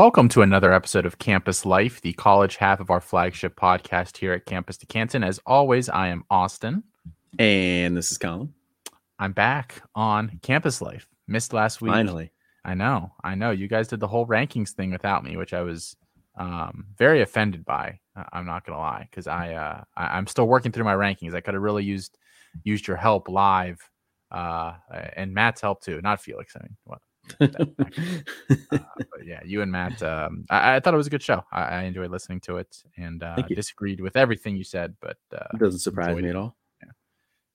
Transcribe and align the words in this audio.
Welcome 0.00 0.30
to 0.30 0.40
another 0.40 0.72
episode 0.72 1.04
of 1.04 1.18
Campus 1.18 1.66
Life, 1.66 2.00
the 2.00 2.14
college 2.14 2.56
half 2.56 2.80
of 2.80 2.88
our 2.88 3.02
flagship 3.02 3.54
podcast 3.54 4.16
here 4.16 4.32
at 4.32 4.46
Campus 4.46 4.78
to 4.78 4.86
Canton. 4.86 5.22
As 5.22 5.38
always, 5.44 5.90
I 5.90 6.08
am 6.08 6.24
Austin. 6.30 6.84
And 7.38 7.94
this 7.94 8.10
is 8.10 8.16
Colin. 8.16 8.54
I'm 9.18 9.32
back 9.32 9.82
on 9.94 10.40
Campus 10.42 10.80
Life. 10.80 11.06
Missed 11.28 11.52
last 11.52 11.82
week. 11.82 11.92
Finally. 11.92 12.32
I 12.64 12.72
know. 12.72 13.12
I 13.22 13.34
know. 13.34 13.50
You 13.50 13.68
guys 13.68 13.88
did 13.88 14.00
the 14.00 14.08
whole 14.08 14.26
rankings 14.26 14.70
thing 14.70 14.90
without 14.90 15.22
me, 15.22 15.36
which 15.36 15.52
I 15.52 15.60
was 15.60 15.94
um, 16.34 16.86
very 16.96 17.20
offended 17.20 17.66
by. 17.66 18.00
I'm 18.32 18.46
not 18.46 18.64
gonna 18.64 18.78
lie, 18.78 19.06
because 19.10 19.26
I, 19.26 19.52
uh, 19.52 19.84
I 19.98 20.16
am 20.16 20.26
still 20.26 20.48
working 20.48 20.72
through 20.72 20.84
my 20.84 20.94
rankings. 20.94 21.34
I 21.34 21.42
could 21.42 21.52
have 21.52 21.62
really 21.62 21.84
used 21.84 22.16
used 22.64 22.88
your 22.88 22.96
help 22.96 23.28
live, 23.28 23.78
uh, 24.30 24.76
and 25.14 25.34
Matt's 25.34 25.60
help 25.60 25.82
too. 25.82 26.00
Not 26.00 26.22
Felix. 26.22 26.56
I 26.56 26.60
mean, 26.62 26.76
what? 26.84 27.02
uh, 27.40 27.46
but 28.70 29.24
yeah, 29.24 29.40
you 29.44 29.62
and 29.62 29.70
Matt. 29.70 30.02
Um, 30.02 30.44
I, 30.50 30.76
I, 30.76 30.80
thought 30.80 30.94
it 30.94 30.96
was 30.96 31.06
a 31.06 31.10
good 31.10 31.22
show. 31.22 31.44
I, 31.52 31.62
I 31.62 31.82
enjoyed 31.82 32.10
listening 32.10 32.40
to 32.42 32.56
it, 32.56 32.76
and 32.96 33.22
uh, 33.22 33.36
disagreed 33.48 34.00
with 34.00 34.16
everything 34.16 34.56
you 34.56 34.64
said, 34.64 34.94
but 35.00 35.18
uh, 35.32 35.46
it 35.54 35.60
doesn't 35.60 35.80
surprise 35.80 36.16
me 36.16 36.26
it. 36.26 36.30
at 36.30 36.36
all. 36.36 36.56
Yeah. 36.82 36.90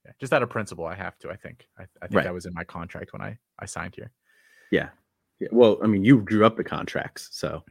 yeah. 0.05 0.11
just 0.19 0.33
out 0.33 0.43
of 0.43 0.49
principle, 0.49 0.85
I 0.85 0.95
have 0.95 1.17
to. 1.19 1.29
I 1.29 1.35
think. 1.35 1.67
I, 1.77 1.83
I 2.01 2.07
think 2.07 2.17
right. 2.17 2.23
that 2.23 2.33
was 2.33 2.45
in 2.45 2.53
my 2.53 2.63
contract 2.63 3.13
when 3.13 3.21
I 3.21 3.37
I 3.59 3.65
signed 3.65 3.95
here. 3.95 4.11
Yeah. 4.71 4.89
yeah. 5.39 5.49
Well, 5.51 5.77
I 5.83 5.87
mean, 5.87 6.03
you 6.03 6.21
drew 6.21 6.45
up 6.45 6.57
the 6.57 6.63
contracts, 6.63 7.29
so 7.31 7.63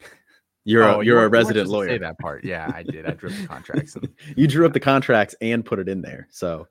you're 0.64 0.84
oh, 0.84 1.00
a, 1.00 1.04
you're 1.04 1.20
you 1.20 1.26
a 1.26 1.28
resident 1.28 1.68
lawyer. 1.68 1.88
Say 1.88 1.98
that 1.98 2.18
part. 2.18 2.44
Yeah, 2.44 2.70
I 2.74 2.82
did. 2.82 3.06
I 3.06 3.12
drew 3.12 3.30
up 3.30 3.36
the 3.36 3.46
contracts. 3.46 3.96
And, 3.96 4.08
you 4.36 4.46
drew 4.46 4.66
up 4.66 4.72
the 4.72 4.80
contracts 4.80 5.34
and 5.40 5.64
put 5.64 5.78
it 5.78 5.88
in 5.88 6.02
there, 6.02 6.28
so 6.30 6.66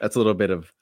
that's 0.00 0.16
a 0.16 0.18
little 0.18 0.34
bit 0.34 0.50
of 0.50 0.72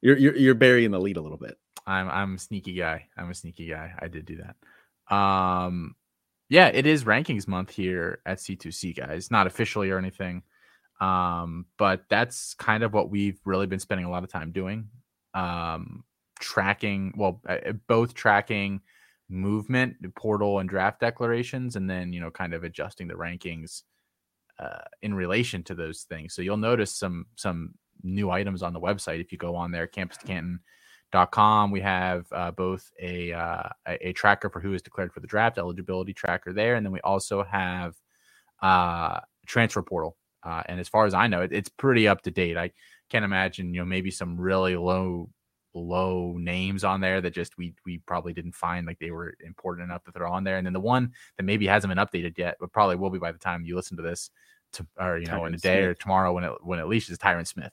you're 0.00 0.18
you're, 0.18 0.36
you're 0.36 0.54
burying 0.54 0.90
the 0.90 1.00
lead 1.00 1.16
a 1.16 1.20
little 1.20 1.38
bit. 1.38 1.56
I'm 1.86 2.08
I'm 2.08 2.34
a 2.34 2.38
sneaky 2.38 2.74
guy. 2.74 3.08
I'm 3.16 3.30
a 3.30 3.34
sneaky 3.34 3.68
guy. 3.68 3.92
I 3.98 4.08
did 4.08 4.26
do 4.26 4.38
that. 4.38 5.14
Um 5.14 5.94
yeah, 6.48 6.68
it 6.68 6.86
is 6.86 7.04
rankings 7.04 7.48
month 7.48 7.70
here 7.70 8.20
at 8.26 8.38
C2C 8.38 8.96
guys. 8.96 9.30
Not 9.30 9.46
officially 9.46 9.90
or 9.90 9.98
anything. 9.98 10.42
Um 11.00 11.66
but 11.78 12.04
that's 12.08 12.54
kind 12.54 12.82
of 12.82 12.92
what 12.92 13.10
we've 13.10 13.40
really 13.44 13.66
been 13.66 13.80
spending 13.80 14.06
a 14.06 14.10
lot 14.10 14.24
of 14.24 14.30
time 14.30 14.52
doing. 14.52 14.88
Um 15.34 16.04
tracking, 16.40 17.12
well 17.16 17.42
both 17.86 18.14
tracking 18.14 18.80
movement, 19.28 19.96
portal 20.14 20.58
and 20.58 20.68
draft 20.68 21.00
declarations 21.00 21.76
and 21.76 21.88
then, 21.88 22.12
you 22.12 22.20
know, 22.20 22.30
kind 22.30 22.54
of 22.54 22.64
adjusting 22.64 23.08
the 23.08 23.14
rankings 23.14 23.82
uh, 24.58 24.82
in 25.02 25.14
relation 25.14 25.62
to 25.64 25.74
those 25.74 26.02
things. 26.02 26.34
So 26.34 26.42
you'll 26.42 26.56
notice 26.56 26.94
some 26.94 27.26
some 27.36 27.74
new 28.02 28.30
items 28.30 28.62
on 28.62 28.72
the 28.72 28.80
website 28.80 29.20
if 29.20 29.32
you 29.32 29.38
go 29.38 29.56
on 29.56 29.70
there 29.70 29.86
campus 29.86 30.18
to 30.18 30.26
canton 30.26 30.60
com. 31.12 31.70
We 31.70 31.80
have 31.80 32.26
uh, 32.32 32.50
both 32.50 32.90
a, 33.00 33.32
uh, 33.32 33.68
a, 33.86 34.12
tracker 34.12 34.50
for 34.50 34.60
who 34.60 34.74
is 34.74 34.82
declared 34.82 35.12
for 35.12 35.20
the 35.20 35.26
draft, 35.26 35.58
eligibility 35.58 36.12
tracker 36.12 36.52
there, 36.52 36.74
and 36.74 36.84
then 36.84 36.92
we 36.92 37.00
also 37.00 37.42
have 37.44 37.94
uh, 38.62 39.20
transfer 39.46 39.82
portal. 39.82 40.16
Uh, 40.42 40.62
and 40.66 40.78
as 40.78 40.88
far 40.88 41.06
as 41.06 41.14
I 41.14 41.26
know, 41.26 41.42
it, 41.42 41.52
it's 41.52 41.68
pretty 41.68 42.08
up 42.08 42.22
to 42.22 42.30
date. 42.30 42.56
I 42.56 42.72
can't 43.10 43.24
imagine 43.24 43.74
you 43.74 43.80
know 43.80 43.86
maybe 43.86 44.10
some 44.10 44.38
really 44.38 44.76
low 44.76 45.30
low 45.74 46.36
names 46.38 46.84
on 46.84 47.00
there 47.00 47.20
that 47.20 47.34
just 47.34 47.58
we 47.58 47.74
we 47.84 47.98
probably 47.98 48.32
didn't 48.32 48.54
find 48.54 48.86
like 48.86 48.98
they 48.98 49.10
were 49.10 49.34
important 49.44 49.84
enough 49.84 50.04
to 50.04 50.12
they're 50.12 50.26
on 50.26 50.44
there. 50.44 50.56
And 50.56 50.66
then 50.66 50.72
the 50.72 50.80
one 50.80 51.12
that 51.36 51.44
maybe 51.44 51.66
hasn't 51.66 51.94
been 51.94 52.04
updated 52.04 52.38
yet, 52.38 52.56
but 52.60 52.72
probably 52.72 52.96
will 52.96 53.10
be 53.10 53.18
by 53.18 53.32
the 53.32 53.38
time 53.38 53.64
you 53.64 53.76
listen 53.76 53.96
to 53.96 54.02
this, 54.02 54.30
to, 54.74 54.86
or 54.98 55.18
you 55.18 55.26
know 55.26 55.40
Tyron 55.40 55.48
in 55.48 55.54
a 55.54 55.58
day 55.58 55.80
Smith. 55.80 55.90
or 55.90 55.94
tomorrow 55.94 56.32
when 56.32 56.44
it 56.44 56.52
when 56.62 56.78
it 56.78 56.86
leashes 56.86 57.18
Tyron 57.18 57.46
Smith. 57.46 57.72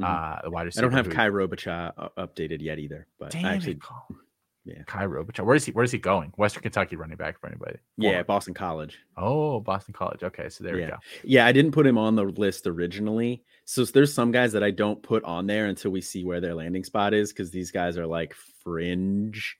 Mm-hmm. 0.00 0.38
Uh, 0.38 0.42
the 0.42 0.50
wide 0.50 0.66
receiver. 0.66 0.86
I 0.86 0.88
don't 0.88 0.96
have 0.96 1.14
Kye 1.14 1.28
Robichaux 1.28 1.92
uh, 1.96 2.08
updated 2.18 2.62
yet 2.62 2.78
either, 2.78 3.06
but 3.18 3.30
Damn 3.30 3.44
I 3.44 3.54
actually, 3.54 3.72
it. 3.72 4.16
yeah, 4.64 4.82
Kye 4.86 5.04
Robichaux. 5.04 5.44
Where 5.44 5.56
is 5.56 5.64
he? 5.64 5.72
Where 5.72 5.84
is 5.84 5.92
he 5.92 5.98
going? 5.98 6.32
Western 6.36 6.62
Kentucky 6.62 6.96
running 6.96 7.16
back 7.16 7.40
for 7.40 7.48
anybody? 7.48 7.78
Yeah, 7.96 8.22
Boston 8.22 8.54
College. 8.54 8.98
Oh, 9.16 9.60
Boston 9.60 9.94
College. 9.94 10.22
Okay, 10.22 10.48
so 10.48 10.64
there 10.64 10.78
yeah. 10.78 10.86
we 10.86 10.90
go. 10.90 10.98
Yeah, 11.24 11.46
I 11.46 11.52
didn't 11.52 11.72
put 11.72 11.86
him 11.86 11.98
on 11.98 12.16
the 12.16 12.24
list 12.24 12.66
originally, 12.66 13.44
so 13.64 13.84
there's 13.84 14.12
some 14.12 14.30
guys 14.32 14.52
that 14.52 14.62
I 14.62 14.70
don't 14.70 15.02
put 15.02 15.24
on 15.24 15.46
there 15.46 15.66
until 15.66 15.90
we 15.90 16.00
see 16.00 16.24
where 16.24 16.40
their 16.40 16.54
landing 16.54 16.84
spot 16.84 17.14
is 17.14 17.32
because 17.32 17.50
these 17.50 17.70
guys 17.70 17.98
are 17.98 18.06
like 18.06 18.34
fringe. 18.62 19.56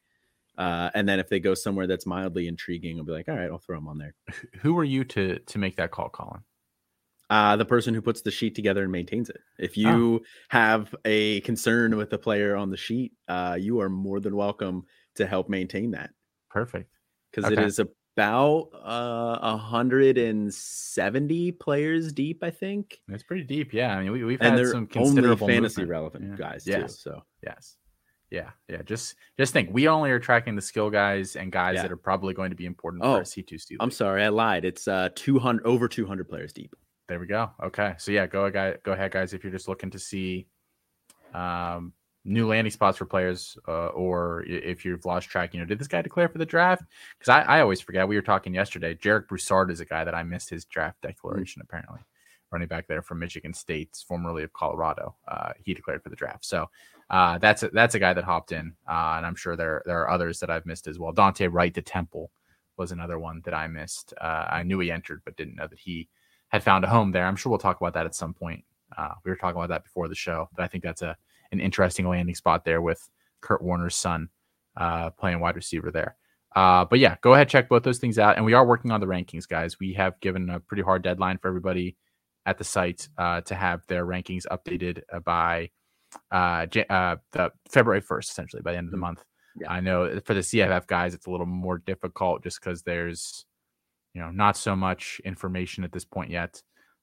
Uh, 0.59 0.91
and 0.95 1.09
then 1.09 1.19
if 1.19 1.29
they 1.31 1.41
go 1.41 1.55
somewhere 1.55 1.87
that's 1.87 2.05
mildly 2.05 2.47
intriguing, 2.47 2.99
I'll 2.99 3.05
be 3.05 3.13
like, 3.13 3.29
all 3.29 3.37
right, 3.37 3.51
I'll 3.51 3.59
throw 3.59 3.79
them 3.79 3.89
on 3.89 3.97
there. 3.97 4.15
Who 4.61 4.77
are 4.79 4.85
you 4.85 5.05
to 5.05 5.39
to 5.39 5.59
make 5.59 5.77
that 5.77 5.91
call, 5.91 6.11
Colin? 6.11 6.43
Uh, 7.31 7.57
the 7.57 7.65
person 7.65 7.95
who 7.95 8.03
puts 8.03 8.21
the 8.23 8.31
sheet 8.31 8.57
together 8.57 8.83
and 8.83 8.93
maintains 8.93 9.31
it. 9.31 9.39
If 9.59 9.71
oh. 9.71 9.81
you 9.81 10.17
oh. 10.17 10.21
have 10.49 10.95
a 11.05 11.41
concern 11.43 11.97
with 11.97 12.11
the 12.11 12.19
player 12.19 12.57
on 12.57 12.71
the 12.71 12.77
sheet, 12.77 13.13
uh, 13.29 13.57
you 13.59 13.81
are 13.81 13.89
more 13.89 14.21
than 14.21 14.37
welcome 14.37 14.85
to 15.15 15.27
help 15.27 15.49
maintain 15.49 15.93
that. 15.93 16.11
Perfect. 16.51 16.93
Because 17.31 17.51
okay. 17.51 17.63
it 17.63 17.67
is 17.67 17.79
about 17.79 18.71
uh, 18.83 19.39
170 19.39 21.53
players 21.53 22.13
deep, 22.13 22.43
I 22.43 22.51
think. 22.51 23.01
That's 23.07 23.23
pretty 23.23 23.45
deep. 23.45 23.73
Yeah. 23.73 23.97
I 23.97 24.03
mean, 24.03 24.11
we, 24.11 24.25
we've 24.25 24.41
and 24.41 24.59
had 24.59 24.67
some 24.67 24.89
considerable 24.89 25.47
fantasy 25.47 25.83
movement. 25.83 25.91
relevant 25.91 26.31
yeah. 26.31 26.37
guys 26.37 26.67
yes. 26.67 26.97
too. 26.97 27.03
So, 27.11 27.23
yes. 27.45 27.77
Yeah, 28.33 28.51
yeah. 28.69 28.83
Just 28.83 29.17
just 29.39 29.53
think, 29.53 29.71
we 29.73 29.89
only 29.89 30.11
are 30.11 30.21
tracking 30.21 30.55
the 30.55 30.63
skill 30.63 30.89
guys 30.89 31.35
and 31.35 31.51
guys 31.51 31.75
yeah. 31.75 31.83
that 31.83 31.91
are 31.91 31.97
probably 31.97 32.33
going 32.33 32.51
to 32.51 32.57
be 32.57 32.65
important 32.65 33.03
oh, 33.05 33.19
for 33.19 33.25
C2C. 33.25 33.75
I'm 33.81 33.91
sorry, 33.91 34.23
I 34.23 34.29
lied. 34.29 34.65
It's 34.65 34.87
uh 34.87 35.09
200 35.17 35.67
over 35.67 35.89
200 35.89 36.29
players 36.29 36.53
deep. 36.53 36.73
There 37.11 37.19
we 37.19 37.27
go. 37.27 37.51
Okay. 37.61 37.97
So 37.99 38.13
yeah, 38.13 38.29
go 38.29 38.49
guy, 38.51 38.77
go 38.85 38.93
ahead, 38.93 39.11
guys. 39.11 39.35
If 39.35 39.43
you're 39.43 39.51
just 39.51 39.67
looking 39.67 39.91
to 39.91 39.99
see 39.99 40.47
um, 41.35 41.93
new 42.25 42.47
landing 42.47 42.71
spots 42.71 42.99
for 42.99 43.05
players, 43.05 43.59
uh, 43.67 43.89
or 43.89 44.45
if 44.47 44.85
you've 44.85 45.05
lost 45.05 45.29
track, 45.29 45.53
you 45.53 45.59
know, 45.59 45.67
did 45.67 45.81
this 45.81 45.89
guy 45.89 46.03
declare 46.03 46.29
for 46.29 46.39
the 46.39 46.47
draft? 46.47 46.85
Because 47.19 47.31
I, 47.31 47.57
I 47.57 47.61
always 47.63 47.81
forget. 47.81 48.07
We 48.07 48.15
were 48.15 48.23
talking 48.23 48.55
yesterday. 48.55 48.95
Jarek 48.95 49.27
Broussard 49.27 49.73
is 49.73 49.81
a 49.81 49.85
guy 49.85 50.05
that 50.05 50.15
I 50.15 50.23
missed 50.23 50.51
his 50.51 50.65
draft 50.67 51.03
declaration. 51.03 51.59
Mm-hmm. 51.59 51.77
Apparently, 51.77 51.99
running 52.53 52.69
back 52.69 52.87
there 52.87 53.03
from 53.03 53.19
Michigan 53.19 53.55
State, 53.55 54.01
formerly 54.07 54.45
of 54.45 54.53
Colorado. 54.53 55.17
Uh, 55.27 55.51
he 55.65 55.75
declared 55.75 56.05
for 56.05 56.11
the 56.11 56.17
draft. 56.17 56.45
So 56.45 56.71
uh, 57.11 57.39
that's 57.39 57.65
a, 57.65 57.71
that's 57.71 57.97
a 57.97 57.99
guy 57.99 58.13
that 58.13 58.23
hopped 58.23 58.53
in, 58.53 58.73
uh, 58.89 59.15
and 59.17 59.27
I'm 59.27 59.35
sure 59.35 59.57
there 59.57 59.83
there 59.85 60.01
are 60.03 60.11
others 60.11 60.39
that 60.39 60.51
I've 60.51 60.65
missed 60.65 60.87
as 60.87 61.01
well. 61.01 61.11
Dante 61.11 61.49
Wright 61.49 61.75
to 61.75 61.83
Temple 61.83 62.31
was 62.77 62.93
another 62.93 63.19
one 63.19 63.43
that 63.47 63.53
I 63.53 63.67
missed. 63.67 64.15
Uh, 64.21 64.47
I 64.49 64.63
knew 64.63 64.79
he 64.79 64.93
entered, 64.93 65.23
but 65.25 65.37
didn't 65.37 65.57
know 65.57 65.67
that 65.67 65.81
he 65.81 66.09
had 66.51 66.63
found 66.63 66.85
a 66.85 66.89
home 66.89 67.13
there. 67.13 67.27
I'm 67.27 67.37
sure 67.37 67.51
we'll 67.51 67.59
talk 67.59 67.81
about 67.81 67.95
that 67.95 68.07
at 68.07 68.15
some 68.15 68.35
point. 68.35 68.65
Uh, 68.97 69.15
we 69.25 69.31
were 69.31 69.37
talking 69.37 69.57
about 69.57 69.71
that 69.71 69.85
before 69.85 70.09
the 70.09 70.15
show, 70.15 70.49
but 70.55 70.63
I 70.63 70.69
think 70.69 70.85
that's 70.85 71.03
a 71.03 71.17
an 71.53 71.61
interesting 71.61 72.09
landing 72.09 72.35
spot 72.35 72.65
there 72.65 72.81
with 72.81 73.09
Kurt 73.41 73.63
Warner's 73.63 73.97
son 73.97 74.29
uh, 74.77 75.11
playing 75.11 75.41
wide 75.41 75.57
receiver 75.57 75.91
there. 75.91 76.17
Uh, 76.55 76.85
but 76.85 76.99
yeah, 76.99 77.17
go 77.23 77.35
ahead 77.35 77.49
check 77.49 77.69
both 77.69 77.83
those 77.83 77.99
things 77.99 78.19
out, 78.19 78.37
and 78.37 78.45
we 78.45 78.53
are 78.53 78.67
working 78.67 78.91
on 78.91 79.01
the 79.01 79.07
rankings, 79.07 79.49
guys. 79.49 79.79
We 79.81 79.93
have 79.95 80.19
given 80.21 80.51
a 80.51 80.61
pretty 80.61 80.83
hard 80.83 81.03
deadline 81.03 81.39
for 81.39 81.49
everybody 81.49 81.97
at 82.47 82.59
the 82.59 82.65
site 82.65 83.09
uh, 83.19 83.41
to 83.43 83.55
have 83.55 83.87
their 83.87 84.05
rankings 84.07 84.47
updated 84.51 85.03
by 85.25 85.71
uh, 86.33 86.67
uh, 86.89 87.17
the 87.33 87.53
February 87.69 88.03
1st, 88.03 88.31
essentially 88.31 88.63
by 88.63 88.73
the 88.73 88.79
end 88.79 88.89
of 88.89 88.91
the 88.91 88.97
mm-hmm. 88.97 89.03
month. 89.03 89.25
Yeah. 89.61 89.73
I 89.73 89.81
know 89.81 90.21
for 90.25 90.35
the 90.35 90.41
CFF 90.41 90.87
guys, 90.87 91.15
it's 91.15 91.27
a 91.27 91.31
little 91.31 91.47
more 91.47 91.79
difficult 91.79 92.43
just 92.43 92.61
because 92.61 92.83
there's 92.83 93.45
you 94.15 94.21
know, 94.21 94.31
not 94.31 94.57
so 94.57 94.75
much 94.75 95.21
information 95.25 95.85
at 95.85 95.93
this 95.93 96.05
point 96.05 96.31
yet. 96.31 96.63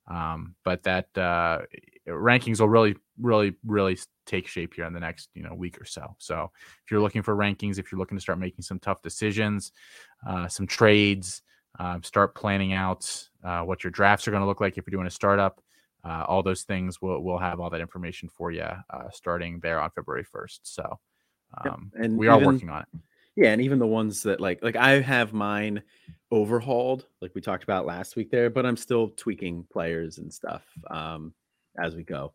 Um, 0.09 0.55
but 0.63 0.83
that 0.83 1.09
uh, 1.17 1.59
rankings 2.07 2.59
will 2.59 2.69
really, 2.69 2.95
really, 3.19 3.55
really 3.65 3.97
take 4.25 4.47
shape 4.47 4.73
here 4.73 4.85
in 4.85 4.93
the 4.93 4.99
next 4.99 5.29
you 5.33 5.43
know 5.43 5.53
week 5.53 5.81
or 5.81 5.85
so. 5.85 6.15
So 6.17 6.51
if 6.83 6.91
you're 6.91 7.01
looking 7.01 7.21
for 7.21 7.35
rankings, 7.35 7.77
if 7.77 7.91
you're 7.91 7.99
looking 7.99 8.17
to 8.17 8.21
start 8.21 8.39
making 8.39 8.61
some 8.61 8.79
tough 8.79 9.01
decisions, 9.01 9.71
uh, 10.27 10.47
some 10.47 10.65
trades, 10.65 11.41
uh, 11.79 11.99
start 12.03 12.35
planning 12.35 12.73
out 12.73 13.27
uh, 13.43 13.61
what 13.61 13.83
your 13.83 13.91
drafts 13.91 14.27
are 14.27 14.31
going 14.31 14.41
to 14.41 14.47
look 14.47 14.61
like 14.61 14.77
if 14.77 14.85
you're 14.87 14.97
doing 14.97 15.07
a 15.07 15.11
startup. 15.11 15.61
Uh, 16.05 16.23
all 16.27 16.41
those 16.41 16.61
things 16.63 17.01
we'll 17.01 17.19
we'll 17.19 17.39
have 17.39 17.59
all 17.59 17.69
that 17.69 17.81
information 17.81 18.29
for 18.29 18.51
you 18.51 18.61
uh, 18.61 19.09
starting 19.11 19.59
there 19.61 19.81
on 19.81 19.89
February 19.91 20.23
1st. 20.23 20.59
So 20.63 20.99
um, 21.65 21.91
yep. 21.93 22.05
and 22.05 22.17
we 22.17 22.27
are 22.27 22.39
working 22.39 22.69
on 22.69 22.83
it. 22.83 22.87
Yeah, 23.37 23.51
and 23.51 23.61
even 23.61 23.77
the 23.77 23.85
ones 23.85 24.23
that 24.23 24.41
like 24.41 24.63
like 24.63 24.75
I 24.75 24.99
have 24.99 25.31
mine 25.31 25.83
overhauled, 26.31 27.05
like 27.21 27.35
we 27.35 27.39
talked 27.39 27.63
about 27.63 27.85
last 27.85 28.15
week 28.15 28.31
there, 28.31 28.49
but 28.49 28.65
I'm 28.65 28.75
still 28.75 29.09
tweaking 29.09 29.63
players 29.71 30.17
and 30.17 30.33
stuff 30.33 30.63
um, 30.89 31.33
as 31.79 31.95
we 31.95 32.03
go. 32.03 32.33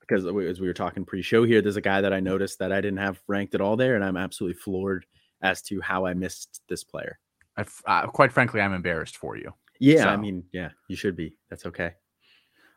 Because 0.00 0.24
as 0.24 0.58
we 0.58 0.66
were 0.66 0.72
talking 0.72 1.04
pre-show 1.04 1.44
here, 1.44 1.60
there's 1.60 1.76
a 1.76 1.82
guy 1.82 2.00
that 2.00 2.14
I 2.14 2.20
noticed 2.20 2.60
that 2.60 2.72
I 2.72 2.80
didn't 2.80 2.98
have 2.98 3.20
ranked 3.28 3.54
at 3.54 3.60
all 3.60 3.76
there, 3.76 3.94
and 3.94 4.02
I'm 4.02 4.16
absolutely 4.16 4.58
floored 4.58 5.04
as 5.42 5.60
to 5.64 5.82
how 5.82 6.06
I 6.06 6.14
missed 6.14 6.62
this 6.66 6.82
player. 6.82 7.18
I, 7.58 7.66
uh, 7.84 8.06
quite 8.06 8.32
frankly, 8.32 8.62
I'm 8.62 8.72
embarrassed 8.72 9.18
for 9.18 9.36
you. 9.36 9.52
Yeah, 9.80 10.04
so, 10.04 10.08
I 10.08 10.16
mean, 10.16 10.44
yeah, 10.50 10.70
you 10.88 10.96
should 10.96 11.14
be. 11.14 11.36
That's 11.50 11.66
okay. 11.66 11.92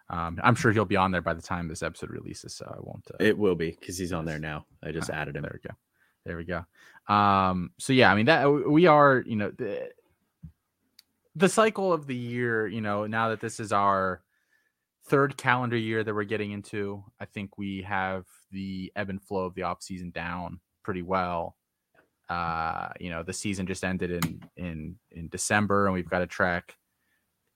Um, 0.09 0.41
I'm 0.43 0.55
sure 0.55 0.73
he'll 0.73 0.83
be 0.83 0.97
on 0.97 1.11
there 1.11 1.21
by 1.21 1.33
the 1.33 1.41
time 1.41 1.69
this 1.69 1.83
episode 1.83 2.09
releases, 2.09 2.53
so 2.53 2.65
I 2.69 2.81
won't. 2.81 3.09
Uh, 3.13 3.15
it 3.21 3.37
will 3.37 3.55
be 3.55 3.77
because 3.79 3.97
he's 3.97 4.11
on 4.11 4.25
there 4.25 4.39
now. 4.39 4.65
I 4.83 4.91
just 4.91 5.09
uh, 5.09 5.13
added 5.15 5.37
him. 5.37 5.43
There 5.43 5.53
we 5.53 5.69
go. 5.69 5.73
There 6.25 6.37
we 6.37 6.45
go. 6.45 6.65
Um, 7.13 7.71
so 7.79 7.93
yeah, 7.93 8.11
I 8.11 8.15
mean 8.15 8.27
that 8.27 8.45
we 8.45 8.87
are, 8.87 9.23
you 9.25 9.35
know, 9.35 9.51
the, 9.51 9.89
the 11.35 11.49
cycle 11.49 11.91
of 11.93 12.07
the 12.07 12.15
year, 12.15 12.67
you 12.67 12.81
know, 12.81 13.07
now 13.07 13.29
that 13.29 13.41
this 13.41 13.59
is 13.59 13.71
our 13.71 14.21
third 15.05 15.35
calendar 15.37 15.77
year 15.77 16.03
that 16.03 16.13
we're 16.13 16.23
getting 16.23 16.51
into, 16.51 17.03
I 17.19 17.25
think 17.25 17.57
we 17.57 17.81
have 17.83 18.25
the 18.51 18.91
ebb 18.95 19.09
and 19.09 19.21
flow 19.21 19.45
of 19.45 19.55
the 19.55 19.63
off 19.63 19.81
season 19.81 20.11
down 20.11 20.59
pretty 20.83 21.01
well. 21.01 21.55
uh, 22.31 22.87
you 22.97 23.09
know, 23.09 23.23
the 23.23 23.33
season 23.33 23.67
just 23.67 23.83
ended 23.83 24.09
in 24.11 24.41
in 24.55 24.95
in 25.11 25.27
December, 25.27 25.85
and 25.85 25.93
we've 25.93 26.09
got 26.09 26.19
to 26.19 26.27
track 26.27 26.77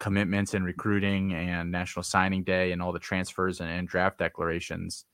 commitments 0.01 0.53
and 0.53 0.65
recruiting 0.65 1.33
and 1.33 1.71
National 1.71 2.03
Signing 2.03 2.43
Day 2.43 2.73
and 2.73 2.81
all 2.81 2.91
the 2.91 2.99
transfers 2.99 3.61
and, 3.61 3.69
and 3.69 3.87
draft 3.87 4.17
declarations. 4.17 5.05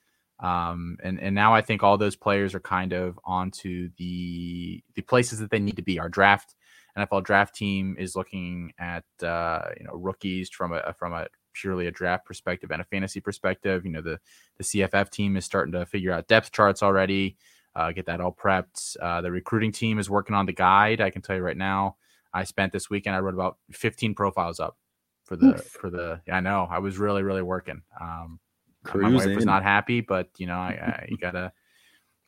Um, 0.42 0.98
and 1.04 1.20
and 1.20 1.36
now 1.36 1.54
I 1.54 1.62
think 1.62 1.84
all 1.84 1.98
those 1.98 2.16
players 2.16 2.56
are 2.56 2.60
kind 2.60 2.94
of 2.94 3.20
onto 3.24 3.90
the 3.98 4.84
the 4.96 5.02
places 5.04 5.40
that 5.40 5.52
they 5.52 5.60
need 5.60 5.76
to 5.76 5.84
be. 5.84 6.00
Our 6.00 6.10
draft 6.10 6.56
NFL 6.98 7.24
draft 7.24 7.56
team 7.56 7.96
is 7.98 8.16
looking 8.16 8.74
at 8.80 9.04
uh, 9.24 9.70
you 9.80 9.86
know 9.86 9.94
rookies 9.94 10.50
from 10.50 10.74
a 10.74 10.94
from 10.98 11.14
a 11.14 11.28
purely 11.54 11.88
a 11.88 11.92
draft 11.92 12.26
perspective 12.26 12.72
and 12.72 12.82
a 12.82 12.86
fantasy 12.86 13.20
perspective. 13.20 13.86
You 13.86 13.92
know 13.92 14.02
the 14.02 14.20
the 14.58 14.64
CFF 14.64 15.12
team 15.12 15.38
is 15.38 15.46
starting 15.46 15.74
to 15.74 15.86
figure 15.86 16.12
out 16.12 16.28
depth 16.28 16.52
charts 16.52 16.82
already, 16.82 17.38
uh, 17.76 17.92
get 17.92 18.08
that 18.08 18.20
all 18.20 18.34
prepped. 18.34 18.98
Uh, 19.00 19.22
the 19.22 19.32
recruiting 19.32 19.72
team 19.72 20.00
is 20.00 20.10
working 20.10 20.36
on 20.36 20.48
the 20.48 20.54
guide. 20.54 21.02
I 21.02 21.12
can 21.12 21.22
tell 21.22 21.36
you 21.36 21.44
right 21.44 21.58
now. 21.58 21.98
I 22.34 22.46
spent 22.46 22.72
this 22.72 22.90
weekend. 22.90 23.16
I 23.16 23.20
wrote 23.20 23.34
about 23.34 23.58
15 23.74 24.16
profiles 24.16 24.60
up 24.60 24.78
for 25.26 25.36
the 25.36 25.56
Oof. 25.56 25.64
for 25.66 25.90
the. 25.90 26.22
I 26.32 26.40
know 26.40 26.68
I 26.70 26.80
was 26.80 26.98
really 26.98 27.24
really 27.24 27.44
working. 27.44 27.84
Um, 28.00 28.40
Cruising. 28.84 29.14
My 29.14 29.26
wife 29.26 29.36
was 29.36 29.46
not 29.46 29.64
happy, 29.64 30.02
but 30.02 30.30
you 30.38 30.48
know, 30.48 30.56
I, 30.56 30.70
I 30.72 31.08
you 31.10 31.18
gotta 31.22 31.52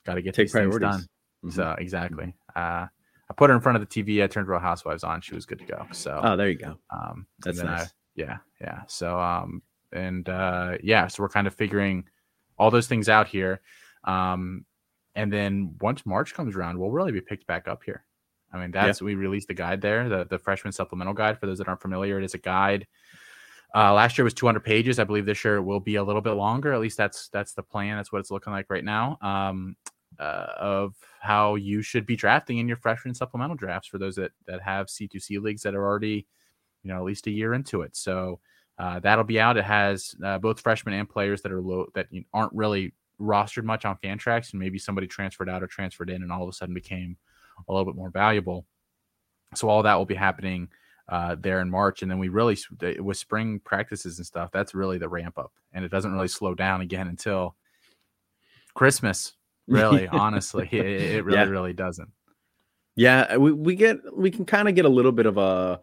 gotta 0.05 0.21
get 0.21 0.35
Take 0.35 0.47
these 0.47 0.53
things 0.53 0.77
done. 0.77 1.01
Mm-hmm. 1.01 1.49
So 1.49 1.75
exactly. 1.77 2.33
Uh, 2.55 2.87
I 3.29 3.33
put 3.35 3.49
her 3.49 3.55
in 3.55 3.61
front 3.61 3.77
of 3.77 3.87
the 3.87 4.03
TV. 4.03 4.23
I 4.23 4.27
turned 4.27 4.47
Real 4.47 4.59
Housewives 4.59 5.03
on. 5.03 5.21
She 5.21 5.33
was 5.33 5.45
good 5.45 5.59
to 5.59 5.65
go. 5.65 5.85
So 5.91 6.19
oh, 6.23 6.35
there 6.35 6.49
you 6.49 6.57
go. 6.57 6.77
Um, 6.89 7.25
that's 7.39 7.61
nice. 7.61 7.87
I, 7.87 7.89
yeah, 8.15 8.37
yeah. 8.61 8.81
So 8.87 9.19
um, 9.19 9.61
and 9.91 10.27
uh, 10.29 10.77
yeah, 10.83 11.07
so 11.07 11.23
we're 11.23 11.29
kind 11.29 11.47
of 11.47 11.53
figuring 11.53 12.05
all 12.57 12.69
those 12.69 12.87
things 12.87 13.09
out 13.09 13.27
here. 13.27 13.61
Um, 14.03 14.65
and 15.15 15.31
then 15.31 15.75
once 15.81 16.05
March 16.05 16.33
comes 16.33 16.55
around, 16.55 16.77
we'll 16.77 16.91
really 16.91 17.11
be 17.11 17.21
picked 17.21 17.47
back 17.47 17.67
up 17.67 17.83
here. 17.83 18.03
I 18.51 18.59
mean, 18.59 18.71
that's 18.71 19.01
yeah. 19.01 19.05
we 19.05 19.15
released 19.15 19.47
the 19.47 19.53
guide 19.53 19.81
there, 19.81 20.09
the 20.09 20.25
the 20.25 20.37
freshman 20.37 20.71
supplemental 20.71 21.13
guide. 21.13 21.39
For 21.39 21.47
those 21.47 21.57
that 21.57 21.67
aren't 21.67 21.81
familiar, 21.81 22.19
it 22.19 22.23
is 22.23 22.35
a 22.35 22.39
guide 22.39 22.85
uh, 23.75 23.93
last 23.93 24.17
year 24.17 24.23
was 24.23 24.33
200 24.33 24.59
pages. 24.59 24.99
I 24.99 25.03
believe 25.03 25.25
this 25.25 25.43
year 25.43 25.55
it 25.55 25.63
will 25.63 25.79
be 25.79 25.95
a 25.95 26.03
little 26.03 26.21
bit 26.21 26.33
longer. 26.33 26.73
At 26.73 26.79
least 26.79 26.97
that's 26.97 27.29
that's 27.29 27.53
the 27.53 27.63
plan. 27.63 27.97
That's 27.97 28.11
what 28.11 28.19
it's 28.19 28.31
looking 28.31 28.53
like 28.53 28.69
right 28.69 28.83
now. 28.83 29.17
Um, 29.21 29.75
uh, 30.19 30.47
of 30.57 30.95
how 31.21 31.55
you 31.55 31.81
should 31.81 32.05
be 32.05 32.15
drafting 32.15 32.59
in 32.59 32.67
your 32.67 32.77
freshman 32.77 33.15
supplemental 33.15 33.55
drafts 33.55 33.87
for 33.87 33.97
those 33.97 34.15
that 34.15 34.31
that 34.45 34.61
have 34.61 34.87
C2C 34.87 35.41
leagues 35.41 35.63
that 35.63 35.73
are 35.73 35.83
already, 35.83 36.27
you 36.83 36.91
know, 36.91 36.97
at 36.97 37.03
least 37.03 37.27
a 37.27 37.31
year 37.31 37.53
into 37.53 37.81
it. 37.81 37.95
So 37.95 38.39
uh, 38.77 38.99
that'll 38.99 39.23
be 39.23 39.39
out. 39.39 39.57
It 39.57 39.65
has 39.65 40.15
uh, 40.23 40.37
both 40.37 40.59
freshmen 40.59 40.93
and 40.93 41.09
players 41.09 41.41
that 41.41 41.51
are 41.51 41.61
low 41.61 41.87
that 41.95 42.07
aren't 42.33 42.53
really 42.53 42.93
rostered 43.19 43.63
much 43.63 43.85
on 43.85 43.97
Fantrax, 44.03 44.51
and 44.51 44.59
maybe 44.59 44.77
somebody 44.77 45.07
transferred 45.07 45.49
out 45.49 45.63
or 45.63 45.67
transferred 45.67 46.09
in, 46.09 46.21
and 46.21 46.31
all 46.31 46.43
of 46.43 46.49
a 46.49 46.53
sudden 46.53 46.75
became 46.75 47.17
a 47.67 47.73
little 47.73 47.85
bit 47.85 47.95
more 47.95 48.09
valuable. 48.09 48.65
So 49.55 49.69
all 49.69 49.83
that 49.83 49.95
will 49.95 50.05
be 50.05 50.15
happening 50.15 50.69
uh, 51.09 51.35
there 51.39 51.59
in 51.61 51.69
March, 51.69 52.01
and 52.01 52.09
then 52.09 52.19
we 52.19 52.29
really 52.29 52.57
with 52.99 53.17
spring 53.17 53.59
practices 53.59 54.17
and 54.17 54.25
stuff. 54.25 54.51
That's 54.51 54.73
really 54.73 54.97
the 54.97 55.09
ramp 55.09 55.37
up, 55.37 55.51
and 55.73 55.83
it 55.83 55.89
doesn't 55.89 56.13
really 56.13 56.27
slow 56.27 56.55
down 56.55 56.81
again 56.81 57.07
until 57.07 57.55
Christmas. 58.73 59.33
Really, 59.65 60.09
honestly, 60.09 60.67
it, 60.73 60.85
it, 60.85 61.23
really, 61.23 61.37
yeah. 61.37 61.45
really 61.45 61.71
doesn't. 61.71 62.11
Yeah, 62.97 63.37
we, 63.37 63.53
we 63.53 63.75
get 63.75 63.95
we 64.13 64.29
can 64.29 64.43
kind 64.43 64.67
of 64.67 64.75
get 64.75 64.83
a 64.83 64.89
little 64.89 65.13
bit 65.13 65.25
of 65.25 65.37
a 65.37 65.79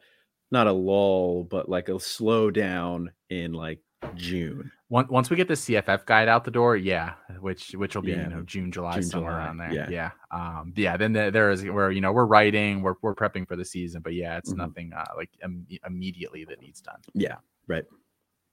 not 0.50 0.66
a 0.66 0.72
lull, 0.72 1.44
but 1.44 1.70
like 1.70 1.88
a 1.88 1.98
slow 1.98 2.50
down 2.50 3.10
in 3.30 3.54
like 3.54 3.80
June. 4.16 4.70
Once 4.90 5.30
we 5.30 5.36
get 5.36 5.46
the 5.46 5.54
CFF 5.54 6.04
guide 6.04 6.26
out 6.26 6.42
the 6.44 6.50
door, 6.50 6.76
yeah, 6.76 7.12
which 7.38 7.76
which 7.76 7.94
will 7.94 8.02
be 8.02 8.10
yeah. 8.10 8.24
you 8.24 8.28
know 8.28 8.42
June, 8.42 8.72
July, 8.72 8.94
June, 8.94 9.02
somewhere 9.04 9.30
July. 9.34 9.44
around 9.44 9.58
there. 9.58 9.72
Yeah, 9.72 9.88
yeah, 9.88 10.10
um, 10.32 10.72
yeah. 10.76 10.96
Then 10.96 11.12
the, 11.12 11.30
there 11.30 11.52
is 11.52 11.64
where 11.64 11.92
you 11.92 12.00
know 12.00 12.10
we're 12.10 12.26
writing, 12.26 12.82
we're 12.82 12.96
we're 13.00 13.14
prepping 13.14 13.46
for 13.46 13.54
the 13.54 13.64
season, 13.64 14.02
but 14.02 14.14
yeah, 14.14 14.36
it's 14.36 14.50
mm-hmm. 14.50 14.62
nothing 14.62 14.92
uh, 14.92 15.04
like 15.16 15.30
Im- 15.44 15.64
immediately 15.86 16.44
that 16.46 16.60
needs 16.60 16.80
done. 16.80 16.98
Yeah, 17.14 17.36
right. 17.68 17.84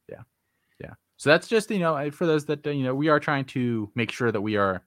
Yeah, 0.08 0.22
yeah. 0.80 0.94
So 1.18 1.32
that's 1.32 1.48
just 1.48 1.72
you 1.72 1.80
know 1.80 2.12
for 2.12 2.28
those 2.28 2.46
that 2.46 2.64
you 2.68 2.84
know 2.84 2.94
we 2.94 3.10
are 3.10 3.20
trying 3.20 3.46
to 3.46 3.90
make 3.96 4.12
sure 4.12 4.32
that 4.32 4.42
we 4.42 4.58
are 4.58 4.84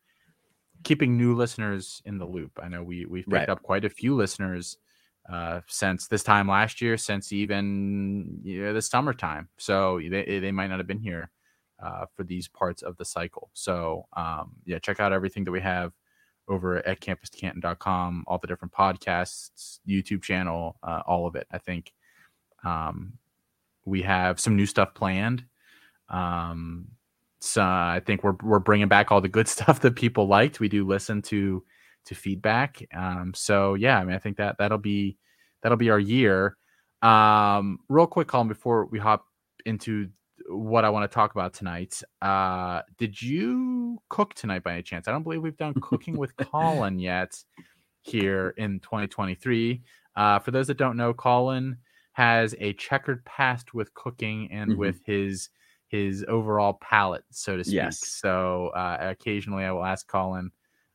keeping 0.84 1.16
new 1.16 1.34
listeners 1.34 2.00
in 2.04 2.18
the 2.18 2.26
loop. 2.26 2.60
I 2.62 2.68
know 2.68 2.84
we 2.84 3.06
we've 3.06 3.24
picked 3.24 3.32
right. 3.32 3.48
up 3.48 3.60
quite 3.64 3.84
a 3.84 3.90
few 3.90 4.14
listeners 4.14 4.76
uh, 5.28 5.62
since 5.66 6.06
this 6.06 6.22
time 6.22 6.46
last 6.46 6.80
year, 6.80 6.96
since 6.96 7.32
even 7.32 8.38
you 8.44 8.62
know, 8.62 8.72
the 8.72 8.82
summertime. 8.82 9.48
So 9.58 9.98
they, 10.08 10.38
they 10.38 10.52
might 10.52 10.68
not 10.68 10.78
have 10.78 10.86
been 10.86 11.00
here 11.00 11.28
uh, 11.82 12.06
for 12.14 12.24
these 12.24 12.48
parts 12.48 12.82
of 12.82 12.96
the 12.96 13.04
cycle. 13.04 13.50
So 13.54 14.06
um, 14.16 14.52
yeah, 14.64 14.78
check 14.78 15.00
out 15.00 15.12
everything 15.12 15.44
that 15.44 15.52
we 15.52 15.60
have 15.60 15.92
over 16.48 16.86
at 16.86 17.00
campuscanton.com, 17.00 18.24
all 18.26 18.38
the 18.38 18.46
different 18.46 18.74
podcasts, 18.74 19.78
YouTube 19.88 20.22
channel, 20.22 20.76
uh, 20.82 21.02
all 21.06 21.26
of 21.26 21.36
it. 21.36 21.46
I 21.50 21.58
think 21.58 21.92
um, 22.64 23.12
we 23.84 24.02
have 24.02 24.40
some 24.40 24.56
new 24.56 24.66
stuff 24.66 24.94
planned. 24.94 25.44
Um, 26.08 26.88
so 27.40 27.62
I 27.62 28.02
think 28.04 28.22
we're 28.22 28.36
we're 28.42 28.58
bringing 28.58 28.88
back 28.88 29.10
all 29.10 29.20
the 29.20 29.28
good 29.28 29.48
stuff 29.56 29.80
that 29.80 29.96
people 29.96 30.26
liked. 30.26 30.60
We 30.60 30.68
do 30.68 30.86
listen 30.86 31.22
to 31.22 31.64
to 32.06 32.14
feedback. 32.14 32.82
Um, 32.94 33.32
so 33.34 33.74
yeah, 33.74 33.98
I 33.98 34.04
mean, 34.04 34.14
I 34.14 34.18
think 34.18 34.36
that 34.38 34.56
that'll 34.58 34.78
be 34.78 35.16
that'll 35.62 35.78
be 35.78 35.90
our 35.90 35.98
year. 35.98 36.56
Um, 37.02 37.78
real 37.88 38.06
quick, 38.06 38.28
Colin, 38.28 38.48
before 38.48 38.86
we 38.86 38.98
hop 38.98 39.26
into 39.64 40.08
what 40.50 40.84
I 40.84 40.90
want 40.90 41.10
to 41.10 41.14
talk 41.14 41.32
about 41.32 41.54
tonight. 41.54 42.02
Uh, 42.20 42.82
did 42.98 43.20
you 43.20 44.00
cook 44.08 44.34
tonight 44.34 44.62
by 44.62 44.74
any 44.74 44.82
chance? 44.82 45.08
I 45.08 45.12
don't 45.12 45.22
believe 45.22 45.42
we've 45.42 45.56
done 45.56 45.74
cooking 45.80 46.16
with 46.16 46.36
Colin 46.36 46.98
yet 46.98 47.36
here 48.02 48.54
in 48.56 48.80
2023. 48.80 49.82
Uh, 50.16 50.38
for 50.38 50.50
those 50.50 50.66
that 50.66 50.76
don't 50.76 50.96
know, 50.96 51.14
Colin 51.14 51.76
has 52.12 52.54
a 52.58 52.72
checkered 52.74 53.24
past 53.24 53.72
with 53.74 53.94
cooking 53.94 54.48
and 54.50 54.72
mm-hmm. 54.72 54.80
with 54.80 55.00
his 55.04 55.50
his 55.88 56.24
overall 56.28 56.74
palate, 56.80 57.24
so 57.30 57.56
to 57.56 57.64
speak. 57.64 57.74
Yes. 57.74 58.06
So 58.06 58.68
uh, 58.76 58.98
occasionally 59.00 59.64
I 59.64 59.72
will 59.72 59.84
ask 59.84 60.06
Colin 60.06 60.52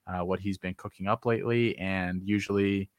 uh, 0.07 0.23
what 0.23 0.39
he's 0.39 0.57
been 0.57 0.73
cooking 0.75 1.07
up 1.07 1.25
lately, 1.25 1.77
and 1.77 2.21
usually 2.23 2.89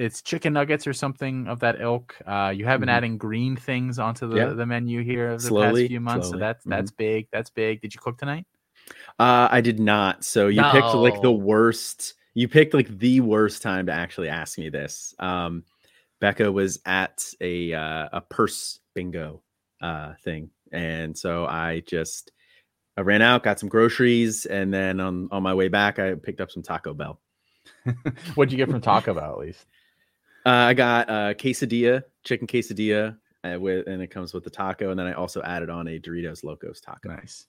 it's 0.00 0.22
chicken 0.22 0.54
nuggets 0.54 0.86
or 0.86 0.94
something 0.94 1.46
of 1.46 1.60
that 1.60 1.80
ilk. 1.80 2.16
Uh, 2.26 2.52
you 2.54 2.64
have 2.64 2.80
been 2.80 2.88
mm-hmm. 2.88 2.96
adding 2.96 3.18
green 3.18 3.54
things 3.54 3.98
onto 3.98 4.26
the, 4.26 4.36
yeah. 4.36 4.46
the 4.46 4.64
menu 4.64 5.02
here 5.04 5.28
over 5.28 5.36
the 5.36 5.48
slowly, 5.48 5.82
past 5.82 5.88
few 5.88 6.00
months, 6.00 6.28
slowly. 6.28 6.38
so 6.38 6.40
that's 6.40 6.60
mm-hmm. 6.62 6.70
that's 6.70 6.90
big. 6.90 7.28
That's 7.30 7.50
big. 7.50 7.82
Did 7.82 7.94
you 7.94 8.00
cook 8.00 8.18
tonight? 8.18 8.46
Uh, 9.18 9.48
I 9.50 9.60
did 9.60 9.78
not. 9.78 10.24
So 10.24 10.48
you 10.48 10.62
no. 10.62 10.72
picked 10.72 10.94
like 10.94 11.20
the 11.20 11.30
worst. 11.30 12.14
You 12.32 12.48
picked 12.48 12.72
like 12.72 12.98
the 12.98 13.20
worst 13.20 13.60
time 13.60 13.86
to 13.86 13.92
actually 13.92 14.28
ask 14.28 14.58
me 14.58 14.70
this. 14.70 15.14
Um, 15.18 15.64
Becca 16.20 16.50
was 16.50 16.80
at 16.86 17.32
a 17.40 17.74
uh, 17.74 18.08
a 18.12 18.20
purse 18.22 18.80
bingo 18.94 19.42
uh, 19.82 20.14
thing, 20.24 20.50
and 20.72 21.16
so 21.16 21.44
I 21.44 21.82
just 21.86 22.32
I 22.96 23.02
ran 23.02 23.20
out, 23.20 23.42
got 23.42 23.60
some 23.60 23.68
groceries, 23.68 24.46
and 24.46 24.72
then 24.72 24.98
on 24.98 25.28
on 25.30 25.42
my 25.42 25.52
way 25.52 25.68
back, 25.68 25.98
I 25.98 26.14
picked 26.14 26.40
up 26.40 26.50
some 26.50 26.62
Taco 26.62 26.94
Bell. 26.94 27.20
What'd 28.34 28.50
you 28.50 28.58
get 28.58 28.70
from 28.70 28.80
Taco 28.80 29.12
Bell 29.12 29.32
at 29.32 29.38
least? 29.38 29.66
Uh, 30.46 30.50
I 30.50 30.74
got 30.74 31.08
a 31.08 31.34
quesadilla, 31.34 32.02
chicken 32.24 32.46
quesadilla, 32.46 33.16
uh, 33.44 33.58
with 33.58 33.86
and 33.86 34.02
it 34.02 34.08
comes 34.08 34.32
with 34.34 34.44
the 34.44 34.50
taco, 34.50 34.90
and 34.90 34.98
then 34.98 35.06
I 35.06 35.12
also 35.12 35.42
added 35.42 35.70
on 35.70 35.88
a 35.88 35.98
Doritos 35.98 36.44
Locos 36.44 36.80
taco. 36.80 37.08
Nice. 37.08 37.46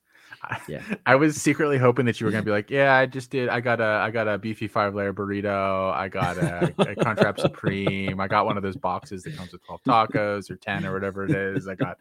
Yeah, 0.68 0.82
I 1.06 1.16
was 1.16 1.36
secretly 1.36 1.78
hoping 1.78 2.06
that 2.06 2.20
you 2.20 2.26
were 2.26 2.32
gonna 2.32 2.44
be 2.44 2.52
like, 2.52 2.70
yeah, 2.70 2.96
I 2.96 3.06
just 3.06 3.30
did. 3.30 3.50
I 3.50 3.60
got 3.60 3.80
a, 3.80 3.86
I 3.86 4.12
got 4.12 4.28
a 4.28 4.38
beefy 4.38 4.68
five 4.68 4.96
layer 4.96 5.14
burrito. 5.14 5.94
I 5.94 6.08
got 6.08 6.38
a, 6.38 6.74
a 6.80 7.42
Supreme. 7.42 8.20
I 8.20 8.28
got 8.28 8.46
one 8.46 8.58
of 8.58 8.64
those 8.64 8.78
boxes 8.78 9.24
that 9.24 9.36
comes 9.36 9.52
with 9.52 9.64
twelve 9.66 9.82
tacos 9.84 10.50
or 10.50 10.56
ten 10.56 10.86
or 10.86 10.94
whatever 10.94 11.26
it 11.26 11.32
is. 11.32 11.68
I 11.68 11.76
got, 11.76 11.98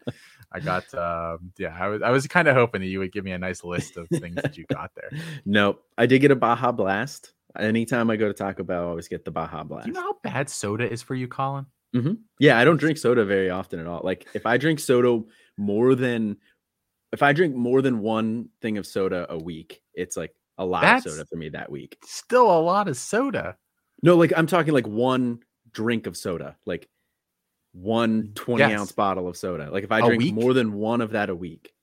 I 0.51 0.59
got, 0.59 0.93
um, 0.93 1.51
yeah. 1.57 1.75
I 1.79 1.87
was, 1.87 2.01
I 2.01 2.09
was 2.09 2.27
kind 2.27 2.47
of 2.47 2.55
hoping 2.55 2.81
that 2.81 2.87
you 2.87 2.99
would 2.99 3.11
give 3.11 3.25
me 3.25 3.31
a 3.31 3.37
nice 3.37 3.63
list 3.63 3.97
of 3.97 4.07
things 4.09 4.35
that 4.35 4.57
you 4.57 4.65
got 4.65 4.91
there. 4.95 5.09
Nope, 5.45 5.83
I 5.97 6.05
did 6.05 6.19
get 6.19 6.31
a 6.31 6.35
Baja 6.35 6.71
Blast. 6.71 7.33
Anytime 7.59 8.09
I 8.09 8.15
go 8.15 8.27
to 8.27 8.33
Taco 8.33 8.63
Bell, 8.63 8.83
I 8.83 8.87
always 8.87 9.07
get 9.07 9.25
the 9.25 9.31
Baja 9.31 9.63
Blast. 9.63 9.85
Do 9.85 9.91
you 9.91 9.93
know 9.93 10.01
how 10.01 10.17
bad 10.23 10.49
soda 10.49 10.89
is 10.89 11.01
for 11.01 11.15
you, 11.15 11.27
Colin? 11.27 11.65
Mm-hmm. 11.95 12.13
Yeah, 12.39 12.57
I 12.57 12.63
don't 12.63 12.77
drink 12.77 12.97
soda 12.97 13.25
very 13.25 13.49
often 13.49 13.79
at 13.79 13.87
all. 13.87 14.01
Like 14.03 14.27
if 14.33 14.45
I 14.45 14.57
drink 14.57 14.79
soda 14.79 15.21
more 15.57 15.95
than 15.95 16.37
if 17.11 17.21
I 17.21 17.33
drink 17.33 17.55
more 17.55 17.81
than 17.81 17.99
one 17.99 18.49
thing 18.61 18.77
of 18.77 18.87
soda 18.87 19.25
a 19.29 19.37
week, 19.37 19.81
it's 19.93 20.15
like 20.15 20.33
a 20.57 20.65
lot 20.65 20.81
That's 20.83 21.05
of 21.05 21.11
soda 21.13 21.25
for 21.25 21.35
me 21.35 21.49
that 21.49 21.69
week. 21.69 21.97
Still 22.05 22.49
a 22.49 22.61
lot 22.61 22.87
of 22.87 22.95
soda. 22.95 23.57
No, 24.01 24.15
like 24.15 24.31
I'm 24.35 24.47
talking 24.47 24.73
like 24.73 24.87
one 24.87 25.39
drink 25.73 26.07
of 26.07 26.15
soda, 26.15 26.55
like 26.65 26.87
one 27.73 28.31
20 28.35 28.59
yes. 28.59 28.79
ounce 28.79 28.91
bottle 28.93 29.27
of 29.27 29.35
soda. 29.35 29.69
Like 29.69 29.83
if 29.83 29.91
I 29.91 29.99
a 29.99 30.05
drink 30.05 30.23
week? 30.23 30.33
more 30.33 30.53
than 30.53 30.73
one 30.73 31.01
of 31.01 31.11
that 31.11 31.29
a 31.29 31.35
week. 31.35 31.73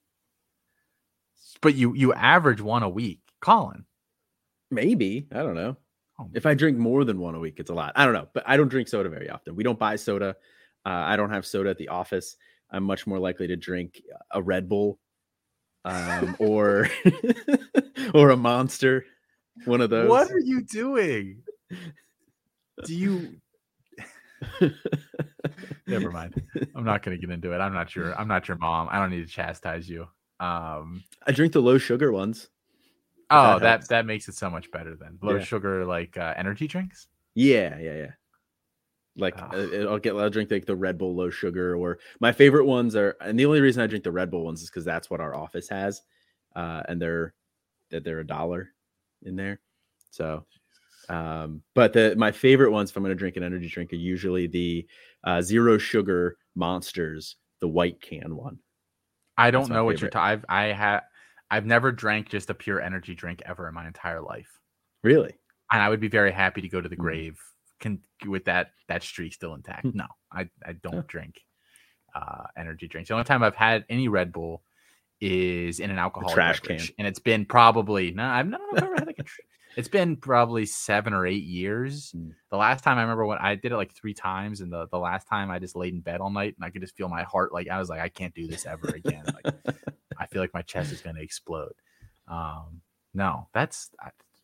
But 1.60 1.74
you 1.74 1.94
you 1.94 2.14
average 2.14 2.60
one 2.60 2.82
a 2.82 2.88
week, 2.88 3.20
Colin. 3.40 3.84
Maybe. 4.70 5.26
I 5.32 5.38
don't 5.38 5.54
know. 5.54 5.76
Oh. 6.20 6.28
If 6.34 6.46
I 6.46 6.54
drink 6.54 6.78
more 6.78 7.04
than 7.04 7.18
one 7.18 7.34
a 7.34 7.38
week, 7.38 7.54
it's 7.58 7.70
a 7.70 7.74
lot. 7.74 7.92
I 7.96 8.04
don't 8.04 8.14
know, 8.14 8.28
but 8.34 8.42
I 8.46 8.56
don't 8.56 8.68
drink 8.68 8.88
soda 8.88 9.08
very 9.08 9.30
often. 9.30 9.54
We 9.54 9.62
don't 9.62 9.78
buy 9.78 9.96
soda. 9.96 10.36
Uh, 10.84 10.90
I 10.90 11.16
don't 11.16 11.30
have 11.30 11.46
soda 11.46 11.70
at 11.70 11.78
the 11.78 11.88
office. 11.88 12.36
I'm 12.70 12.84
much 12.84 13.06
more 13.06 13.18
likely 13.18 13.46
to 13.46 13.56
drink 13.56 14.02
a 14.30 14.42
Red 14.42 14.68
Bull 14.68 14.98
um, 15.84 16.36
or 16.38 16.88
or 18.14 18.30
a 18.30 18.36
Monster. 18.36 19.04
One 19.64 19.80
of 19.80 19.90
those. 19.90 20.08
What 20.08 20.30
are 20.30 20.38
you 20.38 20.62
doing? 20.62 21.42
Do 22.84 22.94
you? 22.94 23.36
Never 25.86 26.10
mind. 26.12 26.40
I'm 26.76 26.84
not 26.84 27.02
going 27.02 27.18
to 27.18 27.26
get 27.26 27.32
into 27.32 27.52
it. 27.52 27.58
I'm 27.58 27.72
not 27.72 27.94
your. 27.96 28.18
I'm 28.18 28.28
not 28.28 28.46
your 28.48 28.56
mom. 28.58 28.88
I 28.90 28.98
don't 28.98 29.10
need 29.10 29.26
to 29.26 29.32
chastise 29.32 29.88
you. 29.88 30.06
Um. 30.40 31.02
I 31.26 31.32
drink 31.32 31.52
the 31.52 31.62
low 31.62 31.78
sugar 31.78 32.12
ones. 32.12 32.48
Oh, 33.30 33.58
that 33.58 33.60
that 33.60 33.88
that 33.88 34.06
makes 34.06 34.28
it 34.28 34.34
so 34.34 34.48
much 34.50 34.70
better 34.70 34.96
then. 34.96 35.18
Low 35.22 35.36
Yeah. 35.36 35.44
sugar 35.44 35.84
like 35.84 36.16
uh, 36.16 36.34
energy 36.36 36.66
drinks. 36.66 37.08
Yeah, 37.34 37.78
yeah, 37.78 37.94
yeah. 37.94 38.10
Like 39.16 39.36
uh, 39.36 39.86
I'll 39.88 39.98
get 39.98 40.14
I'll 40.14 40.30
drink 40.30 40.50
like 40.50 40.64
the 40.64 40.76
Red 40.76 40.96
Bull 40.96 41.14
low 41.14 41.28
sugar 41.28 41.76
or 41.76 41.98
my 42.20 42.30
favorite 42.30 42.66
ones 42.66 42.94
are 42.94 43.16
and 43.20 43.38
the 43.38 43.46
only 43.46 43.60
reason 43.60 43.82
I 43.82 43.86
drink 43.88 44.04
the 44.04 44.12
Red 44.12 44.30
Bull 44.30 44.44
ones 44.44 44.62
is 44.62 44.70
because 44.70 44.84
that's 44.84 45.10
what 45.10 45.20
our 45.20 45.34
office 45.34 45.68
has. 45.68 46.02
Uh 46.54 46.82
and 46.88 47.02
they're 47.02 47.34
that 47.90 48.04
they're 48.04 48.20
a 48.20 48.26
dollar 48.26 48.70
in 49.22 49.34
there. 49.34 49.60
So 50.10 50.44
um 51.08 51.62
but 51.74 51.92
the 51.92 52.14
my 52.16 52.30
favorite 52.30 52.70
ones 52.70 52.90
if 52.90 52.96
I'm 52.96 53.02
gonna 53.02 53.16
drink 53.16 53.36
an 53.36 53.42
energy 53.42 53.68
drink 53.68 53.92
are 53.92 53.96
usually 53.96 54.46
the 54.46 54.86
uh 55.24 55.42
zero 55.42 55.78
sugar 55.78 56.36
monsters, 56.54 57.36
the 57.60 57.68
white 57.68 58.00
can 58.00 58.36
one. 58.36 58.60
I 59.36 59.50
don't 59.50 59.68
know 59.70 59.84
what 59.84 60.00
you're. 60.00 60.10
talking. 60.10 60.44
I 60.48 60.64
have 60.66 61.02
I've 61.50 61.66
never 61.66 61.92
drank 61.92 62.28
just 62.28 62.50
a 62.50 62.54
pure 62.54 62.80
energy 62.80 63.14
drink 63.14 63.42
ever 63.46 63.68
in 63.68 63.74
my 63.74 63.86
entire 63.86 64.20
life, 64.20 64.50
Really? 65.02 65.34
and 65.72 65.82
I 65.82 65.88
would 65.88 66.00
be 66.00 66.08
very 66.08 66.30
happy 66.32 66.60
to 66.62 66.68
go 66.68 66.80
to 66.80 66.88
the 66.88 66.96
Mm. 66.96 67.00
grave 67.00 67.40
can 67.80 68.00
with 68.26 68.44
that 68.46 68.72
that 68.88 69.02
streak 69.04 69.32
still 69.32 69.54
intact. 69.54 69.82
Hmm. 69.82 69.98
No, 69.98 70.06
I 70.32 70.48
I 70.66 70.72
don't 70.72 70.94
Huh. 70.96 71.02
drink 71.06 71.40
uh 72.14 72.44
energy 72.56 72.88
drinks. 72.88 73.08
The 73.08 73.14
only 73.14 73.24
time 73.24 73.42
I've 73.42 73.54
had 73.54 73.84
any 73.88 74.08
Red 74.08 74.32
Bull 74.32 74.62
is 75.20 75.78
in 75.80 75.90
an 75.90 75.98
alcoholic 75.98 76.34
trash 76.34 76.60
beverage, 76.60 76.88
can. 76.88 76.94
and 76.98 77.06
it's 77.08 77.18
been 77.20 77.44
probably 77.44 78.10
no. 78.12 78.24
I've 78.24 78.46
not 78.48 78.60
know 78.60 78.66
if 78.72 78.82
I've 78.82 78.84
ever 78.84 78.94
had 78.96 79.06
like 79.06 79.18
a. 79.18 79.22
tr- 79.24 79.40
It's 79.76 79.88
been 79.88 80.16
probably 80.16 80.66
seven 80.66 81.12
or 81.12 81.24
eight 81.26 81.44
years. 81.44 82.10
Mm. 82.12 82.32
The 82.50 82.56
last 82.56 82.82
time 82.82 82.98
I 82.98 83.02
remember 83.02 83.26
when 83.26 83.38
I 83.38 83.54
did 83.54 83.70
it 83.70 83.76
like 83.76 83.92
three 83.94 84.14
times, 84.14 84.60
and 84.60 84.72
the, 84.72 84.88
the 84.88 84.98
last 84.98 85.28
time 85.28 85.50
I 85.50 85.58
just 85.60 85.76
laid 85.76 85.94
in 85.94 86.00
bed 86.00 86.20
all 86.20 86.30
night 86.30 86.54
and 86.56 86.64
I 86.64 86.70
could 86.70 86.82
just 86.82 86.96
feel 86.96 87.08
my 87.08 87.22
heart 87.22 87.52
like 87.52 87.68
I 87.68 87.78
was 87.78 87.88
like 87.88 88.00
I 88.00 88.08
can't 88.08 88.34
do 88.34 88.48
this 88.48 88.66
ever 88.66 88.88
again. 88.88 89.24
Like 89.44 89.54
feel 90.30 90.42
like 90.42 90.54
my 90.54 90.62
chest 90.62 90.92
is 90.92 91.00
going 91.00 91.16
to 91.16 91.22
explode. 91.22 91.72
Um, 92.26 92.80
no, 93.14 93.48
that's 93.52 93.90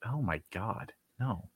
oh 0.06 0.22
my 0.22 0.40
god, 0.52 0.92
no. 1.20 1.48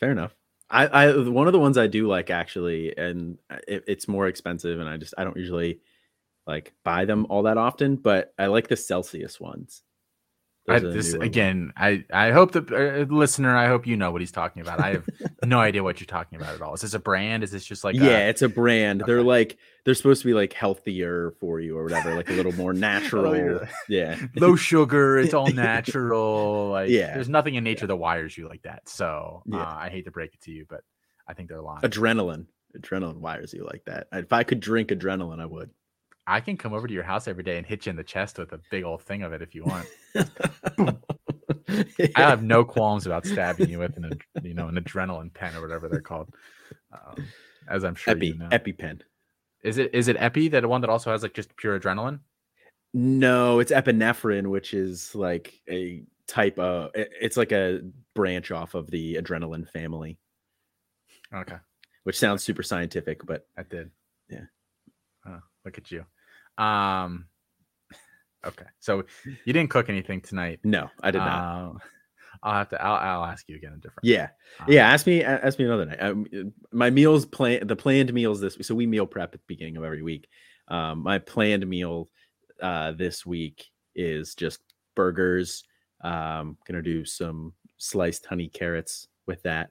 Fair 0.00 0.10
enough. 0.10 0.34
I, 0.68 0.86
I 0.86 1.16
one 1.16 1.46
of 1.46 1.52
the 1.52 1.60
ones 1.60 1.78
I 1.78 1.86
do 1.86 2.08
like 2.08 2.30
actually, 2.30 2.96
and 2.96 3.38
it, 3.68 3.84
it's 3.86 4.08
more 4.08 4.26
expensive, 4.26 4.80
and 4.80 4.88
I 4.88 4.96
just 4.96 5.14
I 5.16 5.24
don't 5.24 5.36
usually 5.36 5.80
like 6.46 6.72
buy 6.84 7.04
them 7.04 7.26
all 7.28 7.44
that 7.44 7.58
often, 7.58 7.96
but 7.96 8.32
I 8.38 8.46
like 8.46 8.68
the 8.68 8.76
Celsius 8.76 9.40
ones. 9.40 9.82
I, 10.68 10.78
Those 10.78 10.84
are 10.84 10.88
the 10.88 10.94
this 10.94 11.12
again. 11.14 11.72
I 11.76 12.04
I 12.12 12.32
hope 12.32 12.52
the 12.52 12.60
uh, 13.08 13.14
listener. 13.14 13.56
I 13.56 13.68
hope 13.68 13.86
you 13.86 13.96
know 13.96 14.10
what 14.10 14.20
he's 14.20 14.32
talking 14.32 14.62
about. 14.62 14.80
I 14.80 14.92
have 14.94 15.08
no 15.44 15.60
idea 15.60 15.82
what 15.82 16.00
you're 16.00 16.06
talking 16.06 16.40
about 16.40 16.54
at 16.54 16.62
all. 16.62 16.74
Is 16.74 16.80
this 16.80 16.94
a 16.94 16.98
brand? 16.98 17.44
Is 17.44 17.50
this 17.52 17.64
just 17.64 17.84
like 17.84 17.94
yeah, 17.94 18.26
A, 18.26 18.28
it's 18.30 18.42
a 18.42 18.48
brand. 18.48 19.02
They're 19.06 19.22
like 19.22 19.58
they're 19.84 19.94
supposed 19.94 20.22
to 20.22 20.26
be 20.28 20.34
like 20.34 20.52
healthier 20.52 21.34
for 21.40 21.60
you 21.60 21.78
or 21.78 21.84
whatever, 21.84 22.14
like 22.16 22.28
a 22.28 22.32
little 22.32 22.52
more 22.52 22.72
natural. 22.90 23.36
you're- 23.36 23.68
yeah, 23.88 24.18
low 24.36 24.56
sugar? 24.56 25.18
It's 25.18 25.34
all 25.34 25.46
natural. 25.52 26.70
Like 26.70 26.90
Yeah. 26.90 27.14
there's 27.14 27.28
nothing 27.28 27.54
in 27.54 27.64
nature 27.64 27.86
that 27.86 27.96
wires 27.96 28.36
you 28.36 28.48
like 28.48 28.62
that. 28.62 28.88
So 28.88 29.42
Yeah. 29.46 29.62
uh, 29.62 29.74
I 29.78 29.88
hate 29.90 30.04
to 30.06 30.10
break 30.10 30.34
it 30.34 30.40
to 30.42 30.50
you, 30.50 30.66
but 30.68 30.80
I 31.28 31.34
think 31.34 31.48
they're 31.48 31.60
lying. 31.62 31.82
adrenaline. 31.82 32.46
Adrenaline 32.76 33.18
wires 33.18 33.52
you 33.54 33.64
like 33.64 33.84
that. 33.86 34.08
If 34.12 34.32
I 34.32 34.42
could 34.42 34.60
drink 34.60 34.88
adrenaline, 34.90 35.40
I 35.40 35.46
would. 35.46 35.70
I 36.26 36.40
can 36.40 36.56
come 36.56 36.72
over 36.72 36.86
to 36.86 36.94
your 36.94 37.04
house 37.04 37.28
every 37.28 37.44
day 37.44 37.56
and 37.56 37.66
hit 37.66 37.86
you 37.86 37.90
in 37.90 37.96
the 37.96 38.04
chest 38.04 38.38
with 38.38 38.52
a 38.52 38.60
big 38.70 38.84
old 38.84 39.02
thing 39.02 39.22
of 39.22 39.32
it 39.32 39.42
if 39.42 39.54
you 39.54 39.64
want. 39.64 39.86
I 42.16 42.20
have 42.20 42.42
no 42.42 42.64
qualms 42.64 43.06
about 43.06 43.26
stabbing 43.26 43.68
you 43.68 43.78
with 43.78 43.96
an, 43.96 44.18
you 44.42 44.54
know, 44.54 44.68
an 44.68 44.74
adrenaline 44.76 45.32
pen 45.32 45.54
or 45.54 45.60
whatever 45.60 45.88
they're 45.88 46.00
called. 46.00 46.28
Um, 46.92 47.26
as 47.68 47.84
I'm 47.84 47.94
sure 47.94 48.14
Epi 48.14 48.28
you 48.28 48.38
know. 48.38 48.48
EpiPen. 48.48 49.02
Is 49.62 49.78
it 49.78 49.94
is 49.94 50.08
it 50.08 50.16
Epi 50.18 50.48
that 50.48 50.66
one 50.66 50.80
that 50.82 50.90
also 50.90 51.10
has 51.10 51.22
like 51.22 51.34
just 51.34 51.56
pure 51.56 51.78
adrenaline? 51.78 52.20
No, 52.94 53.58
it's 53.58 53.72
epinephrine, 53.72 54.46
which 54.46 54.74
is 54.74 55.14
like 55.14 55.60
a 55.68 56.02
type 56.26 56.58
of. 56.58 56.90
It's 56.94 57.36
like 57.36 57.52
a 57.52 57.80
branch 58.14 58.50
off 58.50 58.74
of 58.74 58.90
the 58.90 59.16
adrenaline 59.16 59.68
family, 59.68 60.18
Okay, 61.34 61.56
which 62.04 62.18
sounds 62.18 62.42
super 62.42 62.62
scientific, 62.62 63.26
but 63.26 63.46
I 63.56 63.64
did. 63.64 63.90
Yeah. 64.30 64.44
Oh, 65.26 65.40
look 65.64 65.78
at 65.78 65.90
you. 65.90 66.04
Um. 66.58 67.26
Okay, 68.44 68.66
so 68.78 69.04
you 69.44 69.52
didn't 69.52 69.70
cook 69.70 69.88
anything 69.88 70.20
tonight. 70.20 70.60
no, 70.62 70.88
I 71.02 71.10
did 71.10 71.18
not. 71.18 71.68
Um, 71.68 71.78
I'll 72.42 72.54
have 72.54 72.68
to. 72.70 72.82
I'll, 72.82 73.22
I'll 73.22 73.24
ask 73.24 73.48
you 73.48 73.56
again 73.56 73.72
a 73.72 73.76
different. 73.76 74.04
Yeah, 74.04 74.28
um, 74.60 74.66
yeah. 74.68 74.88
Ask 74.88 75.06
me. 75.06 75.24
Ask 75.24 75.58
me 75.58 75.64
another 75.64 75.86
night. 75.86 76.00
Um, 76.00 76.26
my 76.72 76.90
meals 76.90 77.26
plan. 77.26 77.66
The 77.66 77.76
planned 77.76 78.12
meals 78.12 78.40
this. 78.40 78.56
So 78.62 78.74
we 78.74 78.86
meal 78.86 79.06
prep 79.06 79.34
at 79.34 79.40
the 79.40 79.46
beginning 79.46 79.76
of 79.76 79.84
every 79.84 80.02
week. 80.02 80.28
Um, 80.68 81.02
my 81.02 81.18
planned 81.18 81.66
meal 81.66 82.08
uh, 82.62 82.92
this 82.92 83.24
week 83.24 83.66
is 83.94 84.34
just 84.34 84.60
burgers. 84.94 85.64
Um, 86.02 86.56
gonna 86.66 86.82
do 86.82 87.04
some 87.04 87.52
sliced 87.78 88.26
honey 88.26 88.48
carrots 88.48 89.08
with 89.26 89.42
that, 89.42 89.70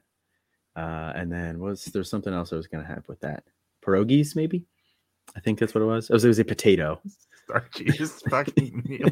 uh, 0.74 1.12
and 1.14 1.32
then 1.32 1.60
was 1.60 1.84
there 1.86 2.04
something 2.04 2.32
else 2.32 2.52
I 2.52 2.56
was 2.56 2.66
gonna 2.66 2.86
have 2.86 3.08
with 3.08 3.20
that? 3.20 3.44
Pierogies, 3.84 4.34
maybe. 4.34 4.66
I 5.34 5.40
think 5.40 5.58
that's 5.58 5.74
what 5.74 5.82
it 5.82 5.86
was. 5.86 6.08
It 6.10 6.12
was, 6.12 6.24
it 6.24 6.28
was 6.28 6.38
a 6.38 6.44
potato. 6.44 7.00
starchiest 7.48 8.22
fucking 8.30 8.82
meal. 8.86 9.08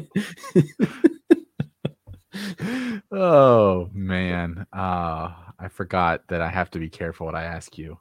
oh 3.11 3.89
man, 3.93 4.65
uh, 4.73 5.31
I 5.59 5.67
forgot 5.69 6.27
that 6.29 6.41
I 6.41 6.49
have 6.49 6.69
to 6.71 6.79
be 6.79 6.89
careful 6.89 7.25
what 7.25 7.35
I 7.35 7.43
ask 7.43 7.77
you 7.77 7.97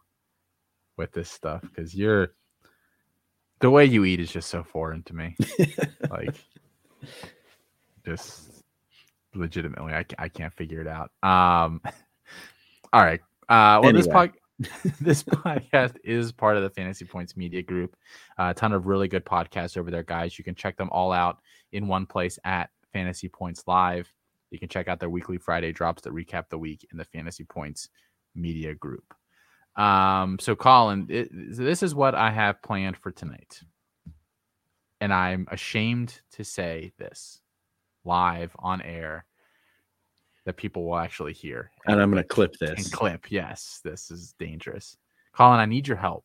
with 0.96 1.12
this 1.12 1.30
stuff 1.30 1.62
because 1.62 1.94
you're 1.94 2.34
the 3.60 3.70
way 3.70 3.84
you 3.84 4.04
eat 4.04 4.20
is 4.20 4.30
just 4.30 4.48
so 4.50 4.62
foreign 4.62 5.02
to 5.04 5.14
me. 5.14 5.36
like, 6.10 6.34
just 8.04 8.62
legitimately, 9.34 9.92
I, 9.92 10.04
I 10.18 10.28
can't 10.28 10.52
figure 10.52 10.80
it 10.80 10.86
out. 10.86 11.10
Um, 11.22 11.80
all 12.92 13.02
right. 13.02 13.20
Uh, 13.48 13.80
well, 13.82 13.92
this 13.92 14.06
Anyway. 14.06 14.12
pod, 14.12 14.32
this 15.00 15.22
podcast 15.22 15.96
is 16.04 16.32
part 16.32 16.56
of 16.56 16.62
the 16.62 16.70
Fantasy 16.70 17.04
Points 17.04 17.36
Media 17.36 17.62
Group. 17.62 17.96
Uh, 18.38 18.50
a 18.50 18.54
ton 18.54 18.72
of 18.72 18.86
really 18.86 19.08
good 19.08 19.24
podcasts 19.24 19.76
over 19.76 19.90
there, 19.90 20.02
guys. 20.02 20.38
You 20.38 20.44
can 20.44 20.54
check 20.54 20.76
them 20.76 20.90
all 20.92 21.12
out 21.12 21.38
in 21.72 21.88
one 21.88 22.06
place 22.06 22.38
at 22.44 22.70
Fantasy 22.92 23.28
Points 23.28 23.64
Live. 23.66 24.12
You 24.50 24.58
can 24.58 24.68
check 24.68 24.86
out 24.86 25.00
their 25.00 25.10
weekly 25.10 25.38
Friday 25.38 25.72
drops 25.72 26.02
that 26.02 26.12
recap 26.12 26.48
the 26.48 26.58
week 26.58 26.86
in 26.92 26.98
the 26.98 27.04
Fantasy 27.04 27.44
Points 27.44 27.88
Media 28.34 28.74
Group. 28.74 29.14
Um, 29.74 30.38
so, 30.38 30.54
Colin, 30.54 31.06
it, 31.08 31.28
this 31.32 31.82
is 31.82 31.94
what 31.94 32.14
I 32.14 32.30
have 32.30 32.62
planned 32.62 32.96
for 32.96 33.10
tonight. 33.10 33.60
And 35.00 35.12
I'm 35.12 35.48
ashamed 35.50 36.20
to 36.32 36.44
say 36.44 36.92
this 36.96 37.40
live 38.04 38.54
on 38.58 38.80
air 38.82 39.24
that 40.46 40.56
people 40.56 40.84
will 40.84 40.98
actually 40.98 41.32
hear. 41.32 41.70
and 41.86 42.00
I'm 42.00 42.10
gonna 42.10 42.24
clip 42.24 42.54
And 42.76 42.76
this. 42.76 42.88
clip. 42.90 43.30
Yes, 43.30 43.80
this 43.84 44.10
is 44.10 44.34
dangerous. 44.38 44.96
Colin, 45.32 45.60
I 45.60 45.66
need 45.66 45.88
your 45.88 45.96
help. 45.96 46.24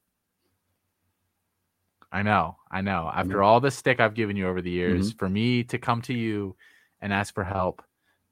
I 2.12 2.24
know, 2.24 2.58
I 2.72 2.82
know. 2.82 3.10
After 3.14 3.38
Mhm. 3.38 3.44
all 3.44 3.60
the 3.60 3.72
stick 3.72 4.00
I've 4.00 4.16
given 4.16 4.36
you 4.36 4.48
over 4.48 4.62
the 4.62 4.70
Mm-hmm. 4.70 4.78
years, 5.00 5.12
for 5.14 5.30
me 5.30 5.64
to 5.66 5.78
come 5.78 6.02
to 6.04 6.14
you 6.14 6.56
and 7.02 7.14
ask 7.14 7.34
for 7.34 7.44
help 7.44 7.84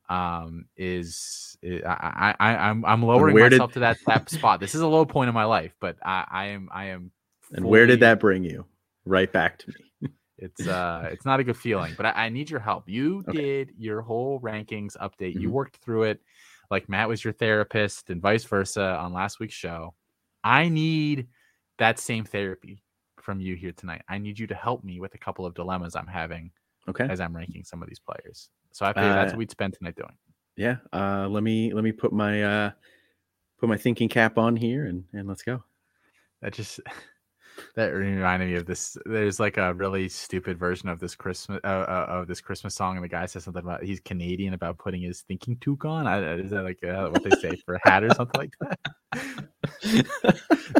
um 0.09 0.65
is 0.77 1.57
i 1.65 1.79
i, 1.79 2.35
I 2.39 2.69
i'm 2.69 2.85
i'm 2.85 3.03
lowering 3.03 3.33
where 3.33 3.49
did- 3.49 3.57
myself 3.57 3.73
to 3.73 3.79
that 3.81 3.97
that 4.07 4.29
spot 4.29 4.61
this 4.61 4.73
is 4.73 4.79
a 4.79 4.87
low 4.87 5.03
point 5.05 5.27
in 5.27 5.33
my 5.33 5.43
life 5.43 5.75
but 5.81 5.97
i 6.01 6.25
i 6.31 6.45
am 6.45 6.69
i 6.71 6.85
am 6.85 7.11
And 7.51 7.65
where 7.65 7.85
did 7.85 7.99
that 8.01 8.19
bring 8.19 8.45
you? 8.45 8.65
Right 9.05 9.29
back 9.31 9.57
to 9.59 9.67
me. 9.69 9.86
It's 10.37 10.67
uh 10.67 11.09
it's 11.11 11.25
not 11.25 11.39
a 11.39 11.43
good 11.43 11.57
feeling 11.57 11.93
but 11.97 12.05
i, 12.05 12.25
I 12.25 12.29
need 12.29 12.49
your 12.49 12.59
help. 12.59 12.87
You 12.87 13.23
Okay. 13.29 13.33
did 13.33 13.73
your 13.77 14.01
whole 14.01 14.39
rankings 14.39 14.95
update. 14.97 15.39
You 15.39 15.49
Mhm. 15.49 15.53
worked 15.53 15.77
through 15.77 16.03
it. 16.03 16.21
Like 16.69 16.89
matt 16.89 17.07
was 17.09 17.23
your 17.23 17.33
therapist 17.33 18.09
and 18.09 18.21
vice 18.21 18.43
versa 18.43 18.97
on 18.97 19.13
last 19.13 19.39
week's 19.39 19.55
show. 19.55 19.95
I 20.43 20.69
need 20.69 21.27
that 21.79 21.99
same 21.99 22.23
therapy 22.25 22.83
from 23.19 23.39
you 23.41 23.55
here 23.55 23.71
tonight. 23.73 24.01
I 24.07 24.17
need 24.19 24.37
you 24.39 24.47
to 24.47 24.55
help 24.55 24.83
me 24.83 24.99
with 24.99 25.13
a 25.15 25.17
couple 25.17 25.45
of 25.45 25.53
dilemmas 25.55 25.95
i'm 25.95 26.07
having 26.07 26.51
Okay. 26.87 27.09
as 27.09 27.19
i'm 27.19 27.35
ranking 27.35 27.63
some 27.63 27.81
of 27.81 27.89
these 27.89 27.99
players. 27.99 28.49
So 28.71 28.85
i 28.85 28.93
that's 29.13 29.33
Uh, 29.33 29.33
what 29.33 29.39
we'd 29.39 29.51
spend 29.51 29.73
tonight 29.73 29.95
doing. 29.95 30.17
yeah 30.55 30.77
uh 30.93 31.27
let 31.29 31.43
me 31.43 31.73
let 31.73 31.83
me 31.83 31.91
put 31.91 32.11
my 32.13 32.43
uh 32.43 32.71
put 33.59 33.69
my 33.69 33.77
thinking 33.77 34.09
cap 34.09 34.37
on 34.37 34.55
here 34.55 34.85
and 34.85 35.03
and 35.13 35.27
let's 35.27 35.43
go. 35.43 35.63
That 36.41 36.53
just 36.53 36.79
that 37.75 37.87
reminded 37.87 38.47
me 38.49 38.55
of 38.55 38.65
this 38.65 38.97
there's 39.05 39.39
like 39.39 39.57
a 39.57 39.73
really 39.73 40.07
stupid 40.09 40.57
version 40.57 40.89
of 40.89 40.99
this 40.99 41.15
christmas 41.15 41.59
uh, 41.63 41.67
uh, 41.67 42.05
of 42.09 42.27
this 42.27 42.41
christmas 42.41 42.75
song 42.75 42.95
and 42.95 43.03
the 43.03 43.07
guy 43.09 43.25
says 43.25 43.43
something 43.43 43.63
about 43.63 43.83
he's 43.83 43.99
canadian 43.99 44.53
about 44.53 44.77
putting 44.77 45.01
his 45.01 45.21
thinking 45.21 45.55
toque 45.57 45.85
on 45.85 46.07
I, 46.07 46.35
is 46.35 46.51
that 46.51 46.63
like 46.63 46.83
uh, 46.83 47.09
what 47.09 47.23
they 47.23 47.31
say 47.37 47.55
for 47.65 47.75
a 47.75 47.79
hat 47.89 48.03
or 48.03 48.13
something 48.13 48.39
like 48.39 48.53
that 48.61 48.77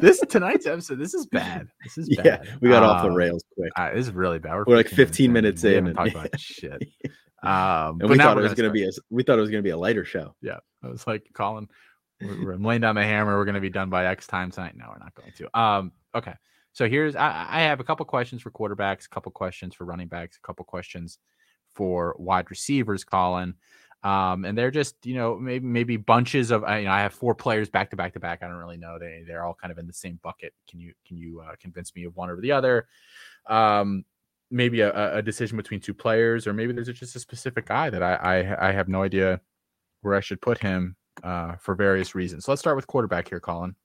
this 0.02 0.20
tonight's 0.30 0.66
episode 0.66 1.00
this 1.00 1.14
is 1.14 1.26
bad 1.28 1.68
this 1.84 1.98
is 1.98 2.08
yeah 2.10 2.22
bad 2.22 2.58
we 2.62 2.70
got 2.70 2.84
off 2.84 3.04
the 3.04 3.10
Um, 3.10 3.16
rails 3.16 3.44
quick 3.56 3.72
uh, 3.76 3.92
this 3.94 4.08
is 4.08 4.14
really 4.14 4.40
bad 4.40 4.64
We're 4.66 4.76
like 4.78 4.88
15 4.88 5.32
minutes 5.32 5.64
We 5.64 5.76
in 5.76 5.86
haven't 5.86 6.00
and- 6.00 6.12
talked 6.14 6.28
about 6.28 6.40
shit 6.40 6.84
um 7.44 8.00
and 8.02 8.10
we 8.10 8.18
thought 8.18 8.38
it 8.38 8.42
was 8.42 8.54
gonna 8.54 8.70
gonna 8.70 8.74
be 8.74 8.84
a 8.86 8.90
we 9.10 9.24
thought 9.24 9.38
it 9.38 9.42
was 9.42 9.52
gonna 9.52 9.62
be 9.62 9.70
a 9.70 9.78
lighter 9.78 10.04
show 10.06 10.36
yeah 10.42 10.58
i 10.84 10.88
was 10.88 11.06
like 11.06 11.28
colin 11.34 11.68
we're, 12.20 12.46
we're 12.46 12.56
laying 12.56 12.82
down 12.82 12.96
the 12.96 13.04
hammer. 13.04 13.38
We're 13.38 13.46
going 13.46 13.54
to 13.54 13.62
be 13.62 13.70
done 13.70 13.92
by 13.92 14.08
X 14.08 14.26
time 14.26 14.50
tonight. 14.50 14.76
No, 14.76 14.86
we're 14.90 14.98
not 14.98 15.14
going 15.14 15.32
to. 15.38 15.60
Um, 15.60 15.92
okay. 16.16 16.34
So 16.78 16.88
here's 16.88 17.16
I, 17.16 17.48
I 17.50 17.62
have 17.62 17.80
a 17.80 17.84
couple 17.84 18.06
questions 18.06 18.44
for 18.44 18.52
quarterbacks, 18.52 19.08
a 19.08 19.10
couple 19.10 19.32
questions 19.32 19.74
for 19.74 19.84
running 19.84 20.08
backs, 20.08 20.38
a 20.38 20.46
couple 20.46 20.64
questions 20.64 21.18
for 21.74 22.16
wide 22.20 22.52
receivers, 22.52 23.04
Colin. 23.04 23.56
Um, 24.04 24.46
and 24.46 24.56
they're 24.56 24.70
just, 24.70 24.96
you 25.04 25.16
know, 25.16 25.40
maybe 25.40 25.66
maybe 25.66 25.98
bunches 25.98 26.52
of 26.52 26.62
you 26.62 26.86
know, 26.86 26.92
I 26.92 27.00
have 27.00 27.16
four 27.16 27.34
players 27.34 27.68
back 27.68 27.90
to 27.90 27.96
back 27.96 28.14
to 28.14 28.20
back. 28.20 28.44
I 28.44 28.48
don't 28.48 28.58
really 28.58 28.78
know. 28.78 29.00
They 29.00 29.24
they're 29.26 29.44
all 29.44 29.56
kind 29.60 29.72
of 29.72 29.80
in 29.80 29.88
the 29.88 29.94
same 29.94 30.20
bucket. 30.22 30.54
Can 30.70 30.80
you 30.80 30.94
can 31.08 31.18
you 31.18 31.42
uh, 31.42 31.56
convince 31.60 31.96
me 31.96 32.04
of 32.04 32.16
one 32.16 32.30
or 32.30 32.40
the 32.40 32.52
other? 32.52 32.88
Um, 33.48 34.06
maybe 34.52 34.82
a, 34.82 35.18
a 35.18 35.24
decision 35.24 35.58
between 35.58 35.80
two 35.80 35.96
players, 35.96 36.46
or 36.46 36.54
maybe 36.54 36.74
there's 36.74 36.90
just 36.90 37.16
a 37.16 37.20
specific 37.20 37.66
guy 37.66 37.90
that 37.90 38.04
I 38.04 38.14
I, 38.14 38.70
I 38.70 38.72
have 38.72 38.88
no 38.88 39.02
idea 39.02 39.42
where 40.02 40.14
I 40.14 40.20
should 40.20 40.42
put 40.42 40.60
him 40.60 40.96
uh, 41.24 41.56
for 41.56 41.74
various 41.74 42.14
reasons. 42.14 42.46
So 42.46 42.52
let's 42.52 42.62
start 42.62 42.76
with 42.76 42.86
quarterback 42.86 43.30
here, 43.30 43.40
Colin. 43.40 43.76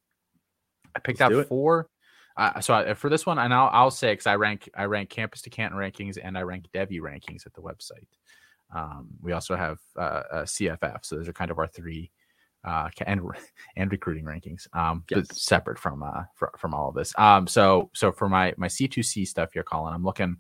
I 0.95 0.99
picked 0.99 1.21
let's 1.21 1.35
out 1.35 1.49
four. 1.49 1.89
Uh, 2.37 2.61
so 2.61 2.75
I, 2.75 2.95
for 2.95 3.09
this 3.09 3.27
one, 3.27 3.39
and 3.39 3.53
I'll, 3.53 3.71
I'll 3.73 3.91
say 3.91 4.13
because 4.13 4.27
I 4.27 4.37
rank 4.37 4.69
I 4.77 4.85
rank 4.85 5.11
campus 5.11 5.43
to 5.43 5.51
Canton 5.51 5.79
rankings 5.79 6.19
and 6.23 6.37
I 6.37 6.43
rank 6.43 6.67
Devy 6.75 7.01
rankings 7.01 7.47
at 7.47 7.55
the 7.55 7.61
website. 7.61 8.07
Um, 8.75 9.09
we 9.21 9.33
also 9.33 9.55
have 9.55 9.79
uh, 9.97 10.23
CFF, 10.45 11.01
so 11.03 11.17
those 11.17 11.29
are 11.29 11.33
kind 11.33 11.51
of 11.51 11.59
our 11.59 11.67
three 11.67 12.11
uh, 12.65 12.89
and 13.07 13.21
and 13.77 13.91
recruiting 13.91 14.25
rankings, 14.25 14.67
um, 14.75 15.05
yes. 15.11 15.27
separate 15.33 15.79
from 15.79 16.03
uh 16.03 16.23
fr- 16.35 16.57
from 16.59 16.75
all 16.75 16.89
of 16.89 16.95
this. 16.95 17.13
Um, 17.19 17.47
so 17.47 17.91
so 17.93 18.13
for 18.13 18.29
my 18.29 18.55
my 18.57 18.69
C2C 18.69 19.27
stuff 19.27 19.53
here, 19.53 19.63
Colin, 19.63 19.95
I'm 19.95 20.05
looking 20.05 20.37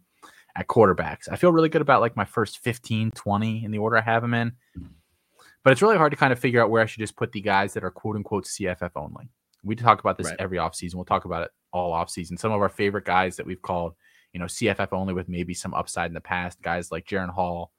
at 0.56 0.66
quarterbacks. 0.66 1.28
I 1.30 1.36
feel 1.36 1.52
really 1.52 1.68
good 1.68 1.82
about 1.82 2.00
like 2.00 2.16
my 2.16 2.26
first 2.26 2.58
15, 2.58 3.12
20 3.12 3.64
in 3.64 3.70
the 3.70 3.78
order 3.78 3.96
I 3.96 4.02
have 4.02 4.20
them 4.20 4.34
in. 4.34 4.52
But 5.64 5.72
it's 5.72 5.80
really 5.80 5.96
hard 5.96 6.10
to 6.12 6.16
kind 6.16 6.32
of 6.32 6.38
figure 6.38 6.60
out 6.62 6.70
where 6.70 6.82
I 6.82 6.86
should 6.86 6.98
just 6.98 7.16
put 7.16 7.32
the 7.32 7.40
guys 7.40 7.72
that 7.74 7.84
are 7.84 7.90
quote 7.90 8.16
unquote 8.16 8.44
CFF 8.44 8.90
only. 8.96 9.30
We 9.64 9.76
talk 9.76 10.00
about 10.00 10.18
this 10.18 10.26
right. 10.26 10.36
every 10.38 10.58
offseason. 10.58 10.96
We'll 10.96 11.04
talk 11.04 11.24
about 11.24 11.44
it 11.44 11.50
all 11.72 11.92
offseason. 11.92 12.38
Some 12.38 12.52
of 12.52 12.60
our 12.60 12.68
favorite 12.68 13.04
guys 13.04 13.36
that 13.36 13.46
we've 13.46 13.62
called, 13.62 13.94
you 14.32 14.40
know, 14.40 14.46
CFF 14.46 14.92
only 14.92 15.14
with 15.14 15.28
maybe 15.28 15.54
some 15.54 15.74
upside 15.74 16.10
in 16.10 16.14
the 16.14 16.20
past, 16.20 16.62
guys 16.62 16.90
like 16.90 17.06
Jaren 17.06 17.30
Hall, 17.30 17.72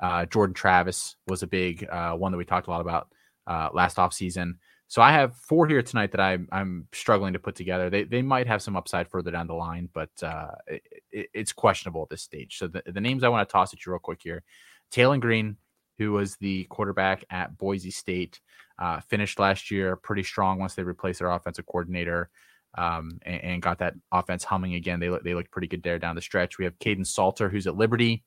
uh, 0.00 0.26
Jordan 0.26 0.54
Travis 0.54 1.16
was 1.26 1.42
a 1.42 1.46
big 1.46 1.86
uh, 1.90 2.12
one 2.14 2.32
that 2.32 2.38
we 2.38 2.44
talked 2.44 2.68
a 2.68 2.70
lot 2.70 2.80
about 2.80 3.08
uh, 3.46 3.70
last 3.72 3.96
offseason. 3.96 4.54
So 4.88 5.02
I 5.02 5.10
have 5.12 5.36
four 5.36 5.66
here 5.66 5.82
tonight 5.82 6.12
that 6.12 6.20
I'm 6.20 6.48
I'm 6.52 6.86
struggling 6.92 7.32
to 7.32 7.40
put 7.40 7.56
together. 7.56 7.90
They 7.90 8.04
they 8.04 8.22
might 8.22 8.46
have 8.46 8.62
some 8.62 8.76
upside 8.76 9.08
further 9.08 9.32
down 9.32 9.48
the 9.48 9.54
line, 9.54 9.88
but 9.92 10.10
uh, 10.22 10.52
it, 10.68 11.28
it's 11.34 11.52
questionable 11.52 12.02
at 12.02 12.08
this 12.08 12.22
stage. 12.22 12.58
So 12.58 12.68
the, 12.68 12.82
the 12.86 13.00
names 13.00 13.24
I 13.24 13.28
want 13.28 13.48
to 13.48 13.52
toss 13.52 13.72
at 13.72 13.84
you 13.84 13.90
real 13.90 13.98
quick 13.98 14.20
here: 14.22 14.44
Taylen 14.92 15.20
Green, 15.20 15.56
who 15.98 16.12
was 16.12 16.36
the 16.36 16.64
quarterback 16.64 17.24
at 17.30 17.58
Boise 17.58 17.90
State, 17.90 18.40
uh, 18.78 19.00
finished 19.00 19.40
last 19.40 19.72
year 19.72 19.96
pretty 19.96 20.22
strong 20.22 20.60
once 20.60 20.74
they 20.74 20.84
replaced 20.84 21.18
their 21.18 21.32
offensive 21.32 21.66
coordinator. 21.66 22.30
Um, 22.76 23.18
and, 23.22 23.40
and, 23.42 23.62
got 23.62 23.78
that 23.78 23.94
offense 24.12 24.44
humming 24.44 24.74
again. 24.74 25.00
They 25.00 25.08
look 25.08 25.24
they 25.24 25.32
look 25.32 25.50
pretty 25.50 25.66
good 25.66 25.82
there 25.82 25.98
down 25.98 26.14
the 26.14 26.20
stretch. 26.20 26.58
We 26.58 26.66
have 26.66 26.78
Kaidon 26.78 27.06
Salter, 27.06 27.48
who's 27.48 27.66
at 27.66 27.74
Liberty, 27.74 28.22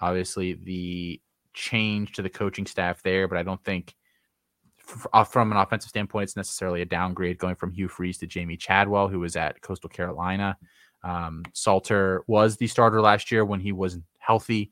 Obviously, 0.00 0.54
the 0.54 1.20
change 1.54 2.12
to 2.12 2.22
the 2.22 2.30
coaching 2.30 2.66
staff 2.66 3.02
there, 3.02 3.26
but 3.26 3.38
I 3.38 3.42
don't 3.42 3.62
think 3.64 3.94
uh, 5.12 5.24
from 5.24 5.50
an 5.50 5.58
offensive 5.58 5.90
standpoint, 5.90 6.24
it's 6.24 6.36
necessarily 6.36 6.82
a 6.82 6.86
downgrade 6.86 7.38
going 7.38 7.56
from 7.56 7.72
Hugh 7.72 7.88
Freeze 7.88 8.18
to 8.18 8.26
Jamey 8.26 8.58
Chadwell, 8.58 9.08
who 9.08 9.20
was 9.20 9.36
at 9.36 9.60
Coastal 9.60 9.90
Carolina. 9.90 10.56
Um, 11.02 11.44
Salter 11.52 12.22
was 12.26 12.56
the 12.56 12.66
starter 12.66 13.00
last 13.00 13.30
year 13.30 13.44
when 13.44 13.60
he 13.60 13.72
wasn't 13.72 14.04
healthy. 14.18 14.70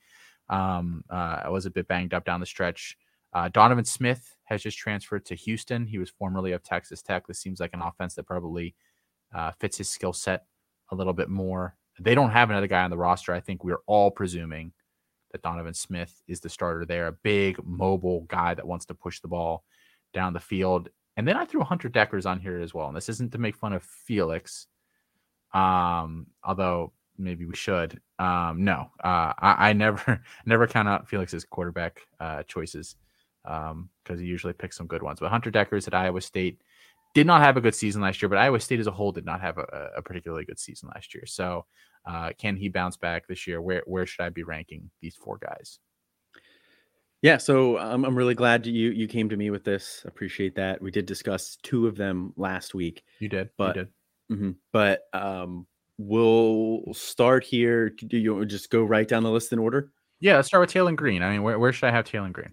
Um, 0.49 1.05
uh, 1.11 1.41
I 1.45 1.49
was 1.49 1.67
a 1.67 1.71
bit 1.71 1.89
banged 1.89 2.15
up 2.15 2.25
down 2.25 2.41
the 2.41 2.47
stretch. 2.47 2.97
Uh, 3.33 3.49
Donovan 3.49 3.85
Smith 3.85 4.37
has 4.45 4.63
just 4.63 4.79
transferred 4.79 5.27
to 5.27 5.35
Houston. 5.35 5.87
He 5.87 5.99
was 5.99 6.11
formerly 6.11 6.53
of 6.53 6.63
Texas 6.63 7.03
Tech. 7.03 7.27
This 7.27 7.41
seems 7.41 7.59
like 7.59 7.75
an 7.75 7.83
offense 7.83 8.15
that 8.15 8.27
probably 8.27 8.75
uh, 9.35 9.53
fits 9.53 9.79
his 9.79 9.89
skill 9.89 10.13
set 10.13 10.47
a 10.91 10.95
little 10.95 11.13
bit 11.13 11.29
more. 11.29 11.77
They 11.99 12.15
don't 12.15 12.31
have 12.31 12.51
another 12.51 12.67
guy 12.67 12.85
on 12.85 12.91
the 12.91 12.97
roster. 12.97 13.33
I 13.33 13.41
think 13.41 13.65
we're 13.65 13.83
all 13.87 14.11
presuming 14.11 14.73
that 15.33 15.43
Donovan 15.43 15.75
Smith 15.75 16.23
is 16.29 16.41
the 16.41 16.49
starter 16.49 16.85
there, 16.85 17.09
a 17.09 17.13
big 17.13 17.59
mobile 17.65 18.23
guy 18.29 18.55
that 18.55 18.67
wants 18.67 18.87
to 18.87 18.95
push 18.95 19.21
the 19.21 19.29
ball 19.29 19.65
down 20.13 20.33
the 20.33 20.41
field. 20.41 20.89
And 21.17 21.27
then 21.27 21.37
I 21.37 21.45
threw 21.45 21.63
Hunter 21.63 21.89
Dekkers 21.89 22.27
on 22.27 22.41
here 22.41 22.61
as 22.61 22.75
well. 22.75 22.89
And 22.89 22.97
this 22.97 23.09
isn't 23.09 23.33
to 23.33 23.39
make 23.39 23.57
fun 23.57 23.73
of 23.73 23.83
Felix, 23.83 24.67
um, 25.55 26.27
although 26.45 26.93
maybe 27.19 27.47
we 27.47 27.57
should. 27.57 28.01
Um, 28.19 28.65
no, 28.65 28.91
uh, 29.03 29.33
I, 29.39 29.71
I, 29.71 29.73
never 29.73 30.23
never 30.47 30.67
count 30.67 30.89
out 30.89 31.09
Felix's 31.09 31.45
quarterback 31.45 32.01
uh, 32.21 32.43
choices 32.45 32.97
because 33.43 33.71
um, 33.73 34.19
he 34.19 34.25
usually 34.25 34.53
picks 34.53 34.77
some 34.77 34.87
good 34.87 35.03
ones. 35.03 35.21
But 35.21 35.31
Hunter 35.31 35.51
Dekkers 35.51 35.87
at 35.87 35.95
Iowa 35.95 36.21
State 36.21 36.61
did 37.17 37.27
not 37.27 37.41
have 37.41 37.57
a 37.57 37.63
good 37.63 37.75
season 37.75 38.03
last 38.03 38.21
year, 38.21 38.29
but 38.29 38.37
Iowa 38.37 38.61
State 38.61 38.79
as 38.79 38.87
a 38.87 38.91
whole 38.91 39.11
did 39.11 39.25
not 39.25 39.41
have 39.41 39.57
a, 39.57 39.89
a 39.97 40.03
particularly 40.03 40.45
good 40.45 40.59
season 40.59 40.91
last 40.95 41.15
year. 41.15 41.25
So 41.25 41.65
uh, 42.05 42.33
can 42.39 42.57
he 42.57 42.69
bounce 42.69 42.99
back 42.99 43.27
this 43.27 43.47
year? 43.47 43.63
Where 43.63 43.83
where 43.87 44.05
should 44.05 44.23
I 44.23 44.29
be 44.29 44.43
ranking 44.43 44.91
these 45.01 45.17
four 45.17 45.39
guys? 45.39 45.79
Yeah, 47.23 47.39
so 47.39 47.79
I'm 47.79 48.05
I'm 48.05 48.15
really 48.15 48.35
glad 48.35 48.67
you 48.67 48.91
you 48.91 49.09
came 49.09 49.31
to 49.31 49.37
me 49.37 49.49
with 49.49 49.65
this. 49.65 50.03
Appreciate 50.05 50.57
that. 50.57 50.83
We 50.83 50.91
did 50.91 51.07
discuss 51.07 51.57
two 51.63 51.87
of 51.87 51.97
them 51.97 52.35
last 52.37 52.75
week. 52.75 53.03
You 53.19 53.31
did, 53.31 53.49
but 53.57 53.77
you 53.77 53.83
did. 53.83 53.93
Mm-hmm, 54.31 54.51
but 54.75 55.05
um, 55.15 55.67
we'll 55.97 56.83
start 56.93 57.45
here. 57.45 57.89
Do 57.89 58.19
you 58.19 58.45
just 58.45 58.69
go 58.69 58.85
right 58.85 59.09
down 59.09 59.23
the 59.23 59.31
list 59.31 59.55
in 59.55 59.59
order? 59.59 59.91
Yeah, 60.21 60.37
let's 60.37 60.49
start 60.49 60.61
with 60.61 60.71
Taylen 60.71 60.97
Green. 60.97 61.23
I 61.23 61.31
mean, 61.31 61.43
where, 61.43 61.59
where 61.59 61.73
should 61.73 61.87
I 61.87 61.93
have 61.93 62.05
Taylen 62.05 62.33
Green? 62.33 62.53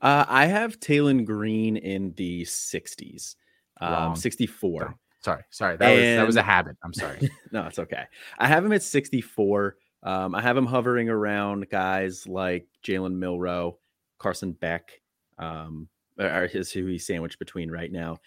Uh, 0.00 0.24
I 0.28 0.46
have 0.46 0.80
Taylen 0.80 1.24
Green 1.24 1.76
in 1.76 2.12
the 2.16 2.42
60s, 2.42 3.36
um, 3.80 4.16
64. 4.16 4.94
Sorry, 5.20 5.42
sorry. 5.50 5.76
That 5.76 5.90
and... 5.90 5.98
was 5.98 6.16
that 6.16 6.26
was 6.26 6.36
a 6.36 6.42
habit. 6.42 6.76
I'm 6.84 6.92
sorry. 6.92 7.30
no, 7.52 7.66
it's 7.66 7.78
okay. 7.78 8.04
I 8.38 8.46
have 8.46 8.64
him 8.64 8.72
at 8.72 8.82
64. 8.82 9.76
Um, 10.02 10.34
I 10.34 10.42
have 10.42 10.56
him 10.56 10.66
hovering 10.66 11.08
around 11.08 11.68
guys 11.70 12.26
like 12.26 12.66
Jalen 12.86 13.14
Milroe, 13.14 13.78
Carson 14.18 14.52
Beck, 14.52 15.00
um, 15.38 15.88
are 16.18 16.46
his 16.46 16.70
who 16.70 16.86
he's 16.86 17.06
sandwiched 17.06 17.38
between 17.38 17.70
right 17.70 17.90
now. 17.90 18.18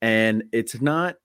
And 0.00 0.44
it's 0.52 0.80
not 0.80 1.16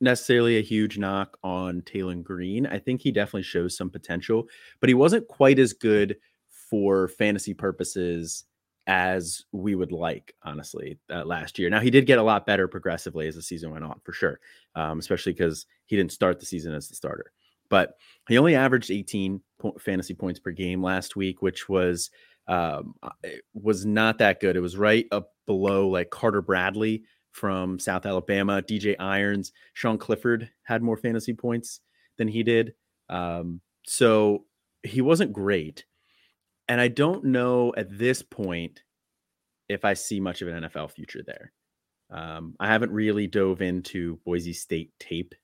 necessarily 0.00 0.58
a 0.58 0.62
huge 0.62 0.98
knock 0.98 1.36
on 1.42 1.82
Taylen 1.82 2.22
Green. 2.22 2.66
I 2.66 2.78
think 2.78 3.00
he 3.00 3.10
definitely 3.10 3.42
shows 3.42 3.76
some 3.76 3.90
potential, 3.90 4.46
but 4.80 4.88
he 4.88 4.94
wasn't 4.94 5.26
quite 5.26 5.58
as 5.58 5.72
good 5.72 6.16
for 6.48 7.08
fantasy 7.08 7.54
purposes 7.54 8.44
as 8.86 9.44
we 9.52 9.74
would 9.74 9.92
like, 9.92 10.34
honestly, 10.42 10.98
uh, 11.10 11.24
last 11.24 11.58
year. 11.58 11.68
Now, 11.68 11.80
he 11.80 11.90
did 11.90 12.06
get 12.06 12.18
a 12.18 12.22
lot 12.22 12.46
better 12.46 12.68
progressively 12.68 13.26
as 13.26 13.34
the 13.34 13.42
season 13.42 13.70
went 13.70 13.84
on, 13.84 14.00
for 14.04 14.12
sure, 14.12 14.38
um, 14.74 14.98
especially 14.98 15.32
because 15.32 15.66
he 15.86 15.96
didn't 15.96 16.12
start 16.12 16.38
the 16.38 16.46
season 16.46 16.72
as 16.74 16.88
the 16.88 16.94
starter. 16.94 17.32
But 17.68 17.96
he 18.28 18.38
only 18.38 18.54
averaged 18.54 18.90
18 18.90 19.40
po- 19.58 19.76
fantasy 19.80 20.14
points 20.14 20.38
per 20.38 20.52
game 20.52 20.82
last 20.82 21.16
week, 21.16 21.42
which 21.42 21.68
was 21.68 22.10
um, 22.48 22.94
uh, 23.02 23.10
was 23.54 23.84
not 23.84 24.18
that 24.18 24.40
good. 24.40 24.56
It 24.56 24.60
was 24.60 24.76
right 24.76 25.06
up 25.10 25.32
below 25.46 25.88
like 25.88 26.10
Carter 26.10 26.42
Bradley 26.42 27.02
from 27.32 27.78
South 27.78 28.06
Alabama, 28.06 28.62
DJ 28.62 28.96
Irons, 28.98 29.52
Sean 29.74 29.98
Clifford 29.98 30.48
had 30.62 30.82
more 30.82 30.96
fantasy 30.96 31.34
points 31.34 31.80
than 32.16 32.28
he 32.28 32.42
did. 32.42 32.72
Um, 33.10 33.60
so 33.86 34.44
he 34.82 35.00
wasn't 35.00 35.32
great. 35.32 35.84
And 36.68 36.80
I 36.80 36.88
don't 36.88 37.24
know 37.24 37.72
at 37.76 37.96
this 37.96 38.22
point 38.22 38.82
if 39.68 39.84
I 39.84 39.94
see 39.94 40.20
much 40.20 40.42
of 40.42 40.48
an 40.48 40.64
NFL 40.64 40.90
future 40.90 41.22
there. 41.24 41.52
Um, 42.10 42.54
I 42.60 42.68
haven't 42.68 42.92
really 42.92 43.26
dove 43.26 43.62
into 43.62 44.20
Boise 44.24 44.52
State 44.52 44.92
tape 45.00 45.34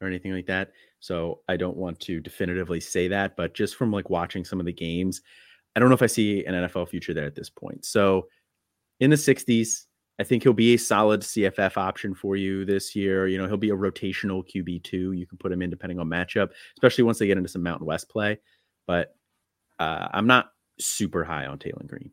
or 0.00 0.06
anything 0.06 0.32
like 0.32 0.46
that. 0.46 0.72
So 1.00 1.40
I 1.48 1.56
don't 1.56 1.76
want 1.76 2.00
to 2.00 2.20
definitively 2.20 2.80
say 2.80 3.08
that, 3.08 3.36
but 3.36 3.54
just 3.54 3.76
from 3.76 3.90
like 3.90 4.10
watching 4.10 4.44
some 4.44 4.60
of 4.60 4.66
the 4.66 4.72
games, 4.72 5.22
I 5.74 5.80
don't 5.80 5.88
know 5.88 5.94
if 5.94 6.02
I 6.02 6.06
see 6.06 6.44
an 6.44 6.54
NFL 6.54 6.88
future 6.88 7.14
there 7.14 7.26
at 7.26 7.34
this 7.34 7.50
point. 7.50 7.84
So 7.84 8.26
in 9.00 9.10
the 9.10 9.16
60s, 9.16 9.86
I 10.18 10.24
think 10.24 10.42
he'll 10.42 10.52
be 10.52 10.74
a 10.74 10.78
solid 10.78 11.22
CFF 11.22 11.76
option 11.76 12.14
for 12.14 12.36
you 12.36 12.64
this 12.64 12.94
year. 12.94 13.26
You 13.26 13.38
know, 13.38 13.48
he'll 13.48 13.56
be 13.56 13.70
a 13.70 13.76
rotational 13.76 14.44
QB2. 14.46 15.18
You 15.18 15.26
can 15.26 15.38
put 15.38 15.50
him 15.50 15.62
in 15.62 15.70
depending 15.70 15.98
on 15.98 16.06
matchup, 16.06 16.50
especially 16.76 17.04
once 17.04 17.18
they 17.18 17.26
get 17.26 17.36
into 17.36 17.48
some 17.48 17.64
Mountain 17.64 17.86
West 17.86 18.08
play. 18.08 18.38
But 18.86 19.16
uh, 19.80 20.08
I'm 20.12 20.28
not 20.28 20.50
super 20.78 21.24
high 21.24 21.46
on 21.46 21.58
Taylen 21.58 21.86
Green. 21.86 22.10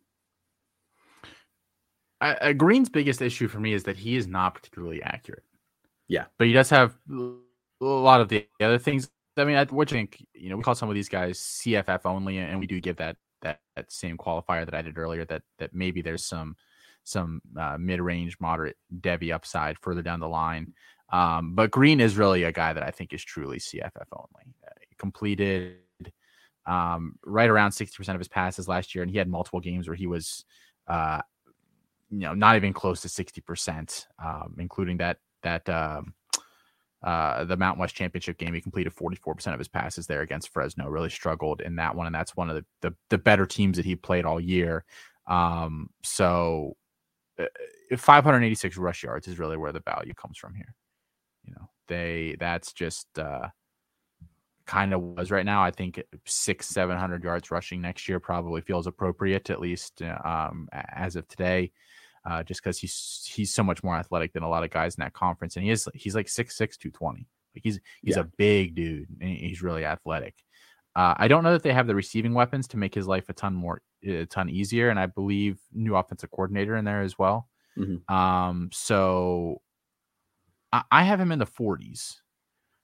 I, 2.22 2.54
Green's 2.54 2.90
biggest 2.90 3.20
issue 3.22 3.48
for 3.48 3.60
me 3.60 3.74
is 3.74 3.84
that 3.84 3.98
he 3.98 4.16
is 4.16 4.28
not 4.28 4.54
particularly 4.54 5.02
accurate. 5.02 5.44
Yeah, 6.08 6.26
but 6.38 6.46
he 6.46 6.54
does 6.54 6.70
have 6.70 6.96
a 7.10 7.34
lot 7.80 8.22
of 8.22 8.30
the 8.30 8.48
other 8.62 8.78
things. 8.78 9.10
I 9.38 9.46
mean, 9.46 9.56
I, 9.56 9.66
what 9.66 9.90
you 9.92 9.98
think? 9.98 10.24
You 10.34 10.50
know, 10.50 10.58
we 10.58 10.62
call 10.62 10.76
some 10.76 10.90
of 10.90 10.94
these 10.94 11.10
guys 11.10 11.40
CFF 11.40 12.02
only, 12.06 12.38
and 12.38 12.60
we 12.60 12.68
do 12.68 12.80
give 12.80 12.98
that 12.98 13.18
that 13.42 13.60
that 13.76 13.92
same 13.92 14.18
qualifier 14.18 14.66
that 14.66 14.76
I 14.76 14.84
did 14.84 15.00
earlier. 15.00 15.26
That 15.26 15.42
that 15.58 15.74
maybe 15.74 16.02
there's 16.02 16.24
some 16.24 16.56
some 17.04 17.42
uh, 17.58 17.78
mid-range, 17.80 18.38
moderate 18.40 18.78
Devy 19.00 19.34
upside 19.34 19.80
further 19.80 20.04
down 20.04 20.20
the 20.20 20.28
line. 20.30 20.74
Um, 21.12 21.56
but 21.56 21.72
Green 21.72 22.00
is 22.00 22.18
really 22.18 22.44
a 22.44 22.52
guy 22.52 22.74
that 22.74 22.84
I 22.84 22.92
think 22.92 23.14
is 23.14 23.24
truly 23.24 23.58
CFF 23.58 24.06
only. 24.14 24.54
Uh, 24.64 24.72
completed 25.00 25.78
um, 26.66 27.16
right 27.26 27.50
around 27.50 27.72
60% 27.72 28.10
of 28.10 28.20
his 28.20 28.28
passes 28.28 28.68
last 28.68 28.94
year, 28.94 29.02
and 29.02 29.12
he 29.12 29.18
had 29.18 29.28
multiple 29.28 29.60
games 29.60 29.88
where 29.88 29.96
he 29.96 30.08
was 30.08 30.46
uh, 30.88 31.22
you 32.12 32.20
know, 32.20 32.34
not 32.34 32.58
even 32.58 32.74
close 32.74 33.02
to 33.02 33.08
60%, 33.08 34.08
um, 34.24 34.56
including 34.60 34.98
that, 34.98 35.18
that, 35.44 35.68
um, 35.70 36.14
uh, 37.04 37.44
the 37.46 37.58
Mountain 37.58 37.80
West 37.80 37.96
Championship 37.96 38.38
game, 38.38 38.54
he 38.54 38.62
completed 38.62 38.94
44% 38.94 39.54
of 39.54 39.60
his 39.60 39.68
passes 39.68 40.06
there 40.06 40.22
against 40.22 40.50
Fresno. 40.50 40.88
Really 40.88 41.10
struggled 41.10 41.62
in 41.62 41.76
that 41.78 41.96
one, 41.96 42.06
and 42.06 42.14
that's 42.14 42.36
one 42.36 42.50
of 42.50 42.56
the 42.56 42.66
the, 42.82 42.96
the 43.10 43.18
better 43.18 43.48
teams 43.48 43.78
that 43.78 43.86
he 43.86 43.96
played 43.96 44.24
all 44.24 44.40
year. 44.40 44.86
Um, 45.26 45.90
so, 46.04 46.78
uh, 47.40 47.46
586 47.98 48.78
rush 48.78 49.04
yards 49.04 49.28
is 49.28 49.40
really 49.40 49.58
where 49.58 49.72
the 49.72 49.80
value 49.80 50.14
comes 50.14 50.38
from 50.38 50.54
here. 50.54 50.76
You 51.44 51.54
know, 51.54 51.70
they 51.88 52.36
that's 52.40 52.72
just 52.72 53.08
uh, 53.18 53.48
kind 54.72 54.94
of 54.94 55.02
was 55.02 55.32
right 55.32 55.46
now. 55.46 55.64
I 55.64 55.72
think 55.72 56.02
six, 56.26 56.68
seven 56.68 56.98
hundred 56.98 57.24
yards 57.24 57.52
rushing 57.52 57.82
next 57.82 58.08
year 58.08 58.20
probably 58.20 58.62
feels 58.62 58.88
appropriate, 58.88 59.50
at 59.50 59.60
least 59.60 60.02
uh, 60.02 60.18
um, 60.24 60.70
as 60.74 61.16
of 61.16 61.28
today 61.28 61.72
uh, 62.26 62.44
just 62.44 62.62
because 62.62 62.78
he's 62.78 63.30
he's 63.34 63.54
so 63.54 63.64
much 63.64 63.84
more 63.84 63.96
athletic 63.96 64.34
than 64.34 64.44
a 64.44 64.50
lot 64.50 64.64
of 64.64 64.70
guys 64.70 64.96
in 64.96 65.02
that 65.02 65.14
conference, 65.14 65.56
and 65.56 65.66
he 65.66 65.72
is 65.72 65.88
he's 65.94 66.16
like 66.16 66.28
6'6", 66.28 66.56
220. 66.56 67.28
Like 67.56 67.64
he's 67.64 67.80
he's 68.02 68.16
yeah. 68.16 68.22
a 68.22 68.26
big 68.38 68.76
dude, 68.76 69.08
and 69.20 69.30
he's 69.30 69.62
really 69.62 69.86
athletic. 69.86 70.36
Uh, 70.96 71.16
I 71.18 71.28
don't 71.28 71.44
know 71.44 71.54
that 71.54 71.64
they 71.64 71.74
have 71.74 71.88
the 71.88 71.96
receiving 71.96 72.34
weapons 72.34 72.68
to 72.70 72.78
make 72.78 72.94
his 72.94 73.08
life 73.08 73.30
a 73.30 73.34
ton 73.34 73.56
more 73.56 73.82
a 74.06 74.26
ton 74.26 74.50
easier, 74.50 74.90
and 74.90 75.00
I 75.00 75.08
believe 75.08 75.60
new 75.74 75.96
offensive 75.96 76.32
coordinator 76.32 76.76
in 76.76 76.86
there 76.86 77.02
as 77.02 77.18
well. 77.18 77.48
Mm-hmm. 77.78 78.14
Um, 78.14 78.70
so 78.72 79.62
I, 80.72 80.84
I, 80.92 81.04
have 81.04 81.22
him 81.22 81.32
in 81.32 81.40
the 81.40 81.46
40s. 81.46 82.18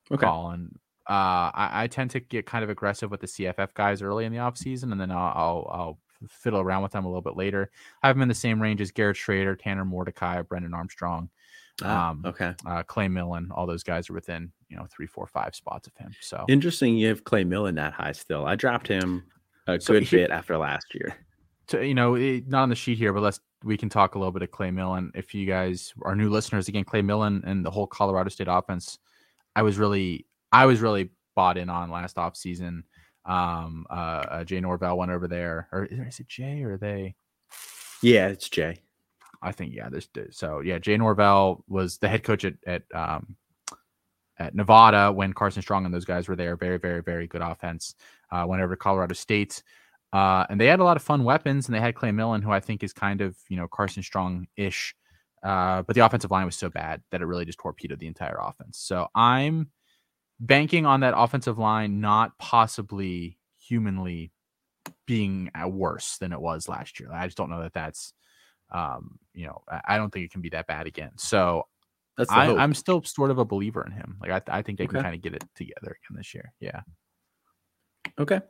Okay. 0.10 0.26
Colin. 0.26 0.80
Uh, 1.09 1.51
I, 1.53 1.83
I, 1.83 1.87
tend 1.87 2.11
to 2.11 2.19
get 2.19 2.45
kind 2.45 2.65
of 2.65 2.69
aggressive 2.69 3.09
with 3.09 3.21
the 3.21 3.27
CFF 3.27 3.73
guys 3.73 4.01
early 4.01 4.25
in 4.25 4.33
the 4.33 4.39
offseason, 4.39 4.91
and 4.91 4.99
then 4.99 5.09
I'll, 5.09 5.33
I'll, 5.35 5.67
I'll 5.71 5.99
fiddle 6.27 6.59
around 6.59 6.83
with 6.83 6.91
them 6.91 7.05
a 7.05 7.07
little 7.07 7.21
bit 7.21 7.37
later. 7.37 7.71
I 8.03 8.07
have 8.07 8.17
them 8.17 8.23
in 8.23 8.27
the 8.27 8.35
same 8.35 8.61
range 8.61 8.81
as 8.81 8.91
Garrett 8.91 9.15
Shrader, 9.15 9.57
Tanner 9.57 9.85
Mordecai, 9.85 10.41
Brennan 10.41 10.73
Armstrong. 10.73 11.29
Ah, 11.81 12.09
um, 12.09 12.23
okay. 12.25 12.55
Uh, 12.65 12.83
Clay 12.83 13.07
Millen, 13.07 13.49
all 13.51 13.65
those 13.65 13.83
guys 13.83 14.09
are 14.09 14.13
within 14.13 14.51
you 14.67 14.75
know 14.75 14.85
three, 14.91 15.05
four, 15.05 15.27
five 15.27 15.55
spots 15.55 15.87
of 15.87 15.95
him. 15.95 16.11
So 16.19 16.43
interesting. 16.49 16.97
You 16.97 17.07
have 17.09 17.23
Clay 17.23 17.43
Millen 17.43 17.75
that 17.75 17.93
high 17.93 18.13
still. 18.13 18.45
I 18.45 18.55
dropped 18.55 18.87
him 18.87 19.23
a 19.67 19.79
so 19.79 19.93
good 19.93 20.03
he, 20.03 20.17
bit 20.17 20.31
after 20.31 20.57
last 20.57 20.87
year. 20.93 21.15
To, 21.67 21.85
you 21.85 21.93
know, 21.93 22.15
it, 22.15 22.47
not 22.47 22.63
on 22.63 22.69
the 22.69 22.75
sheet 22.75 22.97
here, 22.97 23.13
but 23.13 23.21
let's 23.21 23.39
we 23.63 23.77
can 23.77 23.89
talk 23.89 24.15
a 24.15 24.19
little 24.19 24.31
bit 24.31 24.41
of 24.41 24.51
Clay 24.51 24.71
Millen. 24.71 25.11
If 25.15 25.33
you 25.33 25.45
guys 25.45 25.93
are 26.03 26.15
new 26.15 26.29
listeners, 26.29 26.67
again, 26.67 26.83
Clay 26.83 27.01
Millen 27.01 27.43
and 27.45 27.65
the 27.65 27.71
whole 27.71 27.87
Colorado 27.87 28.29
State 28.29 28.47
offense, 28.49 28.99
I 29.55 29.61
was 29.61 29.77
really, 29.77 30.25
I 30.51 30.65
was 30.65 30.81
really 30.81 31.12
bought 31.36 31.57
in 31.57 31.69
on 31.69 31.91
last 31.91 32.17
off 32.17 32.36
season. 32.36 32.83
Um, 33.25 33.86
uh, 33.89 33.93
uh, 33.93 34.43
Jay 34.43 34.60
Norvell 34.60 34.97
went 34.97 35.12
over 35.12 35.27
there, 35.27 35.67
or 35.71 35.86
is 35.86 36.19
it 36.19 36.27
Jay 36.27 36.63
or 36.63 36.77
they? 36.77 37.15
Yeah, 38.01 38.27
it's 38.27 38.49
Jay. 38.49 38.79
I 39.41 39.51
think 39.51 39.73
yeah. 39.73 39.89
There's 39.89 40.07
so 40.31 40.62
yeah. 40.62 40.79
Jay 40.79 40.97
Norvell 40.97 41.63
was 41.67 41.97
the 41.97 42.07
head 42.07 42.23
coach 42.23 42.45
at 42.45 42.55
at 42.65 42.83
um, 42.93 43.36
at 44.39 44.55
Nevada 44.55 45.12
when 45.12 45.33
Carson 45.33 45.62
Strong 45.62 45.86
and 45.86 45.93
those 45.93 46.05
guys 46.05 46.27
were 46.27 46.36
there. 46.36 46.55
Very 46.55 46.77
very 46.77 47.01
very 47.01 47.27
good 47.27 47.41
offense. 47.41 47.95
Uh, 48.31 48.45
went 48.47 48.62
over 48.62 48.75
to 48.75 48.79
Colorado 48.79 49.13
State. 49.13 49.63
Uh, 50.13 50.45
and 50.49 50.60
they 50.60 50.67
had 50.67 50.79
a 50.79 50.83
lot 50.86 50.95
of 50.95 51.03
fun 51.03 51.25
weapons, 51.25 51.67
and 51.67 51.75
they 51.75 51.81
had 51.81 51.93
Clay 51.93 52.13
Millen, 52.13 52.41
who 52.41 52.49
I 52.49 52.62
think 52.62 52.81
is 52.81 52.93
kind 52.93 53.19
of 53.19 53.36
you 53.49 53.57
know 53.57 53.67
Carson 53.67 54.01
Strong 54.01 54.47
ish, 54.55 54.95
uh, 55.43 55.81
but 55.83 55.95
the 55.95 56.05
offensive 56.05 56.31
line 56.31 56.45
was 56.45 56.55
so 56.55 56.69
bad 56.69 57.01
that 57.12 57.21
it 57.21 57.25
really 57.25 57.45
just 57.45 57.60
torpedoed 57.60 57.99
the 57.99 58.07
entire 58.07 58.38
offense. 58.41 58.79
So 58.79 59.07
I'm 59.13 59.69
banking 60.39 60.86
on 60.86 61.02
that 61.02 61.13
offensive 61.17 61.58
line 61.58 62.00
not 62.00 62.38
possibly 62.38 63.38
humanly 63.58 64.32
being 65.06 65.50
worse 65.67 66.17
than 66.17 66.32
it 66.32 66.39
was 66.39 66.67
last 66.67 67.00
year. 67.00 67.10
I 67.12 67.26
just 67.26 67.38
don't 67.38 67.50
know 67.50 67.62
that 67.62 67.73
that's, 67.73 68.13
um, 68.71 69.19
you 69.34 69.45
know, 69.47 69.62
I 69.86 69.97
don't 69.97 70.12
think 70.12 70.26
it 70.26 70.32
can 70.32 70.41
be 70.41 70.50
that 70.50 70.67
bad 70.67 70.88
again. 70.88 71.12
So 71.17 71.67
that's 72.17 72.32
I, 72.32 72.47
am 72.47 72.73
still 72.73 73.04
sort 73.04 73.32
of 73.32 73.38
a 73.38 73.45
believer 73.45 73.84
in 73.86 73.91
him. 73.91 74.17
Like 74.21 74.32
I, 74.32 74.60
I 74.60 74.62
think 74.62 74.78
they 74.78 74.86
okay. 74.86 74.93
can 74.93 75.04
kind 75.04 75.15
of 75.15 75.21
get 75.21 75.34
it 75.34 75.43
together 75.56 75.97
again 76.04 76.17
this 76.17 76.34
year. 76.34 76.54
Yeah. 76.60 76.82
Okay. 78.19 78.41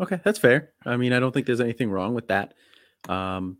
Okay, 0.00 0.18
that's 0.24 0.38
fair. 0.38 0.72
I 0.86 0.96
mean, 0.96 1.12
I 1.12 1.20
don't 1.20 1.32
think 1.32 1.46
there's 1.46 1.60
anything 1.60 1.90
wrong 1.90 2.14
with 2.14 2.28
that. 2.28 2.54
Um, 3.08 3.58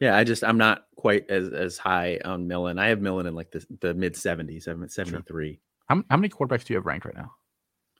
yeah, 0.00 0.16
I 0.16 0.24
just 0.24 0.42
I'm 0.42 0.56
not 0.56 0.84
quite 0.96 1.30
as 1.30 1.52
as 1.52 1.76
high 1.76 2.18
on 2.24 2.48
Millen. 2.48 2.78
I 2.78 2.88
have 2.88 3.00
Millen 3.00 3.26
in 3.26 3.34
like 3.34 3.50
the 3.50 3.64
the 3.80 3.94
mid 3.94 4.14
70s. 4.14 4.66
I'm 4.66 4.82
at 4.82 4.90
73. 4.90 5.60
How, 5.92 6.02
how 6.08 6.16
many 6.16 6.30
quarterbacks 6.30 6.64
do 6.64 6.72
you 6.72 6.78
have 6.78 6.86
ranked 6.86 7.04
right 7.04 7.14
now? 7.14 7.32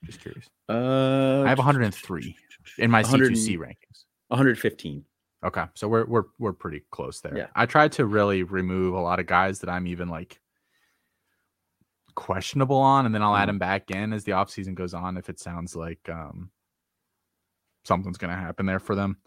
Just 0.05 0.20
curious. 0.20 0.48
Uh, 0.66 1.42
I 1.44 1.48
have 1.48 1.59
103 1.59 2.37
in 2.78 2.90
my 2.90 3.02
C2C 3.02 3.59
rankings. 3.59 4.05
115. 4.28 5.05
Okay, 5.44 5.64
so 5.74 5.88
we're 5.88 6.07
we're 6.07 6.24
we're 6.38 6.52
pretty 6.52 6.85
close 6.90 7.20
there. 7.20 7.37
Yeah. 7.37 7.46
I 7.55 7.66
tried 7.66 7.92
to 7.92 8.07
really 8.07 8.44
remove 8.44 8.94
a 8.94 9.00
lot 9.00 9.20
of 9.20 9.26
guys 9.26 9.59
that 9.59 9.68
I'm 9.68 9.87
even 9.87 10.09
like 10.09 10.40
questionable 12.14 12.76
on, 12.76 13.05
and 13.05 13.14
then 13.14 13.22
I'll 13.22 13.35
mm. 13.35 13.40
add 13.40 13.48
them 13.48 13.59
back 13.59 13.90
in 13.90 14.12
as 14.12 14.24
the 14.24 14.33
offseason 14.33 14.74
goes 14.74 14.94
on 14.94 15.18
if 15.18 15.28
it 15.28 15.38
sounds 15.38 15.76
like 15.76 16.09
um 16.09 16.50
something's 17.85 18.18
gonna 18.18 18.37
happen 18.37 18.64
there 18.64 18.78
for 18.78 18.94
them. 18.94 19.18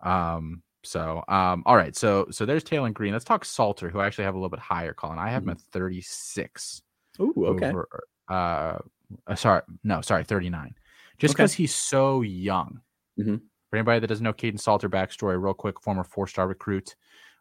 Um 0.00 0.62
so 0.84 1.24
um 1.28 1.64
all 1.66 1.76
right, 1.76 1.94
so 1.94 2.28
so 2.30 2.46
there's 2.46 2.64
Taylen 2.64 2.94
Green. 2.94 3.12
Let's 3.12 3.24
talk 3.24 3.44
Salter, 3.44 3.90
who 3.90 3.98
I 3.98 4.06
actually 4.06 4.24
have 4.24 4.34
a 4.34 4.38
little 4.38 4.48
bit 4.48 4.60
higher, 4.60 4.94
Colin. 4.94 5.18
I 5.18 5.28
have 5.28 5.42
him 5.42 5.50
at 5.50 5.60
36. 5.60 6.80
Ooh, 7.20 7.34
okay. 7.48 7.68
Over, 7.68 7.88
uh, 8.28 8.78
uh, 9.26 9.34
sorry, 9.34 9.62
no, 9.82 10.00
sorry, 10.00 10.24
39. 10.24 10.74
Just 11.18 11.34
because 11.34 11.52
okay. 11.52 11.62
he's 11.62 11.74
so 11.74 12.22
young. 12.22 12.80
Mm-hmm. 13.18 13.36
For 13.70 13.76
anybody 13.76 14.00
that 14.00 14.06
doesn't 14.06 14.24
know 14.24 14.32
Kaidon 14.32 14.60
Salter 14.60 14.88
backstory, 14.88 15.40
real 15.40 15.54
quick, 15.54 15.80
former 15.80 16.04
four-star 16.04 16.46
recruit, 16.46 16.94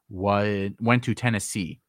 was, 0.09 0.71
went 0.79 1.03
to 1.03 1.13
Tennessee 1.13 1.79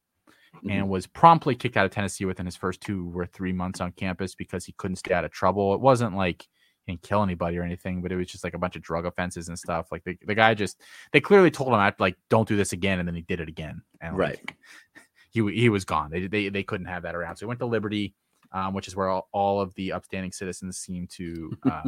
mm-hmm. 0.57 0.71
and 0.71 0.89
was 0.89 1.07
promptly 1.07 1.55
kicked 1.55 1.77
out 1.77 1.87
of 1.87 1.91
Tennessee 1.91 2.25
within 2.25 2.47
his 2.47 2.57
first 2.57 2.81
two 2.81 3.13
or 3.15 3.27
three 3.27 3.53
months 3.53 3.81
on 3.81 3.93
campus 3.93 4.35
because 4.35 4.65
he 4.65 4.73
couldn't 4.73 4.97
stay 4.97 5.15
out 5.15 5.25
of 5.25 5.31
trouble. 5.31 5.75
It 5.75 5.81
wasn't 5.81 6.17
like 6.17 6.47
he 6.85 6.93
didn't 6.93 7.03
kill 7.03 7.23
anybody 7.23 7.59
or 7.59 7.63
anything, 7.63 8.03
but 8.03 8.13
it 8.13 8.17
was 8.17 8.29
just 8.29 8.45
like 8.45 8.55
a 8.55 8.59
bunch 8.59 8.77
of 8.77 8.83
drug 8.83 9.07
offenses 9.07 9.49
and 9.49 9.59
stuff. 9.59 9.89
Like 9.91 10.05
the, 10.05 10.17
the 10.27 10.35
guy 10.35 10.55
just 10.55 10.81
they 11.13 11.21
clearly 11.21 11.51
told 11.51 11.71
him 11.71 11.75
I 11.75 11.93
like 11.99 12.17
don't 12.29 12.49
do 12.49 12.57
this 12.57 12.73
again, 12.73 12.99
and 12.99 13.09
then 13.09 13.15
he 13.15 13.23
did 13.23 13.41
it 13.41 13.49
again. 13.49 13.83
And 14.01 14.17
right. 14.17 14.39
Like, 14.39 14.57
he 15.31 15.53
he 15.53 15.69
was 15.69 15.85
gone. 15.85 16.11
They, 16.11 16.27
they 16.27 16.49
they 16.49 16.63
couldn't 16.63 16.87
have 16.87 17.03
that 17.03 17.15
around. 17.15 17.37
So 17.37 17.47
he 17.47 17.49
went 17.49 17.61
to 17.61 17.67
Liberty 17.67 18.15
um, 18.55 18.73
which 18.73 18.89
is 18.89 18.97
where 18.97 19.09
all, 19.09 19.29
all, 19.33 19.61
of 19.61 19.75
the 19.75 19.93
upstanding 19.93 20.33
citizens 20.33 20.79
seem 20.79 21.09
to 21.09 21.53
uh, 21.71 21.83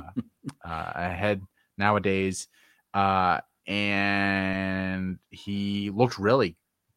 uh, 0.65 1.11
head 1.11 1.41
nowadays. 1.79 2.49
Uh, 2.93 3.41
and 3.67 5.19
he 5.31 5.91
looked 5.91 6.19
really 6.19 6.57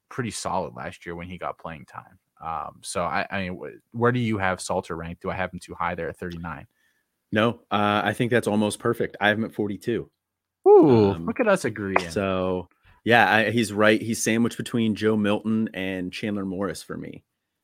pretty 0.09 0.31
solid 0.31 0.75
last 0.75 1.05
year 1.05 1.15
when 1.15 1.27
he 1.27 1.37
got 1.37 1.59
playing 1.59 1.85
time. 1.85 2.19
Um, 2.41 2.79
so 2.81 3.03
I, 3.03 3.27
I 3.29 3.49
mean, 3.49 3.79
where 3.91 4.11
do 4.11 4.19
you 4.19 4.39
have 4.39 4.59
Salter 4.59 4.95
ranked? 4.95 5.21
Do 5.21 5.29
I 5.29 5.35
have 5.35 5.53
him 5.53 5.59
too 5.59 5.75
high 5.75 5.95
there 5.95 6.09
at 6.09 6.17
39? 6.17 6.65
No, 7.31 7.61
uh, 7.69 8.01
I 8.03 8.13
think 8.13 8.31
that's 8.31 8.47
almost 8.47 8.79
perfect. 8.79 9.17
I 9.21 9.27
have 9.27 9.37
him 9.37 9.45
at 9.45 9.53
42. 9.53 10.09
Ooh, 10.67 11.11
um, 11.11 11.25
look 11.25 11.39
at 11.39 11.47
us 11.47 11.63
agreeing. 11.63 12.09
So 12.09 12.69
yeah, 13.03 13.31
I, 13.31 13.49
he's 13.51 13.71
right. 13.71 14.01
He's 14.01 14.23
sandwiched 14.23 14.57
between 14.57 14.95
Joe 14.95 15.15
Milton 15.15 15.69
and 15.73 16.11
Chandler 16.11 16.45
Morris 16.45 16.81
for 16.81 16.97
me. 16.97 17.23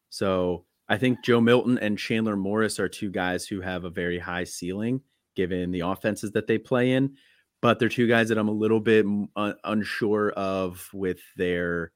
So 0.09 0.65
I 0.87 0.97
think 0.97 1.23
Joe 1.23 1.41
Milton 1.41 1.77
and 1.79 1.97
Chandler 1.97 2.35
Morris 2.35 2.79
are 2.79 2.89
two 2.89 3.09
guys 3.09 3.47
who 3.47 3.61
have 3.61 3.85
a 3.85 3.89
very 3.89 4.19
high 4.19 4.43
ceiling 4.43 5.01
given 5.35 5.71
the 5.71 5.81
offenses 5.81 6.31
that 6.31 6.47
they 6.47 6.57
play 6.57 6.91
in, 6.91 7.15
but 7.61 7.79
they're 7.79 7.89
two 7.89 8.07
guys 8.07 8.29
that 8.29 8.37
I'm 8.37 8.47
a 8.47 8.53
little 8.53 8.79
bit 8.79 9.05
un- 9.35 9.55
unsure 9.63 10.31
of 10.31 10.87
with 10.93 11.19
their 11.37 11.91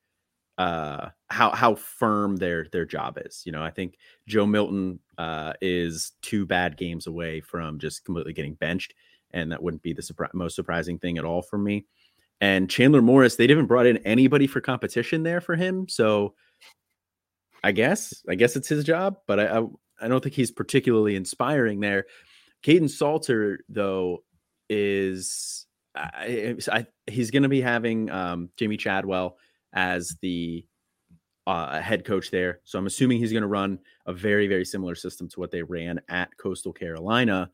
uh 0.58 1.10
how 1.30 1.52
how 1.52 1.76
firm 1.76 2.36
their 2.36 2.68
their 2.72 2.86
job 2.86 3.18
is. 3.24 3.44
You 3.46 3.52
know, 3.52 3.64
I 3.64 3.70
think 3.70 3.96
Joe 4.28 4.46
Milton 4.46 5.00
uh 5.18 5.54
is 5.62 6.12
two 6.22 6.46
bad 6.46 6.76
games 6.76 7.08
away 7.08 7.40
from 7.40 7.80
just 7.80 8.04
completely 8.04 8.34
getting 8.34 8.56
benched 8.56 8.94
and 9.32 9.52
that 9.52 9.62
wouldn't 9.62 9.84
be 9.84 9.94
the 9.94 10.02
surpri- 10.02 10.34
most 10.34 10.56
surprising 10.56 10.98
thing 11.00 11.18
at 11.18 11.24
all 11.26 11.42
for 11.42 11.58
me. 11.58 11.86
And 12.42 12.70
Chandler 12.70 13.02
Morris, 13.02 13.36
they 13.36 13.48
didn't 13.48 13.68
brought 13.68 13.86
in 13.86 13.98
anybody 13.98 14.48
for 14.48 14.62
competition 14.62 15.24
there 15.24 15.42
for 15.42 15.56
him, 15.56 15.88
so 15.88 16.34
I 17.64 17.72
guess. 17.72 18.24
I 18.28 18.36
guess 18.36 18.56
it's 18.56 18.70
his 18.70 18.84
job, 18.84 19.18
but 19.28 19.40
I, 19.40 19.60
I, 19.60 19.66
I 20.02 20.08
don't 20.08 20.24
think 20.24 20.36
he's 20.36 20.52
particularly 20.52 21.16
inspiring 21.16 21.80
there. 21.80 22.06
Kaidon 22.64 22.90
Salter, 22.90 23.60
though, 23.70 24.24
is 24.70 25.66
I, 25.96 26.56
I, 26.72 26.86
he's 27.08 27.32
going 27.32 27.44
to 27.44 27.50
be 27.50 27.62
having 27.62 28.10
um, 28.10 28.50
Jamey 28.58 28.80
Chadwell 28.80 29.38
as 29.74 30.16
the 30.22 30.66
uh, 31.48 31.82
head 31.82 32.06
coach 32.06 32.32
there. 32.32 32.60
So 32.64 32.78
I'm 32.78 32.86
assuming 32.86 33.18
he's 33.18 33.32
going 33.32 33.42
to 33.42 33.48
run 33.48 33.80
a 34.06 34.14
very, 34.14 34.48
very 34.48 34.66
similar 34.66 34.96
system 34.96 35.28
to 35.30 35.40
what 35.40 35.52
they 35.52 35.64
ran 35.64 36.00
at 36.08 36.36
Coastal 36.38 36.74
Carolina. 36.74 37.50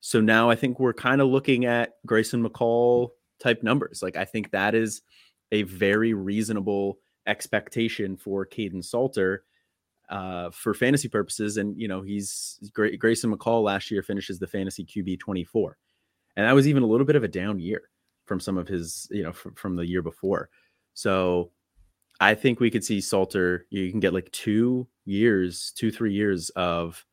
So 0.00 0.20
now 0.20 0.50
I 0.50 0.54
think 0.54 0.80
we're 0.80 0.94
kind 0.94 1.20
of 1.20 1.28
looking 1.28 1.64
at 1.64 1.92
Grayson 2.06 2.42
McCall 2.42 3.10
type 3.40 3.62
numbers. 3.62 4.00
Like 4.02 4.16
I 4.16 4.24
think 4.24 4.50
that 4.50 4.74
is 4.74 5.02
a 5.52 5.62
very 5.62 6.14
reasonable 6.14 6.98
expectation 7.26 8.16
for 8.16 8.46
Kaidon 8.46 8.84
Salter 8.84 9.44
uh, 10.08 10.50
for 10.50 10.74
fantasy 10.74 11.08
purposes. 11.08 11.56
And, 11.56 11.80
you 11.80 11.88
know, 11.88 12.02
he's 12.02 12.58
Grayson 12.72 13.34
McCall 13.34 13.62
last 13.62 13.90
year 13.90 14.02
finishes 14.02 14.38
the 14.38 14.46
fantasy 14.46 14.84
QB 14.84 15.20
24. 15.20 15.76
And 16.36 16.46
that 16.46 16.54
was 16.54 16.68
even 16.68 16.82
a 16.82 16.86
little 16.86 17.06
bit 17.06 17.16
of 17.16 17.24
a 17.24 17.28
down 17.28 17.58
year 17.58 17.82
from 18.26 18.40
some 18.40 18.58
of 18.58 18.68
his, 18.68 19.08
you 19.10 19.22
know, 19.22 19.32
from, 19.32 19.54
from 19.54 19.76
the 19.76 19.86
year 19.86 20.02
before. 20.02 20.50
So 20.94 21.50
I 22.20 22.34
think 22.34 22.60
we 22.60 22.70
could 22.70 22.84
see 22.84 23.00
Salter. 23.00 23.66
You 23.70 23.90
can 23.90 24.00
get 24.00 24.14
like 24.14 24.30
two 24.32 24.86
years, 25.04 25.72
two 25.76 25.90
three 25.90 26.12
years 26.12 26.50
of, 26.50 27.04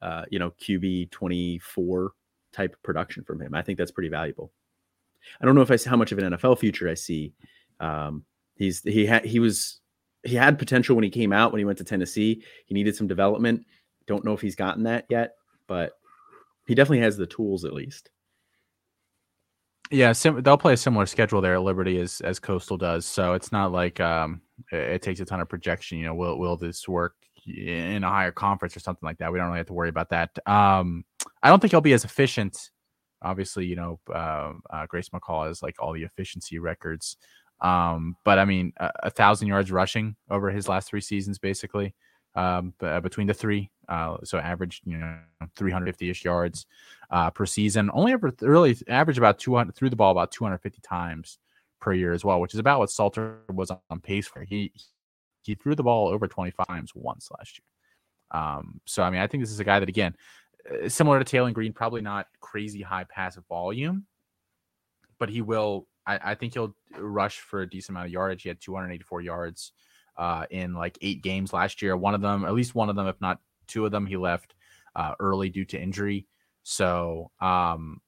uh, 0.00 0.24
you 0.30 0.38
know, 0.38 0.50
QB 0.50 1.10
twenty 1.10 1.58
four 1.58 2.12
type 2.52 2.76
production 2.82 3.24
from 3.24 3.40
him. 3.40 3.54
I 3.54 3.62
think 3.62 3.78
that's 3.78 3.90
pretty 3.90 4.10
valuable. 4.10 4.52
I 5.40 5.46
don't 5.46 5.54
know 5.54 5.62
if 5.62 5.70
I 5.70 5.76
see 5.76 5.88
how 5.88 5.96
much 5.96 6.12
of 6.12 6.18
an 6.18 6.32
NFL 6.32 6.58
future 6.58 6.88
I 6.88 6.94
see. 6.94 7.32
Um, 7.80 8.24
he's 8.56 8.82
he 8.82 9.06
had 9.06 9.24
he 9.24 9.38
was 9.38 9.80
he 10.22 10.34
had 10.36 10.58
potential 10.58 10.94
when 10.94 11.04
he 11.04 11.10
came 11.10 11.32
out 11.32 11.52
when 11.52 11.58
he 11.58 11.64
went 11.64 11.78
to 11.78 11.84
Tennessee. 11.84 12.44
He 12.66 12.74
needed 12.74 12.96
some 12.96 13.06
development. 13.06 13.66
Don't 14.06 14.24
know 14.24 14.32
if 14.32 14.40
he's 14.40 14.56
gotten 14.56 14.84
that 14.84 15.06
yet, 15.08 15.34
but 15.66 15.92
he 16.66 16.74
definitely 16.74 17.00
has 17.00 17.16
the 17.16 17.26
tools 17.26 17.64
at 17.64 17.72
least. 17.72 18.10
Yeah, 19.90 20.12
sim- 20.12 20.42
they'll 20.42 20.56
play 20.56 20.72
a 20.72 20.76
similar 20.78 21.04
schedule 21.04 21.40
there 21.40 21.54
at 21.54 21.62
Liberty 21.62 21.98
as 21.98 22.20
as 22.22 22.38
Coastal 22.38 22.78
does. 22.78 23.04
So 23.04 23.34
it's 23.34 23.52
not 23.52 23.72
like 23.72 24.00
um, 24.00 24.40
it, 24.70 24.78
it, 24.78 25.02
takes 25.02 25.20
a 25.20 25.24
ton 25.24 25.40
of 25.40 25.48
projection. 25.48 25.98
You 25.98 26.06
know, 26.06 26.14
will 26.14 26.38
will 26.38 26.56
this 26.56 26.88
work 26.88 27.14
in 27.46 28.02
a 28.02 28.08
higher 28.08 28.32
conference 28.32 28.74
or 28.76 28.80
something 28.80 29.06
like 29.06 29.18
that? 29.18 29.30
We 29.30 29.38
don't 29.38 29.48
really 29.48 29.58
have 29.58 29.66
to 29.66 29.74
worry 29.74 29.90
about 29.90 30.08
that. 30.10 30.30
Um, 30.46 31.04
I 31.42 31.48
don't 31.48 31.60
think 31.60 31.72
he'll 31.72 31.82
be 31.82 31.92
as 31.92 32.04
efficient. 32.04 32.70
Obviously, 33.20 33.66
you 33.66 33.76
know, 33.76 34.00
uh, 34.12 34.52
uh, 34.70 34.86
Grayson 34.86 35.18
McCall 35.18 35.46
has 35.46 35.62
like 35.62 35.76
all 35.78 35.92
the 35.92 36.04
efficiency 36.04 36.58
records. 36.58 37.18
Um, 37.62 38.16
but 38.24 38.38
I 38.38 38.44
mean, 38.44 38.72
a, 38.78 38.90
a, 39.04 39.10
thousand 39.10 39.46
yards 39.46 39.70
rushing 39.70 40.16
over 40.28 40.50
his 40.50 40.68
last 40.68 40.88
three 40.88 41.00
seasons, 41.00 41.38
basically, 41.38 41.94
um, 42.34 42.74
b- 42.80 43.00
between 43.00 43.28
the 43.28 43.34
three. 43.34 43.70
Uh, 43.88 44.16
so 44.24 44.38
average, 44.38 44.82
you 44.84 44.98
know, 44.98 45.16
350 45.54 46.10
ish 46.10 46.24
yards 46.24 46.66
uh, 47.10 47.30
per 47.30 47.46
season. 47.46 47.88
Only 47.94 48.12
ever 48.12 48.32
really 48.40 48.76
average 48.88 49.16
about 49.16 49.38
200 49.38 49.76
threw 49.76 49.88
the 49.90 49.96
ball 49.96 50.10
about 50.10 50.32
250 50.32 50.80
times 50.80 51.38
per 51.80 51.92
year 51.92 52.12
as 52.12 52.24
well, 52.24 52.40
which 52.40 52.54
is 52.54 52.60
about 52.60 52.80
what 52.80 52.90
Salter 52.90 53.38
was 53.52 53.70
on 53.70 54.00
pace 54.00 54.26
for. 54.26 54.42
He 54.42 54.72
he 55.42 55.54
threw 55.54 55.74
the 55.74 55.82
ball 55.82 56.08
over 56.08 56.26
25 56.26 56.66
times 56.66 56.92
once 56.94 57.28
last 57.36 57.58
year. 57.58 58.40
Um, 58.40 58.80
so 58.86 59.02
I 59.02 59.10
mean, 59.10 59.20
I 59.20 59.26
think 59.26 59.42
this 59.42 59.52
is 59.52 59.60
a 59.60 59.64
guy 59.64 59.78
that 59.78 59.88
again, 59.88 60.16
uh, 60.70 60.88
similar 60.88 61.22
to 61.22 61.36
Taylen 61.36 61.52
Green, 61.52 61.72
probably 61.72 62.00
not 62.00 62.26
crazy 62.40 62.82
high 62.82 63.04
passive 63.04 63.44
volume, 63.48 64.06
but 65.18 65.28
he 65.28 65.42
will. 65.42 65.86
I, 66.06 66.18
I 66.22 66.34
think 66.34 66.54
he'll 66.54 66.74
rush 66.98 67.40
for 67.40 67.62
a 67.62 67.68
decent 67.68 67.90
amount 67.90 68.06
of 68.06 68.12
yardage. 68.12 68.42
He 68.42 68.48
had 68.48 68.60
284 68.60 69.20
yards 69.20 69.72
uh, 70.16 70.46
in 70.50 70.74
like 70.74 70.98
eight 71.00 71.22
games 71.22 71.52
last 71.52 71.82
year. 71.82 71.96
One 71.96 72.14
of 72.14 72.20
them, 72.20 72.44
at 72.44 72.54
least 72.54 72.74
one 72.74 72.90
of 72.90 72.96
them, 72.96 73.06
if 73.06 73.20
not 73.20 73.38
two 73.66 73.86
of 73.86 73.92
them, 73.92 74.06
he 74.06 74.16
left 74.16 74.54
uh, 74.94 75.14
early 75.20 75.48
due 75.48 75.64
to 75.66 75.80
injury. 75.80 76.26
So, 76.62 77.30
um, 77.40 78.00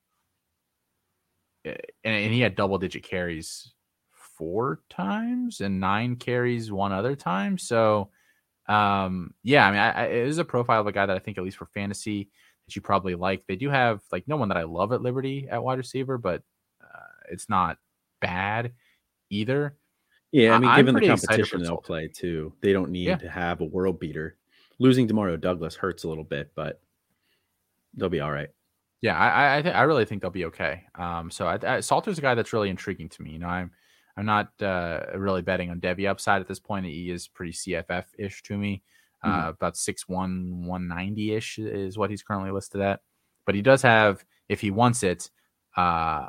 and, 1.65 1.77
and 2.05 2.33
he 2.33 2.41
had 2.41 2.55
double 2.55 2.79
digit 2.79 3.03
carries 3.03 3.73
four 4.11 4.81
times 4.91 5.61
and 5.61 5.81
nine 5.81 6.17
carries 6.17 6.71
one 6.71 6.93
other 6.93 7.17
time. 7.17 7.59
So, 7.59 8.11
um, 8.67 9.35
yeah, 9.43 9.67
I 9.67 9.71
mean, 9.71 9.81
I, 9.81 9.91
I, 9.91 10.05
it 10.07 10.27
is 10.27 10.39
a 10.39 10.45
profile 10.45 10.81
of 10.81 10.87
a 10.87 10.93
guy 10.93 11.07
that 11.07 11.17
I 11.17 11.21
think, 11.21 11.39
at 11.39 11.45
least 11.45 11.57
for 11.57 11.67
fantasy, 11.67 12.31
that 12.67 12.77
you 12.77 12.83
probably 12.83 13.15
like. 13.15 13.47
They 13.47 13.57
do 13.57 13.71
have 13.71 14.01
like 14.11 14.27
no 14.27 14.37
one 14.37 14.49
that 14.49 14.57
I 14.57 14.65
love 14.65 14.93
at 14.93 15.03
Liberty 15.03 15.49
at 15.51 15.63
wide 15.63 15.79
receiver, 15.79 16.19
but 16.19 16.43
uh, 16.83 17.07
it's 17.31 17.49
not 17.49 17.79
bad 18.25 18.73
either. 19.31 19.77
Yeah, 20.33 20.55
I 20.55 20.59
mean, 20.59 20.75
given 20.77 20.95
the 20.95 21.07
competition 21.07 21.63
they'll 21.63 21.77
play 21.77 22.09
too, 22.09 22.53
they 22.61 22.73
don't 22.73 22.91
need 22.91 23.09
yeah. 23.09 23.17
to 23.17 23.29
have 23.29 23.61
a 23.61 23.65
world 23.65 24.01
beater. 24.01 24.37
Losing 24.81 25.07
Demario 25.07 25.41
Douglas 25.41 25.77
hurts 25.77 26.03
a 26.03 26.09
little 26.09 26.25
bit, 26.25 26.51
but 26.57 26.81
they'll 27.95 28.09
be 28.09 28.21
all 28.21 28.33
right. 28.33 28.49
Yeah, 29.01 29.17
I 29.17 29.59
I, 29.59 29.63
th- 29.63 29.75
I 29.75 29.83
really 29.83 30.05
think 30.05 30.23
they'll 30.23 30.31
be 30.31 30.47
okay. 30.47 30.85
Um, 30.97 31.31
so 31.31 31.47
I, 31.47 31.59
I, 31.77 31.81
Salter's 31.81 32.19
a 32.19 32.23
guy 32.23 32.35
that's 32.35 32.53
really 32.53 32.71
intriguing 32.71 33.09
to 33.11 33.23
me. 33.23 33.31
You 33.31 33.39
know, 33.39 33.47
I'm 33.47 33.71
I'm 34.17 34.27
not 34.27 34.51
uh, 34.63 35.01
really 35.15 35.43
betting 35.43 35.71
on 35.71 35.81
Devy 35.81 36.09
upside 36.09 36.41
at 36.41 36.49
this 36.49 36.59
point. 36.59 36.87
He 36.87 37.11
is 37.11 37.29
pretty 37.29 37.53
CFF 37.53 38.05
ish 38.19 38.43
to 38.45 38.57
me. 38.57 38.83
Mm-hmm. 39.25 39.47
Uh, 39.47 39.49
about 39.51 39.75
6'1, 39.75 40.09
190 40.09 41.35
ish 41.35 41.59
is 41.59 41.97
what 41.97 42.11
he's 42.11 42.23
currently 42.23 42.51
listed 42.51 42.81
at. 42.81 43.01
But 43.47 43.55
he 43.55 43.63
does 43.63 43.83
have, 43.83 44.25
if 44.49 44.61
he 44.61 44.71
wants 44.71 45.03
it, 45.03 45.31
uh, 45.77 46.29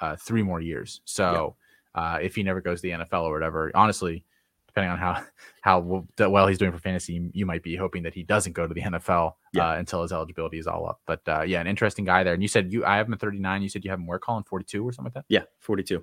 uh, 0.00 0.16
three 0.16 0.42
more 0.42 0.60
years. 0.60 1.00
So 1.04 1.56
yeah. 1.94 2.02
uh, 2.02 2.18
if 2.18 2.34
he 2.34 2.42
never 2.42 2.60
goes 2.60 2.80
to 2.80 2.88
the 2.88 3.04
NFL 3.04 3.24
or 3.24 3.32
whatever, 3.32 3.70
honestly, 3.74 4.24
depending 4.66 4.90
on 4.90 4.98
how 4.98 5.22
how 5.62 6.04
well 6.18 6.46
he's 6.46 6.58
doing 6.58 6.72
for 6.72 6.78
fantasy, 6.78 7.30
you 7.32 7.46
might 7.46 7.62
be 7.62 7.76
hoping 7.76 8.02
that 8.04 8.14
he 8.14 8.22
doesn't 8.22 8.52
go 8.52 8.66
to 8.66 8.74
the 8.74 8.82
NFL 8.82 9.34
yeah. 9.52 9.70
uh, 9.70 9.74
until 9.76 10.02
his 10.02 10.12
eligibility 10.12 10.58
is 10.58 10.66
all 10.66 10.88
up. 10.88 11.00
But 11.06 11.20
uh, 11.28 11.42
yeah, 11.42 11.60
an 11.60 11.66
interesting 11.66 12.04
guy 12.04 12.22
there. 12.22 12.34
And 12.34 12.42
you 12.42 12.48
said 12.48 12.72
you 12.72 12.84
I 12.84 12.96
have 12.96 13.06
him 13.06 13.14
at 13.14 13.20
39. 13.20 13.62
You 13.62 13.68
said 13.68 13.84
you 13.84 13.90
have 13.90 13.98
him 13.98 14.06
where 14.06 14.18
Colin 14.18 14.44
42 14.44 14.86
or 14.86 14.92
something 14.92 15.12
like 15.14 15.14
that. 15.14 15.24
Yeah, 15.28 15.44
42. 15.60 16.02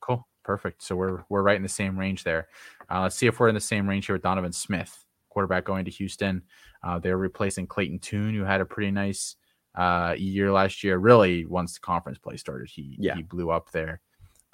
Cool, 0.00 0.26
perfect. 0.44 0.82
So 0.82 0.96
we're 0.96 1.24
we're 1.28 1.42
right 1.42 1.56
in 1.56 1.62
the 1.62 1.68
same 1.68 1.98
range 1.98 2.24
there. 2.24 2.48
Uh, 2.90 3.02
let's 3.02 3.16
see 3.16 3.26
if 3.26 3.40
we're 3.40 3.48
in 3.48 3.54
the 3.54 3.60
same 3.60 3.88
range 3.88 4.06
here 4.06 4.14
with 4.14 4.22
Donovan 4.22 4.52
Smith, 4.52 5.04
quarterback 5.30 5.64
going 5.64 5.84
to 5.84 5.90
Houston. 5.90 6.42
Uh, 6.82 6.98
they're 6.98 7.18
replacing 7.18 7.66
Clayton 7.66 7.98
Tune, 7.98 8.34
who 8.34 8.44
had 8.44 8.60
a 8.60 8.64
pretty 8.64 8.90
nice 8.90 9.36
uh, 9.78 10.14
year 10.18 10.52
last 10.52 10.82
year. 10.84 10.98
Really, 10.98 11.46
once 11.46 11.74
the 11.74 11.80
conference 11.80 12.18
play 12.18 12.36
started, 12.36 12.68
he 12.68 12.96
yeah. 12.98 13.14
he 13.14 13.22
blew 13.22 13.50
up 13.50 13.70
there. 13.70 14.00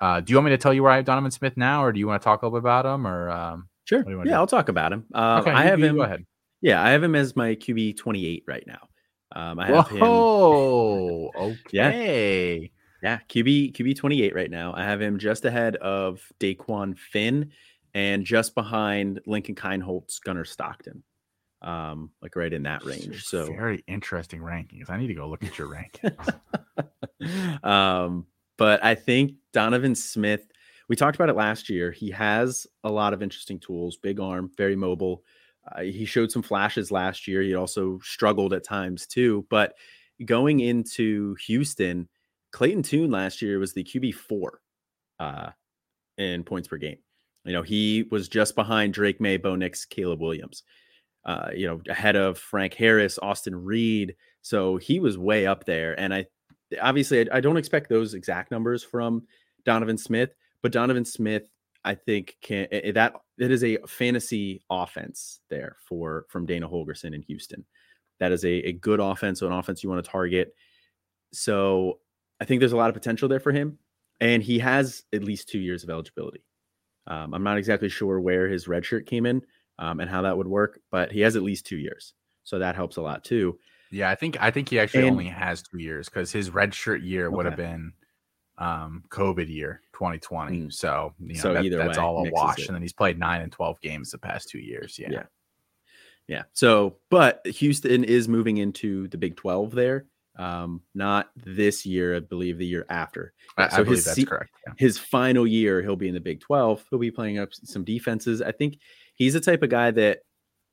Uh, 0.00 0.20
do 0.20 0.32
you 0.32 0.36
want 0.36 0.46
me 0.46 0.50
to 0.50 0.58
tell 0.58 0.74
you 0.74 0.82
where 0.82 0.92
I 0.92 0.96
have 0.96 1.04
Donovan 1.04 1.30
Smith 1.30 1.56
now, 1.56 1.82
or 1.84 1.92
do 1.92 1.98
you 1.98 2.06
want 2.06 2.20
to 2.20 2.24
talk 2.24 2.42
a 2.42 2.46
little 2.46 2.60
bit 2.60 2.64
about 2.64 2.86
him? 2.86 3.06
Or 3.06 3.30
um, 3.30 3.68
sure, 3.84 4.04
yeah, 4.06 4.24
do? 4.24 4.32
I'll 4.32 4.46
talk 4.46 4.68
about 4.68 4.92
him. 4.92 5.06
Uh, 5.14 5.40
okay, 5.40 5.50
I 5.50 5.62
have 5.62 5.80
you, 5.80 5.86
him. 5.86 5.96
Go 5.96 6.02
ahead. 6.02 6.24
Yeah, 6.60 6.82
I 6.82 6.90
have 6.90 7.02
him 7.02 7.14
as 7.14 7.34
my 7.34 7.54
QB 7.54 7.96
twenty 7.96 8.26
eight 8.26 8.44
right 8.46 8.64
now. 8.66 8.88
Um, 9.34 9.58
I 9.58 9.66
have 9.66 9.90
Whoa, 9.90 11.30
him. 11.34 11.40
okay. 11.42 12.60
Yeah. 12.62 12.68
Yeah, 13.02 13.18
QB 13.28 13.74
QB 13.74 13.96
28 13.96 14.34
right 14.34 14.50
now. 14.50 14.72
I 14.74 14.82
have 14.82 15.02
him 15.02 15.18
just 15.18 15.44
ahead 15.44 15.76
of 15.76 16.26
Dequan 16.40 16.96
Finn 16.96 17.50
and 17.92 18.24
just 18.24 18.54
behind 18.54 19.20
Lincoln 19.26 19.54
Kienholz, 19.54 20.22
Gunnar 20.24 20.46
Stockton. 20.46 21.02
Um, 21.64 22.10
like 22.20 22.36
right 22.36 22.52
in 22.52 22.64
that 22.64 22.84
range. 22.84 23.24
So 23.24 23.46
very 23.46 23.82
interesting 23.86 24.40
rankings. 24.40 24.90
I 24.90 24.98
need 24.98 25.06
to 25.06 25.14
go 25.14 25.26
look 25.26 25.42
at 25.42 25.56
your 25.56 25.68
rankings. 25.68 27.64
um, 27.64 28.26
but 28.58 28.84
I 28.84 28.94
think 28.94 29.32
Donovan 29.54 29.94
Smith, 29.94 30.46
we 30.88 30.96
talked 30.96 31.16
about 31.16 31.30
it 31.30 31.36
last 31.36 31.70
year. 31.70 31.90
He 31.90 32.10
has 32.10 32.66
a 32.84 32.90
lot 32.90 33.14
of 33.14 33.22
interesting 33.22 33.58
tools, 33.58 33.96
big 33.96 34.20
arm, 34.20 34.50
very 34.58 34.76
mobile. 34.76 35.24
Uh, 35.72 35.82
he 35.82 36.04
showed 36.04 36.30
some 36.30 36.42
flashes 36.42 36.90
last 36.90 37.26
year. 37.26 37.40
He 37.40 37.54
also 37.54 37.98
struggled 38.02 38.52
at 38.52 38.62
times 38.62 39.06
too. 39.06 39.46
But 39.48 39.74
going 40.24 40.60
into 40.60 41.34
Houston, 41.46 42.08
Clayton 42.52 42.82
Tune 42.82 43.10
last 43.10 43.42
year 43.42 43.58
was 43.58 43.72
the 43.72 43.84
QB 43.84 44.14
four 44.14 44.60
uh, 45.18 45.50
in 46.18 46.44
points 46.44 46.68
per 46.68 46.76
game. 46.76 46.98
You 47.44 47.52
know, 47.52 47.62
he 47.62 48.06
was 48.10 48.28
just 48.28 48.54
behind 48.54 48.94
Drake 48.94 49.20
Maye, 49.20 49.36
Bo 49.36 49.54
Nix, 49.54 49.84
Caleb 49.84 50.20
Williams. 50.20 50.62
Uh, 51.26 51.48
you 51.54 51.66
know, 51.66 51.80
ahead 51.88 52.16
of 52.16 52.38
Frank 52.38 52.74
Harris, 52.74 53.18
Austin 53.22 53.56
Reed. 53.56 54.14
So 54.42 54.76
he 54.76 55.00
was 55.00 55.16
way 55.16 55.46
up 55.46 55.64
there. 55.64 55.98
And 55.98 56.12
I 56.12 56.26
obviously 56.82 57.20
I, 57.30 57.38
I 57.38 57.40
don't 57.40 57.56
expect 57.56 57.88
those 57.88 58.14
exact 58.14 58.50
numbers 58.50 58.84
from 58.84 59.22
Donovan 59.64 59.98
Smith, 59.98 60.34
but 60.62 60.72
Donovan 60.72 61.04
Smith, 61.04 61.48
I 61.84 61.94
think 61.94 62.36
can 62.42 62.66
that 62.94 63.14
it 63.38 63.50
is 63.50 63.64
a 63.64 63.78
fantasy 63.86 64.62
offense 64.70 65.40
there 65.50 65.76
for 65.86 66.26
from 66.28 66.46
Dana 66.46 66.68
Holgorsen 66.68 67.14
in 67.14 67.22
Houston. 67.22 67.64
That 68.20 68.32
is 68.32 68.44
a, 68.44 68.52
a 68.68 68.72
good 68.72 69.00
offense, 69.00 69.40
so 69.40 69.46
an 69.46 69.52
offense 69.52 69.82
you 69.82 69.90
want 69.90 70.04
to 70.04 70.10
target. 70.10 70.54
So 71.32 72.00
I 72.40 72.44
think 72.44 72.60
there's 72.60 72.72
a 72.72 72.76
lot 72.76 72.88
of 72.88 72.94
potential 72.94 73.28
there 73.28 73.40
for 73.40 73.52
him, 73.52 73.78
and 74.20 74.42
he 74.42 74.58
has 74.60 75.02
at 75.12 75.24
least 75.24 75.48
two 75.48 75.58
years 75.58 75.84
of 75.84 75.90
eligibility. 75.90 76.44
Um, 77.06 77.34
I'm 77.34 77.42
not 77.42 77.58
exactly 77.58 77.88
sure 77.88 78.20
where 78.20 78.48
his 78.48 78.68
red 78.68 78.84
shirt 78.84 79.06
came 79.06 79.26
in 79.26 79.42
um, 79.78 80.00
and 80.00 80.10
how 80.10 80.22
that 80.22 80.36
would 80.36 80.46
work, 80.46 80.80
but 80.90 81.12
he 81.12 81.20
has 81.20 81.36
at 81.36 81.42
least 81.42 81.66
two 81.66 81.76
years, 81.76 82.14
so 82.44 82.58
that 82.58 82.74
helps 82.74 82.96
a 82.96 83.02
lot 83.02 83.24
too. 83.24 83.58
Yeah, 83.90 84.10
I 84.10 84.16
think 84.16 84.36
I 84.40 84.50
think 84.50 84.68
he 84.68 84.80
actually 84.80 85.06
and, 85.06 85.12
only 85.12 85.26
has 85.28 85.62
two 85.62 85.78
years 85.78 86.08
because 86.08 86.32
his 86.32 86.50
red 86.50 86.74
shirt 86.74 87.02
year 87.02 87.28
okay. 87.28 87.36
would 87.36 87.46
have 87.46 87.56
been 87.56 87.92
um 88.58 89.04
COVID 89.08 89.52
year 89.52 89.82
2020. 89.94 90.58
Mm. 90.58 90.72
So 90.72 91.12
you 91.20 91.34
know 91.34 91.40
so 91.40 91.54
that, 91.54 91.70
that's 91.70 91.98
way, 91.98 92.04
all 92.04 92.26
a 92.26 92.30
wash. 92.30 92.60
It. 92.60 92.68
And 92.68 92.74
then 92.74 92.82
he's 92.82 92.92
played 92.92 93.18
nine 93.18 93.40
and 93.40 93.52
12 93.52 93.80
games 93.80 94.10
the 94.10 94.18
past 94.18 94.48
two 94.48 94.58
years. 94.58 94.98
Yeah. 94.98 95.10
Yeah. 95.10 95.22
Yeah. 96.26 96.42
So 96.54 96.96
but 97.10 97.46
Houston 97.46 98.04
is 98.04 98.28
moving 98.28 98.56
into 98.56 99.08
the 99.08 99.18
Big 99.18 99.36
12 99.36 99.72
there. 99.72 100.06
Um, 100.36 100.80
not 100.94 101.30
this 101.36 101.86
year, 101.86 102.16
I 102.16 102.20
believe 102.20 102.58
the 102.58 102.66
year 102.66 102.86
after. 102.88 103.32
I, 103.56 103.68
so 103.68 103.82
I 103.82 103.84
his, 103.84 104.04
that's 104.04 104.24
correct. 104.24 104.50
Yeah. 104.66 104.72
His 104.76 104.98
final 104.98 105.46
year, 105.46 105.80
he'll 105.80 105.94
be 105.94 106.08
in 106.08 106.14
the 106.14 106.20
Big 106.20 106.40
12. 106.40 106.86
He'll 106.90 106.98
be 106.98 107.12
playing 107.12 107.38
up 107.38 107.50
some 107.52 107.84
defenses. 107.84 108.42
I 108.42 108.50
think 108.50 108.78
he's 109.14 109.34
the 109.34 109.40
type 109.40 109.62
of 109.62 109.70
guy 109.70 109.90
that 109.90 110.20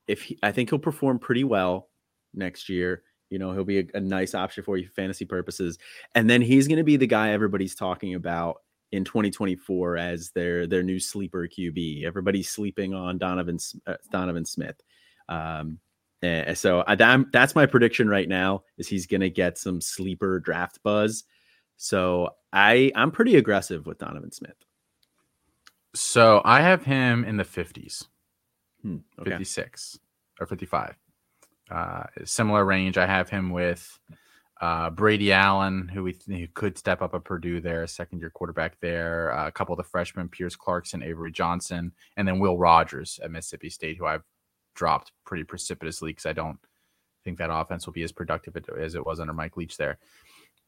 if 0.08 0.24
he, 0.24 0.40
I 0.44 0.52
think 0.52 0.70
he'll 0.70 0.80
perform 0.80 1.20
pretty 1.20 1.44
well 1.44 1.90
next 2.34 2.70
year. 2.70 3.04
You 3.30 3.40
know, 3.40 3.54
he'll 3.54 3.64
be 3.64 3.80
a, 3.80 3.86
a 3.94 4.00
nice 4.00 4.36
option 4.36 4.64
for 4.64 4.78
you 4.78 4.88
for 4.88 4.94
fantasy 4.94 5.26
purposes. 5.26 5.78
And 6.16 6.30
then 6.30 6.42
he's 6.42 6.68
going 6.68 6.78
to 6.78 6.84
be 6.84 6.98
the 6.98 7.08
guy 7.08 7.32
everybody's 7.32 7.76
talking 7.76 8.14
about 8.14 8.58
in 8.92 9.06
2024 9.06 9.98
as 9.98 10.32
their 10.32 10.68
their 10.68 10.84
new 10.84 11.00
sleeper 11.00 11.48
QB. 11.48 12.04
Everybody's 12.04 12.50
sleeping 12.50 12.94
on 12.94 13.18
Donovan 13.18 13.58
uh, 13.88 13.96
Donovan 14.12 14.46
Smith. 14.46 14.82
Um, 15.30 15.80
and 16.22 16.56
so 16.58 16.84
I, 16.86 16.96
that's 17.32 17.56
my 17.56 17.66
prediction 17.66 18.08
right 18.08 18.30
now 18.30 18.64
is 18.78 18.88
he's 18.88 19.08
going 19.08 19.22
to 19.22 19.30
get 19.30 19.58
some 19.58 19.82
sleeper 19.82 20.40
draft 20.40 20.80
buzz. 20.84 21.24
So 21.78 22.36
I 22.54 22.92
I'm 22.96 23.12
pretty 23.12 23.38
aggressive 23.38 23.86
with 23.86 23.98
Donovan 23.98 24.32
Smith. 24.32 24.56
So 25.96 26.42
I 26.46 26.62
have 26.62 26.84
him 26.84 27.26
in 27.26 27.38
the 27.38 27.44
50s, 27.44 28.06
Hmm, 28.82 28.98
okay. 29.20 29.32
56 29.32 30.00
or 30.40 30.48
55. 30.48 30.96
Uh, 31.70 32.04
similar 32.26 32.66
range. 32.66 32.98
I 32.98 33.06
have 33.06 33.30
him 33.30 33.52
with 33.52 34.00
uh, 34.62 34.90
Brady 34.90 35.32
Allen, 35.32 35.88
who 35.88 36.04
we 36.04 36.16
who 36.28 36.48
could 36.54 36.78
step 36.78 37.02
up 37.02 37.16
at 37.16 37.24
Purdue 37.24 37.62
there, 37.62 37.88
second 37.88 38.20
year 38.20 38.30
quarterback 38.30 38.80
there. 38.80 39.34
Uh, 39.34 39.48
a 39.48 39.52
couple 39.52 39.74
of 39.74 39.78
the 39.78 39.84
freshmen, 39.84 40.30
Pierce 40.30 40.56
Clarkson, 40.56 41.02
Avery 41.02 41.32
Johnson, 41.32 41.94
and 42.18 42.28
then 42.28 42.40
Will 42.40 42.58
Rogers 42.58 43.20
at 43.24 43.32
Mississippi 43.32 43.70
State, 43.70 43.98
who 43.98 44.06
I've 44.06 44.24
dropped 44.76 45.12
pretty 45.26 45.44
precipitously 45.44 46.12
because 46.12 46.26
I 46.26 46.34
don't 46.34 46.60
think 47.24 47.38
that 47.38 47.52
offense 47.52 47.86
will 47.86 47.94
be 47.94 48.04
as 48.04 48.12
productive 48.12 48.56
as 48.80 48.96
it 48.96 49.06
was 49.06 49.20
under 49.20 49.34
Mike 49.34 49.58
Leach 49.58 49.78
there. 49.78 49.98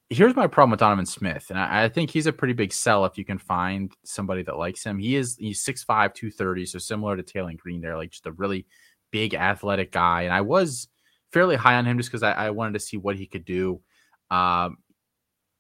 Here's 0.10 0.36
my 0.36 0.48
problem 0.48 0.72
with 0.72 0.80
Donovan 0.80 1.06
Smith, 1.06 1.48
and 1.50 1.58
I, 1.58 1.86
I 1.86 1.90
think 1.90 2.10
he's 2.10 2.28
a 2.28 2.34
pretty 2.34 2.54
big 2.54 2.72
sell 2.72 3.06
if 3.06 3.18
you 3.18 3.26
can 3.26 3.38
find 3.38 3.92
somebody 4.04 4.44
that 4.44 4.58
likes 4.58 4.84
him. 4.84 5.00
He 5.00 5.16
is 5.16 5.38
he's 5.38 5.64
6'5", 5.64 5.88
230, 6.14 6.66
so 6.66 6.78
similar 6.78 7.18
to 7.18 7.24
Taylen 7.24 7.58
Green 7.58 7.82
there, 7.82 7.98
like 7.98 8.12
just 8.12 8.28
a 8.28 8.32
really 8.34 8.68
big 9.12 9.34
athletic 9.34 9.92
guy. 9.92 10.24
And 10.24 10.34
I 10.34 10.42
was 10.42 10.88
fairly 11.32 11.56
high 11.56 11.76
on 11.76 11.86
him 11.86 11.98
just 11.98 12.10
because 12.10 12.24
I, 12.24 12.32
I, 12.34 12.50
wanted 12.52 12.74
to 12.74 12.80
see 12.80 12.98
what 12.98 13.16
he 13.16 13.26
could 13.26 13.44
do. 13.44 13.82
Um, 14.30 14.78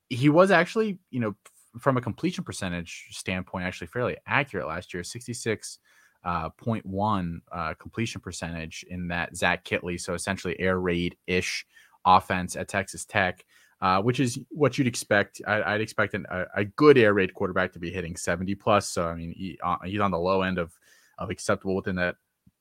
he 0.10 0.30
was 0.30 0.52
actually, 0.52 1.00
you 1.10 1.20
know, 1.20 1.36
from 1.80 1.98
a 1.98 2.02
completion 2.02 2.44
percentage 2.44 3.08
standpoint, 3.12 3.66
actually 3.66 3.88
fairly 3.88 4.18
accurate 4.28 4.68
last 4.68 4.94
year, 4.94 5.04
66 5.04 5.80
uh, 6.24 6.50
0.1 6.62 7.40
uh, 7.52 7.74
completion 7.80 8.22
percentage 8.22 8.86
in 8.90 9.08
that 9.10 9.36
Zach 9.36 9.66
Kittley, 9.66 10.00
so 10.00 10.14
essentially 10.14 10.60
air 10.60 10.80
raid 10.80 11.18
ish 11.28 11.66
offense 12.06 12.56
at 12.56 12.68
Texas 12.68 13.06
Tech, 13.06 13.44
uh, 13.84 14.02
which 14.02 14.22
is 14.22 14.40
what 14.50 14.78
you'd 14.78 14.88
expect. 14.88 15.42
I, 15.46 15.74
would 15.74 15.82
expect 15.82 16.14
an, 16.14 16.26
a, 16.32 16.46
a, 16.56 16.64
good 16.64 16.98
air 16.98 17.14
raid 17.14 17.34
quarterback 17.34 17.74
to 17.74 17.80
be 17.80 17.92
hitting 17.92 18.16
70 18.16 18.56
plus. 18.56 18.88
So 18.88 19.06
I 19.06 19.14
mean, 19.14 19.34
he, 19.34 19.60
uh, 19.62 19.76
he's 19.84 20.00
on 20.00 20.10
the 20.10 20.18
low 20.18 20.42
end 20.42 20.58
of 20.58 20.72
of 21.18 21.30
acceptable 21.30 21.76
within 21.76 21.98
that 21.98 22.16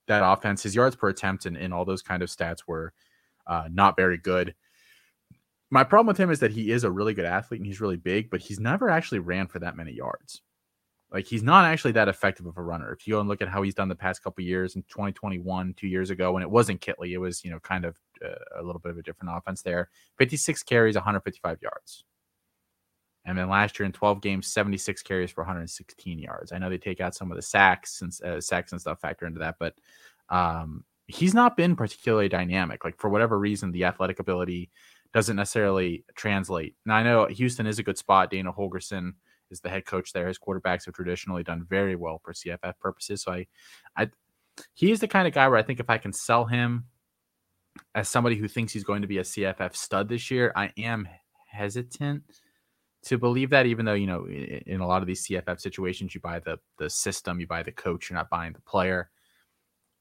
that 0.08 0.24
offense. 0.24 0.64
His 0.64 0.74
yards 0.74 0.96
per 0.96 1.08
attempt 1.08 1.46
and, 1.46 1.56
and 1.56 1.72
all 1.72 1.84
those 1.84 2.02
kind 2.02 2.24
of 2.24 2.28
stats 2.28 2.64
were 2.66 2.92
uh, 3.46 3.68
not 3.70 3.94
very 3.96 4.18
good. 4.18 4.56
My 5.70 5.84
problem 5.84 6.08
with 6.08 6.18
him 6.18 6.28
is 6.28 6.40
that 6.40 6.50
he 6.50 6.72
is 6.72 6.82
a 6.82 6.90
really 6.90 7.14
good 7.14 7.24
athlete 7.24 7.60
and 7.60 7.66
he's 7.68 7.80
really 7.80 7.96
big, 7.96 8.28
but 8.28 8.40
he's 8.40 8.58
never 8.58 8.90
actually 8.90 9.20
ran 9.20 9.46
for 9.46 9.60
that 9.60 9.76
many 9.76 9.92
yards. 9.92 10.42
Like 11.12 11.26
he's 11.26 11.42
not 11.42 11.64
actually 11.66 11.92
that 11.92 12.08
effective 12.08 12.46
of 12.46 12.56
a 12.56 12.62
runner. 12.62 12.92
If 12.92 13.06
you 13.06 13.14
go 13.14 13.20
and 13.20 13.28
look 13.28 13.42
at 13.42 13.48
how 13.48 13.62
he's 13.62 13.74
done 13.74 13.88
the 13.88 13.94
past 13.94 14.22
couple 14.22 14.42
years 14.44 14.76
in 14.76 14.82
2021, 14.84 15.74
two 15.76 15.86
years 15.86 16.10
ago, 16.10 16.32
when 16.32 16.42
it 16.42 16.50
wasn't 16.50 16.80
Kittley, 16.80 17.12
it 17.12 17.18
was 17.18 17.44
you 17.44 17.50
know 17.50 17.60
kind 17.60 17.84
of 17.84 17.96
uh, 18.24 18.60
a 18.60 18.62
little 18.62 18.80
bit 18.80 18.92
of 18.92 18.98
a 18.98 19.02
different 19.02 19.36
offense 19.36 19.62
there. 19.62 19.90
56 20.18 20.62
carries, 20.62 20.94
155 20.94 21.60
yards. 21.60 22.04
And 23.24 23.38
then 23.38 23.48
last 23.48 23.78
year 23.78 23.86
in 23.86 23.92
12 23.92 24.20
games, 24.20 24.48
76 24.48 25.02
carries 25.02 25.30
for 25.30 25.42
116 25.42 26.18
yards. 26.18 26.50
I 26.50 26.58
know 26.58 26.68
they 26.68 26.78
take 26.78 27.00
out 27.00 27.14
some 27.14 27.30
of 27.30 27.36
the 27.36 27.42
sacks 27.42 28.02
and 28.02 28.12
uh, 28.24 28.40
sacks 28.40 28.72
and 28.72 28.80
stuff 28.80 29.00
factor 29.00 29.26
into 29.26 29.38
that, 29.38 29.56
but 29.60 29.74
um, 30.28 30.82
he's 31.06 31.34
not 31.34 31.56
been 31.56 31.76
particularly 31.76 32.28
dynamic. 32.28 32.84
Like 32.84 32.98
for 32.98 33.10
whatever 33.10 33.38
reason, 33.38 33.70
the 33.70 33.84
athletic 33.84 34.18
ability 34.18 34.70
doesn't 35.12 35.36
necessarily 35.36 36.04
translate. 36.16 36.74
Now 36.86 36.96
I 36.96 37.02
know 37.02 37.26
Houston 37.26 37.66
is 37.66 37.78
a 37.78 37.82
good 37.82 37.98
spot. 37.98 38.30
Dana 38.30 38.52
Holgorsen 38.52 39.12
is 39.52 39.60
the 39.60 39.68
head 39.68 39.84
coach 39.84 40.12
there. 40.12 40.28
His 40.28 40.38
quarterbacks 40.38 40.86
have 40.86 40.94
traditionally 40.94 41.42
done 41.42 41.66
very 41.68 41.94
well 41.94 42.20
for 42.24 42.32
CFF 42.32 42.78
purposes. 42.80 43.22
So 43.22 43.32
I, 43.32 43.46
I, 43.96 44.10
he's 44.74 45.00
the 45.00 45.08
kind 45.08 45.28
of 45.28 45.34
guy 45.34 45.48
where 45.48 45.58
I 45.58 45.62
think 45.62 45.80
if 45.80 45.90
I 45.90 45.98
can 45.98 46.12
sell 46.12 46.46
him 46.46 46.86
as 47.94 48.08
somebody 48.08 48.36
who 48.36 48.48
thinks 48.48 48.72
he's 48.72 48.84
going 48.84 49.02
to 49.02 49.08
be 49.08 49.18
a 49.18 49.22
CFF 49.22 49.76
stud 49.76 50.08
this 50.08 50.30
year, 50.30 50.52
I 50.56 50.72
am 50.76 51.08
hesitant 51.48 52.22
to 53.04 53.18
believe 53.18 53.50
that. 53.50 53.66
Even 53.66 53.84
though 53.84 53.94
you 53.94 54.06
know, 54.06 54.26
in, 54.26 54.62
in 54.66 54.80
a 54.80 54.86
lot 54.86 55.02
of 55.02 55.06
these 55.06 55.26
CFF 55.26 55.60
situations, 55.60 56.14
you 56.14 56.20
buy 56.20 56.38
the 56.38 56.58
the 56.78 56.90
system, 56.90 57.40
you 57.40 57.46
buy 57.46 57.62
the 57.62 57.72
coach, 57.72 58.10
you're 58.10 58.18
not 58.18 58.30
buying 58.30 58.52
the 58.52 58.60
player. 58.60 59.10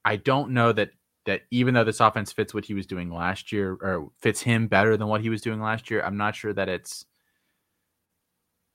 I 0.04 0.16
don't 0.16 0.50
know 0.50 0.72
that 0.72 0.90
that 1.26 1.42
even 1.50 1.74
though 1.74 1.84
this 1.84 2.00
offense 2.00 2.32
fits 2.32 2.52
what 2.52 2.64
he 2.64 2.74
was 2.74 2.86
doing 2.86 3.10
last 3.10 3.52
year 3.52 3.72
or 3.80 4.10
fits 4.20 4.40
him 4.40 4.66
better 4.66 4.96
than 4.96 5.06
what 5.06 5.20
he 5.20 5.30
was 5.30 5.40
doing 5.40 5.60
last 5.60 5.90
year, 5.90 6.02
I'm 6.02 6.16
not 6.16 6.34
sure 6.34 6.52
that 6.52 6.68
it's 6.68 7.06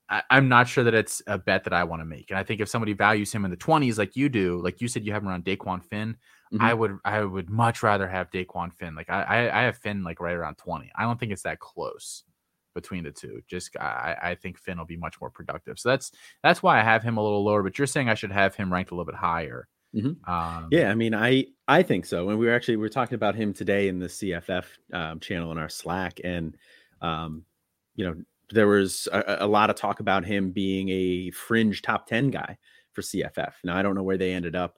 I, 0.09 0.23
am 0.29 0.47
not 0.47 0.67
sure 0.67 0.83
that 0.83 0.93
it's 0.93 1.21
a 1.27 1.37
bet 1.37 1.63
that 1.65 1.73
I 1.73 1.83
want 1.83 2.01
to 2.01 2.05
make. 2.05 2.29
And 2.29 2.39
I 2.39 2.43
think 2.43 2.61
if 2.61 2.69
somebody 2.69 2.93
values 2.93 3.31
him 3.31 3.45
in 3.45 3.51
the 3.51 3.57
20s, 3.57 3.97
like 3.97 4.15
you 4.15 4.29
do, 4.29 4.61
like 4.63 4.81
you 4.81 4.87
said, 4.87 5.05
you 5.05 5.11
have 5.13 5.21
him 5.21 5.29
around 5.29 5.45
Dequan 5.45 5.83
Finn. 5.83 6.15
Mm-hmm. 6.53 6.63
I 6.63 6.73
would 6.73 6.97
I 7.03 7.23
would 7.23 7.49
much 7.49 7.83
rather 7.83 8.07
have 8.07 8.31
Dequan 8.31 8.73
Finn. 8.73 8.95
Like 8.95 9.09
I, 9.09 9.23
I, 9.23 9.59
I 9.59 9.63
have 9.63 9.77
Finn 9.77 10.03
like 10.03 10.21
right 10.21 10.35
around 10.35 10.55
20. 10.55 10.91
I 10.95 11.03
don't 11.03 11.19
think 11.19 11.33
it's 11.33 11.43
that 11.43 11.59
close 11.59 12.23
between 12.73 13.03
the 13.03 13.11
two. 13.11 13.41
Just 13.47 13.75
I, 13.77 14.15
I 14.21 14.35
think 14.35 14.57
Finn 14.57 14.77
will 14.77 14.85
be 14.85 14.97
much 14.97 15.19
more 15.19 15.29
productive. 15.29 15.77
So 15.77 15.89
that's 15.89 16.11
that's 16.43 16.63
why 16.63 16.79
I 16.79 16.83
have 16.83 17.03
him 17.03 17.17
a 17.17 17.23
little 17.23 17.43
lower. 17.43 17.63
But 17.63 17.77
you're 17.77 17.87
saying 17.87 18.07
I 18.07 18.13
should 18.13 18.31
have 18.31 18.55
him 18.55 18.71
ranked 18.71 18.91
a 18.91 18.93
little 18.93 19.11
bit 19.11 19.15
higher. 19.15 19.67
Mm-hmm. 19.93 20.31
Um, 20.31 20.67
yeah, 20.71 20.89
I 20.89 20.95
mean, 20.95 21.13
I 21.13 21.47
I 21.67 21.83
think 21.83 22.05
so. 22.05 22.29
And 22.29 22.39
we 22.39 22.45
were 22.45 22.53
actually 22.53 22.77
we 22.77 22.85
are 22.85 22.89
talking 22.89 23.15
about 23.15 23.35
him 23.35 23.53
today 23.53 23.87
in 23.89 23.99
the 23.99 24.07
CFF 24.07 24.65
um, 24.93 25.19
channel 25.19 25.51
in 25.51 25.57
our 25.57 25.69
Slack, 25.69 26.21
and 26.23 26.55
um, 27.01 27.43
you 27.95 28.05
know, 28.05 28.15
there 28.51 28.67
was 28.67 29.07
a, 29.11 29.37
a, 29.41 29.47
lot 29.47 29.69
of 29.69 29.75
talk 29.75 29.99
about 29.99 30.25
him 30.25 30.51
being 30.51 30.89
a 30.89 31.31
fringe 31.31 31.81
top 31.81 32.07
10 32.07 32.31
guy 32.31 32.57
for 32.93 33.01
CFF. 33.01 33.53
Now, 33.63 33.77
I 33.77 33.81
don't 33.81 33.95
know 33.95 34.03
where 34.03 34.17
they 34.17 34.33
ended 34.33 34.55
up. 34.55 34.77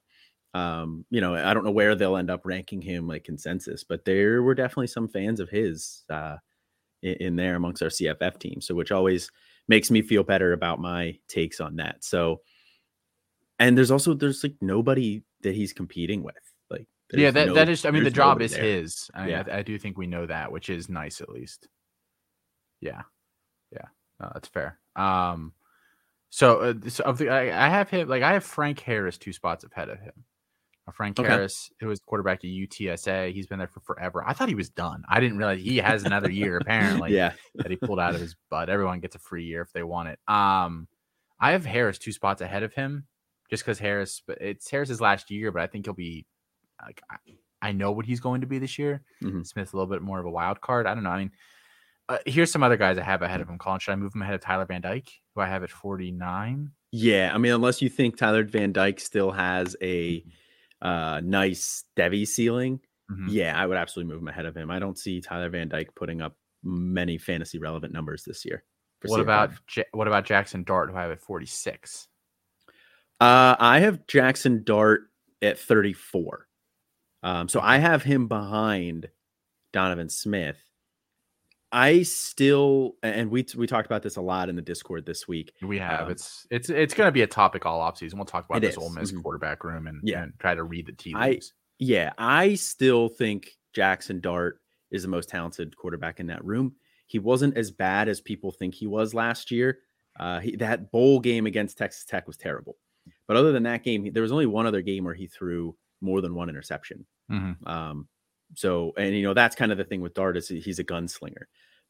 Um, 0.53 1.05
you 1.11 1.21
know, 1.21 1.35
I 1.35 1.53
don't 1.53 1.63
know 1.63 1.71
where 1.71 1.93
they'll 1.93 2.17
end 2.17 2.31
up 2.31 2.41
ranking 2.45 2.81
him 2.81 3.07
like 3.07 3.23
consensus, 3.23 3.83
but 3.83 4.05
there 4.05 4.41
were 4.41 4.55
definitely 4.55 4.87
some 4.87 5.07
fans 5.07 5.39
of 5.39 5.49
his 5.49 6.03
uh, 6.09 6.37
in, 7.03 7.13
in 7.15 7.35
there 7.35 7.55
amongst 7.55 7.83
our 7.83 7.89
CFF 7.89 8.39
team. 8.39 8.59
So, 8.61 8.73
which 8.73 8.91
always 8.91 9.29
makes 9.67 9.91
me 9.91 10.01
feel 10.01 10.23
better 10.23 10.53
about 10.53 10.79
my 10.79 11.19
takes 11.27 11.59
on 11.59 11.75
that. 11.75 12.03
So, 12.03 12.41
and 13.59 13.77
there's 13.77 13.91
also 13.91 14.15
there's 14.15 14.43
like 14.43 14.55
nobody 14.59 15.21
that 15.41 15.53
he's 15.53 15.71
competing 15.71 16.23
with. 16.23 16.33
Like, 16.71 16.87
yeah, 17.13 17.29
that 17.29 17.49
no, 17.49 17.53
that 17.53 17.69
is. 17.69 17.85
I 17.85 17.91
mean, 17.91 18.03
the 18.03 18.09
job 18.09 18.41
is 18.41 18.53
there. 18.53 18.63
his. 18.63 19.11
I, 19.13 19.29
yeah. 19.29 19.43
I, 19.47 19.59
I 19.59 19.61
do 19.61 19.77
think 19.77 19.99
we 19.99 20.07
know 20.07 20.25
that, 20.25 20.51
which 20.51 20.69
is 20.71 20.89
nice 20.89 21.21
at 21.21 21.29
least. 21.29 21.67
Yeah. 22.81 23.03
No, 24.19 24.31
that's 24.33 24.47
fair. 24.47 24.79
Um, 24.95 25.53
so, 26.29 26.59
uh, 26.59 26.73
so 26.89 27.03
of 27.05 27.17
the, 27.17 27.29
I, 27.29 27.67
I, 27.67 27.69
have 27.69 27.89
him 27.89 28.07
like 28.07 28.21
I 28.21 28.33
have 28.33 28.43
Frank 28.43 28.79
Harris 28.79 29.17
two 29.17 29.33
spots 29.33 29.63
ahead 29.63 29.89
of 29.89 29.99
him. 29.99 30.13
Uh, 30.87 30.91
Frank 30.91 31.19
okay. 31.19 31.27
Harris, 31.27 31.71
who 31.79 31.87
was 31.87 31.99
quarterback 31.99 32.39
at 32.43 32.49
UTSA, 32.49 33.33
he's 33.33 33.47
been 33.47 33.59
there 33.59 33.67
for 33.67 33.79
forever. 33.79 34.23
I 34.25 34.33
thought 34.33 34.49
he 34.49 34.55
was 34.55 34.69
done. 34.69 35.03
I 35.09 35.19
didn't 35.19 35.37
realize 35.37 35.59
he 35.59 35.77
has 35.77 36.03
another 36.03 36.29
year 36.29 36.57
apparently. 36.61 37.15
yeah, 37.15 37.33
that 37.55 37.71
he 37.71 37.77
pulled 37.77 37.99
out 37.99 38.15
of 38.15 38.21
his 38.21 38.35
butt. 38.49 38.69
Everyone 38.69 38.99
gets 38.99 39.15
a 39.15 39.19
free 39.19 39.45
year 39.45 39.61
if 39.61 39.71
they 39.71 39.83
want 39.83 40.09
it. 40.09 40.19
Um, 40.27 40.87
I 41.39 41.51
have 41.51 41.65
Harris 41.65 41.97
two 41.97 42.11
spots 42.11 42.41
ahead 42.41 42.63
of 42.63 42.73
him, 42.73 43.05
just 43.49 43.63
because 43.63 43.79
Harris. 43.79 44.21
But 44.25 44.39
it's 44.41 44.69
Harris's 44.69 45.01
last 45.01 45.31
year, 45.31 45.51
but 45.51 45.61
I 45.61 45.67
think 45.67 45.85
he'll 45.85 45.93
be 45.93 46.25
like 46.85 47.01
I, 47.09 47.17
I 47.61 47.71
know 47.71 47.91
what 47.91 48.05
he's 48.05 48.19
going 48.19 48.41
to 48.41 48.47
be 48.47 48.59
this 48.59 48.77
year. 48.77 49.01
Mm-hmm. 49.23 49.43
Smith's 49.43 49.73
a 49.73 49.77
little 49.77 49.91
bit 49.91 50.01
more 50.01 50.19
of 50.19 50.25
a 50.25 50.31
wild 50.31 50.61
card. 50.61 50.85
I 50.85 50.93
don't 50.93 51.03
know. 51.03 51.09
I 51.09 51.19
mean, 51.19 51.31
uh, 52.09 52.17
here's 52.25 52.51
some 52.51 52.63
other 52.63 52.75
guys 52.75 52.97
I 52.97 53.03
have 53.03 53.21
ahead 53.21 53.39
of 53.39 53.47
him. 53.47 53.57
Colin, 53.57 53.79
should 53.79 53.91
I 53.91 53.95
move 53.95 54.13
him 54.13 54.23
ahead 54.23 54.35
of 54.35 54.41
Tyler 54.41 54.65
Van 54.65 54.81
Dyke, 54.81 55.09
who 55.35 55.41
I 55.41 55.47
have 55.47 55.63
at 55.63 55.69
49? 55.69 56.71
Yeah, 56.91 57.31
I 57.33 57.37
mean, 57.37 57.53
unless 57.53 57.81
you 57.81 57.89
think 57.89 58.17
Tyler 58.17 58.43
Van 58.43 58.73
Dyke 58.73 58.99
still 58.99 59.31
has 59.31 59.75
a 59.81 60.23
uh, 60.81 61.21
nice 61.23 61.83
Devy 61.95 62.27
ceiling, 62.27 62.79
mm-hmm. 63.11 63.27
yeah, 63.29 63.59
I 63.59 63.67
would 63.67 63.77
absolutely 63.77 64.11
move 64.11 64.21
him 64.21 64.27
ahead 64.27 64.47
of 64.47 64.57
him. 64.57 64.71
I 64.71 64.79
don't 64.79 64.97
see 64.97 65.21
Tyler 65.21 65.49
Van 65.49 65.69
Dyke 65.69 65.93
putting 65.95 66.21
up 66.21 66.35
many 66.63 67.19
fantasy 67.19 67.59
relevant 67.59 67.93
numbers 67.93 68.23
this 68.23 68.43
year. 68.43 68.63
What 69.05 69.21
about 69.21 69.51
J- 69.67 69.85
what 69.93 70.07
about 70.07 70.25
Jackson 70.25 70.63
Dart, 70.63 70.89
who 70.89 70.97
I 70.97 71.03
have 71.03 71.11
at 71.11 71.21
46? 71.21 72.07
Uh, 73.21 73.55
I 73.59 73.79
have 73.79 74.05
Jackson 74.07 74.63
Dart 74.63 75.03
at 75.41 75.57
34. 75.59 76.47
Um, 77.21 77.47
so 77.47 77.59
I 77.61 77.77
have 77.77 78.03
him 78.03 78.27
behind 78.27 79.09
Donovan 79.71 80.09
Smith. 80.09 80.57
I 81.71 82.03
still 82.03 82.95
and 83.03 83.29
we 83.29 83.45
we 83.55 83.67
talked 83.67 83.85
about 83.85 84.01
this 84.01 84.15
a 84.15 84.21
lot 84.21 84.49
in 84.49 84.55
the 84.55 84.61
Discord 84.61 85.05
this 85.05 85.27
week. 85.27 85.53
We 85.61 85.77
have 85.79 86.05
um, 86.05 86.11
it's 86.11 86.47
it's 86.49 86.69
it's 86.69 86.93
going 86.93 87.07
to 87.07 87.11
be 87.11 87.21
a 87.21 87.27
topic 87.27 87.65
all 87.65 87.79
offseason. 87.79 88.15
We'll 88.15 88.25
talk 88.25 88.45
about 88.49 88.61
this 88.61 88.71
is. 88.71 88.77
Ole 88.77 88.89
Miss 88.89 89.11
mm-hmm. 89.11 89.21
quarterback 89.21 89.63
room 89.63 89.87
and 89.87 90.01
yeah, 90.03 90.23
and 90.23 90.33
try 90.39 90.55
to 90.55 90.63
read 90.63 90.87
the 90.87 90.93
tea 90.93 91.15
leaves. 91.15 91.53
I, 91.53 91.55
yeah, 91.77 92.13
I 92.17 92.55
still 92.55 93.07
think 93.07 93.51
Jackson 93.73 94.19
Dart 94.19 94.59
is 94.91 95.03
the 95.03 95.07
most 95.07 95.29
talented 95.29 95.77
quarterback 95.77 96.19
in 96.19 96.27
that 96.27 96.43
room. 96.43 96.75
He 97.05 97.19
wasn't 97.19 97.55
as 97.57 97.71
bad 97.71 98.09
as 98.09 98.19
people 98.19 98.51
think 98.51 98.73
he 98.73 98.87
was 98.87 99.13
last 99.13 99.51
year. 99.51 99.79
Uh, 100.19 100.39
he, 100.39 100.55
that 100.57 100.91
bowl 100.91 101.19
game 101.19 101.45
against 101.45 101.77
Texas 101.77 102.03
Tech 102.03 102.27
was 102.27 102.35
terrible, 102.35 102.77
but 103.27 103.37
other 103.37 103.51
than 103.51 103.63
that 103.63 103.83
game, 103.83 104.11
there 104.11 104.23
was 104.23 104.31
only 104.31 104.47
one 104.47 104.65
other 104.65 104.81
game 104.81 105.03
where 105.03 105.13
he 105.13 105.27
threw 105.27 105.75
more 106.01 106.21
than 106.21 106.33
one 106.33 106.49
interception. 106.49 107.05
Mm-hmm. 107.31 107.67
Um, 107.67 108.07
so, 108.55 108.93
and 108.97 109.15
you 109.15 109.23
know, 109.23 109.33
that's 109.33 109.55
kind 109.55 109.71
of 109.71 109.77
the 109.77 109.83
thing 109.83 110.01
with 110.01 110.13
Dart 110.13 110.37
is 110.37 110.47
he's 110.47 110.79
a 110.79 110.83
gunslinger. 110.83 111.43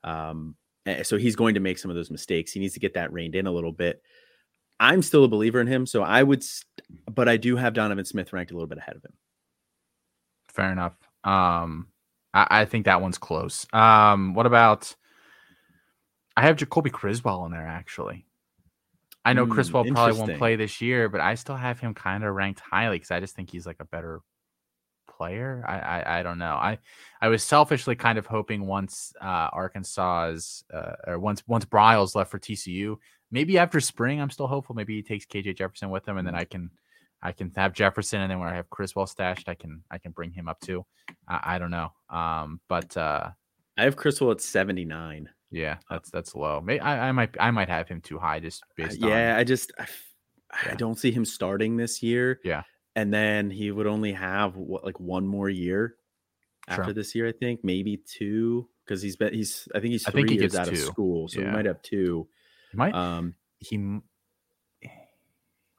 Um, 0.03 0.55
so 1.03 1.17
he's 1.17 1.35
going 1.35 1.55
to 1.55 1.59
make 1.59 1.77
some 1.77 1.91
of 1.91 1.95
those 1.95 2.11
mistakes. 2.11 2.51
He 2.51 2.59
needs 2.59 2.73
to 2.73 2.79
get 2.79 2.93
that 2.95 3.13
reined 3.13 3.35
in 3.35 3.47
a 3.47 3.51
little 3.51 3.71
bit. 3.71 4.01
I'm 4.79 5.01
still 5.01 5.25
a 5.25 5.27
believer 5.27 5.59
in 5.59 5.67
him, 5.67 5.85
so 5.85 6.03
I 6.03 6.23
would, 6.23 6.43
but 7.13 7.27
I 7.27 7.37
do 7.37 7.57
have 7.57 7.73
Donovan 7.73 8.05
Smith 8.05 8.31
ranked 8.31 8.51
a 8.51 8.55
little 8.55 8.67
bit 8.67 8.77
ahead 8.77 8.95
of 8.95 9.03
him. 9.03 9.13
Fair 10.47 10.71
enough. 10.71 10.93
Um, 11.23 11.87
I, 12.33 12.47
I 12.61 12.65
think 12.65 12.85
that 12.85 13.01
one's 13.01 13.17
close. 13.17 13.67
Um, 13.73 14.33
what 14.33 14.45
about? 14.45 14.95
I 16.37 16.43
have 16.43 16.55
Jacoby 16.55 16.89
Criswell 16.89 17.45
in 17.45 17.51
there 17.51 17.67
actually. 17.67 18.25
I 19.25 19.33
know 19.33 19.45
Mm, 19.45 19.73
Well 19.73 19.83
probably 19.83 20.17
won't 20.17 20.37
play 20.37 20.55
this 20.55 20.79
year, 20.81 21.09
but 21.09 21.19
I 21.19 21.35
still 21.35 21.57
have 21.57 21.79
him 21.79 21.93
kind 21.93 22.23
of 22.23 22.33
ranked 22.33 22.61
highly 22.61 22.95
because 22.95 23.11
I 23.11 23.19
just 23.19 23.35
think 23.35 23.51
he's 23.51 23.65
like 23.65 23.77
a 23.81 23.85
better 23.85 24.21
player. 25.17 25.63
I, 25.67 25.79
I 25.79 26.19
I 26.19 26.23
don't 26.23 26.37
know. 26.37 26.53
I 26.55 26.77
I 27.21 27.27
was 27.27 27.43
selfishly 27.43 27.95
kind 27.95 28.17
of 28.17 28.25
hoping 28.25 28.65
once 28.65 29.13
uh, 29.21 29.49
Arkansas's 29.51 30.63
uh, 30.73 30.93
or 31.07 31.19
once 31.19 31.43
once 31.47 31.65
Briles 31.65 32.15
left 32.15 32.31
for 32.31 32.39
TCU, 32.39 32.97
maybe 33.31 33.57
after 33.57 33.79
spring, 33.79 34.21
I'm 34.21 34.29
still 34.29 34.47
hopeful. 34.47 34.75
Maybe 34.75 34.95
he 34.95 35.03
takes 35.03 35.25
KJ 35.25 35.57
Jefferson 35.57 35.89
with 35.89 36.07
him, 36.07 36.17
and 36.17 36.25
then 36.27 36.35
I 36.35 36.43
can 36.45 36.69
I 37.21 37.31
can 37.33 37.51
have 37.55 37.73
Jefferson, 37.73 38.21
and 38.21 38.31
then 38.31 38.39
when 38.39 38.49
I 38.49 38.55
have 38.55 38.69
Criswell 38.69 39.07
stashed, 39.07 39.49
I 39.49 39.55
can 39.55 39.83
I 39.91 39.97
can 39.97 40.11
bring 40.11 40.31
him 40.31 40.47
up 40.47 40.59
too. 40.61 40.85
I, 41.27 41.55
I 41.55 41.59
don't 41.59 41.71
know. 41.71 41.91
Um, 42.09 42.61
but 42.69 42.95
uh, 42.95 43.29
I 43.77 43.83
have 43.83 43.95
Criswell 43.95 44.31
at 44.31 44.41
79. 44.41 45.29
yeah, 45.51 45.77
that's 45.89 46.09
that's 46.11 46.35
low. 46.35 46.61
May 46.61 46.79
I, 46.79 47.09
I 47.09 47.11
might 47.11 47.35
I 47.39 47.51
might 47.51 47.69
have 47.69 47.87
him 47.87 48.01
too 48.01 48.19
high 48.19 48.39
just 48.39 48.63
Uh, 48.63 48.65
based 48.77 49.03
on 49.03 49.09
yeah, 49.09 49.35
I 49.37 49.43
just 49.43 49.71
I, 49.79 49.85
Yeah. 50.65 50.75
don't 50.75 50.97
see 50.97 51.11
him 51.11 51.25
starting 51.25 51.75
this 51.77 52.01
year. 52.01 52.39
Yeah. 52.43 52.63
And 52.95 53.13
then 53.13 53.49
he 53.49 53.71
would 53.71 53.87
only 53.87 54.11
have 54.13 54.55
what 54.55 54.83
like 54.83 54.99
one 54.99 55.25
more 55.27 55.49
year 55.49 55.95
after 56.67 56.93
this 56.93 57.15
year, 57.15 57.27
I 57.27 57.31
think, 57.31 57.63
maybe 57.63 57.97
two. 57.97 58.67
Because 58.85 59.01
he's 59.01 59.15
been 59.15 59.33
he's 59.33 59.67
I 59.75 59.79
think 59.79 59.91
he's 59.91 60.07
I 60.07 60.11
three 60.11 60.21
think 60.21 60.31
he 60.31 60.37
years 60.37 60.55
out 60.55 60.67
of 60.67 60.77
school. 60.77 61.27
So 61.27 61.39
Yeah. 61.39 61.47
we 61.47 61.51
might 61.53 61.65
have 61.65 61.81
two. 61.81 62.27
He 62.71 62.77
might 62.77 62.93
Um 62.93 63.35
he 63.59 63.99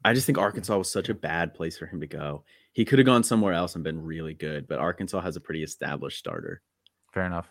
I 0.04 0.14
just 0.14 0.26
think 0.26 0.38
Arkansas 0.38 0.78
was 0.78 0.90
such 0.90 1.08
a 1.08 1.14
bad 1.14 1.52
place 1.54 1.76
for 1.76 1.86
him 1.86 2.00
to 2.00 2.06
go. 2.06 2.44
He 2.72 2.84
could 2.84 2.98
have 2.98 3.06
gone 3.06 3.22
somewhere 3.22 3.52
else 3.52 3.74
and 3.74 3.84
been 3.84 4.02
really 4.02 4.32
good, 4.32 4.66
but 4.66 4.78
Arkansas 4.78 5.20
has 5.20 5.36
a 5.36 5.40
pretty 5.40 5.62
established 5.62 6.18
starter. 6.18 6.62
Fair 7.12 7.26
enough. 7.26 7.48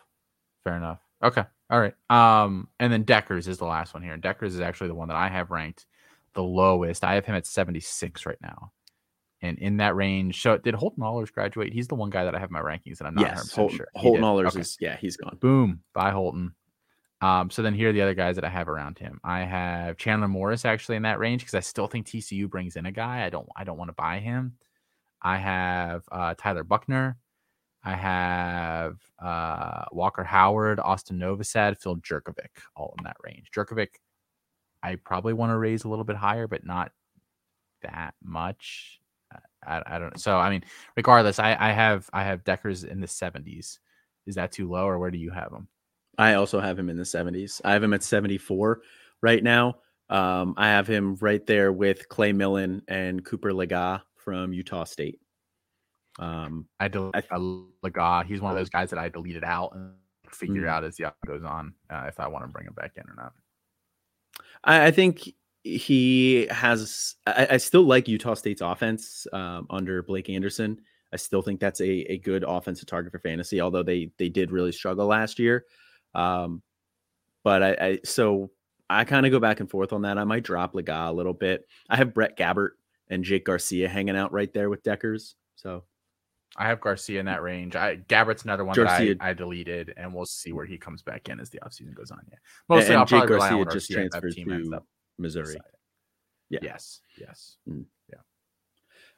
Fair 0.64 0.78
enough. 0.78 1.00
Okay. 1.24 1.44
All 1.70 1.80
right. 1.80 1.94
Um, 2.10 2.70
and 2.80 2.92
then 2.92 3.04
Dekkers 3.04 3.48
is 3.48 3.60
the 3.60 3.66
last 3.66 3.94
one 3.94 4.02
here. 4.02 4.14
And 4.14 4.24
Dekkers 4.24 4.48
is 4.48 4.62
actually 4.62 4.88
the 4.88 4.96
one 4.96 5.10
that 5.10 5.18
I 5.18 5.28
have 5.28 5.52
ranked 5.52 5.86
the 6.34 6.44
lowest. 6.44 7.04
I 7.04 7.16
have 7.16 7.26
him 7.26 7.36
at 7.36 7.46
76 7.46 8.26
right 8.26 8.42
now. 8.42 8.72
And 9.42 9.58
in 9.60 9.78
that 9.78 9.96
range, 9.96 10.42
so 10.42 10.58
did 10.58 10.76
Holton 10.76 11.02
Ahlers 11.04 11.32
graduate? 11.32 11.72
He's 11.72 11.88
the 11.88 11.96
one 11.96 12.10
guy 12.10 12.26
that 12.26 12.36
I 12.36 12.40
have 12.40 12.52
my 12.52 12.60
rankings, 12.60 13.00
and 13.00 13.08
I'm 13.08 13.16
not 13.16 13.22
yes, 13.22 13.54
100% 13.54 13.56
Holton, 13.56 13.78
sure. 13.78 13.88
Did. 14.02 14.22
Ahlers 14.22 14.48
Okay. 14.48 14.60
is 14.60 14.78
yeah, 14.82 14.98
he's 14.98 15.16
gone. 15.16 15.38
boom 15.40 15.82
by 15.94 16.12
Holton. 16.12 16.54
Um, 17.22 17.50
so 17.50 17.62
then 17.62 17.74
here 17.74 17.90
are 17.90 17.94
the 17.94 18.02
other 18.02 18.14
guys 18.14 18.36
that 18.36 18.46
I 18.46 18.50
have 18.50 18.70
around 18.70 18.98
him. 18.98 19.20
I 19.24 19.42
have 19.42 19.98
Chandler 19.98 20.28
Morris 20.30 20.64
actually 20.66 20.96
in 20.96 21.04
that 21.04 21.20
range 21.20 21.42
because 21.42 21.54
I 21.54 21.60
still 21.60 21.88
think 21.88 22.06
TCU 22.08 22.50
brings 22.50 22.76
in 22.76 22.86
a 22.86 22.92
guy. 22.92 23.26
I 23.26 23.30
don't 23.30 23.48
I 23.56 23.64
don't 23.64 23.78
want 23.78 23.90
to 23.90 23.94
buy 23.96 24.20
him. 24.20 24.54
I 25.22 25.38
have 25.38 26.04
uh, 26.12 26.34
Tyler 26.38 26.64
Buckner. 26.64 27.18
I 27.84 27.94
have 27.96 28.98
uh, 29.22 29.86
Walker 29.92 30.24
Howard, 30.24 30.80
Austin 30.82 31.18
Novosad, 31.18 31.78
Phil 31.82 31.96
Jurkovec, 31.98 32.50
all 32.76 32.94
in 32.98 33.04
that 33.06 33.16
range. 33.24 33.52
Jurkovec, 33.56 33.88
I 34.84 34.96
probably 34.96 35.34
want 35.34 35.52
to 35.52 35.58
raise 35.58 35.84
a 35.86 35.90
little 35.90 36.04
bit 36.06 36.18
higher, 36.18 36.48
but 36.48 36.66
not 36.66 36.92
that 37.82 38.16
much. 38.24 39.00
I, 39.66 39.82
I 39.86 40.00
don't. 40.00 40.10
Know. 40.16 40.18
So 40.18 40.38
I 40.38 40.50
mean, 40.50 40.64
regardless, 40.96 41.40
I, 41.40 41.56
I 41.60 41.72
have 41.72 42.10
I 42.14 42.24
have 42.24 42.44
Dekkers 42.44 42.86
in 42.86 43.00
the 43.02 43.08
seventies. 43.08 43.80
Is 44.26 44.36
that 44.36 44.52
too 44.52 44.70
low, 44.70 44.86
or 44.86 45.00
where 45.00 45.12
do 45.12 45.18
you 45.18 45.32
have 45.32 45.52
them? 45.52 45.68
I 46.18 46.34
also 46.36 46.60
have 46.60 46.78
him 46.78 46.90
in 46.90 46.98
the 46.98 47.04
70s. 47.04 47.62
I 47.64 47.72
have 47.72 47.82
him 47.82 47.94
at 47.94 48.04
74 48.04 48.82
right 49.22 49.42
now. 49.42 49.78
Um, 50.10 50.54
I 50.58 50.68
have 50.68 50.86
him 50.86 51.16
right 51.22 51.44
there 51.48 51.72
with 51.72 52.10
Clay 52.10 52.34
Millen 52.34 52.82
and 52.90 53.24
Cooper 53.24 53.52
Lega 53.54 54.02
from 54.18 54.52
Utah 54.52 54.84
State. 54.84 55.20
Um, 56.20 56.68
I 56.80 56.90
del- 56.90 57.12
I- 57.14 57.22
Laga. 57.22 58.26
He's 58.26 58.42
one 58.42 58.52
of 58.52 58.58
those 58.58 58.70
guys 58.70 58.90
that 58.90 59.00
I 59.00 59.08
deleted 59.08 59.46
out 59.46 59.74
and 59.76 59.94
figure 60.30 60.64
Mm. 60.64 60.70
out 60.70 60.84
as 60.84 60.98
the 60.98 61.04
year 61.04 61.14
goes 61.26 61.44
on 61.46 61.74
uh, 61.90 62.04
if 62.08 62.20
I 62.20 62.28
want 62.28 62.44
to 62.44 62.50
bring 62.52 62.68
him 62.68 62.74
back 62.74 62.92
in 62.98 63.04
or 63.10 63.16
not. 63.16 63.32
I, 64.64 64.88
I 64.88 64.92
think 64.92 65.34
he 65.78 66.48
has. 66.50 67.16
I, 67.26 67.48
I 67.52 67.58
still 67.58 67.84
like 67.84 68.08
Utah 68.08 68.34
State's 68.34 68.62
offense 68.62 69.28
um, 69.34 69.68
under 69.70 70.04
Blake 70.04 70.30
Anderson. 70.30 70.80
I 71.12 71.18
still 71.18 71.42
think 71.42 71.60
that's 71.60 71.82
a, 71.82 72.12
a 72.12 72.18
good 72.20 72.44
offensive 72.48 72.88
target 72.88 73.12
for 73.12 73.20
fantasy, 73.20 73.62
although 73.62 73.84
they 73.84 74.12
they 74.18 74.30
did 74.30 74.52
really 74.52 74.72
struggle 74.72 75.08
last 75.08 75.40
year. 75.40 75.66
Um, 76.14 76.62
but 77.44 77.64
I, 77.64 77.70
I 77.80 78.00
so 78.04 78.52
I 78.90 79.04
kind 79.06 79.26
of 79.26 79.32
go 79.32 79.40
back 79.40 79.60
and 79.60 79.70
forth 79.70 79.94
on 79.94 80.04
that. 80.04 80.18
I 80.18 80.24
might 80.24 80.44
drop 80.44 80.74
Lega 80.74 81.10
a 81.10 81.14
little 81.14 81.34
bit. 81.34 81.68
I 81.90 81.98
have 81.98 82.14
Brett 82.14 82.38
Gabbert 82.38 82.72
and 83.10 83.24
Jake 83.24 83.46
Garcia 83.46 83.90
hanging 83.90 84.18
out 84.18 84.32
right 84.32 84.54
there 84.54 84.70
with 84.70 84.84
Dekkers. 84.84 85.34
So 85.56 85.84
I 86.58 86.68
have 86.68 86.82
Garcia 86.82 87.20
in 87.20 87.26
that 87.26 87.42
range. 87.42 87.76
I 87.76 87.98
Gabbert's 87.98 88.44
another 88.44 88.66
one 88.66 88.76
Garcia- 88.76 89.16
that 89.16 89.24
I, 89.24 89.30
I 89.30 89.34
deleted, 89.34 89.94
and 89.98 90.14
we'll 90.14 90.26
see 90.26 90.54
where 90.54 90.66
he 90.66 90.78
comes 90.78 91.02
back 91.02 91.30
in 91.30 91.40
as 91.40 91.50
the 91.50 91.60
offseason 91.60 91.94
goes 91.96 92.12
on. 92.12 92.22
Yeah, 92.28 92.36
and, 92.36 92.42
mostly 92.70 92.96
I'll 92.96 93.02
and 93.02 93.10
Jake 93.10 93.28
Garcia 93.28 93.66
just 93.66 93.90
Garcia 93.90 94.06
if 94.06 94.12
that 94.12 94.20
transferred 94.20 94.34
team 94.34 94.52
ends 94.52 94.70
to 94.70 94.76
up 94.78 94.86
Missouri. 95.20 95.58
Yeah. 96.50 96.60
Yes. 96.62 97.02
Yes. 97.20 97.58
Yeah. 97.68 98.18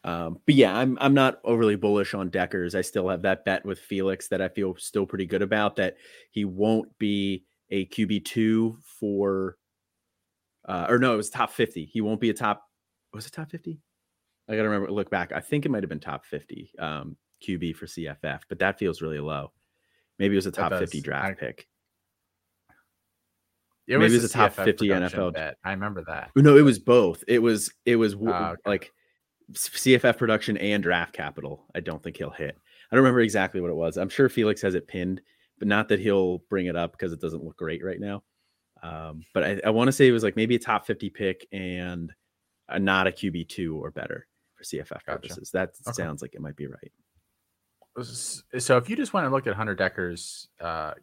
Um, 0.04 0.40
but 0.46 0.56
yeah, 0.56 0.76
I'm 0.76 0.98
I'm 1.00 1.14
not 1.14 1.40
overly 1.44 1.76
bullish 1.76 2.14
on 2.14 2.32
Dekkers. 2.32 2.74
I 2.76 2.82
still 2.82 3.08
have 3.10 3.22
that 3.22 3.46
bet 3.46 3.66
with 3.66 3.80
Felix 3.80 4.28
that 4.30 4.42
I 4.42 4.50
feel 4.50 4.76
still 4.78 5.06
pretty 5.06 5.28
good 5.28 5.44
about 5.44 5.76
that 5.76 5.98
he 6.32 6.44
won't 6.44 6.98
be 6.98 7.46
a 7.70 7.86
QB 7.86 8.26
two 8.26 8.78
for 8.84 9.58
uh 10.68 10.88
or 10.90 10.98
no, 10.98 11.14
it 11.14 11.18
was 11.18 11.30
top 11.30 11.52
50. 11.52 11.86
He 11.86 12.02
won't 12.02 12.20
be 12.20 12.32
a 12.32 12.34
top 12.34 12.64
was 13.14 13.28
it 13.28 13.34
top 13.34 13.52
50? 13.52 13.80
I 14.50 14.56
gotta 14.56 14.70
remember 14.70 14.92
look 14.92 15.12
back. 15.12 15.32
I 15.32 15.40
think 15.40 15.66
it 15.66 15.70
might 15.70 15.84
have 15.84 15.90
been 15.90 16.00
top 16.00 16.26
50 16.26 16.72
um 16.80 17.16
QB 17.48 17.76
for 17.76 17.86
CFF, 17.86 18.42
but 18.50 18.60
that 18.60 18.80
feels 18.80 19.02
really 19.02 19.20
low. 19.20 19.52
Maybe 20.18 20.34
it 20.36 20.38
was 20.38 20.48
a 20.48 20.52
top 20.52 20.74
50 20.74 21.02
draft 21.02 21.28
I- 21.28 21.34
pick. 21.34 21.68
It 23.92 24.00
Maybe 24.00 24.14
was 24.16 24.24
it's 24.24 24.34
a 24.34 24.38
top 24.38 24.54
CFF 24.54 24.64
50 24.66 24.88
NFL. 24.88 25.34
Bet. 25.34 25.58
I 25.64 25.72
remember 25.72 26.04
that. 26.08 26.32
No, 26.36 26.56
it 26.58 26.62
was 26.62 26.80
both. 26.80 27.24
It 27.28 27.40
was 27.40 27.72
it 27.86 27.98
was 27.98 28.16
Ah, 28.28 28.52
okay. 28.52 28.62
like 28.66 28.92
CFF 29.54 30.18
production 30.18 30.58
and 30.58 30.82
draft 30.82 31.14
capital. 31.14 31.66
I 31.76 31.82
don't 31.82 32.02
think 32.02 32.18
he'll 32.18 32.30
hit. 32.30 32.56
I 32.92 32.96
don't 32.96 33.04
remember 33.04 33.20
exactly 33.22 33.60
what 33.62 33.70
it 33.70 33.76
was. 33.76 33.98
I'm 33.98 34.10
sure 34.10 34.30
Felix 34.30 34.62
has 34.62 34.76
it 34.76 34.88
pinned, 34.88 35.22
but 35.60 35.68
not 35.68 35.90
that 35.90 36.00
he'll 36.00 36.40
bring 36.50 36.68
it 36.68 36.76
up 36.76 36.94
because 36.94 37.12
it 37.12 37.20
doesn't 37.22 37.44
look 37.44 37.58
great 37.58 37.84
right 37.84 38.00
now. 38.00 38.24
Um, 38.84 39.24
but 39.34 39.44
I, 39.44 39.62
I 39.66 39.70
want 39.72 39.90
to 39.90 39.92
say 39.92 40.08
it 40.08 40.12
was 40.12 40.24
like 40.24 40.36
maybe 40.36 40.56
a 40.56 40.60
top 40.60 40.86
50 40.88 41.10
pick 41.10 41.48
and 41.52 42.12
a, 42.70 42.80
not 42.80 43.08
a 43.08 43.12
QB 43.12 43.50
two 43.50 43.78
or 43.78 43.92
better 43.92 44.26
for 44.56 44.64
CFF 44.64 45.04
purposes. 45.06 45.52
That 45.52 45.72
Okay. 45.88 45.94
sounds 46.02 46.22
like 46.22 46.34
it 46.34 46.42
might 46.42 46.56
be 46.56 46.68
right. 46.68 46.92
So 48.04 48.78
if 48.78 48.90
you 48.90 48.96
just 48.96 49.12
went 49.14 49.26
and 49.26 49.34
looked 49.34 49.48
at 49.48 49.56
Hunter 49.56 49.76
Dekkers, 49.76 50.48
uh, 50.62 50.94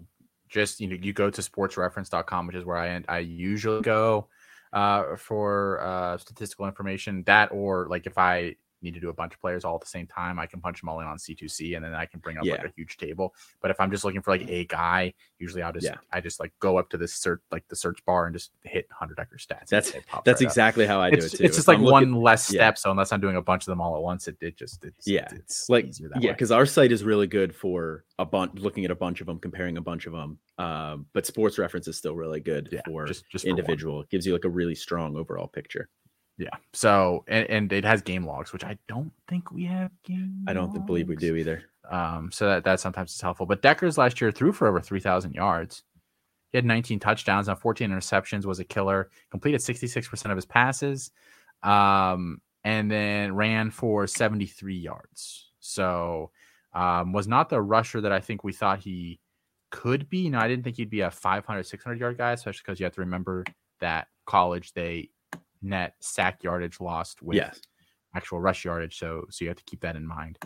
just 0.48 0.80
you 0.80 0.88
know, 0.88 0.96
you 1.00 1.12
go 1.12 1.30
to 1.30 1.40
sportsreference.com, 1.40 2.46
which 2.46 2.56
is 2.56 2.64
where 2.64 2.76
I 2.76 3.02
I 3.08 3.18
usually 3.18 3.82
go 3.82 4.28
uh, 4.72 5.16
for 5.16 5.80
uh, 5.80 6.18
statistical 6.18 6.66
information. 6.66 7.22
That 7.24 7.50
or 7.52 7.86
like 7.88 8.06
if 8.06 8.18
I 8.18 8.56
need 8.82 8.94
to 8.94 9.00
do 9.00 9.08
a 9.08 9.12
bunch 9.12 9.34
of 9.34 9.40
players 9.40 9.64
all 9.64 9.74
at 9.74 9.80
the 9.80 9.86
same 9.86 10.06
time, 10.06 10.38
I 10.38 10.46
can 10.46 10.60
punch 10.60 10.80
them 10.80 10.88
all 10.88 11.00
in 11.00 11.06
on 11.06 11.16
C2C, 11.18 11.76
and 11.76 11.84
then 11.84 11.94
I 11.94 12.06
can 12.06 12.20
bring 12.20 12.38
up 12.38 12.44
like 12.46 12.64
a 12.64 12.72
huge 12.76 12.96
table. 12.96 13.34
But 13.60 13.70
if 13.70 13.80
I'm 13.80 13.90
just 13.90 14.04
looking 14.04 14.22
for 14.22 14.30
like 14.30 14.48
a 14.48 14.64
guy, 14.66 15.14
usually 15.38 15.62
I'll 15.62 15.72
just 15.72 15.86
Yeah. 15.86 15.96
I 16.12 16.20
just 16.20 16.40
like 16.40 16.52
go 16.60 16.78
up 16.78 16.90
to 16.90 16.96
the 16.96 17.08
search 17.08 17.40
like 17.50 17.66
the 17.68 17.76
search 17.76 18.04
bar 18.04 18.26
and 18.26 18.34
just 18.34 18.50
hit 18.62 18.86
Hunter 18.90 19.14
Decker 19.14 19.36
stats. 19.36 19.68
That's- 19.68 19.92
That's 19.92 20.12
right 20.12 20.28
up. 20.28 20.40
exactly 20.42 20.86
how 20.86 21.00
I 21.00 21.10
do 21.10 21.16
It's, 21.18 21.34
it 21.34 21.38
too. 21.38 21.44
it's 21.44 21.56
just 21.56 21.64
If 21.64 21.68
like 21.68 21.78
I'm 21.78 21.84
one 21.84 22.02
looking- 22.04 22.22
less 22.22 22.52
yeah. 22.52 22.58
step. 22.68 22.78
So 22.78 22.90
unless 22.90 23.12
I'm 23.12 23.20
doing 23.20 23.36
a 23.36 23.42
bunch 23.42 23.62
of 23.64 23.66
them 23.66 23.80
all 23.80 23.96
at 23.96 24.02
once, 24.02 24.28
it, 24.28 24.36
it 24.40 24.56
just 24.56 24.84
it's 24.84 25.06
Yeah. 25.06 25.28
it's 25.32 25.68
like 25.68 25.86
easier 25.86 26.08
that 26.10 26.22
yeah 26.22 26.32
because 26.32 26.50
our 26.52 26.66
site 26.66 26.92
is 26.92 27.04
really 27.04 27.26
good 27.26 27.54
for 27.54 28.04
a 28.18 28.24
bunch 28.24 28.54
looking 28.58 28.84
at 28.84 28.90
a 28.90 28.94
bunch 28.94 29.20
of 29.20 29.26
them 29.26 29.38
comparing 29.38 29.76
a 29.76 29.80
bunch 29.80 30.06
of 30.06 30.12
them 30.12 30.38
um, 30.58 31.06
but 31.12 31.24
sports 31.26 31.58
reference 31.58 31.86
is 31.88 31.96
still 31.96 32.14
really 32.16 32.40
good 32.40 32.68
yeah, 32.72 32.80
for 32.86 33.06
just 33.06 33.24
just 33.30 33.44
for 33.44 33.50
individual 33.50 34.00
it 34.02 34.08
gives 34.10 34.26
you 34.26 34.32
like 34.32 34.44
a 34.44 34.48
really 34.48 34.74
strong 34.74 35.16
overall 35.16 35.46
picture 35.46 35.88
Yeah. 36.38 36.50
So 36.72 37.24
and, 37.26 37.48
and 37.50 37.72
it 37.72 37.84
has 37.84 38.00
game 38.00 38.24
logs, 38.24 38.52
which 38.52 38.64
I 38.64 38.78
don't 38.86 39.12
think 39.28 39.50
we 39.50 39.64
have 39.64 39.90
game. 40.04 40.44
i 40.46 40.52
don't 40.52 40.72
th- 40.72 40.86
believe 40.86 41.08
we 41.08 41.16
do 41.16 41.34
either 41.34 41.64
Um, 41.90 42.30
so 42.32 42.46
that 42.46 42.64
that 42.64 42.80
sometimes 42.80 43.12
is 43.12 43.20
helpful. 43.20 43.44
But 43.46 43.60
Dekkers 43.62 43.98
last 43.98 44.20
year 44.20 44.30
threw 44.30 44.52
for 44.52 44.68
over 44.68 44.80
three 44.80 45.00
thousand 45.00 45.34
yards. 45.34 45.82
He 46.50 46.56
had 46.56 46.64
19 46.64 46.98
touchdowns 46.98 47.46
on 47.48 47.56
14 47.56 47.90
interceptions. 47.90 48.46
Was 48.46 48.58
a 48.60 48.64
killer. 48.64 49.10
Completed 49.30 49.60
66 49.60 50.08
percent 50.08 50.32
of 50.32 50.36
his 50.36 50.46
passes, 50.46 51.10
um, 51.62 52.40
and 52.64 52.90
then 52.90 53.34
ran 53.34 53.70
for 53.70 54.06
73 54.06 54.76
yards. 54.76 55.50
So 55.60 56.30
um, 56.72 57.12
was 57.12 57.28
not 57.28 57.48
the 57.50 57.60
rusher 57.60 58.00
that 58.00 58.12
I 58.12 58.20
think 58.20 58.44
we 58.44 58.52
thought 58.52 58.78
he 58.78 59.18
could 59.70 60.08
be. 60.08 60.30
No, 60.30 60.38
I 60.38 60.48
didn't 60.48 60.64
think 60.64 60.76
he'd 60.76 60.88
be 60.88 61.00
a 61.00 61.10
500, 61.10 61.64
600 61.64 62.00
yard 62.00 62.16
guy, 62.16 62.32
especially 62.32 62.62
because 62.64 62.80
you 62.80 62.84
have 62.84 62.94
to 62.94 63.00
remember 63.00 63.44
that 63.80 64.08
college 64.24 64.72
they 64.72 65.10
net 65.62 65.94
sack 66.00 66.42
yardage 66.42 66.80
lost 66.80 67.22
with 67.22 67.36
yes 67.36 67.60
actual 68.14 68.40
rush 68.40 68.64
yardage. 68.64 68.98
So 68.98 69.26
so 69.30 69.44
you 69.44 69.48
have 69.48 69.58
to 69.58 69.64
keep 69.64 69.80
that 69.80 69.96
in 69.96 70.06
mind. 70.06 70.38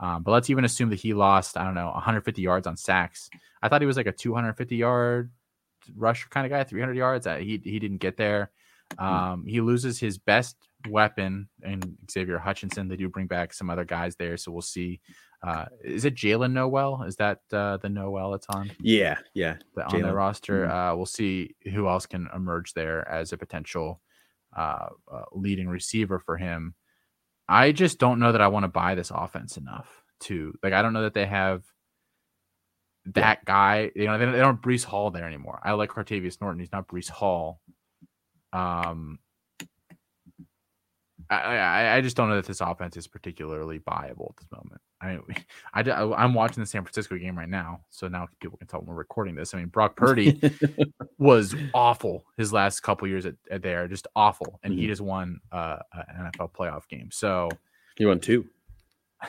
Um, 0.00 0.22
but 0.22 0.32
let's 0.32 0.48
even 0.48 0.64
assume 0.64 0.88
that 0.90 1.00
he 1.00 1.12
lost, 1.12 1.58
I 1.58 1.64
don't 1.64 1.74
know, 1.74 1.90
150 1.90 2.40
yards 2.40 2.66
on 2.66 2.76
sacks. 2.76 3.28
I 3.62 3.68
thought 3.68 3.82
he 3.82 3.86
was 3.86 3.98
like 3.98 4.06
a 4.06 4.12
250 4.12 4.76
yard 4.76 5.30
rusher 5.94 6.28
kind 6.30 6.46
of 6.46 6.50
guy, 6.50 6.64
300 6.64 6.96
yards. 6.96 7.26
Uh, 7.26 7.36
he 7.36 7.60
he 7.62 7.78
didn't 7.78 7.98
get 7.98 8.16
there. 8.16 8.50
Um, 8.98 9.44
he 9.46 9.60
loses 9.60 10.00
his 10.00 10.18
best 10.18 10.56
weapon 10.88 11.48
and 11.62 11.96
Xavier 12.10 12.38
Hutchinson. 12.38 12.88
They 12.88 12.96
do 12.96 13.08
bring 13.08 13.26
back 13.26 13.52
some 13.52 13.70
other 13.70 13.84
guys 13.84 14.16
there, 14.16 14.36
so 14.36 14.50
we'll 14.50 14.62
see. 14.62 15.00
Uh, 15.42 15.66
is 15.84 16.04
it 16.04 16.14
Jaylin 16.16 16.52
Noel? 16.52 17.04
Is 17.04 17.16
that 17.16 17.40
uh, 17.52 17.76
the 17.76 17.88
Noel 17.88 18.32
that's 18.32 18.46
on 18.48 18.70
yeah 18.80 19.18
yeah 19.34 19.56
the, 19.74 19.84
on 19.86 20.00
their 20.00 20.12
Jaylin. 20.12 20.14
roster? 20.14 20.66
Mhm. 20.66 20.92
Uh, 20.92 20.96
we'll 20.96 21.06
see 21.06 21.54
who 21.72 21.88
else 21.88 22.06
can 22.06 22.28
emerge 22.34 22.74
there 22.74 23.08
as 23.08 23.32
a 23.32 23.38
potential 23.38 24.00
uh, 24.56 24.88
uh, 25.12 25.22
leading 25.32 25.68
receiver 25.68 26.18
for 26.18 26.36
him. 26.36 26.74
I 27.48 27.72
just 27.72 27.98
don't 27.98 28.20
know 28.20 28.32
that 28.32 28.40
I 28.40 28.48
want 28.48 28.64
to 28.64 28.68
buy 28.68 28.94
this 28.94 29.10
offense 29.14 29.56
enough 29.56 29.88
to 30.20 30.54
like. 30.62 30.72
I 30.72 30.82
don't 30.82 30.92
know 30.92 31.02
that 31.02 31.14
they 31.14 31.26
have 31.26 31.64
that 33.06 33.44
guy. 33.44 33.90
You 33.94 34.06
know, 34.06 34.18
they, 34.18 34.26
they 34.26 34.38
don't 34.38 34.62
Breece 34.62 34.84
Hall 34.84 35.10
there 35.10 35.26
anymore. 35.26 35.60
I 35.64 35.72
like 35.72 35.90
Cartevious 35.90 36.40
Norton. 36.40 36.60
He's 36.60 36.72
not 36.72 36.88
Breece 36.88 37.10
Hall. 37.10 37.60
Um, 38.52 39.18
I, 41.30 41.56
I, 41.56 41.96
I 41.96 42.00
just 42.00 42.16
don't 42.16 42.28
know 42.28 42.34
that 42.34 42.44
this 42.44 42.60
offense 42.60 42.96
is 42.96 43.06
particularly 43.06 43.78
viable 43.78 44.34
at 44.34 44.42
this 44.42 44.50
moment. 44.52 44.80
I 45.00 45.06
mean, 45.12 45.22
I, 45.74 45.82
I 45.82 46.24
am 46.24 46.34
watching 46.34 46.60
the 46.60 46.66
San 46.66 46.82
Francisco 46.82 47.16
game 47.16 47.38
right 47.38 47.48
now, 47.48 47.80
so 47.90 48.08
now 48.08 48.28
people 48.40 48.58
can 48.58 48.66
tell 48.66 48.80
when 48.80 48.88
we're 48.88 48.94
recording 48.94 49.36
this. 49.36 49.54
I 49.54 49.58
mean, 49.58 49.68
Brock 49.68 49.96
Purdy 49.96 50.40
was 51.18 51.54
awful 51.72 52.24
his 52.36 52.52
last 52.52 52.80
couple 52.80 53.06
years 53.06 53.26
at, 53.26 53.36
at 53.50 53.62
there, 53.62 53.86
just 53.86 54.08
awful, 54.16 54.58
and 54.64 54.72
mm-hmm. 54.72 54.82
he 54.82 54.86
just 54.88 55.00
won 55.00 55.40
uh, 55.52 55.78
an 55.92 56.30
NFL 56.32 56.52
playoff 56.52 56.88
game. 56.88 57.10
So 57.12 57.48
he 57.96 58.06
won 58.06 58.20
two. 58.20 58.46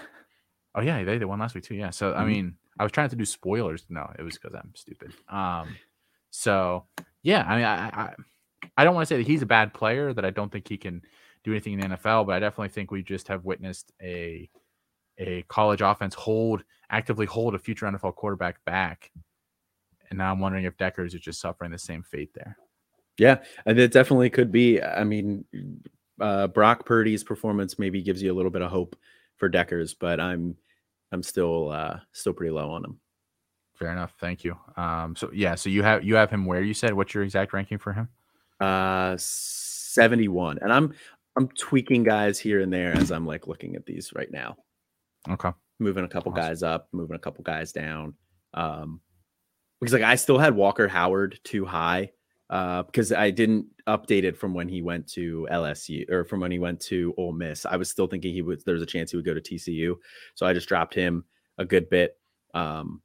Oh 0.73 0.79
yeah, 0.79 1.03
they, 1.03 1.17
they 1.17 1.25
won 1.25 1.37
last 1.37 1.53
week 1.53 1.65
too. 1.65 1.75
Yeah. 1.75 1.89
So 1.89 2.11
mm-hmm. 2.11 2.21
I 2.21 2.25
mean, 2.25 2.55
I 2.79 2.83
was 2.83 2.93
trying 2.93 3.09
to 3.09 3.17
do 3.17 3.25
spoilers. 3.25 3.83
No, 3.89 4.09
it 4.17 4.21
was 4.21 4.37
because 4.37 4.55
I'm 4.55 4.71
stupid. 4.73 5.11
Um, 5.27 5.75
so 6.29 6.85
yeah, 7.23 7.43
I 7.45 7.55
mean, 7.57 7.65
I, 7.65 7.87
I 7.89 8.13
I 8.77 8.83
don't 8.85 8.95
want 8.95 9.05
to 9.05 9.13
say 9.13 9.17
that 9.17 9.27
he's 9.27 9.41
a 9.41 9.45
bad 9.45 9.73
player. 9.73 10.13
That 10.13 10.23
I 10.23 10.29
don't 10.29 10.49
think 10.49 10.69
he 10.69 10.77
can 10.77 11.01
do 11.43 11.51
anything 11.51 11.73
in 11.73 11.79
the 11.79 11.97
NFL, 11.97 12.25
but 12.25 12.35
I 12.35 12.39
definitely 12.39 12.69
think 12.69 12.91
we 12.91 13.03
just 13.03 13.27
have 13.27 13.45
witnessed 13.45 13.91
a 14.01 14.49
a 15.17 15.43
college 15.43 15.81
offense 15.81 16.15
hold 16.15 16.63
actively 16.91 17.25
hold 17.25 17.55
a 17.55 17.59
future 17.59 17.85
NFL 17.85 18.15
quarterback 18.15 18.63
back. 18.65 19.11
And 20.09 20.17
now 20.17 20.31
I'm 20.31 20.39
wondering 20.39 20.65
if 20.65 20.77
Dekkers 20.77 21.15
is 21.15 21.21
just 21.21 21.39
suffering 21.39 21.71
the 21.71 21.79
same 21.79 22.03
fate 22.03 22.33
there. 22.33 22.57
Yeah, 23.17 23.39
and 23.65 23.79
it 23.79 23.93
definitely 23.93 24.29
could 24.29 24.51
be. 24.51 24.81
I 24.81 25.03
mean, 25.03 25.45
uh, 26.19 26.47
Brock 26.47 26.85
Purdy's 26.85 27.23
performance 27.23 27.79
maybe 27.79 28.01
gives 28.01 28.21
you 28.21 28.31
a 28.31 28.35
little 28.35 28.51
bit 28.51 28.61
of 28.61 28.71
hope 28.71 28.95
for 29.37 29.49
Dekkers, 29.49 29.95
but 29.97 30.19
I'm 30.19 30.55
I'm 31.11 31.23
still 31.23 31.69
uh, 31.69 31.99
still 32.11 32.33
pretty 32.33 32.51
low 32.51 32.71
on 32.71 32.83
him. 32.83 32.99
Fair 33.75 33.91
enough. 33.91 34.13
Thank 34.19 34.43
you. 34.43 34.57
Um, 34.75 35.15
so 35.15 35.29
yeah, 35.33 35.55
so 35.55 35.69
you 35.69 35.83
have 35.83 36.03
you 36.03 36.15
have 36.15 36.29
him 36.29 36.45
where 36.45 36.61
you 36.61 36.73
said 36.73 36.93
what's 36.93 37.13
your 37.13 37.23
exact 37.23 37.53
ranking 37.53 37.77
for 37.77 37.93
him? 37.93 38.09
Uh, 38.59 39.15
71, 39.17 40.59
and 40.61 40.71
I'm 40.71 40.93
I'm 41.41 41.47
tweaking 41.57 42.03
guys 42.03 42.37
here 42.37 42.61
and 42.61 42.71
there 42.71 42.95
as 42.95 43.11
I'm 43.11 43.25
like 43.25 43.47
looking 43.47 43.75
at 43.75 43.85
these 43.85 44.13
right 44.13 44.31
now. 44.31 44.57
Okay. 45.27 45.49
Moving 45.79 46.03
a 46.03 46.07
couple 46.07 46.31
awesome. 46.31 46.43
guys 46.43 46.61
up, 46.61 46.87
moving 46.91 47.15
a 47.15 47.19
couple 47.19 47.43
guys 47.43 47.71
down. 47.71 48.13
Um, 48.53 49.01
because 49.79 49.93
like 49.93 50.03
I 50.03 50.15
still 50.15 50.37
had 50.37 50.55
Walker 50.55 50.87
Howard 50.87 51.39
too 51.43 51.65
high. 51.65 52.11
Uh, 52.51 52.83
because 52.83 53.11
I 53.11 53.31
didn't 53.31 53.65
update 53.87 54.23
it 54.23 54.37
from 54.37 54.53
when 54.53 54.67
he 54.67 54.81
went 54.81 55.07
to 55.13 55.47
LSU 55.49 56.07
or 56.11 56.25
from 56.25 56.41
when 56.41 56.51
he 56.51 56.59
went 56.59 56.79
to 56.81 57.13
Ole 57.17 57.31
Miss. 57.31 57.65
I 57.65 57.77
was 57.77 57.89
still 57.89 58.07
thinking 58.07 58.33
he 58.33 58.41
would 58.41 58.61
there's 58.65 58.81
a 58.81 58.85
chance 58.85 59.09
he 59.09 59.17
would 59.17 59.25
go 59.25 59.33
to 59.33 59.41
TCU. 59.41 59.95
So 60.35 60.45
I 60.45 60.53
just 60.53 60.67
dropped 60.67 60.93
him 60.93 61.23
a 61.57 61.65
good 61.65 61.89
bit. 61.89 62.17
Um, 62.53 63.01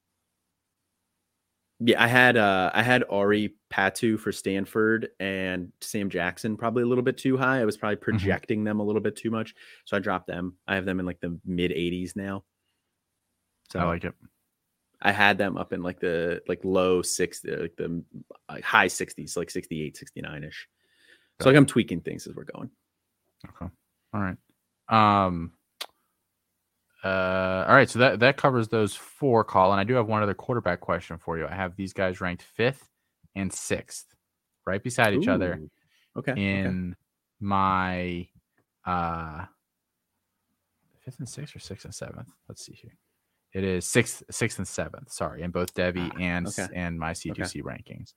yeah, 1.80 2.02
I 2.02 2.06
had 2.06 2.36
uh 2.36 2.70
I 2.72 2.82
had 2.82 3.04
Ari 3.10 3.54
Patu 3.70 4.18
for 4.18 4.32
Stanford 4.32 5.10
and 5.20 5.72
Sam 5.80 6.08
Jackson 6.08 6.56
probably 6.56 6.82
a 6.82 6.86
little 6.86 7.04
bit 7.04 7.18
too 7.18 7.36
high. 7.36 7.60
I 7.60 7.64
was 7.64 7.76
probably 7.76 7.96
mm-hmm. 7.96 8.04
projecting 8.04 8.60
mm-hmm. 8.60 8.64
them 8.66 8.80
a 8.80 8.82
little 8.82 9.02
bit 9.02 9.16
too 9.16 9.30
much. 9.30 9.54
So 9.84 9.96
I 9.96 10.00
dropped 10.00 10.26
them. 10.26 10.56
I 10.66 10.74
have 10.74 10.86
them 10.86 11.00
in 11.00 11.06
like 11.06 11.20
the 11.20 11.38
mid 11.44 11.70
80s 11.72 12.16
now. 12.16 12.44
So 13.70 13.80
I 13.80 13.84
like 13.84 14.04
it. 14.04 14.14
I 15.02 15.12
had 15.12 15.36
them 15.36 15.58
up 15.58 15.74
in 15.74 15.82
like 15.82 16.00
the 16.00 16.40
like 16.48 16.60
low 16.64 17.02
60 17.02 17.56
like 17.56 17.76
the 17.76 18.02
like 18.48 18.64
high 18.64 18.88
60s, 18.88 19.36
like 19.36 19.50
68, 19.50 20.02
69ish. 20.16 20.54
So 21.42 21.50
like 21.50 21.56
I'm 21.56 21.66
tweaking 21.66 22.00
things 22.00 22.26
as 22.26 22.34
we're 22.34 22.44
going. 22.44 22.70
Okay. 23.48 23.70
All 24.14 24.20
right. 24.20 24.38
Um 24.88 25.52
uh, 27.06 27.64
all 27.68 27.74
right, 27.74 27.88
so 27.88 27.98
that 28.00 28.20
that 28.20 28.36
covers 28.36 28.68
those 28.68 28.94
four. 28.94 29.44
Call, 29.44 29.70
and 29.70 29.80
I 29.80 29.84
do 29.84 29.94
have 29.94 30.08
one 30.08 30.22
other 30.22 30.34
quarterback 30.34 30.80
question 30.80 31.18
for 31.18 31.38
you. 31.38 31.46
I 31.46 31.54
have 31.54 31.76
these 31.76 31.92
guys 31.92 32.20
ranked 32.20 32.42
fifth 32.42 32.88
and 33.36 33.52
sixth, 33.52 34.06
right 34.66 34.82
beside 34.82 35.14
each 35.14 35.28
Ooh, 35.28 35.32
other. 35.32 35.60
Okay. 36.16 36.32
In 36.32 36.66
okay. 36.66 36.96
my 37.40 38.28
uh, 38.84 39.44
fifth 41.04 41.20
and 41.20 41.28
sixth 41.28 41.54
or 41.54 41.60
sixth 41.60 41.84
and 41.84 41.94
seventh. 41.94 42.28
Let's 42.48 42.64
see 42.64 42.74
here. 42.74 42.96
It 43.52 43.62
is 43.62 43.84
sixth, 43.84 44.24
sixth 44.30 44.58
and 44.58 44.66
seventh. 44.66 45.12
Sorry, 45.12 45.42
in 45.42 45.52
both 45.52 45.74
Devy 45.74 46.10
ah, 46.12 46.18
and 46.18 46.48
okay. 46.48 46.66
and 46.74 46.98
my 46.98 47.12
C2C 47.12 47.38
okay. 47.38 47.62
rankings. 47.62 48.14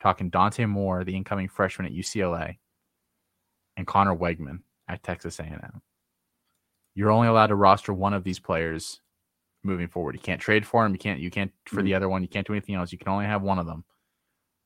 talking 0.00 0.30
Dante 0.30 0.64
Moore, 0.64 1.04
the 1.04 1.14
incoming 1.14 1.48
freshman 1.48 1.86
at 1.86 1.92
UCLA, 1.92 2.56
and 3.76 3.86
Conner 3.86 4.16
Weigman 4.16 4.60
at 4.88 5.02
Texas 5.02 5.38
A&M 5.40 5.82
you're 6.94 7.10
only 7.10 7.28
allowed 7.28 7.48
to 7.48 7.54
roster 7.54 7.92
one 7.92 8.14
of 8.14 8.24
these 8.24 8.38
players 8.38 9.00
moving 9.62 9.88
forward. 9.88 10.14
You 10.14 10.20
can't 10.20 10.40
trade 10.40 10.66
for 10.66 10.82
them. 10.82 10.92
You 10.92 10.98
can't. 10.98 11.20
You 11.20 11.30
can't 11.30 11.52
for 11.66 11.76
mm-hmm. 11.76 11.84
the 11.84 11.94
other 11.94 12.08
one. 12.08 12.22
You 12.22 12.28
can't 12.28 12.46
do 12.46 12.52
anything 12.52 12.74
else. 12.74 12.92
You 12.92 12.98
can 12.98 13.08
only 13.08 13.26
have 13.26 13.42
one 13.42 13.58
of 13.58 13.66
them. 13.66 13.84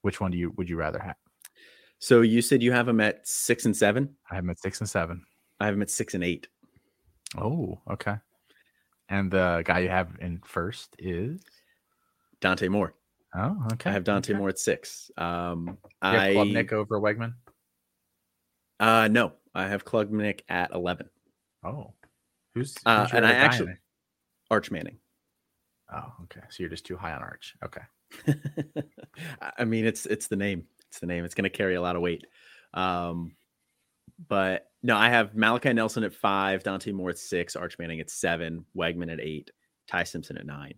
Which 0.02 0.20
one 0.20 0.30
do 0.30 0.38
you 0.38 0.52
would 0.56 0.68
you 0.68 0.76
rather 0.76 0.98
have? 0.98 1.16
So 1.98 2.20
you 2.20 2.42
said 2.42 2.62
you 2.62 2.72
have 2.72 2.86
them 2.86 3.00
at 3.00 3.26
six 3.26 3.64
and 3.64 3.76
seven. 3.76 4.14
I 4.30 4.34
have 4.34 4.44
them 4.44 4.50
at 4.50 4.60
six 4.60 4.80
and 4.80 4.88
seven. 4.88 5.24
I 5.60 5.66
have 5.66 5.74
them 5.74 5.82
at 5.82 5.90
six 5.90 6.14
and 6.14 6.24
eight. 6.24 6.48
Oh, 7.38 7.80
okay. 7.90 8.16
And 9.08 9.30
the 9.30 9.62
guy 9.64 9.80
you 9.80 9.88
have 9.88 10.16
in 10.20 10.40
first 10.44 10.96
is 10.98 11.40
Dante 12.40 12.68
Moore. 12.68 12.94
Oh, 13.34 13.56
okay. 13.72 13.90
I 13.90 13.92
have 13.92 14.04
Dante 14.04 14.32
okay. 14.32 14.38
Moore 14.38 14.50
at 14.50 14.58
six. 14.58 15.10
Um, 15.16 15.78
I 16.00 16.34
Klubnik 16.34 16.72
over 16.72 17.00
Weigman. 17.00 17.34
Uh, 18.78 19.08
no, 19.08 19.32
I 19.54 19.66
have 19.68 19.84
Klubnik 19.84 20.40
at 20.48 20.72
eleven. 20.72 21.08
Oh, 21.64 21.94
Who's, 22.54 22.74
uh, 22.86 23.04
who's 23.04 23.14
uh, 23.14 23.16
and 23.16 23.26
I 23.26 23.32
actually 23.32 23.74
Arch 24.50 24.70
Manning. 24.70 24.98
Oh, 25.92 26.12
okay. 26.24 26.40
So 26.50 26.62
you're 26.62 26.70
just 26.70 26.86
too 26.86 26.96
high 26.96 27.12
on 27.12 27.22
Arch. 27.22 27.54
Okay. 27.64 27.82
I 29.58 29.64
mean, 29.64 29.84
it's 29.84 30.06
it's 30.06 30.28
the 30.28 30.36
name. 30.36 30.64
It's 30.88 31.00
the 31.00 31.06
name. 31.06 31.24
It's 31.24 31.34
going 31.34 31.44
to 31.44 31.50
carry 31.50 31.74
a 31.74 31.82
lot 31.82 31.96
of 31.96 32.02
weight. 32.02 32.26
Um, 32.72 33.34
but 34.28 34.66
no, 34.82 34.96
I 34.96 35.08
have 35.08 35.34
Malachi 35.34 35.72
Nelson 35.72 36.04
at 36.04 36.14
five, 36.14 36.62
Dante 36.62 36.92
Moore 36.92 37.10
at 37.10 37.18
six, 37.18 37.56
Arch 37.56 37.78
Manning 37.78 38.00
at 38.00 38.10
seven, 38.10 38.64
Weigman 38.76 39.12
at 39.12 39.20
eight, 39.20 39.50
Ty 39.88 40.04
Simpson 40.04 40.38
at 40.38 40.46
nine. 40.46 40.74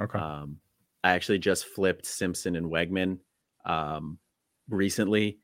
Okay. 0.00 0.18
Um, 0.18 0.58
I 1.02 1.10
actually 1.10 1.38
just 1.38 1.66
flipped 1.66 2.06
Simpson 2.06 2.56
and 2.56 2.66
Weigman 2.70 3.18
um, 3.64 4.18
recently 4.68 5.38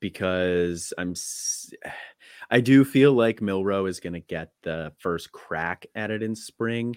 because 0.00 0.92
I'm 0.98 1.14
I 2.52 2.60
do 2.60 2.84
feel 2.84 3.14
like 3.14 3.40
Milroe 3.40 3.86
is 3.86 3.98
going 3.98 4.12
to 4.12 4.20
get 4.20 4.52
the 4.62 4.92
first 4.98 5.32
crack 5.32 5.86
at 5.94 6.10
it 6.10 6.22
in 6.22 6.36
spring. 6.36 6.94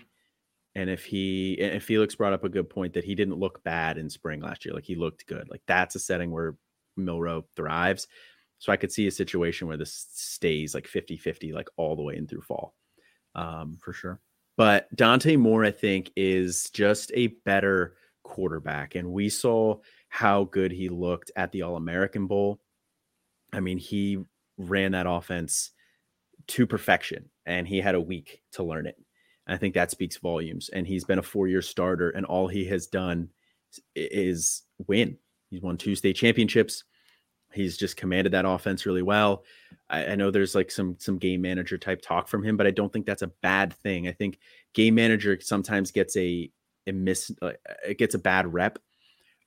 And 0.76 0.90
if 0.90 1.06
he 1.06 1.58
and 1.62 1.82
Felix 1.82 2.14
brought 2.14 2.34
up 2.34 2.44
a 2.44 2.50
good 2.50 2.70
point 2.70 2.94
that 2.94 3.06
he 3.06 3.16
didn't 3.16 3.40
look 3.40 3.64
bad 3.64 3.98
in 3.98 4.10
spring 4.10 4.42
last 4.42 4.66
year, 4.66 4.74
like 4.74 4.84
he 4.84 4.96
looked 4.96 5.26
good. 5.28 5.48
Like 5.50 5.62
that's 5.66 5.96
a 5.96 6.00
setting 6.00 6.32
where 6.32 6.58
Milroe 6.98 7.46
thrives. 7.56 8.10
So 8.60 8.74
I 8.74 8.76
could 8.76 8.92
see 8.92 9.08
a 9.08 9.12
situation 9.12 9.70
where 9.70 9.78
this 9.78 10.08
stays 10.12 10.76
like 10.76 10.90
50-50 10.90 11.54
like 11.54 11.70
all 11.78 11.96
the 11.96 12.04
way 12.04 12.18
in 12.18 12.28
through 12.28 12.42
fall. 12.42 12.76
Um, 13.34 13.78
for 13.82 13.94
sure. 13.94 14.20
But 14.58 14.94
Dante 14.94 15.38
Moore, 15.38 15.64
I 15.64 15.72
think, 15.72 16.12
is 16.18 16.70
just 16.72 17.14
a 17.16 17.28
better 17.46 17.96
quarterback. 18.26 18.96
And 18.96 19.14
we 19.14 19.30
saw 19.30 19.78
how 20.10 20.44
good 20.44 20.74
he 20.74 20.90
looked 20.90 21.32
at 21.38 21.54
the 21.54 21.62
All 21.62 21.78
American 21.78 22.28
Bowl. 22.28 22.60
I 23.54 23.62
mean, 23.62 23.78
he 23.78 24.20
ran 24.58 24.94
that 24.94 25.08
offense 25.08 25.72
to 26.48 26.68
perfection 26.68 27.30
and 27.46 27.68
he 27.68 27.80
had 27.80 27.96
a 27.96 28.02
week 28.02 28.42
to 28.54 28.64
learn 28.64 28.86
it. 28.86 28.98
And 29.48 29.56
I 29.56 29.58
think 29.58 29.74
that 29.76 29.92
speaks 29.92 30.18
volumes. 30.18 30.70
And 30.70 30.88
he's 30.88 31.04
been 31.04 31.20
a 31.20 31.24
four 31.24 31.48
year 31.48 31.62
starter, 31.62 32.10
and 32.10 32.26
all 32.26 32.48
he 32.48 32.66
has 32.66 32.88
done 32.88 33.30
is 33.96 34.64
win. 34.88 35.18
He's 35.50 35.62
won 35.62 35.78
two 35.78 35.96
state 35.96 36.16
championships. 36.16 36.84
He's 37.54 37.78
just 37.78 37.96
commanded 37.96 38.34
that 38.34 38.46
offense 38.46 38.86
really 38.86 39.02
well. 39.02 39.44
I, 39.90 40.08
I, 40.08 40.16
know 40.16 40.30
there's 40.30 40.56
like 40.56 40.72
some 40.72 40.98
some 41.00 41.18
game 41.20 41.42
manager 41.42 41.78
type 41.78 42.02
talk 42.02 42.28
from 42.28 42.44
him, 42.44 42.58
but 42.58 42.68
I 42.68 42.72
don't 42.72 42.92
think 42.92 43.06
that's 43.06 43.22
a 43.22 43.32
bad 43.42 43.74
thing. 43.74 44.08
I 44.08 44.12
think 44.12 44.40
game 44.74 44.96
manager 44.96 45.40
sometimes 45.40 45.92
gets 45.92 46.18
a 46.18 46.52
a 46.88 46.92
miss, 46.92 47.32
uh, 47.42 47.54
it 47.88 47.98
gets 47.98 48.16
a 48.16 48.20
bad 48.20 48.52
rep 48.52 48.80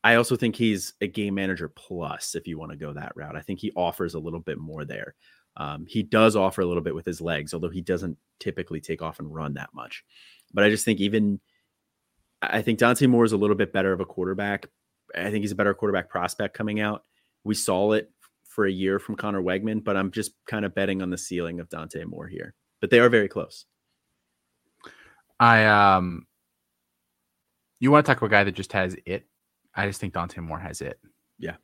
I 0.09 0.15
also 0.15 0.37
think 0.37 0.57
he's 0.57 0.95
a 1.03 1.07
game 1.07 1.35
manager 1.35 1.69
plus 1.69 2.35
if 2.35 2.47
you 2.47 2.59
want 2.59 2.73
to 2.73 2.79
go 2.79 2.95
that 2.95 3.13
route. 3.15 3.37
I 3.37 3.43
think 3.43 3.61
he 3.61 3.73
offers 3.77 4.15
a 4.15 4.19
little 4.19 4.41
bit 4.41 4.57
more 4.57 4.87
there. 4.87 5.15
Um, 5.59 5.85
he 5.87 6.03
does 6.03 6.35
offer 6.35 6.63
a 6.63 6.67
little 6.67 6.83
bit 6.83 6.95
with 6.95 7.05
his 7.05 7.21
legs, 7.21 7.53
although 7.53 7.69
he 7.69 7.83
doesn't 7.83 8.17
typically 8.41 8.81
take 8.81 9.03
off 9.03 9.19
and 9.19 9.35
run 9.35 9.53
that 9.55 9.69
much. 9.75 10.07
But 10.55 10.65
I 10.65 10.71
just 10.71 10.87
think 10.87 11.01
even 11.01 11.41
I 12.41 12.63
think 12.63 12.79
Dante 12.79 13.07
Moore 13.07 13.27
is 13.27 13.33
a 13.33 13.37
little 13.37 13.55
bit 13.55 13.71
better 13.71 13.93
of 13.93 14.01
a 14.01 14.07
quarterback. 14.07 14.69
I 15.15 15.31
think 15.31 15.43
he's 15.43 15.53
a 15.53 15.57
better 15.57 15.75
quarterback 15.75 16.09
prospect 16.09 16.57
coming 16.57 16.81
out. 16.81 17.05
We 17.45 17.55
saw 17.55 17.93
it 17.93 18.11
for 18.45 18.65
a 18.65 18.73
year 18.73 18.99
from 18.99 19.17
Conner 19.17 19.43
Weigman, 19.43 19.85
but 19.85 19.95
I'm 19.95 20.11
just 20.11 20.33
kind 20.47 20.65
of 20.65 20.75
betting 20.75 21.03
on 21.03 21.11
the 21.11 21.19
ceiling 21.19 21.61
of 21.61 21.69
Dante 21.69 22.05
Moore 22.05 22.29
here. 22.29 22.55
But 22.81 22.89
they 22.89 23.01
are 23.01 23.11
very 23.11 23.29
close. 23.29 23.67
I 25.39 25.67
um 25.67 26.27
you 27.79 27.91
want 27.91 28.07
to 28.07 28.11
talk 28.11 28.23
about 28.23 28.29
a 28.29 28.31
guy 28.31 28.45
that 28.45 28.53
just 28.53 28.73
has 28.73 28.97
it 29.05 29.27
I 29.75 29.87
just 29.87 30.01
think 30.01 30.15
Dante 30.15 30.41
Moore 30.41 30.59
has 30.59 30.81
it. 30.81 30.99
Yeah. 31.39 31.57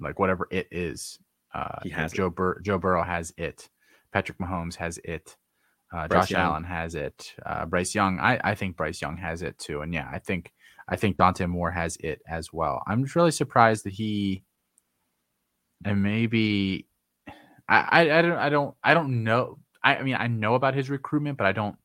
Like 0.00 0.18
whatever 0.18 0.48
it 0.50 0.68
is. 0.70 1.18
Uh, 1.54 1.78
He 1.82 1.90
has. 1.90 2.12
Joe 2.12 2.30
Bur- 2.30 2.60
Joe 2.60 2.78
Burrow 2.78 3.02
has 3.02 3.32
it. 3.36 3.68
Patrick 4.12 4.38
Mahomes 4.38 4.74
has 4.76 4.98
it. 5.04 5.36
Uh, 5.92 6.08
Josh 6.08 6.30
Young. 6.30 6.40
Allen 6.40 6.64
has 6.64 6.94
it. 6.94 7.34
Uh, 7.44 7.66
Bryce 7.66 7.94
Young, 7.94 8.18
I, 8.18 8.40
I 8.42 8.54
think 8.54 8.76
Bryce 8.76 9.02
Young 9.02 9.18
has 9.18 9.42
it 9.42 9.58
too. 9.58 9.82
And 9.82 9.92
yeah, 9.92 10.08
I 10.10 10.18
think 10.18 10.50
I 10.88 10.96
think 10.96 11.18
Dante 11.18 11.44
Moore 11.46 11.70
has 11.70 11.96
it 11.98 12.22
as 12.26 12.52
well. 12.52 12.82
I'm 12.86 13.04
just 13.04 13.14
really 13.14 13.30
surprised 13.30 13.84
that 13.84 13.92
he 13.92 14.42
and 15.84 16.02
maybe 16.02 16.86
I, 17.68 18.08
I, 18.08 18.18
I 18.18 18.22
don't 18.22 18.38
I 18.38 18.48
don't 18.48 18.74
I 18.82 18.94
don't 18.94 19.24
know. 19.24 19.58
I, 19.84 19.96
I 19.96 20.02
mean 20.02 20.16
I 20.18 20.28
know 20.28 20.54
about 20.54 20.74
his 20.74 20.88
recruitment, 20.88 21.36
but 21.36 21.46
I 21.46 21.52
don't 21.52 21.76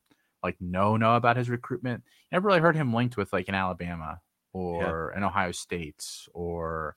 like 0.42 0.56
know 0.62 0.96
know 0.96 1.16
about 1.16 1.36
his 1.36 1.50
recruitment. 1.50 2.04
Never 2.32 2.48
really 2.48 2.60
heard 2.62 2.76
him 2.76 2.94
linked 2.94 3.18
with 3.18 3.34
like 3.34 3.50
an 3.50 3.56
Alabama 3.56 4.22
or 4.54 5.10
an 5.12 5.24
Ohio 5.24 5.52
State 5.52 6.04
or 6.34 6.96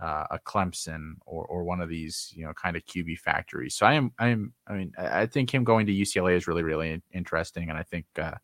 uh, 0.00 0.24
a 0.30 0.38
Clemson 0.46 1.14
or 1.26 1.44
or 1.46 1.64
one 1.64 1.80
of 1.80 1.88
these 1.88 2.32
you 2.36 2.44
know 2.44 2.52
kind 2.54 2.76
of 2.76 2.84
QB 2.84 3.18
factories. 3.18 3.74
So 3.74 3.84
I 3.86 3.94
am 3.94 4.12
I 4.18 4.28
am 4.28 4.52
I 4.66 4.72
mean 4.74 4.92
I 4.98 5.26
think 5.26 5.52
him 5.52 5.64
going 5.64 5.86
to 5.86 5.92
UCLA 5.92 6.36
is 6.36 6.46
really 6.46 6.62
really 6.62 7.02
interesting, 7.12 7.68
and 7.68 7.78
I 7.78 7.82
think 7.82 8.06
uh, 8.18 8.34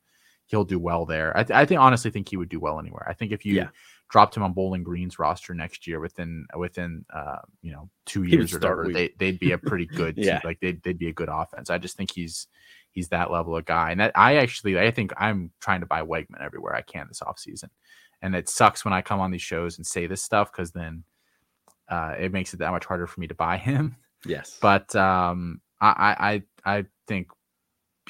he'll 0.46 0.64
do 0.64 0.78
well 0.78 1.04
there. 1.06 1.36
I, 1.36 1.44
th- 1.44 1.56
I 1.56 1.64
think 1.64 1.80
honestly 1.80 2.10
think 2.10 2.28
he 2.28 2.36
would 2.36 2.48
do 2.48 2.58
well 2.60 2.78
anywhere. 2.80 3.06
I 3.08 3.12
think 3.14 3.32
if 3.32 3.44
you 3.44 3.54
Yeah. 3.54 3.68
dropped 4.10 4.36
him 4.36 4.42
on 4.42 4.52
Bowling 4.54 4.82
Green's 4.82 5.18
roster 5.18 5.54
next 5.54 5.86
year 5.86 6.00
within 6.00 6.46
within 6.56 7.04
uh, 7.14 7.36
you 7.62 7.70
know 7.72 7.88
two 8.06 8.24
years 8.24 8.52
or 8.52 8.56
whatever, 8.58 8.92
they 8.92 9.10
they'd 9.18 9.38
be 9.38 9.52
a 9.52 9.58
pretty 9.58 9.86
good 10.00 10.16
team. 10.16 10.24
Yeah. 10.24 10.40
like 10.44 10.58
they'd 10.60 10.82
they'd 10.82 10.98
be 10.98 11.08
a 11.08 11.12
good 11.12 11.28
offense. 11.30 11.70
I 11.70 11.78
just 11.78 11.96
think 11.96 12.10
he's 12.12 12.48
he's 12.90 13.08
that 13.10 13.30
level 13.30 13.56
of 13.56 13.64
guy, 13.64 13.92
and 13.92 14.00
that 14.00 14.10
I 14.16 14.36
actually 14.36 14.76
I 14.78 14.90
think 14.90 15.12
I'm 15.16 15.52
trying 15.60 15.80
to 15.80 15.86
buy 15.86 16.02
Weigman 16.02 16.40
everywhere 16.42 16.74
I 16.74 16.82
can 16.82 17.06
this 17.06 17.20
offseason. 17.20 17.68
And 18.22 18.34
it 18.34 18.48
sucks 18.48 18.84
when 18.84 18.92
I 18.94 19.02
come 19.02 19.20
on 19.20 19.30
these 19.30 19.42
shows 19.42 19.76
and 19.78 19.86
say 19.86 20.06
this 20.06 20.22
stuff 20.22 20.50
because 20.50 20.72
then 20.72 21.04
uh, 21.88 22.14
it 22.18 22.32
makes 22.32 22.52
it 22.52 22.58
that 22.58 22.72
much 22.72 22.84
harder 22.84 23.06
for 23.06 23.20
me 23.20 23.26
to 23.28 23.34
buy 23.34 23.56
him. 23.70 23.96
Yes. 24.26 24.58
But 24.60 24.94
um, 24.96 25.60
I, 25.80 26.42
I 26.64 26.76
I 26.78 26.84
think 27.06 27.28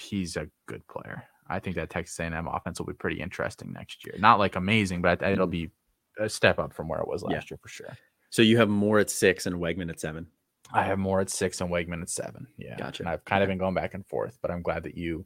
he's 0.01 0.37
a 0.37 0.49
good 0.67 0.87
player. 0.89 1.25
I 1.51 1.59
think 1.61 1.77
that 1.77 1.91
Texas 1.91 2.19
A&M 2.21 2.47
offense 2.47 2.79
will 2.79 2.87
be 2.87 2.93
pretty 2.95 3.21
interesting 3.21 3.73
next 3.73 4.05
year. 4.07 4.15
Not 4.19 4.39
like 4.39 4.57
amazing, 4.57 5.01
but 5.03 5.23
it'll 5.23 5.47
be 5.47 5.71
a 6.19 6.29
step 6.29 6.59
up 6.59 6.73
from 6.75 6.89
where 6.89 7.01
it 7.01 7.09
was 7.09 7.23
last 7.23 7.33
Yeah. 7.51 7.55
year 7.55 7.59
for 7.63 7.69
sure. 7.69 7.97
so 8.31 8.43
you 8.43 8.59
have 8.59 8.69
Moore 8.69 8.99
at 8.99 9.09
six 9.11 9.47
and 9.47 9.57
Weigman 9.57 9.89
at 9.91 10.01
seven. 10.01 10.27
I 10.73 10.83
have 10.85 10.99
Moore 10.99 11.21
at 11.21 11.31
six 11.31 11.61
and 11.63 11.71
Weigman 11.71 12.03
at 12.03 12.11
seven. 12.11 12.47
Yeah, 12.59 12.77
Gotcha. 12.77 13.03
And 13.03 13.09
I've 13.09 13.25
kind 13.25 13.43
of 13.43 13.49
been 13.49 13.57
going 13.59 13.73
back 13.75 13.95
and 13.95 14.07
forth, 14.07 14.39
but 14.43 14.51
I'm 14.51 14.61
glad 14.63 14.83
that 14.83 14.97
you 14.97 15.25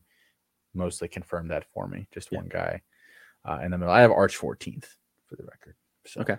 mostly 0.74 1.08
confirmed 1.08 1.50
that 1.50 1.64
for 1.74 1.88
me. 1.88 2.06
Just 2.12 2.30
Yeah. 2.30 2.38
one 2.38 2.48
guy 2.48 2.82
uh, 3.44 3.60
in 3.62 3.70
the 3.70 3.78
middle. 3.78 3.92
I 3.92 4.00
have 4.00 4.10
Arch 4.10 4.38
14th 4.38 4.86
for 5.26 5.36
the 5.36 5.44
record. 5.44 5.74
So, 6.06 6.20
Okay. 6.20 6.36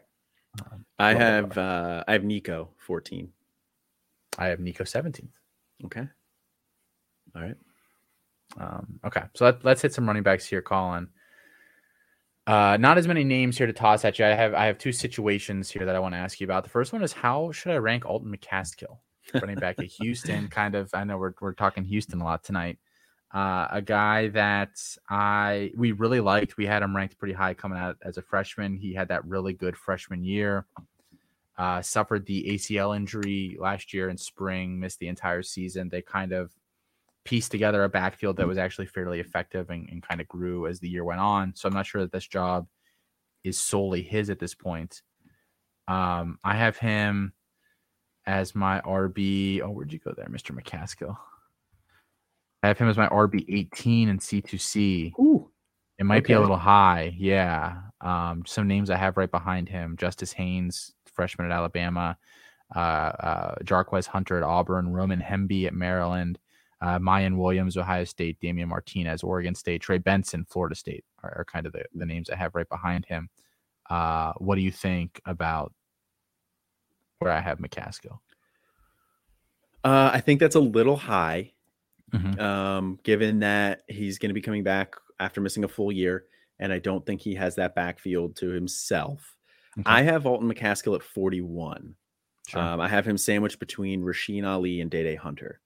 um, 0.71 0.85
I 0.99 1.13
have 1.13 1.57
uh 1.57 2.03
I 2.07 2.13
have 2.13 2.23
Nico 2.23 2.69
14. 2.77 3.31
I 4.37 4.47
have 4.47 4.59
Nico 4.59 4.83
17th. 4.83 5.27
Okay. 5.85 6.07
All 7.35 7.41
right. 7.41 7.55
Um, 8.57 8.99
okay, 9.05 9.23
so 9.33 9.45
let, 9.45 9.63
let's 9.65 9.81
hit 9.81 9.93
some 9.93 10.05
running 10.05 10.21
backs 10.21 10.45
here, 10.45 10.61
Colin. 10.61 11.07
Uh, 12.45 12.77
not 12.79 12.97
as 12.97 13.07
many 13.07 13.23
names 13.23 13.57
here 13.57 13.65
to 13.67 13.73
toss 13.73 14.03
at 14.05 14.19
you. 14.19 14.25
I 14.25 14.29
have 14.29 14.53
I 14.53 14.65
have 14.65 14.77
two 14.77 14.91
situations 14.91 15.71
here 15.71 15.85
that 15.85 15.95
I 15.95 15.99
want 15.99 16.13
to 16.13 16.19
ask 16.19 16.39
you 16.39 16.45
about. 16.45 16.63
The 16.63 16.69
first 16.69 16.91
one 16.93 17.01
is 17.01 17.13
how 17.13 17.51
should 17.51 17.71
I 17.71 17.77
rank 17.77 18.05
Alton 18.05 18.35
McCaskill, 18.35 18.97
running 19.33 19.55
back 19.55 19.79
at 19.79 19.85
Houston? 19.99 20.49
Kind 20.49 20.75
of. 20.75 20.89
I 20.93 21.03
know 21.05 21.17
we're 21.17 21.33
we're 21.39 21.53
talking 21.53 21.85
Houston 21.85 22.19
a 22.21 22.23
lot 22.25 22.43
tonight. 22.43 22.77
Uh, 23.33 23.67
a 23.71 23.81
guy 23.81 24.27
that 24.27 24.79
I 25.09 25.71
we 25.75 25.91
really 25.91 26.19
liked. 26.19 26.55
We 26.55 26.67
had 26.67 26.83
him 26.83 26.95
ranked 26.95 27.17
pretty 27.17 27.33
high 27.33 27.55
coming 27.55 27.79
out 27.79 27.97
as 28.03 28.17
a 28.17 28.21
freshman. 28.21 28.77
He 28.77 28.93
had 28.93 29.07
that 29.07 29.25
really 29.25 29.53
good 29.53 29.75
freshman 29.75 30.23
year. 30.23 30.67
Uh, 31.57 31.81
suffered 31.81 32.25
the 32.25 32.45
ACL 32.51 32.95
injury 32.95 33.57
last 33.59 33.93
year 33.93 34.09
in 34.09 34.17
spring, 34.17 34.79
missed 34.79 34.99
the 34.99 35.07
entire 35.07 35.41
season. 35.41 35.89
They 35.89 36.01
kind 36.01 36.31
of 36.31 36.51
pieced 37.25 37.51
together 37.51 37.83
a 37.83 37.89
backfield 37.89 38.37
that 38.37 38.47
was 38.47 38.57
actually 38.57 38.87
fairly 38.87 39.19
effective 39.19 39.69
and, 39.69 39.87
and 39.89 40.03
kind 40.03 40.21
of 40.21 40.27
grew 40.27 40.67
as 40.67 40.79
the 40.79 40.89
year 40.89 41.03
went 41.03 41.21
on. 41.21 41.53
So 41.55 41.67
I'm 41.67 41.73
not 41.73 41.85
sure 41.85 42.01
that 42.01 42.11
this 42.11 42.27
job 42.27 42.67
is 43.43 43.57
solely 43.57 44.01
his 44.01 44.29
at 44.29 44.39
this 44.39 44.53
point. 44.53 45.01
Um, 45.87 46.37
I 46.43 46.55
have 46.55 46.77
him 46.77 47.33
as 48.25 48.55
my 48.55 48.79
RB. 48.81 49.61
Oh, 49.61 49.69
where'd 49.69 49.93
you 49.93 49.99
go 49.99 50.13
there, 50.15 50.27
Mr. 50.27 50.57
McCaskill? 50.57 51.17
I 52.63 52.67
have 52.67 52.77
him 52.77 52.87
as 52.87 52.97
my 52.97 53.09
RB 53.09 53.45
18 53.49 54.09
and 54.09 54.19
C2C. 54.19 55.11
Ooh. 55.19 55.49
It 55.99 56.05
might 56.05 56.23
be 56.23 56.33
a 56.33 56.39
little 56.39 56.57
high. 56.57 57.13
Yeah. 57.17 57.81
Um, 58.01 58.43
some 58.47 58.67
names 58.67 58.89
I 58.89 58.95
have 58.95 59.17
right 59.17 59.29
behind 59.29 59.69
him 59.69 59.95
Justice 59.97 60.33
Haynes, 60.33 60.93
freshman 61.05 61.51
at 61.51 61.53
Alabama, 61.53 62.17
uh, 62.75 62.79
uh, 62.79 63.55
Jarquez 63.63 64.07
Hunter 64.07 64.37
at 64.37 64.43
Auburn, 64.43 64.91
Roman 64.91 65.21
Hemby 65.21 65.67
at 65.67 65.73
Maryland, 65.73 66.39
uh, 66.81 66.99
Miyan 66.99 67.37
Williams, 67.37 67.77
Ohio 67.77 68.05
State, 68.05 68.39
Damien 68.39 68.69
Martinez, 68.69 69.23
Oregon 69.23 69.55
State, 69.55 69.81
Trey 69.81 69.97
Benson, 69.97 70.45
Florida 70.49 70.75
State 70.75 71.05
are, 71.21 71.33
are 71.39 71.45
kind 71.45 71.65
of 71.65 71.73
the, 71.73 71.83
the 71.93 72.05
names 72.05 72.29
I 72.29 72.35
have 72.35 72.55
right 72.55 72.67
behind 72.67 73.05
him. 73.05 73.29
Uh, 73.89 74.33
what 74.37 74.55
do 74.55 74.61
you 74.61 74.71
think 74.71 75.21
about 75.25 75.73
where 77.19 77.31
I 77.31 77.41
have 77.41 77.59
McCaskill? 77.59 78.19
Uh 79.83 80.11
I 80.13 80.21
think 80.21 80.39
that's 80.39 80.55
a 80.55 80.61
little 80.61 80.95
high. 80.95 81.51
Mhm. 82.13 82.39
um, 82.39 82.99
given 83.03 83.39
that 83.39 83.81
he's 83.87 84.19
going 84.19 84.29
to 84.29 84.33
be 84.33 84.41
coming 84.41 84.63
back 84.63 84.95
after 85.19 85.41
missing 85.41 85.63
a 85.63 85.67
full 85.67 85.91
year, 85.91 86.25
and 86.59 86.71
I 86.71 86.79
don't 86.79 87.05
think 87.05 87.21
he 87.21 87.33
has 87.35 87.55
that 87.55 87.73
backfield 87.75 88.35
to 88.37 88.49
himself. 88.49 89.35
Okay. 89.79 89.83
I 89.89 90.03
have 90.03 90.25
Alton 90.27 90.51
McCaskill 90.53 90.95
at 90.95 91.01
41. 91.03 91.95
Sure. 92.47 92.61
Um, 92.61 92.79
I 92.81 92.87
have 92.87 93.05
him 93.07 93.17
sandwiched 93.17 93.59
between 93.59 94.03
Rasheen 94.03 94.45
Ali 94.45 94.81
and 94.81 94.91
Day 94.91 95.01
Day 95.03 95.15
Hunter. 95.15 95.59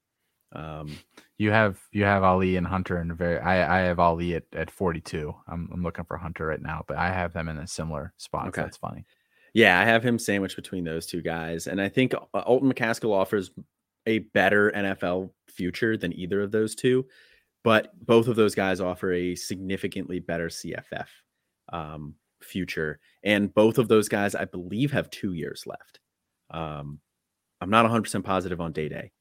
Um, 0.53 0.97
you 1.37 1.51
have 1.51 1.77
you 1.91 2.05
have 2.05 2.23
Ali 2.23 2.55
and 2.55 2.65
Hunter 2.65 3.01
in 3.01 3.11
a 3.11 3.15
very. 3.15 3.39
I 3.39 3.79
I 3.79 3.81
have 3.81 3.99
Ali 3.99 4.35
at, 4.35 4.43
at 4.53 4.71
42. 4.71 5.35
I'm 5.47 5.69
I'm 5.73 5.83
looking 5.83 6.05
for 6.05 6.15
Hunter 6.17 6.45
right 6.45 6.61
now, 6.61 6.85
but 6.87 6.97
I 6.97 7.11
have 7.11 7.33
them 7.33 7.49
in 7.49 7.57
a 7.57 7.67
similar 7.67 8.13
spot. 8.17 8.55
So 8.55 8.61
that's 8.61 8.77
funny. 8.77 9.05
yeah, 9.53 9.79
I 9.79 9.83
have 9.83 10.03
him 10.03 10.17
sandwiched 10.19 10.55
between 10.55 10.85
those 10.85 11.05
two 11.05 11.21
guys, 11.21 11.67
and 11.67 11.81
I 11.81 11.89
think 11.89 12.13
uh, 12.13 12.39
Alton 12.39 12.71
McCaskill 12.71 13.11
offers 13.11 13.51
a 14.07 14.19
better 14.19 14.71
NFL 14.75 15.29
future 15.47 15.97
than 15.97 16.17
either 16.17 16.41
of 16.41 16.51
those 16.51 16.73
two. 16.73 17.05
But 17.63 17.91
both 18.05 18.27
of 18.27 18.35
those 18.35 18.55
guys 18.55 18.79
offer 18.79 19.11
a 19.11 19.35
significantly 19.35 20.19
better 20.19 20.47
CFF 20.47 21.07
um, 21.69 22.15
future, 22.41 22.99
and 23.23 23.53
both 23.53 23.77
of 23.77 23.87
those 23.89 24.07
guys, 24.07 24.35
I 24.35 24.45
believe, 24.45 24.91
have 24.93 25.09
two 25.09 25.33
years 25.33 25.63
left. 25.65 25.99
Um, 26.49 26.99
I'm 27.59 27.69
not 27.69 27.83
100 27.83 28.03
percent 28.03 28.23
positive 28.25 28.61
on 28.61 28.71
Day 28.71 28.87
Day, 28.87 29.11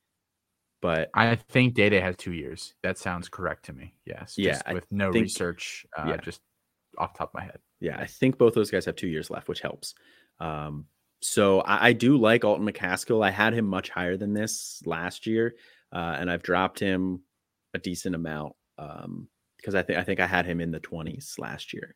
but 0.80 1.10
I 1.12 1.34
think 1.34 1.74
Day 1.74 1.88
Day 1.88 1.98
has 2.00 2.16
two 2.16 2.32
years. 2.32 2.74
That 2.84 2.98
sounds 2.98 3.28
correct 3.28 3.64
to 3.64 3.72
me. 3.72 3.94
Yes. 4.04 4.34
Yeah, 4.38 4.60
I 4.64 4.74
with 4.74 4.86
no 4.92 5.12
think- 5.12 5.24
research, 5.24 5.84
uh, 5.98 6.04
yeah. 6.06 6.16
just 6.18 6.40
off 6.98 7.14
the 7.14 7.18
top 7.18 7.30
of 7.30 7.34
my 7.34 7.44
head. 7.44 7.58
yeah, 7.80 7.98
I 7.98 8.06
think 8.06 8.38
both 8.38 8.54
those 8.54 8.70
guys 8.70 8.84
have 8.84 8.96
two 8.96 9.08
years 9.08 9.28
left, 9.28 9.48
which 9.48 9.60
helps. 9.60 9.94
Um, 10.38 10.86
so 11.20 11.60
I, 11.60 11.88
I 11.88 11.92
do 11.92 12.16
like 12.16 12.44
Alton 12.44 12.66
McCaskill. 12.66 13.24
I 13.24 13.30
had 13.30 13.54
him 13.54 13.66
much 13.66 13.90
higher 13.90 14.16
than 14.16 14.32
this 14.34 14.82
last 14.86 15.26
year, 15.26 15.54
uh, 15.92 16.16
and 16.18 16.30
I've 16.30 16.42
dropped 16.42 16.78
him 16.78 17.22
a 17.74 17.78
decent 17.78 18.14
amount 18.14 18.54
um, 18.78 19.28
because 19.56 19.74
I 19.74 19.82
think 19.82 19.98
I 19.98 20.02
think 20.02 20.20
I 20.20 20.26
had 20.26 20.46
him 20.46 20.60
in 20.60 20.70
the 20.70 20.80
twenties 20.80 21.34
last 21.38 21.72
year. 21.72 21.94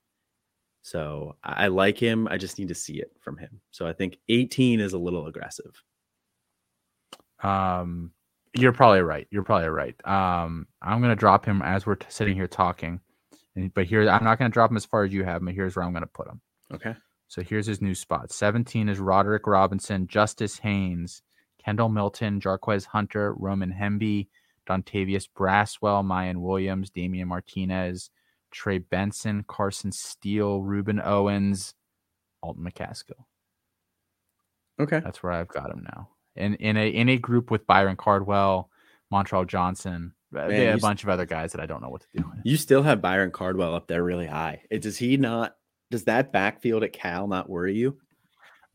So 0.83 1.37
I, 1.43 1.65
I 1.65 1.69
like 1.69 1.99
him. 1.99 2.29
I 2.29 2.37
just 2.37 2.59
need 2.59 2.69
to 2.69 2.75
see 2.75 2.99
it 3.01 3.13
from 3.21 3.37
him. 3.37 3.61
So 3.71 3.87
I 3.87 3.93
think 3.93 4.19
18 4.29 4.81
is 4.81 4.93
a 4.93 4.99
little 4.99 5.27
aggressive. 5.27 5.83
Um, 7.43 8.13
you're 8.55 8.73
probably 8.73 9.03
right. 9.03 9.27
You're 9.31 9.45
probably 9.45 9.69
right. 9.69 9.95
Um, 10.07 10.67
I'm 10.83 11.01
gonna 11.01 11.17
drop 11.17 11.45
him 11.45 11.63
as 11.63 11.87
we're 11.87 11.95
t- 11.95 12.07
sitting 12.09 12.35
here 12.35 12.49
talking, 12.49 13.01
and 13.55 13.73
but 13.73 13.87
here 13.87 14.09
I'm 14.09 14.25
not 14.25 14.39
gonna 14.39 14.51
drop 14.51 14.71
him 14.71 14.77
as 14.77 14.85
far 14.85 15.05
as 15.05 15.13
you 15.13 15.25
have 15.25 15.41
him. 15.41 15.47
But 15.47 15.55
here's 15.55 15.77
where 15.77 15.85
I'm 15.85 15.93
gonna 15.93 16.07
put 16.07 16.29
him. 16.29 16.41
Okay. 16.75 16.95
So 17.31 17.45
here's 17.45 17.67
his 17.67 17.81
new 17.81 17.95
spot. 17.95 18.33
17 18.33 18.89
is 18.89 18.99
Roderick 18.99 19.47
Robinson, 19.47 20.09
Justice 20.09 20.59
Haynes, 20.59 21.23
Kendall 21.65 21.89
Milton, 21.89 22.41
Jarquez 22.41 22.87
Hunter, 22.87 23.35
Roman 23.35 23.73
Hemby, 23.73 24.27
Dontavius 24.69 25.29
Braswell, 25.39 26.05
Miyan 26.05 26.39
Williams, 26.39 26.91
Damien 26.91 27.29
Martinez, 27.29 28.11
Trey 28.51 28.79
Benson, 28.79 29.45
Carson 29.47 29.93
Steele, 29.93 30.61
Ruben 30.61 31.01
Owens, 31.01 31.75
Alton 32.43 32.65
McCaskill. 32.65 33.25
Okay. 34.81 34.99
That's 34.99 35.23
where 35.23 35.33
I've 35.33 35.47
got 35.47 35.71
him 35.71 35.85
now. 35.85 36.09
In 36.35 36.55
in 36.55 36.77
a 36.77 36.89
in 36.89 37.09
a 37.09 37.17
group 37.17 37.53
with 37.53 37.65
Byron 37.65 37.97
Cardwell, 37.97 38.71
Montrell 39.13 39.47
Johnson, 39.47 40.15
uh, 40.35 40.49
Man, 40.49 40.77
a 40.77 40.79
bunch 40.79 41.05
of 41.05 41.09
other 41.09 41.27
guys 41.27 41.53
that 41.53 41.61
I 41.61 41.67
don't 41.67 41.81
know 41.81 41.91
what 41.91 42.01
to 42.01 42.09
do 42.13 42.29
with. 42.29 42.41
You 42.45 42.57
still 42.57 42.83
have 42.83 43.01
Byron 43.01 43.31
Cardwell 43.31 43.77
up 43.77 43.87
there 43.87 44.03
really 44.03 44.27
high. 44.27 44.63
It, 44.69 44.83
does 44.83 44.97
he 44.97 45.17
not? 45.17 45.55
Does 45.91 46.05
that 46.05 46.33
backfield 46.33 46.85
at 46.85 46.93
Cal 46.93 47.27
not 47.27 47.49
worry 47.49 47.75
you? 47.75 47.99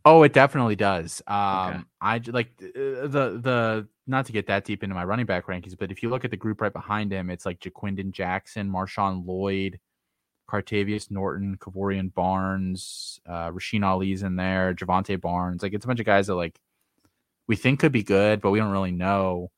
Oh, 0.04 0.22
it 0.22 0.34
definitely 0.34 0.76
does. 0.76 1.22
Um, 1.26 1.88
I 2.00 2.20
j- 2.20 2.32
like 2.32 2.52
uh, 2.62 3.08
the 3.08 3.40
the 3.42 3.88
not 4.06 4.28
to 4.28 4.32
get 4.32 4.46
that 4.48 4.64
deep 4.64 4.84
into 4.84 4.94
my 4.94 5.04
running 5.04 5.26
back 5.26 5.48
rankings, 5.48 5.76
but 5.78 5.92
if 5.92 6.04
you 6.04 6.10
look 6.10 6.24
at 6.24 6.30
the 6.30 6.38
group 6.38 6.62
right 6.62 6.72
behind 6.72 7.12
him, 7.12 7.32
it's 7.32 7.46
like 7.46 7.60
Jaquindon 7.60 8.12
Jackson, 8.12 8.70
Marshawn 8.70 9.26
Lloyd, 9.26 9.80
Cartevious 10.48 11.10
Norton, 11.10 11.58
Kavorian 11.58 12.14
Barnes, 12.14 13.20
uh, 13.28 13.50
Rasheen 13.50 13.84
Ali's 13.84 14.22
in 14.22 14.36
there, 14.36 14.76
Javante 14.76 15.20
Barnes. 15.20 15.64
Like 15.64 15.74
it's 15.74 15.86
a 15.86 15.88
bunch 15.88 16.00
of 16.00 16.06
guys 16.06 16.28
that 16.28 16.36
like 16.36 16.60
we 17.48 17.56
think 17.56 17.80
could 17.80 17.92
be 17.92 18.04
good, 18.04 18.42
but 18.42 18.52
we 18.52 18.60
don't 18.60 18.72
really 18.72 18.92
know. 18.92 19.52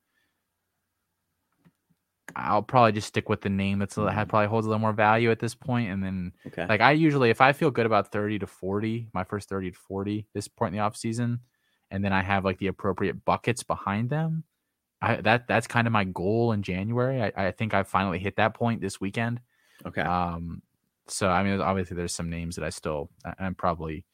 I'll 2.35 2.63
probably 2.63 2.91
just 2.91 3.07
stick 3.07 3.29
with 3.29 3.41
the 3.41 3.49
name 3.49 3.79
that's 3.79 3.95
that 3.95 4.27
Mhm. 4.27 4.29
probably 4.29 4.47
holds 4.47 4.67
a 4.67 4.69
little 4.69 4.79
more 4.81 4.93
value 4.93 5.31
at 5.31 5.39
this 5.39 5.55
point, 5.55 5.89
and 5.89 6.03
then 6.03 6.33
Okay. 6.45 6.69
like 6.69 6.81
I 6.81 6.91
usually, 6.91 7.29
if 7.29 7.41
I 7.41 7.53
feel 7.53 7.71
good 7.71 7.85
about 7.85 8.11
30 8.11 8.39
to 8.39 8.47
40, 8.47 9.09
my 9.13 9.23
first 9.23 9.49
30 9.49 9.71
to 9.71 9.77
40 9.77 10.27
this 10.33 10.47
point 10.47 10.73
in 10.73 10.77
the 10.79 10.83
off 10.83 10.95
season, 10.97 11.41
and 11.91 12.03
then 12.03 12.13
I 12.13 12.21
have 12.21 12.45
like 12.45 12.57
the 12.59 12.67
appropriate 12.67 13.25
buckets 13.25 13.63
behind 13.63 14.09
them, 14.09 14.43
I 15.01 15.17
that 15.21 15.47
that's 15.47 15.67
kind 15.67 15.87
of 15.87 15.93
my 15.93 16.05
goal 16.05 16.51
in 16.53 16.63
January. 16.63 17.21
I, 17.23 17.47
I 17.47 17.51
think 17.51 17.73
I 17.73 17.83
finally 17.83 18.19
hit 18.19 18.37
that 18.37 18.55
point 18.55 18.81
this 18.81 19.01
weekend. 19.01 19.41
okay. 19.85 20.07
Um, 20.07 20.61
so 21.07 21.29
I 21.29 21.43
mean, 21.43 21.59
obviously 21.61 21.95
there's 21.97 22.13
some 22.13 22.29
names 22.29 22.55
that 22.55 22.65
I 22.65 22.69
still 22.69 23.09
I'm 23.39 23.55
probably 23.55 24.05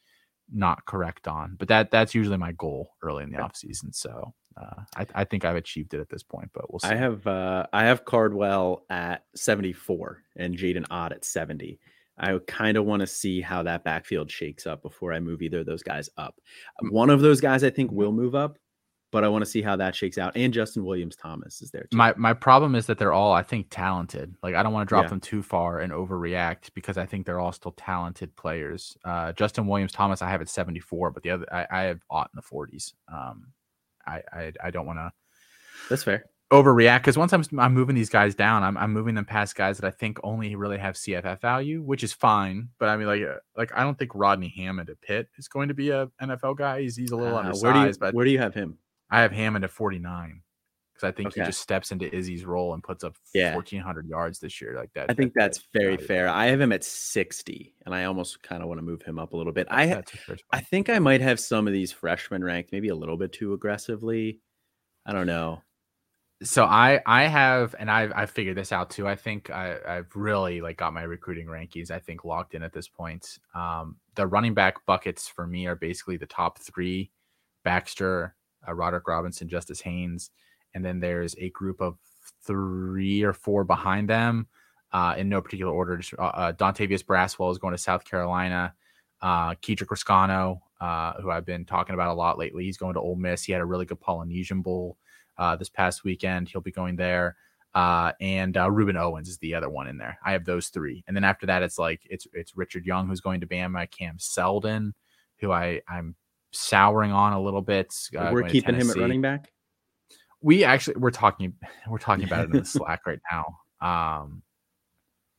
not 0.52 0.86
correct 0.86 1.28
on, 1.28 1.56
but 1.58 1.68
that 1.68 1.90
that's 1.90 2.14
usually 2.14 2.38
my 2.38 2.52
goal 2.52 2.94
early 3.02 3.24
in 3.24 3.30
the 3.30 3.38
Okay. 3.38 3.44
offseason. 3.44 3.94
So 3.94 4.34
uh, 4.56 4.82
I, 4.96 5.06
I 5.14 5.24
think 5.24 5.44
I've 5.44 5.56
achieved 5.56 5.94
it 5.94 6.00
at 6.00 6.08
this 6.08 6.22
point, 6.22 6.50
but 6.52 6.72
we'll 6.72 6.80
see. 6.80 6.88
I 6.88 6.94
have 6.96 7.26
uh 7.26 7.66
I 7.72 7.84
have 7.84 8.04
Cardwell 8.04 8.84
at 8.90 9.24
74 9.34 10.22
and 10.36 10.56
Jaden 10.56 10.86
Ott 10.90 11.12
at 11.12 11.24
70. 11.24 11.78
I 12.18 12.38
kind 12.46 12.76
of 12.76 12.84
want 12.84 13.00
to 13.00 13.06
see 13.08 13.40
how 13.40 13.64
that 13.64 13.82
backfield 13.82 14.30
shakes 14.30 14.66
up 14.66 14.82
before 14.82 15.12
I 15.12 15.18
move 15.18 15.42
either 15.42 15.60
of 15.60 15.66
those 15.66 15.82
guys 15.82 16.08
up. 16.16 16.36
Mm. 16.82 16.92
One 16.92 17.10
of 17.10 17.20
those 17.20 17.40
guys 17.40 17.64
I 17.64 17.70
think 17.70 17.90
will 17.90 18.12
move 18.12 18.36
up, 18.36 18.56
but 19.10 19.24
I 19.24 19.28
want 19.28 19.44
to 19.44 19.50
see 19.50 19.62
how 19.62 19.74
that 19.76 19.96
shakes 19.96 20.16
out. 20.18 20.36
And 20.36 20.52
Justin 20.52 20.84
Williams 20.84 21.16
Thomas 21.16 21.60
is 21.60 21.72
there 21.72 21.88
too. 21.90 21.96
my 21.96 22.14
my 22.16 22.32
problem 22.32 22.76
is 22.76 22.86
that 22.86 22.98
they're 22.98 23.12
all 23.12 23.32
I 23.32 23.42
think 23.42 23.66
talented. 23.70 24.36
Like 24.44 24.54
I 24.54 24.62
don't 24.62 24.72
want 24.72 24.86
to 24.86 24.92
drop 24.92 25.04
Yeah. 25.06 25.10
them 25.10 25.20
too 25.20 25.42
far 25.42 25.80
and 25.80 25.92
overreact 25.92 26.70
because 26.74 26.96
I 26.98 27.06
think 27.06 27.26
they're 27.26 27.40
all 27.40 27.52
still 27.52 27.72
talented 27.72 28.34
players. 28.36 28.96
Uh, 29.04 29.32
Justin 29.32 29.66
Williams 29.66 29.92
Thomas 29.92 30.22
I 30.22 30.30
have 30.30 30.40
at 30.40 30.48
74, 30.48 31.10
but 31.10 31.24
the 31.24 31.30
other 31.30 31.46
I, 31.52 31.66
I 31.68 31.82
have 31.84 32.00
Ott 32.10 32.30
in 32.32 32.36
the 32.36 32.42
40s. 32.42 32.92
Um, 33.12 33.46
I 34.06 34.22
I, 34.32 34.52
I 34.64 34.70
don't 34.70 34.86
want 34.86 34.98
to 34.98 35.12
That's 35.88 36.04
fair. 36.04 36.24
overreact 36.52 36.98
because 37.00 37.16
once 37.18 37.32
I'm 37.32 37.44
I'm 37.58 37.74
moving 37.74 37.94
these 37.94 38.10
guys 38.10 38.34
down, 38.34 38.62
I'm 38.62 38.76
I'm 38.76 38.92
moving 38.92 39.14
them 39.14 39.24
past 39.24 39.56
guys 39.56 39.78
that 39.78 39.86
I 39.86 39.90
think 39.90 40.18
only 40.22 40.54
really 40.56 40.78
have 40.78 40.94
CFF 40.94 41.40
value, 41.40 41.82
which 41.82 42.02
is 42.04 42.12
fine. 42.12 42.68
But 42.78 42.88
I 42.88 42.96
mean, 42.96 43.06
like 43.06 43.22
uh, 43.22 43.38
like 43.56 43.72
I 43.74 43.82
don't 43.82 43.98
think 43.98 44.12
Rodney 44.14 44.52
Hammond 44.56 44.90
at 44.90 45.00
Pitt 45.00 45.28
is 45.38 45.48
going 45.48 45.68
to 45.68 45.74
be 45.74 45.90
a 45.90 46.08
NFL 46.22 46.56
guy. 46.56 46.82
He's 46.82 46.96
he's 46.96 47.10
a 47.10 47.16
little 47.16 47.36
Uh, 47.36 47.40
undersized, 47.40 47.62
where 47.64 47.72
do 47.72 47.80
you 47.80 47.92
but 47.98 48.14
where 48.14 48.24
do 48.24 48.30
you 48.30 48.38
have 48.38 48.54
him? 48.54 48.78
I 49.10 49.20
have 49.20 49.32
Hammond 49.32 49.64
at 49.64 49.70
49 49.70 50.42
because 50.94 51.08
I 51.08 51.12
think 51.12 51.26
Okay. 51.28 51.40
he 51.40 51.46
just 51.46 51.60
steps 51.60 51.90
into 51.92 52.14
Izzy's 52.14 52.44
role 52.44 52.72
and 52.72 52.82
puts 52.82 53.02
up 53.04 53.16
Yeah. 53.34 53.52
1400 53.54 54.06
yards 54.06 54.38
this 54.38 54.60
year. 54.60 54.74
Like 54.76 54.92
that, 54.94 55.10
I 55.10 55.14
think 55.14 55.34
that- 55.34 55.40
that's 55.40 55.58
that 55.58 55.66
very 55.72 55.96
value. 55.96 56.06
fair. 56.06 56.28
I 56.28 56.46
have 56.46 56.60
him 56.60 56.70
at 56.72 56.84
60 56.84 57.74
and 57.84 57.94
I 57.94 58.04
almost 58.04 58.42
kind 58.42 58.62
of 58.62 58.68
want 58.68 58.78
to 58.78 58.82
move 58.82 59.02
him 59.02 59.18
up 59.18 59.32
a 59.32 59.36
little 59.36 59.52
bit. 59.52 59.66
I 59.70 59.88
ha- 59.88 59.94
That's 59.96 60.14
a 60.14 60.16
fair 60.18 60.36
I 60.52 60.60
think 60.60 60.88
I 60.88 60.98
might 61.00 61.20
have 61.20 61.40
some 61.40 61.66
of 61.66 61.72
these 61.72 61.90
freshmen 61.92 62.44
ranked 62.44 62.70
maybe 62.72 62.88
a 62.88 62.94
little 62.94 63.16
bit 63.16 63.32
too 63.32 63.52
aggressively. 63.54 64.40
I 65.04 65.12
don't 65.12 65.26
know. 65.26 65.62
so 66.42 66.64
I 66.64 67.00
I 67.06 67.24
have 67.26 67.74
and 67.78 67.90
I've 67.90 68.12
I 68.12 68.26
figured 68.26 68.56
this 68.56 68.70
out 68.72 68.90
too. 68.90 69.06
I 69.08 69.14
think 69.16 69.50
I 69.50 69.78
I've 69.86 70.14
really 70.14 70.60
like 70.60 70.76
got 70.76 70.92
my 70.92 71.02
recruiting 71.02 71.46
rankings 71.46 71.90
I 71.90 71.98
think 72.00 72.24
locked 72.24 72.54
in 72.54 72.62
at 72.62 72.72
this 72.72 72.88
point. 72.88 73.38
Um, 73.54 73.96
the 74.14 74.26
running 74.26 74.52
back 74.54 74.84
buckets 74.84 75.26
for 75.28 75.46
me 75.46 75.66
are 75.66 75.76
basically 75.76 76.16
the 76.18 76.26
top 76.26 76.58
three: 76.58 77.10
Baxter, 77.62 78.34
uh, 78.66 78.74
Roderick 78.74 79.06
Robinson, 79.08 79.48
Justice 79.48 79.80
Haynes, 79.82 80.30
and 80.74 80.84
then 80.84 81.00
there's 81.00 81.34
a 81.38 81.50
group 81.50 81.80
of 81.80 81.96
three 82.42 83.22
or 83.22 83.32
four 83.32 83.64
behind 83.64 84.08
them, 84.08 84.46
uh, 84.92 85.14
in 85.16 85.28
no 85.28 85.40
particular 85.40 85.72
order. 85.72 86.00
Uh, 86.18 86.22
uh, 86.22 86.52
Dontavius 86.52 87.04
Braswell 87.04 87.50
is 87.50 87.58
going 87.58 87.72
to 87.72 87.78
South 87.78 88.04
Carolina. 88.04 88.74
Uh, 89.22 89.54
Kedrick 89.54 89.86
Reescano, 89.88 90.60
uh, 90.80 91.14
who 91.20 91.30
I've 91.30 91.46
been 91.46 91.64
talking 91.64 91.94
about 91.94 92.10
a 92.10 92.14
lot 92.14 92.38
lately, 92.38 92.64
he's 92.64 92.76
going 92.76 92.94
to 92.94 93.00
Ole 93.00 93.16
Miss. 93.16 93.44
He 93.44 93.52
had 93.52 93.62
a 93.62 93.64
really 93.64 93.86
good 93.86 94.00
Polynesian 94.00 94.60
Bowl 94.60 94.98
uh, 95.38 95.56
this 95.56 95.70
past 95.70 96.04
weekend. 96.04 96.48
He'll 96.48 96.60
be 96.60 96.70
going 96.70 96.96
there. 96.96 97.36
Uh, 97.74 98.12
and 98.20 98.56
uh, 98.56 98.70
Ruben 98.70 98.96
Owens 98.96 99.28
is 99.28 99.38
the 99.38 99.54
other 99.54 99.68
one 99.68 99.88
in 99.88 99.98
there. 99.98 100.18
I 100.24 100.32
have 100.32 100.44
those 100.44 100.68
three, 100.68 101.02
and 101.08 101.16
then 101.16 101.24
after 101.24 101.46
that, 101.46 101.62
it's 101.62 101.76
like 101.76 102.02
it's 102.08 102.24
it's 102.32 102.56
Richard 102.56 102.86
Young 102.86 103.08
who's 103.08 103.20
going 103.20 103.40
to 103.40 103.48
Bama, 103.48 103.90
Cam 103.90 104.16
Seldon, 104.16 104.94
who 105.40 105.50
I 105.50 105.80
I'm 105.88 106.14
souring 106.52 107.10
on 107.10 107.32
a 107.32 107.40
little 107.42 107.62
bit. 107.62 107.92
uh, 108.16 108.30
We're 108.32 108.44
keeping 108.44 108.76
him 108.76 108.90
at 108.90 108.96
running 108.96 109.20
back. 109.22 109.50
We 110.44 110.62
actually 110.62 110.96
we're 110.96 111.10
talking 111.10 111.54
we're 111.88 111.98
talking 111.98 112.24
about 112.24 112.44
it 112.44 112.50
in 112.50 112.58
the 112.58 112.64
Slack 112.64 113.06
right 113.06 113.20
now. 113.32 113.58
Um, 113.80 114.42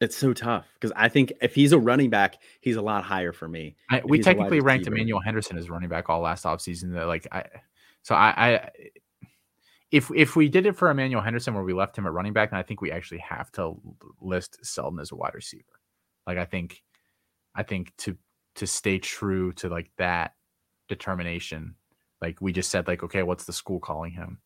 It's 0.02 0.18
so 0.18 0.34
tough 0.34 0.66
because 0.74 0.92
I 0.96 1.10
think 1.10 1.32
if 1.42 1.56
he's 1.56 1.72
a 1.72 1.80
running 1.80 2.10
back, 2.10 2.42
he's 2.60 2.76
a 2.76 2.82
lot 2.82 3.04
higher 3.04 3.32
for 3.32 3.48
me. 3.48 3.76
I, 3.90 4.02
we 4.04 4.18
he's 4.18 4.26
a 4.26 4.30
wide 4.30 4.36
technically 4.36 4.60
ranked 4.60 4.82
receiver. 4.82 4.96
Emmanuel 4.96 5.22
Henderson 5.22 5.58
as 5.58 5.70
running 5.70 5.90
back 5.90 6.10
all 6.10 6.22
last 6.22 6.44
offseason. 6.44 6.94
That 6.94 7.06
like 7.08 7.28
I, 7.32 7.46
so 8.02 8.16
I, 8.16 8.34
I, 8.38 8.70
if 9.92 10.12
if 10.14 10.36
we 10.36 10.50
did 10.50 10.66
it 10.66 10.76
for 10.76 10.90
Emmanuel 10.90 11.22
Henderson 11.22 11.54
where 11.54 11.64
we 11.64 11.74
left 11.74 11.98
him 11.98 12.06
at 12.06 12.12
running 12.12 12.34
back, 12.34 12.52
then 12.52 12.60
I 12.60 12.64
think 12.64 12.82
we 12.82 12.92
actually 12.92 13.20
have 13.20 13.52
to 13.54 13.80
list 14.20 14.58
Seldon 14.66 15.00
as 15.00 15.12
a 15.12 15.16
wide 15.16 15.34
receiver. 15.34 15.80
Like 16.28 16.38
I 16.38 16.46
think, 16.46 16.82
I 17.56 17.64
think 17.64 17.96
to 18.00 18.18
to 18.56 18.68
stay 18.68 19.00
true 19.00 19.54
to 19.54 19.70
like 19.70 19.92
that 19.98 20.34
determination, 20.90 21.76
like 22.22 22.42
we 22.42 22.52
just 22.52 22.72
said, 22.72 22.88
like 22.88 23.04
okay, 23.04 23.24
what's 23.24 23.46
the 23.46 23.54
school 23.54 23.80
calling 23.80 24.12
him? 24.12 24.40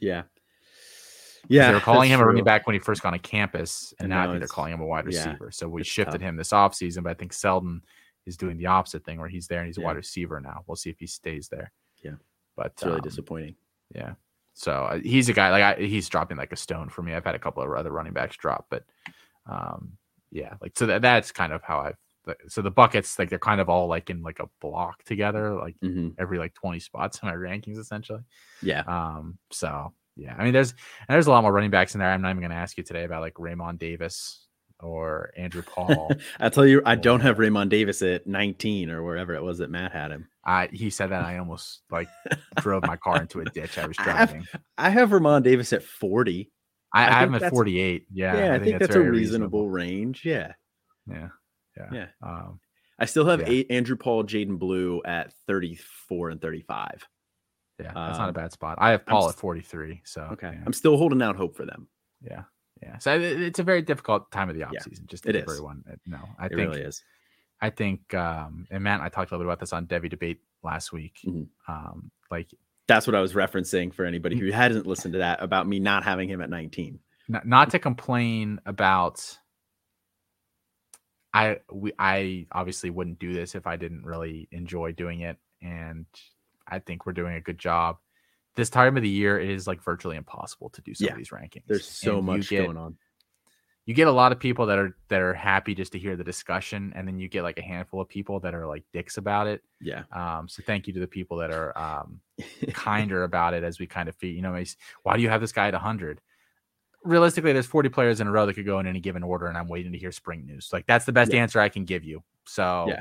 Yeah. 0.00 0.22
Yeah. 1.48 1.68
they 1.68 1.74
were 1.74 1.80
calling 1.80 2.10
him 2.10 2.20
a 2.20 2.26
running 2.26 2.44
back 2.44 2.66
when 2.66 2.74
he 2.74 2.80
first 2.80 3.02
got 3.02 3.12
on 3.12 3.18
campus, 3.20 3.94
and, 3.98 4.06
And 4.06 4.10
now, 4.10 4.24
I 4.24 4.26
think 4.26 4.40
they're 4.40 4.48
calling 4.48 4.72
him 4.72 4.80
a 4.80 4.86
wide 4.86 5.04
yeah, 5.10 5.24
receiver. 5.24 5.50
so 5.50 5.68
we 5.68 5.82
shifted 5.84 6.12
tough. 6.12 6.20
him 6.20 6.36
this 6.36 6.50
offseason, 6.50 7.02
but 7.02 7.10
I 7.10 7.14
think 7.14 7.32
Seldon 7.32 7.82
is 8.26 8.36
doing 8.36 8.58
the 8.58 8.66
opposite 8.66 9.04
thing 9.04 9.18
where 9.18 9.28
he's 9.28 9.46
there 9.46 9.60
and 9.60 9.66
he's 9.66 9.78
a 9.78 9.80
wide 9.80 9.96
receiver 9.96 10.40
now. 10.40 10.62
We'll 10.66 10.76
see 10.76 10.90
if 10.90 10.98
he 10.98 11.06
stays 11.06 11.48
there. 11.48 11.72
Yeah. 12.04 12.16
but 12.56 12.72
It's 12.72 12.84
really 12.84 12.96
um, 12.96 13.02
disappointing. 13.02 13.54
yeah. 13.94 14.14
So 14.54 14.72
uh, 14.72 14.98
he's 14.98 15.28
a 15.28 15.32
guy 15.32 15.50
like 15.50 15.62
I, 15.62 15.80
he's 15.80 16.08
dropping 16.08 16.36
like 16.36 16.52
a 16.52 16.56
stone 16.56 16.88
for 16.88 17.00
me. 17.00 17.14
I've 17.14 17.24
had 17.24 17.36
a 17.36 17.38
couple 17.38 17.62
of 17.62 17.70
other 17.70 17.92
running 17.92 18.12
backs 18.12 18.36
drop, 18.36 18.66
but 18.68 18.82
um, 19.46 19.92
yeah, 20.32 20.54
like 20.60 20.72
so 20.76 20.86
that, 20.86 21.00
that's 21.00 21.30
kind 21.30 21.52
of 21.52 21.62
how 21.62 21.78
I've. 21.78 21.96
So 22.48 22.62
the 22.62 22.70
buckets, 22.70 23.18
like 23.18 23.30
they're 23.30 23.38
kind 23.38 23.60
of 23.60 23.68
all 23.68 23.86
like 23.88 24.10
in 24.10 24.22
like 24.22 24.40
a 24.40 24.48
block 24.60 25.02
together, 25.04 25.54
like 25.54 25.76
Mhm. 25.82 26.14
every 26.18 26.38
like 26.38 26.54
twenty 26.54 26.80
spots 26.80 27.20
in 27.22 27.28
my 27.28 27.34
rankings, 27.34 27.78
essentially. 27.78 28.20
Yeah. 28.62 28.82
Um, 28.86 29.38
so 29.50 29.92
yeah, 30.16 30.34
I 30.36 30.44
mean, 30.44 30.52
there's 30.52 30.70
and 30.72 31.14
there's 31.14 31.26
a 31.26 31.30
lot 31.30 31.42
more 31.42 31.52
running 31.52 31.70
backs 31.70 31.94
in 31.94 32.00
there. 32.00 32.10
I'm 32.10 32.22
not 32.22 32.30
even 32.30 32.40
going 32.40 32.50
to 32.50 32.56
ask 32.56 32.76
you 32.76 32.82
today 32.84 33.04
about 33.04 33.20
like 33.22 33.38
Raymond 33.38 33.78
Davis 33.78 34.46
or 34.80 35.30
Andrew 35.36 35.62
Paul. 35.62 36.10
I 36.40 36.48
tell 36.48 36.66
you, 36.66 36.82
I 36.84 36.94
don't 36.96 37.20
have 37.20 37.38
Raymond 37.38 37.70
Davis 37.70 38.00
at 38.02 38.26
19 38.26 38.90
or 38.90 39.02
wherever 39.02 39.34
it 39.34 39.42
was 39.42 39.58
that 39.58 39.70
Matt 39.70 39.92
had 39.92 40.10
him. 40.10 40.28
I 40.44 40.68
he 40.72 40.90
said 40.90 41.10
that 41.10 41.24
I 41.24 41.38
almost 41.38 41.82
like 41.90 42.08
drove 42.56 42.84
my 42.86 42.96
car 42.96 43.20
into 43.20 43.40
a 43.40 43.44
ditch. 43.54 43.78
I 43.78 43.86
was 43.86 43.96
I 43.98 44.02
have- 44.02 44.28
driving. 44.30 44.46
I 44.76 44.90
have 44.90 45.12
Ramon 45.12 45.42
Davis 45.42 45.72
at 45.72 45.82
40. 45.82 46.50
I, 46.94 47.04
I, 47.04 47.06
I 47.06 47.12
have 47.20 47.28
him 47.28 47.34
at 47.42 47.50
48. 47.50 48.06
Yeah, 48.12 48.36
Yeah, 48.36 48.54
I, 48.54 48.58
think, 48.58 48.78
that's, 48.78 48.90
a 48.94 48.98
very 48.98 49.10
reasonable, 49.10 49.68
range. 49.68 50.24
Yeah. 50.24 50.52
Yeah, 51.06 51.28
yeah, 51.78 51.88
Yeah. 51.92 52.06
Um, 52.22 52.60
I 52.98 53.04
still 53.04 53.26
have 53.26 53.40
Yeah. 53.40 53.46
eight 53.48 53.70
Andrew 53.70 53.96
Paul, 53.96 54.24
Jaden 54.24 54.58
Blue 54.58 55.00
at 55.04 55.32
34 55.46 56.30
and 56.30 56.40
35. 56.40 57.06
yeah, 57.78 57.92
that's 57.94 58.18
not 58.18 58.24
a 58.24 58.28
Um, 58.28 58.34
bad 58.34 58.52
spot. 58.52 58.76
I 58.80 58.90
have 58.90 59.06
Paul 59.06 59.28
s- 59.28 59.34
at 59.34 59.38
43. 59.38 60.02
So 60.04 60.22
Okay. 60.32 60.50
yeah, 60.52 60.62
I'm 60.66 60.72
still 60.72 60.96
holding 60.96 61.22
out 61.22 61.36
hope 61.36 61.56
for 61.56 61.64
them. 61.64 61.88
yeah. 62.20 62.44
yeah. 62.82 62.98
So 62.98 63.14
it- 63.14 63.40
it's 63.40 63.58
a 63.60 63.62
very 63.62 63.82
difficult 63.82 64.30
time 64.32 64.48
of 64.48 64.54
the 64.56 64.60
Yeah, 64.62 64.68
offseason. 64.70 65.06
just 65.06 65.26
it 65.26 65.36
is. 65.36 65.42
everyone 65.42 65.84
know. 66.06 66.28
I 66.38 66.46
It 66.46 66.48
think 66.50 66.58
really 66.72 66.80
is. 66.82 67.02
I 67.60 67.70
think 67.70 68.14
um 68.14 68.66
and 68.70 68.82
Matt 68.84 68.94
and 69.00 69.02
I 69.04 69.08
talked 69.08 69.30
a 69.30 69.34
little 69.34 69.44
bit 69.44 69.48
about 69.48 69.60
this 69.60 69.72
on 69.72 69.86
Devy 69.86 70.08
debate 70.10 70.40
last 70.64 70.92
week. 70.92 71.18
Mhm. 71.24 71.48
Um 71.68 72.10
like 72.30 72.50
That's 72.88 73.06
what 73.06 73.14
I 73.14 73.20
was 73.20 73.34
referencing 73.34 73.92
for 73.92 74.04
anybody 74.06 74.36
Mm. 74.36 74.40
who 74.40 74.50
hasn't 74.50 74.86
listened 74.86 75.12
to 75.12 75.18
that 75.18 75.42
about 75.42 75.66
me 75.68 75.78
not 75.78 76.04
having 76.04 76.28
him 76.28 76.40
at 76.40 76.50
19. 76.50 76.98
not, 77.28 77.46
not 77.46 77.70
to 77.70 77.78
complain 77.78 78.58
about 78.64 79.38
I 81.34 81.58
we 81.70 81.92
I 81.98 82.46
obviously 82.52 82.90
wouldn't 82.90 83.18
do 83.18 83.32
this 83.32 83.54
if 83.54 83.66
I 83.66 83.76
didn't 83.76 84.04
really 84.04 84.48
enjoy 84.50 84.92
doing 84.92 85.20
it 85.20 85.36
and 85.62 86.06
I 86.66 86.78
think 86.78 87.04
we're 87.06 87.12
doing 87.12 87.34
a 87.34 87.40
good 87.40 87.58
job. 87.58 87.98
This 88.56 88.70
time 88.70 88.96
of 88.96 89.02
the 89.02 89.08
year 89.08 89.38
it 89.38 89.50
is 89.50 89.66
like 89.66 89.82
virtually 89.82 90.16
impossible 90.16 90.70
to 90.70 90.80
do 90.82 90.94
some 90.94 91.06
Yeah. 91.06 91.12
of 91.12 91.18
these 91.18 91.30
rankings. 91.30 91.64
There's 91.66 91.86
so 91.86 92.18
And 92.18 92.26
much 92.26 92.48
get- 92.48 92.64
going 92.64 92.76
on. 92.76 92.96
you 93.84 93.94
get 93.94 94.06
a 94.06 94.12
lot 94.12 94.32
of 94.32 94.38
people 94.40 94.66
that 94.66 94.78
are 94.78 94.96
that 95.08 95.20
are 95.22 95.32
happy 95.34 95.74
just 95.74 95.92
to 95.92 95.98
hear 95.98 96.14
the 96.16 96.24
discussion 96.24 96.92
and 96.94 97.06
then 97.08 97.18
you 97.18 97.28
get 97.28 97.42
like 97.42 97.58
a 97.58 97.62
handful 97.62 98.00
of 98.02 98.08
people 98.08 98.40
that 98.40 98.54
are 98.54 98.66
like 98.66 98.84
dicks 98.92 99.16
about 99.16 99.46
it 99.46 99.62
Yeah. 99.80 100.02
um 100.12 100.46
so 100.48 100.62
thank 100.66 100.86
you 100.86 100.92
to 100.94 101.00
the 101.00 101.06
people 101.06 101.38
that 101.38 101.50
are 101.50 101.76
um 101.78 102.20
kinder 102.74 103.24
about 103.24 103.54
it 103.54 103.64
as 103.64 103.78
we 103.78 103.86
kind 103.86 104.08
of 104.08 104.14
feed. 104.16 104.34
you 104.36 104.42
know 104.42 104.62
why 105.04 105.16
do 105.16 105.22
you 105.22 105.28
have 105.30 105.40
this 105.40 105.52
guy 105.52 105.68
at 105.68 105.74
100 105.74 106.20
realistically 107.04 107.52
there's 107.52 107.66
40 107.66 107.88
players 107.90 108.20
in 108.20 108.26
a 108.26 108.30
row 108.30 108.46
that 108.46 108.54
could 108.54 108.66
go 108.66 108.78
in 108.80 108.86
any 108.86 109.00
given 109.00 109.22
order 109.22 109.46
and 109.46 109.56
i'm 109.56 109.68
waiting 109.68 109.92
to 109.92 109.98
hear 109.98 110.12
spring 110.12 110.44
news 110.44 110.70
like 110.72 110.86
that's 110.86 111.04
the 111.04 111.12
best 111.12 111.32
Yeah. 111.32 111.42
answer 111.42 111.60
i 111.60 111.68
can 111.68 111.84
give 111.84 112.04
you 112.04 112.22
so 112.46 112.86
Yeah. 112.88 113.00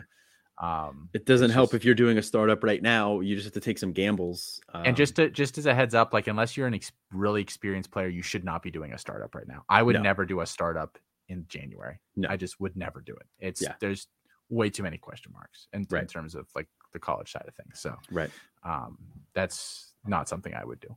um 0.62 1.10
It 1.14 1.26
doesn't 1.26 1.50
help 1.52 1.70
just- 1.72 1.76
if 1.82 1.86
you're 1.86 1.96
doing 1.96 2.18
a 2.18 2.22
startup 2.24 2.64
right 2.64 2.82
now. 2.82 3.20
You 3.22 3.36
just 3.36 3.46
have 3.46 3.54
to 3.54 3.60
take 3.60 3.78
some 3.78 3.92
gambles. 3.94 4.60
and 4.74 4.88
um, 4.88 4.96
just 4.96 5.16
to, 5.18 5.30
just 5.30 5.58
as 5.58 5.66
a 5.66 5.74
heads 5.74 5.94
up 5.96 6.14
like 6.14 6.28
unless 6.28 6.56
you're 6.58 6.68
an 6.68 6.74
ex- 6.76 6.92
really 7.12 7.42
experienced 7.42 7.92
player 7.92 8.08
you 8.08 8.22
should 8.22 8.44
not 8.44 8.62
be 8.64 8.72
doing 8.72 8.94
a 8.94 8.98
startup 8.98 9.34
right 9.36 9.48
now 9.48 9.64
i 9.70 9.82
would 9.82 9.96
No. 9.96 10.02
never 10.02 10.26
do 10.26 10.42
a 10.42 10.46
startup 10.46 10.98
in 11.30 11.46
january 11.48 12.00
No. 12.16 12.30
i 12.30 12.38
just 12.38 12.60
would 12.60 12.76
never 12.76 13.02
do 13.02 13.14
it 13.14 13.28
it's 13.40 13.62
Yeah. 13.62 13.76
there's 13.80 14.08
way 14.50 14.70
too 14.70 14.84
many 14.84 14.98
question 14.98 15.32
marks 15.34 15.68
in, 15.74 15.82
in 15.92 16.08
terms 16.08 16.34
of 16.36 16.48
like 16.56 16.68
the 16.94 17.00
college 17.00 17.30
side 17.34 17.44
of 17.50 17.54
things. 17.56 17.82
So 17.82 17.96
right, 18.10 18.30
um, 18.64 18.98
that's 19.34 19.94
not 20.06 20.30
something 20.30 20.54
I 20.54 20.64
would 20.64 20.80
do. 20.80 20.96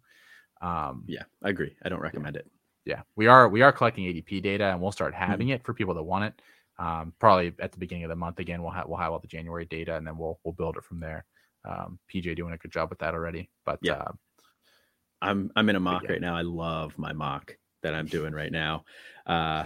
Um, 0.64 1.02
yeah, 1.08 1.24
I 1.42 1.48
agree. 1.48 1.74
I 1.82 1.88
don't 1.88 2.00
recommend 2.00 2.36
yeah. 2.36 2.42
it. 2.42 2.50
Yeah, 2.84 3.02
we 3.16 3.26
are 3.26 3.48
we 3.48 3.62
are 3.62 3.72
collecting 3.72 4.04
ADP 4.04 4.42
data, 4.42 4.64
and 4.64 4.80
we'll 4.80 4.92
start 4.92 5.14
having 5.14 5.48
Mm-hmm. 5.48 5.54
it 5.56 5.64
for 5.64 5.74
people 5.74 5.94
that 5.94 6.02
want 6.02 6.24
it. 6.24 6.42
Um, 6.78 7.12
probably 7.18 7.52
at 7.58 7.72
the 7.72 7.78
beginning 7.78 8.04
of 8.04 8.08
the 8.10 8.16
month 8.16 8.38
again. 8.38 8.62
We'll 8.62 8.70
have 8.72 8.88
we'll 8.88 8.96
have 8.98 9.12
all 9.12 9.18
the 9.18 9.26
January 9.28 9.66
data, 9.66 9.96
and 9.96 10.06
then 10.06 10.16
we'll 10.16 10.38
we'll 10.44 10.54
build 10.54 10.76
it 10.76 10.84
from 10.84 10.98
there. 11.00 11.24
Um, 11.68 11.98
PJ 12.12 12.34
doing 12.36 12.54
a 12.54 12.56
good 12.56 12.72
job 12.72 12.88
with 12.88 12.98
that 13.00 13.12
already. 13.14 13.50
But 13.66 13.78
Yeah. 13.82 13.92
uh, 13.94 14.12
I'm 15.22 15.50
I'm 15.56 15.68
in 15.68 15.76
a 15.76 15.80
mock 15.80 16.04
yeah. 16.04 16.12
right 16.12 16.20
now. 16.20 16.34
I 16.36 16.42
love 16.42 16.96
my 16.96 17.12
mock 17.12 17.54
that 17.82 17.94
I'm 17.94 18.06
doing 18.06 18.32
right 18.32 18.52
now. 18.52 18.84
Uh 19.26 19.64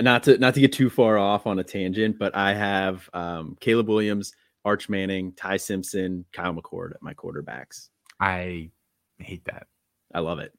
not 0.00 0.24
to 0.24 0.36
not 0.38 0.54
to 0.54 0.60
get 0.60 0.72
too 0.72 0.90
far 0.90 1.16
off 1.16 1.46
on 1.46 1.58
a 1.60 1.64
tangent, 1.64 2.18
but 2.18 2.34
I 2.34 2.52
have 2.54 3.08
um 3.14 3.56
Caleb 3.60 3.88
Williams, 3.88 4.34
Arch 4.64 4.88
Manning, 4.88 5.32
Ty 5.32 5.58
Simpson, 5.58 6.24
Kyle 6.32 6.52
McCord 6.52 6.94
at 6.94 7.02
my 7.02 7.14
quarterbacks. 7.14 7.88
I 8.18 8.70
hate 9.18 9.44
that. 9.44 9.68
I 10.12 10.18
love 10.20 10.40
it. 10.40 10.52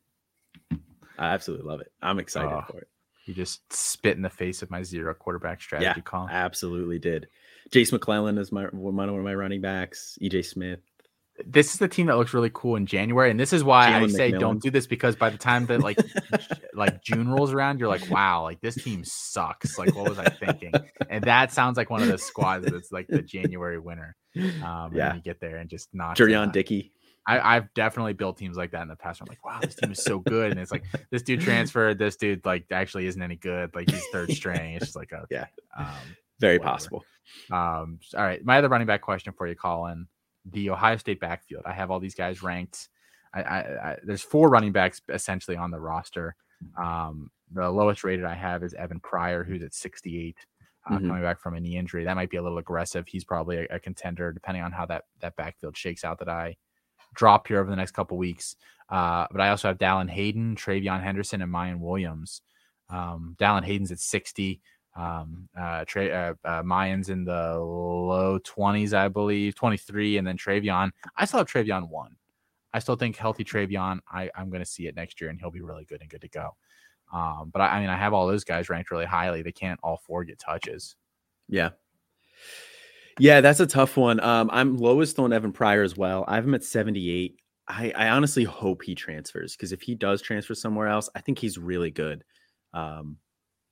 I 1.18 1.28
absolutely 1.34 1.68
love 1.68 1.82
it. 1.82 1.91
I'm 2.01 2.20
excited 2.20 2.49
Oh, 2.51 2.63
for 2.70 2.80
it. 2.82 2.88
You 3.26 3.34
just 3.34 3.72
spit 3.74 4.15
in 4.15 4.22
the 4.24 4.30
face 4.30 4.61
of 4.61 4.72
my 4.72 4.84
zero 4.84 5.13
quarterback 5.13 5.61
strategy 5.61 6.01
call. 6.01 6.28
Absolutely 6.32 6.97
did. 6.99 7.28
Jace 7.72 7.91
McClellan 7.91 8.38
is 8.38 8.51
my 8.51 8.63
one 8.72 9.09
of 9.09 9.15
my 9.15 9.34
running 9.36 9.59
backs. 9.61 10.18
EJ 10.22 10.45
Smith. 10.45 10.80
this 11.45 11.74
is 11.74 11.80
the 11.80 11.88
team 11.89 12.05
that 12.07 12.15
looks 12.18 12.34
really 12.34 12.49
cool 12.53 12.78
in 12.78 12.86
January, 12.86 13.30
and 13.30 13.38
this 13.39 13.51
is 13.51 13.63
why 13.65 13.93
I 13.93 14.07
say 14.07 14.32
McMillan. 14.32 14.39
don't 14.39 14.61
do 14.61 14.72
this 14.72 14.88
because 14.88 15.15
by 15.18 15.30
the 15.30 15.38
time 15.38 15.65
that 15.65 15.82
like 15.82 15.99
like 16.74 17.03
June 17.03 17.28
rolls 17.28 17.51
around, 17.53 17.80
you're 17.80 17.89
like, 17.89 18.09
wow, 18.09 18.43
like 18.43 18.61
this 18.61 18.76
team 18.76 19.03
sucks. 19.03 19.78
Like, 19.78 19.93
what 19.95 20.07
was 20.09 20.18
I 20.20 20.30
thinking? 20.30 20.72
And 21.09 21.24
that 21.26 21.51
sounds 21.51 21.76
like 21.78 21.89
one 21.89 22.01
of 22.01 22.07
the 22.07 22.18
squads 22.18 22.65
that's 22.65 22.91
like 22.93 23.07
the 23.07 23.22
January 23.22 23.78
winner. 23.80 24.15
Um, 24.63 24.91
Yeah. 24.95 25.15
you 25.15 25.22
get 25.22 25.41
there 25.41 25.57
and 25.57 25.70
just 25.70 25.89
not. 25.93 26.15
Jurion 26.18 26.51
Dickey. 26.53 26.93
I, 27.28 27.57
I've 27.57 27.73
definitely 27.73 28.13
built 28.13 28.38
teams 28.38 28.55
like 28.57 28.71
that 28.71 28.82
in 28.84 28.88
the 28.88 28.95
past. 28.95 29.19
I'm 29.21 29.28
like, 29.28 29.43
wow, 29.45 29.59
this 29.61 29.75
team 29.75 29.91
is 29.91 30.01
so 30.03 30.19
good, 30.19 30.51
and 30.51 30.59
it's 30.59 30.71
like 30.71 30.84
this 31.11 31.21
dude 31.21 31.41
transferred. 31.41 31.99
This 31.99 32.15
dude 32.15 32.45
like 32.45 32.65
actually 32.71 33.05
isn't 33.07 33.21
any 33.21 33.36
good. 33.36 33.75
Like 33.75 33.89
he's 33.89 34.05
third 34.13 34.32
string. 34.32 34.75
It's 34.75 34.86
just 34.86 34.95
like 34.95 35.11
a 35.11 35.25
Yeah. 35.30 35.45
Um, 35.78 35.86
Very 36.39 36.57
whatever. 36.57 36.71
possible. 36.71 37.05
um, 37.51 37.99
all 38.15 38.23
right, 38.23 38.43
my 38.45 38.57
other 38.57 38.69
running 38.69 38.88
back 38.88 39.01
question 39.01 39.34
for 39.34 39.47
you, 39.47 39.55
Colin. 39.55 40.07
The 40.49 40.69
Ohio 40.69 40.95
State 40.97 41.19
backfield. 41.19 41.63
I 41.65 41.73
have 41.73 41.91
all 41.91 41.99
these 41.99 42.15
guys 42.15 42.41
ranked. 42.41 42.88
I, 43.34 43.41
I, 43.41 43.57
I 43.59 43.97
there's 44.03 44.21
four 44.21 44.49
running 44.49 44.71
backs 44.71 45.01
essentially 45.09 45.57
on 45.57 45.69
the 45.71 45.80
roster. 45.80 46.36
Um, 46.82 47.30
the 47.51 47.69
lowest 47.69 48.03
rated 48.05 48.23
I 48.25 48.34
have 48.36 48.63
is 48.63 48.73
Evan 48.73 48.99
Pryor, 49.01 49.43
who's 49.43 49.61
at 49.63 49.73
68, 49.73 50.38
uh, 50.89 50.93
Mhm. 50.93 51.07
coming 51.07 51.21
back 51.21 51.39
from 51.41 51.55
a 51.55 51.59
knee 51.59 51.75
injury. 51.78 52.05
That 52.05 52.15
might 52.15 52.30
be 52.30 52.38
a 52.38 52.41
little 52.41 52.57
aggressive. 52.57 53.05
He's 53.07 53.25
probably 53.25 53.57
a, 53.57 53.75
a 53.75 53.80
contender 53.80 54.32
depending 54.32 54.63
on 54.63 54.71
how 54.71 54.86
that 54.86 55.03
that 55.19 55.36
backfield 55.36 55.75
shakes 55.75 56.05
out. 56.05 56.19
That 56.19 56.30
I 56.30 56.55
drop 57.14 57.47
here 57.47 57.60
over 57.60 57.70
the 57.70 57.76
next 57.76 57.91
couple 57.91 58.18
weeks. 58.18 58.55
Uh, 58.89 59.28
but 59.32 59.41
I 59.41 59.49
also 59.49 59.68
have 59.68 59.78
Dallan 59.78 60.10
Hayden, 60.10 60.55
TreVeyon 60.55 61.03
Henderson, 61.03 61.41
and 61.41 61.53
Miyan 61.53 61.80
Williams. 61.80 62.41
Um, 62.89 63.36
Dallan 63.39 63.64
Hayden's 63.64 63.91
at 63.91 63.99
60. 63.99 64.62
Um, 64.95 65.49
uh, 65.60 65.86
Tra- 65.86 66.08
uh, 66.08 66.34
uh, 66.47 66.64
Miyan's 66.64 67.10
in 67.10 67.26
the 67.26 67.60
low 67.60 68.39
20s, 68.39 68.93
I 68.93 69.10
believe, 69.10 69.55
23, 69.55 70.18
and 70.18 70.26
then 70.26 70.38
TreVeyon. 70.38 70.91
I 71.16 71.26
still 71.26 71.39
have 71.39 71.47
TreVeyon 71.47 71.89
one. 71.89 72.16
I 72.74 72.80
still 72.80 72.95
think 72.95 73.16
healthy 73.16 73.43
TreVeyon. 73.43 73.99
I, 74.12 74.30
I'm 74.36 74.49
going 74.49 74.64
to 74.64 74.70
see 74.70 74.88
it 74.88 74.95
next 74.95 75.22
year, 75.22 75.30
and 75.30 75.39
he'll 75.39 75.51
be 75.51 75.62
really 75.62 75.86
good 75.86 76.01
and 76.01 76.10
good 76.10 76.22
to 76.22 76.30
go. 76.30 76.55
Um, 77.14 77.51
but 77.53 77.62
I, 77.62 77.68
I 77.68 77.80
mean, 77.82 77.89
I 77.89 77.97
have 77.97 78.14
all 78.14 78.28
those 78.28 78.43
guys 78.43 78.70
ranked 78.70 78.91
really 78.91 79.05
highly. 79.05 79.41
They 79.41 79.51
can't 79.51 79.80
all 79.84 79.97
four 79.97 80.24
get 80.24 80.39
touches. 80.39 80.95
Yeah. 81.47 81.70
Yeah, 83.20 83.41
that's 83.41 83.59
a 83.59 83.68
tough 83.68 83.97
one. 83.97 84.20
Um, 84.20 84.49
I'm 84.51 84.78
lowest 84.78 85.18
on 85.20 85.34
Evan 85.34 85.51
Pryor 85.51 85.84
as 85.84 85.97
well. 85.97 86.24
I 86.28 86.36
have 86.36 86.45
him 86.45 86.53
at 86.53 86.63
78. 86.63 87.39
I, 87.68 87.91
I 87.95 88.09
honestly 88.09 88.43
hope 88.43 88.84
he 88.84 88.95
transfers 88.95 89.55
because 89.55 89.72
if 89.72 89.82
he 89.82 89.95
does 89.95 90.22
transfer 90.22 90.53
somewhere 90.55 90.88
else, 90.88 91.09
I 91.15 91.22
think 91.22 91.39
he's 91.39 91.57
really 91.57 91.91
good. 91.91 92.24
Um, 92.74 93.18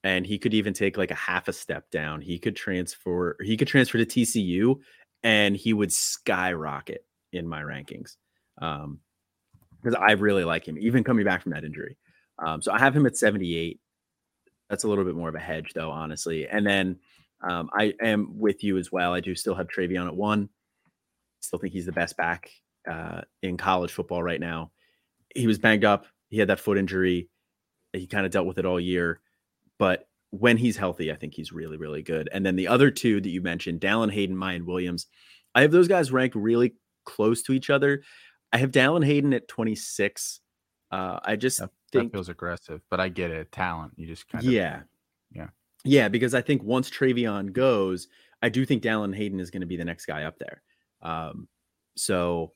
and 0.03 0.25
he 0.25 0.37
could 0.37 0.53
even 0.53 0.73
take 0.73 0.97
like 0.97 1.11
a 1.11 1.15
half 1.15 1.47
a 1.47 1.53
step 1.53 1.89
down. 1.91 2.21
He 2.21 2.37
could 2.39 2.55
transfer, 2.55 3.37
he 3.43 3.55
could 3.57 3.67
transfer 3.67 3.97
to 3.97 4.05
TCU 4.05 4.77
and 5.23 5.55
he 5.55 5.73
would 5.73 5.91
skyrocket 5.93 7.05
in 7.31 7.47
my 7.47 7.61
rankings. 7.61 8.17
Um, 8.61 8.99
because 9.81 9.99
I 10.01 10.13
really 10.13 10.43
like 10.43 10.67
him, 10.67 10.77
even 10.79 11.03
coming 11.03 11.25
back 11.25 11.43
from 11.43 11.51
that 11.51 11.63
injury. 11.63 11.95
Um, 12.39 12.61
so 12.61 12.71
I 12.71 12.79
have 12.79 12.95
him 12.95 13.05
at 13.05 13.15
78. 13.15 13.79
That's 14.69 14.83
a 14.83 14.87
little 14.87 15.03
bit 15.05 15.15
more 15.15 15.29
of 15.29 15.35
a 15.35 15.39
hedge, 15.39 15.73
though, 15.75 15.91
honestly. 15.91 16.47
And 16.47 16.65
then 16.65 16.97
um, 17.41 17.69
I 17.73 17.93
am 18.01 18.39
with 18.39 18.63
you 18.63 18.77
as 18.77 18.91
well. 18.91 19.13
I 19.13 19.19
do 19.19 19.35
still 19.35 19.55
have 19.55 19.67
TreVeyon 19.67 20.07
at 20.07 20.15
one. 20.15 20.49
Still 21.41 21.59
think 21.59 21.73
he's 21.73 21.85
the 21.85 21.91
best 21.91 22.17
back 22.17 22.49
uh, 22.89 23.21
in 23.41 23.57
college 23.57 23.91
football 23.91 24.23
right 24.23 24.39
now. 24.39 24.71
He 25.35 25.47
was 25.47 25.59
banged 25.59 25.85
up. 25.85 26.07
He 26.29 26.37
had 26.39 26.49
that 26.49 26.59
foot 26.59 26.77
injury. 26.77 27.29
He 27.93 28.07
kind 28.07 28.25
of 28.25 28.31
dealt 28.31 28.47
with 28.47 28.57
it 28.57 28.65
all 28.65 28.79
year. 28.79 29.21
But 29.77 30.07
when 30.31 30.57
he's 30.57 30.77
healthy, 30.77 31.11
I 31.11 31.15
think 31.15 31.33
he's 31.33 31.51
really, 31.51 31.77
really 31.77 32.01
good. 32.01 32.29
And 32.31 32.45
then 32.45 32.55
the 32.55 32.67
other 32.67 32.91
two 32.91 33.21
that 33.21 33.29
you 33.29 33.41
mentioned, 33.41 33.81
Dallan 33.81 34.11
Hayden, 34.11 34.35
Miyan 34.35 34.65
Williams, 34.65 35.07
I 35.53 35.61
have 35.61 35.71
those 35.71 35.87
guys 35.87 36.11
ranked 36.11 36.35
really 36.35 36.75
close 37.05 37.41
to 37.43 37.53
each 37.53 37.69
other. 37.69 38.03
I 38.51 38.57
have 38.57 38.71
Dallan 38.71 39.05
Hayden 39.05 39.33
at 39.33 39.47
26. 39.47 40.39
Uh, 40.91 41.19
I 41.23 41.35
just 41.35 41.59
That, 41.59 41.69
that 41.91 41.99
think 41.99 42.11
feels 42.13 42.29
aggressive, 42.29 42.81
but 42.89 42.99
I 42.99 43.09
get 43.09 43.31
it. 43.31 43.51
Talent. 43.51 43.93
You 43.95 44.07
just 44.07 44.27
kind 44.29 44.43
of 44.43 44.51
yeah. 44.51 44.81
Yeah. 45.31 45.47
Yeah, 45.85 46.09
because 46.09 46.33
I 46.33 46.41
think 46.41 46.63
once 46.63 46.89
TreVeyon 46.89 47.53
goes, 47.53 48.07
I 48.41 48.49
do 48.49 48.65
think 48.65 48.83
Dallan 48.83 49.15
Hayden 49.15 49.39
is 49.39 49.51
going 49.51 49.61
to 49.61 49.67
be 49.67 49.77
the 49.77 49.85
next 49.85 50.05
guy 50.05 50.23
up 50.23 50.37
there. 50.39 50.61
Um, 51.01 51.47
so 51.95 52.53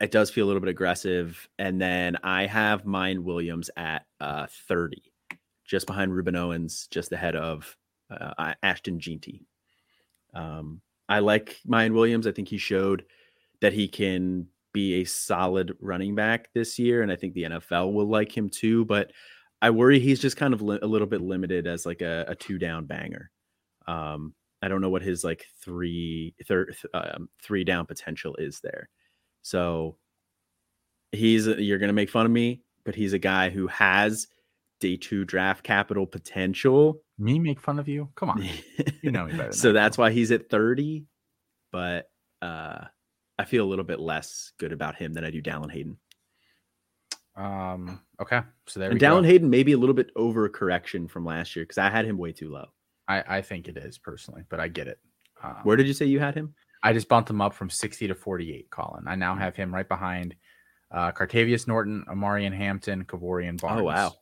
it 0.00 0.10
does 0.10 0.30
feel 0.30 0.46
a 0.46 0.48
little 0.48 0.60
bit 0.60 0.70
aggressive. 0.70 1.48
And 1.58 1.80
then 1.80 2.16
I 2.22 2.46
have 2.46 2.84
Miyan 2.84 3.24
Williams 3.24 3.68
at 3.76 4.06
uh, 4.20 4.46
30, 4.68 5.02
just 5.64 5.86
behind 5.86 6.14
Ruben 6.14 6.36
Owens, 6.36 6.86
just 6.90 7.12
ahead 7.12 7.34
of 7.36 7.76
uh, 8.10 8.54
Ashton 8.62 9.00
Jeanty. 9.00 9.46
Um, 10.34 10.80
I 11.08 11.18
like 11.18 11.58
Miyan 11.66 11.94
Williams. 11.94 12.26
I 12.26 12.32
think 12.32 12.48
he 12.48 12.58
showed 12.58 13.04
that 13.60 13.72
he 13.72 13.88
can 13.88 14.46
be 14.72 15.00
a 15.00 15.04
solid 15.04 15.76
running 15.80 16.14
back 16.14 16.48
this 16.54 16.78
year, 16.78 17.02
and 17.02 17.10
I 17.10 17.16
think 17.16 17.34
the 17.34 17.44
NFL 17.44 17.92
will 17.92 18.08
like 18.08 18.36
him 18.36 18.48
too. 18.48 18.84
But 18.84 19.10
I 19.60 19.70
worry 19.70 19.98
he's 19.98 20.20
just 20.20 20.36
kind 20.36 20.54
of 20.54 20.62
li- 20.62 20.78
a 20.82 20.86
little 20.86 21.06
bit 21.06 21.20
limited 21.20 21.66
as 21.66 21.84
like 21.84 22.00
a, 22.00 22.24
a 22.28 22.34
two 22.34 22.58
down 22.58 22.86
banger. 22.86 23.30
Um, 23.86 24.34
I 24.62 24.68
don't 24.68 24.80
know 24.80 24.90
what 24.90 25.02
his 25.02 25.24
like 25.24 25.46
three 25.62 26.34
third 26.46 26.76
um, 26.94 27.28
three 27.42 27.64
down 27.64 27.86
potential 27.86 28.36
is 28.36 28.60
there. 28.60 28.88
So 29.42 29.96
he's 31.12 31.46
you're 31.46 31.78
gonna 31.78 31.92
make 31.92 32.10
fun 32.10 32.26
of 32.26 32.32
me, 32.32 32.62
but 32.84 32.94
he's 32.94 33.12
a 33.12 33.18
guy 33.18 33.50
who 33.50 33.66
has 33.68 34.28
day 34.80 34.96
two 34.96 35.24
draft 35.24 35.64
capital 35.64 36.06
potential. 36.06 37.00
me 37.18 37.38
make 37.38 37.60
fun 37.60 37.78
of 37.78 37.88
you. 37.88 38.08
Come 38.14 38.30
on, 38.30 38.48
you 39.02 39.10
know 39.10 39.26
me 39.26 39.36
better. 39.36 39.52
So 39.52 39.72
that's 39.72 39.98
why 39.98 40.10
he's 40.10 40.30
at 40.30 40.50
30. 40.50 41.04
But 41.72 42.10
uh 42.42 42.84
I 43.40 43.44
feel 43.44 43.64
a 43.64 43.68
little 43.68 43.84
bit 43.84 44.00
less 44.00 44.52
good 44.58 44.72
about 44.72 44.96
him 44.96 45.12
than 45.12 45.24
I 45.24 45.30
do 45.30 45.40
Dallan 45.40 45.70
Hayden. 45.70 45.96
Um. 47.38 48.00
Okay. 48.20 48.40
So 48.66 48.80
there 48.80 48.90
And 48.90 49.00
we 49.00 49.06
Dallan 49.06 49.22
go. 49.22 49.28
Hayden 49.28 49.48
maybe 49.48 49.72
a 49.72 49.78
little 49.78 49.94
bit 49.94 50.10
over 50.16 50.48
correction 50.48 51.06
from 51.08 51.24
last 51.24 51.54
year 51.54 51.64
because 51.64 51.78
I 51.78 51.88
had 51.88 52.04
him 52.04 52.18
way 52.18 52.32
too 52.32 52.50
low. 52.50 52.66
I 53.06 53.38
I 53.38 53.42
think 53.42 53.68
it 53.68 53.76
is 53.76 53.96
personally, 53.96 54.42
but 54.48 54.60
I 54.60 54.68
get 54.68 54.88
it. 54.88 54.98
Um, 55.42 55.56
Where 55.62 55.76
did 55.76 55.86
you 55.86 55.94
say 55.94 56.06
you 56.06 56.18
had 56.18 56.34
him? 56.34 56.54
I 56.82 56.92
just 56.92 57.08
bumped 57.08 57.30
him 57.30 57.40
up 57.40 57.54
from 57.54 57.70
60 57.70 58.08
to 58.08 58.14
48, 58.14 58.70
Colin. 58.70 59.08
I 59.08 59.16
now 59.16 59.34
have 59.34 59.56
him 59.56 59.74
right 59.74 59.88
behind 59.88 60.34
uh, 60.92 61.10
Cartevious 61.12 61.66
Norton, 61.66 62.04
Amarian 62.08 62.56
Hampton, 62.56 63.04
Kavorian 63.04 63.60
Barnes. 63.60 63.80
Oh 63.80 63.84
wow. 63.84 64.14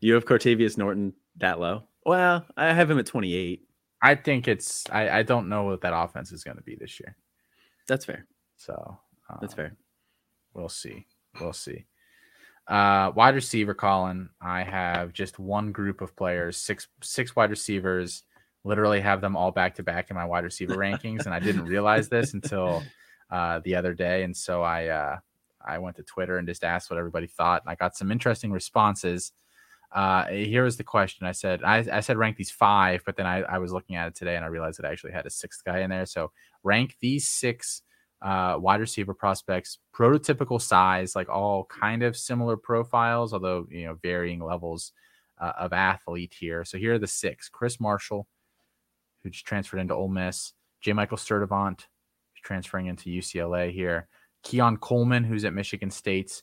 You 0.00 0.14
have 0.14 0.26
Cartevious 0.26 0.76
Norton 0.76 1.14
that 1.36 1.60
low? 1.60 1.84
Well, 2.04 2.44
I 2.56 2.72
have 2.72 2.90
him 2.90 2.98
at 2.98 3.06
28. 3.06 3.62
I 4.02 4.14
think 4.14 4.48
it's, 4.48 4.84
I, 4.90 5.08
I 5.10 5.22
don't 5.22 5.48
know 5.48 5.64
what 5.64 5.82
that 5.82 5.94
offense 5.94 6.32
is 6.32 6.44
going 6.44 6.56
to 6.56 6.62
be 6.62 6.74
this 6.74 6.98
year. 6.98 7.16
That's 7.86 8.04
fair. 8.04 8.26
So 8.56 8.98
um, 9.28 9.38
That's 9.40 9.54
fair. 9.54 9.76
We'll 10.54 10.68
see. 10.68 11.06
We'll 11.40 11.52
see. 11.52 11.86
Uh, 12.70 13.10
wide 13.16 13.34
receiver, 13.34 13.74
Colin. 13.74 14.30
I 14.40 14.62
have 14.62 15.12
just 15.12 15.40
one 15.40 15.72
group 15.72 16.00
of 16.00 16.14
players, 16.14 16.56
six 16.56 16.86
six 17.02 17.34
wide 17.34 17.50
receivers. 17.50 18.22
Literally 18.62 19.00
have 19.00 19.20
them 19.20 19.36
all 19.36 19.50
back 19.50 19.74
to 19.74 19.82
back 19.82 20.08
in 20.08 20.16
my 20.16 20.24
wide 20.24 20.44
receiver 20.44 20.74
rankings, 20.76 21.26
and 21.26 21.34
I 21.34 21.40
didn't 21.40 21.64
realize 21.64 22.08
this 22.08 22.32
until 22.32 22.84
uh, 23.28 23.60
the 23.64 23.74
other 23.74 23.92
day. 23.92 24.22
And 24.22 24.36
so 24.36 24.62
I 24.62 24.86
uh, 24.86 25.18
I 25.66 25.78
went 25.78 25.96
to 25.96 26.04
Twitter 26.04 26.38
and 26.38 26.46
just 26.46 26.62
asked 26.62 26.90
what 26.90 26.98
everybody 26.98 27.26
thought, 27.26 27.62
and 27.62 27.70
I 27.70 27.74
got 27.74 27.96
some 27.96 28.12
interesting 28.12 28.52
responses. 28.52 29.32
Uh, 29.90 30.26
here 30.26 30.64
is 30.64 30.76
the 30.76 30.84
question. 30.84 31.26
I 31.26 31.32
said 31.32 31.64
I, 31.64 31.84
I 31.92 31.98
said 31.98 32.18
rank 32.18 32.36
these 32.36 32.52
five, 32.52 33.02
but 33.04 33.16
then 33.16 33.26
I, 33.26 33.40
I 33.40 33.58
was 33.58 33.72
looking 33.72 33.96
at 33.96 34.06
it 34.06 34.14
today 34.14 34.36
and 34.36 34.44
I 34.44 34.48
realized 34.48 34.78
that 34.78 34.86
I 34.86 34.92
actually 34.92 35.10
had 35.10 35.26
a 35.26 35.30
sixth 35.30 35.64
guy 35.64 35.80
in 35.80 35.90
there. 35.90 36.06
So 36.06 36.30
rank 36.62 36.94
these 37.00 37.26
six 37.26 37.82
uh, 38.22 38.56
wide 38.58 38.80
receiver 38.80 39.14
prospects, 39.14 39.78
prototypical 39.94 40.60
size, 40.60 41.16
like 41.16 41.28
all 41.28 41.64
kind 41.64 42.02
of 42.02 42.16
similar 42.16 42.56
profiles, 42.56 43.32
although 43.32 43.66
you 43.70 43.86
know 43.86 43.98
varying 44.02 44.40
levels 44.40 44.92
uh, 45.40 45.52
of 45.58 45.72
athlete 45.72 46.34
here. 46.38 46.64
So 46.64 46.78
here 46.78 46.94
are 46.94 46.98
the 46.98 47.06
six: 47.06 47.48
Chris 47.48 47.80
Marshall, 47.80 48.26
who 49.22 49.30
just 49.30 49.46
transferred 49.46 49.80
into 49.80 49.94
Ole 49.94 50.08
Miss; 50.08 50.52
J. 50.80 50.92
Michael 50.92 51.16
Sturdivant, 51.16 51.80
who 51.80 52.40
transferring 52.42 52.86
into 52.86 53.10
UCLA 53.10 53.72
here. 53.72 54.08
Keon 54.42 54.78
Coleman, 54.78 55.24
who's 55.24 55.44
at 55.44 55.52
Michigan 55.52 55.90
State. 55.90 56.42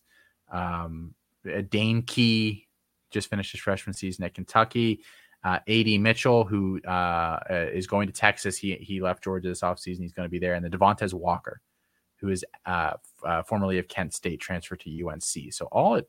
Um, 0.52 1.16
uh, 1.48 1.62
Dane 1.70 2.04
Key 2.04 2.68
just 3.12 3.30
finished 3.30 3.52
his 3.52 3.62
freshman 3.62 3.94
season 3.94 4.24
at 4.26 4.34
Kentucky. 4.34 5.04
Uh, 5.44 5.60
AD 5.68 5.88
Mitchell, 6.02 6.44
who 6.44 6.82
uh, 6.86 7.40
uh, 7.50 7.68
is 7.72 7.88
going 7.88 8.08
to 8.08 8.14
Texas. 8.14 8.58
He 8.58 8.76
he 8.76 9.02
left 9.02 9.24
Georgia 9.24 9.48
this 9.48 9.62
offseason. 9.62 10.02
He's 10.02 10.14
going 10.14 10.26
to 10.26 10.32
be 10.32 10.40
there. 10.40 10.56
And 10.56 10.64
then 10.66 10.72
Devontae 10.72 11.14
Walker, 11.14 11.62
who 12.18 12.30
is 12.30 12.46
uh, 12.66 12.94
uh, 13.24 13.44
formerly 13.44 13.80
of 13.80 13.88
Kent 13.88 14.14
State, 14.14 14.40
transferred 14.40 14.80
to 14.82 15.08
UNC. 15.08 15.54
So 15.54 15.66
all 15.72 15.96
at 15.96 16.06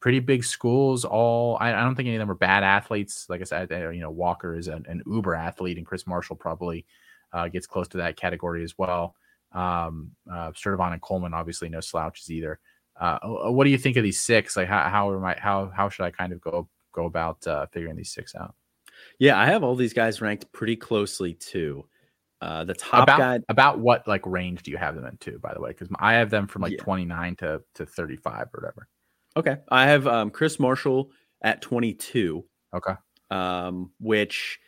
pretty 0.00 0.20
big 0.20 0.44
schools. 0.44 1.04
All 1.04 1.56
I, 1.60 1.70
I, 1.70 1.82
don't 1.82 1.94
think 1.94 2.06
any 2.06 2.16
of 2.16 2.20
them 2.20 2.30
are 2.30 2.34
bad 2.34 2.62
athletes. 2.62 3.26
Like 3.28 3.40
I 3.40 3.44
said, 3.44 3.70
you 3.70 4.00
know, 4.00 4.10
Walker 4.10 4.54
is 4.56 4.68
an, 4.68 4.84
an 4.88 5.02
uber 5.06 5.34
athlete, 5.34 5.76
and 5.76 5.86
Chris 5.86 6.06
Marshall 6.06 6.36
probably 6.36 6.86
uh, 7.32 7.48
gets 7.48 7.66
close 7.66 7.88
to 7.88 7.98
that 7.98 8.16
category 8.16 8.62
as 8.62 8.76
well. 8.78 9.14
Um, 9.52 10.12
uh, 10.30 10.52
Sturdivant 10.52 10.92
and 10.92 11.02
Coleman, 11.02 11.34
obviously, 11.34 11.68
no 11.68 11.80
slouches 11.80 12.30
either. 12.30 12.58
Uh, 13.00 13.18
uh, 13.22 13.50
what 13.50 13.64
do 13.64 13.70
you 13.70 13.78
think 13.78 13.96
of 13.96 14.02
these 14.02 14.20
six? 14.20 14.56
Like, 14.56 14.68
how 14.68 14.88
how 14.88 15.14
am 15.14 15.24
I, 15.24 15.36
how 15.38 15.70
how 15.74 15.88
should 15.88 16.04
I 16.04 16.10
kind 16.10 16.32
of 16.32 16.40
go 16.40 16.68
go 16.92 17.06
about 17.06 17.46
uh, 17.46 17.66
figuring 17.66 17.96
these 17.96 18.10
six 18.10 18.34
out? 18.34 18.54
Yeah, 19.18 19.38
I 19.38 19.46
have 19.46 19.62
all 19.62 19.76
these 19.76 19.92
guys 19.92 20.20
ranked 20.20 20.50
pretty 20.52 20.76
closely 20.76 21.34
too. 21.34 21.86
Uh, 22.40 22.64
the 22.64 22.74
top 22.74 23.02
about, 23.02 23.18
guy 23.18 23.40
about 23.48 23.80
what 23.80 24.06
like 24.06 24.24
range 24.24 24.62
do 24.62 24.70
you 24.70 24.76
have 24.76 24.94
them 24.94 25.04
in 25.04 25.16
too? 25.16 25.40
By 25.42 25.52
the 25.52 25.60
way, 25.60 25.70
because 25.70 25.88
I 25.98 26.14
have 26.14 26.30
them 26.30 26.46
from 26.46 26.62
like 26.62 26.72
yeah. 26.72 26.78
twenty 26.78 27.04
nine 27.04 27.34
to 27.36 27.60
to 27.74 27.84
thirty 27.84 28.16
five 28.16 28.46
or 28.54 28.60
whatever. 28.60 28.88
Okay, 29.36 29.56
I 29.70 29.86
have 29.88 30.06
um, 30.06 30.30
Chris 30.30 30.60
Marshall 30.60 31.10
at 31.42 31.60
twenty 31.62 31.94
two. 31.94 32.44
Okay, 32.72 32.94
um, 33.30 33.90
which 33.98 34.60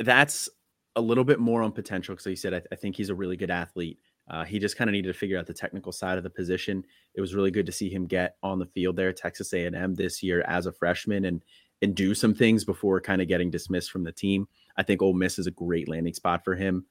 that's 0.00 0.50
a 0.94 1.00
little 1.00 1.24
bit 1.24 1.40
more 1.40 1.62
on 1.62 1.72
potential 1.72 2.14
because 2.14 2.26
he 2.26 2.36
said 2.36 2.52
I, 2.52 2.62
I, 2.70 2.74
think 2.74 2.96
he's 2.96 3.08
a 3.08 3.14
really 3.14 3.36
good 3.36 3.50
athlete. 3.50 3.98
Uh, 4.28 4.44
he 4.44 4.58
just 4.58 4.76
kind 4.76 4.88
of 4.90 4.92
needed 4.92 5.08
to 5.08 5.18
figure 5.18 5.38
out 5.38 5.46
the 5.46 5.54
technical 5.54 5.92
side 5.92 6.18
of 6.18 6.24
the 6.24 6.30
position. 6.30 6.84
It 7.14 7.20
was 7.20 7.34
really 7.34 7.50
good 7.50 7.66
to 7.66 7.72
see 7.72 7.88
him 7.88 8.06
get 8.06 8.36
on 8.42 8.58
the 8.58 8.66
field 8.66 8.96
there 8.96 9.10
at 9.10 9.16
Texas 9.16 9.52
A&M 9.52 9.94
this 9.94 10.22
year 10.22 10.42
as 10.46 10.66
a 10.66 10.72
freshman 10.72 11.24
and 11.24 11.42
and 11.80 11.94
do 11.94 12.14
some 12.14 12.34
things 12.34 12.64
before 12.64 13.00
kind 13.00 13.22
of 13.22 13.28
getting 13.28 13.50
dismissed 13.50 13.90
from 13.90 14.04
the 14.04 14.12
team. 14.12 14.48
I 14.76 14.82
think 14.82 15.00
Ole 15.00 15.14
Miss 15.14 15.38
is 15.38 15.46
a 15.46 15.50
great 15.50 15.88
landing 15.88 16.14
spot 16.14 16.44
for 16.44 16.54
him 16.54 16.84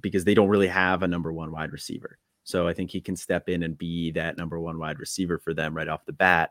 because 0.00 0.24
they 0.24 0.34
don't 0.34 0.48
really 0.48 0.68
have 0.68 1.02
a 1.02 1.08
number 1.08 1.32
one 1.32 1.52
wide 1.52 1.72
receiver. 1.72 2.18
So 2.44 2.66
I 2.66 2.74
think 2.74 2.90
he 2.90 3.00
can 3.00 3.16
step 3.16 3.48
in 3.48 3.62
and 3.62 3.76
be 3.76 4.10
that 4.12 4.36
number 4.36 4.58
one 4.58 4.78
wide 4.78 4.98
receiver 4.98 5.38
for 5.38 5.54
them 5.54 5.76
right 5.76 5.88
off 5.88 6.06
the 6.06 6.12
bat. 6.12 6.50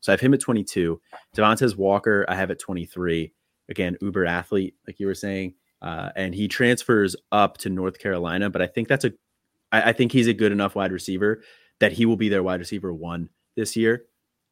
So 0.00 0.12
I 0.12 0.14
have 0.14 0.20
him 0.20 0.34
at 0.34 0.40
22. 0.40 1.00
Devontae 1.36 1.76
Walker, 1.76 2.24
I 2.28 2.34
have 2.34 2.50
at 2.50 2.58
23. 2.58 3.32
Again, 3.68 3.96
uber 4.00 4.26
athlete, 4.26 4.74
like 4.86 5.00
you 5.00 5.06
were 5.06 5.14
saying. 5.14 5.54
Uh, 5.80 6.10
and 6.16 6.34
he 6.34 6.48
transfers 6.48 7.16
up 7.32 7.58
to 7.58 7.68
North 7.68 7.98
Carolina. 7.98 8.50
But 8.50 8.62
I 8.62 8.66
think 8.66 8.88
that's 8.88 9.04
a, 9.04 9.12
I, 9.72 9.90
I 9.90 9.92
think 9.92 10.12
he's 10.12 10.28
a 10.28 10.34
good 10.34 10.52
enough 10.52 10.74
wide 10.74 10.92
receiver 10.92 11.42
that 11.80 11.92
he 11.92 12.06
will 12.06 12.16
be 12.16 12.28
their 12.28 12.42
wide 12.42 12.60
receiver 12.60 12.92
one 12.92 13.28
this 13.56 13.76
year. 13.76 14.04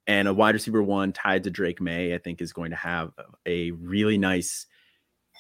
And 0.07 0.27
a 0.27 0.35
wide 0.35 0.55
receiver 0.55 0.83
one 0.83 1.13
tied 1.13 1.45
to 1.45 1.51
Drake 1.51 1.81
Maye, 1.81 2.15
I 2.15 2.19
think, 2.19 2.43
is 2.43 2.53
going 2.53 2.71
to 2.71 2.77
have 2.77 3.13
a 3.47 3.71
really 3.73 4.19
nice 4.19 4.67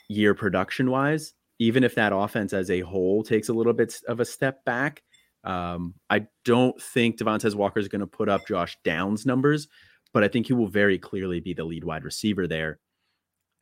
year 0.08 0.34
production 0.34 0.90
wise. 0.90 1.34
Even 1.58 1.84
if 1.84 1.94
that 1.94 2.12
offense 2.12 2.52
as 2.52 2.70
a 2.70 2.80
whole 2.80 3.22
takes 3.22 3.48
a 3.48 3.52
little 3.52 3.72
bit 3.72 3.94
of 4.08 4.20
a 4.20 4.24
step 4.24 4.64
back, 4.64 5.02
um, 5.44 5.94
I 6.10 6.26
don't 6.44 6.80
think 6.80 7.18
Devontae 7.18 7.54
Walker 7.54 7.80
is 7.80 7.88
going 7.88 8.00
to 8.00 8.06
put 8.06 8.28
up 8.28 8.46
Josh 8.46 8.78
Downs 8.84 9.26
numbers, 9.26 9.68
but 10.12 10.24
I 10.24 10.28
think 10.28 10.46
he 10.46 10.52
will 10.52 10.68
very 10.68 10.98
clearly 10.98 11.40
be 11.40 11.54
the 11.54 11.64
lead 11.64 11.84
wide 11.84 12.04
receiver 12.04 12.46
there 12.46 12.78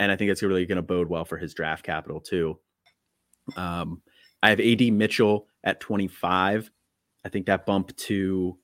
and 0.00 0.10
I 0.10 0.16
think 0.16 0.30
it's 0.30 0.42
really 0.42 0.64
going 0.64 0.76
to 0.76 0.82
bode 0.82 1.10
well 1.10 1.26
for 1.26 1.36
his 1.36 1.52
draft 1.52 1.84
capital 1.84 2.20
too. 2.20 2.58
Um, 3.54 4.00
I 4.42 4.48
have 4.48 4.58
AD 4.58 4.80
Mitchell 4.94 5.46
at 5.62 5.78
25. 5.78 6.70
I 7.22 7.28
think 7.28 7.46
that 7.46 7.66
bump 7.66 7.94
to 7.96 8.58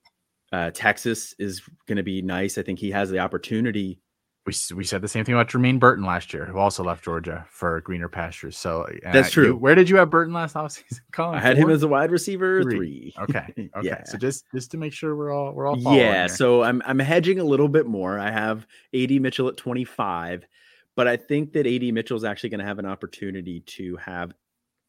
uh, 0.50 0.70
Texas 0.72 1.34
is 1.38 1.60
going 1.86 1.98
to 1.98 2.02
be 2.02 2.22
nice. 2.22 2.56
I 2.56 2.62
think 2.62 2.78
he 2.78 2.90
has 2.92 3.10
the 3.10 3.18
opportunity. 3.18 4.00
We, 4.46 4.54
we 4.76 4.84
said 4.84 5.02
the 5.02 5.08
same 5.08 5.24
thing 5.24 5.34
about 5.34 5.48
Jermaine 5.48 5.80
Burton 5.80 6.04
last 6.04 6.32
year, 6.32 6.44
who 6.44 6.58
also 6.58 6.84
left 6.84 7.04
Georgia 7.04 7.44
for 7.50 7.80
greener 7.80 8.08
pastures. 8.08 8.56
So 8.56 8.82
uh, 8.82 9.12
that's 9.12 9.32
true. 9.32 9.46
You, 9.46 9.56
where 9.56 9.74
did 9.74 9.90
you 9.90 9.96
have 9.96 10.08
Burton 10.08 10.32
last 10.32 10.54
offseason? 10.54 11.00
Colin, 11.12 11.38
I 11.38 11.40
had 11.40 11.56
four? 11.56 11.64
him 11.64 11.74
as 11.74 11.82
a 11.82 11.88
wide 11.88 12.12
receiver 12.12 12.62
three. 12.62 12.76
three. 12.76 13.14
Okay. 13.20 13.46
Okay. 13.76 13.88
yeah. 13.88 14.04
So 14.04 14.16
just 14.16 14.44
just 14.54 14.70
to 14.70 14.76
make 14.76 14.92
sure 14.92 15.16
we're 15.16 15.32
all 15.32 15.52
we're 15.52 15.66
all 15.66 15.76
yeah. 15.76 15.90
Here. 15.90 16.28
So 16.28 16.62
I'm 16.62 16.80
I'm 16.86 16.98
hedging 16.98 17.40
a 17.40 17.44
little 17.44 17.68
bit 17.68 17.86
more. 17.86 18.18
I 18.18 18.30
have 18.30 18.66
AD 18.94 19.10
Mitchell 19.20 19.48
at 19.48 19.56
25. 19.56 20.46
But 20.94 21.06
I 21.06 21.16
think 21.16 21.52
that 21.52 21.66
AD 21.66 21.82
Mitchell 21.92 22.16
is 22.16 22.24
actually 22.24 22.48
going 22.48 22.60
to 22.60 22.66
have 22.66 22.78
an 22.78 22.86
opportunity 22.86 23.60
to 23.60 23.96
have 23.96 24.32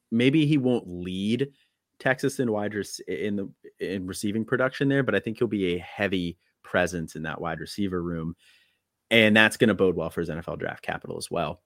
maybe 0.09 0.45
he 0.45 0.57
won't 0.57 0.87
lead 0.87 1.49
Texas 1.99 2.39
in 2.39 2.51
wide 2.51 2.73
in 3.07 3.35
the 3.35 3.51
in 3.79 4.07
receiving 4.07 4.45
production 4.45 4.87
there, 4.87 5.03
but 5.03 5.15
I 5.15 5.19
think 5.19 5.37
he'll 5.37 5.47
be 5.47 5.75
a 5.75 5.79
heavy 5.79 6.37
presence 6.63 7.15
in 7.15 7.23
that 7.23 7.41
wide 7.41 7.59
receiver 7.59 8.01
room. 8.01 8.35
And 9.09 9.35
that's 9.35 9.57
going 9.57 9.69
to 9.69 9.73
bode 9.73 9.95
well 9.95 10.09
for 10.09 10.21
his 10.21 10.29
NFL 10.29 10.59
draft 10.59 10.83
capital 10.83 11.17
as 11.17 11.31
well. 11.31 11.61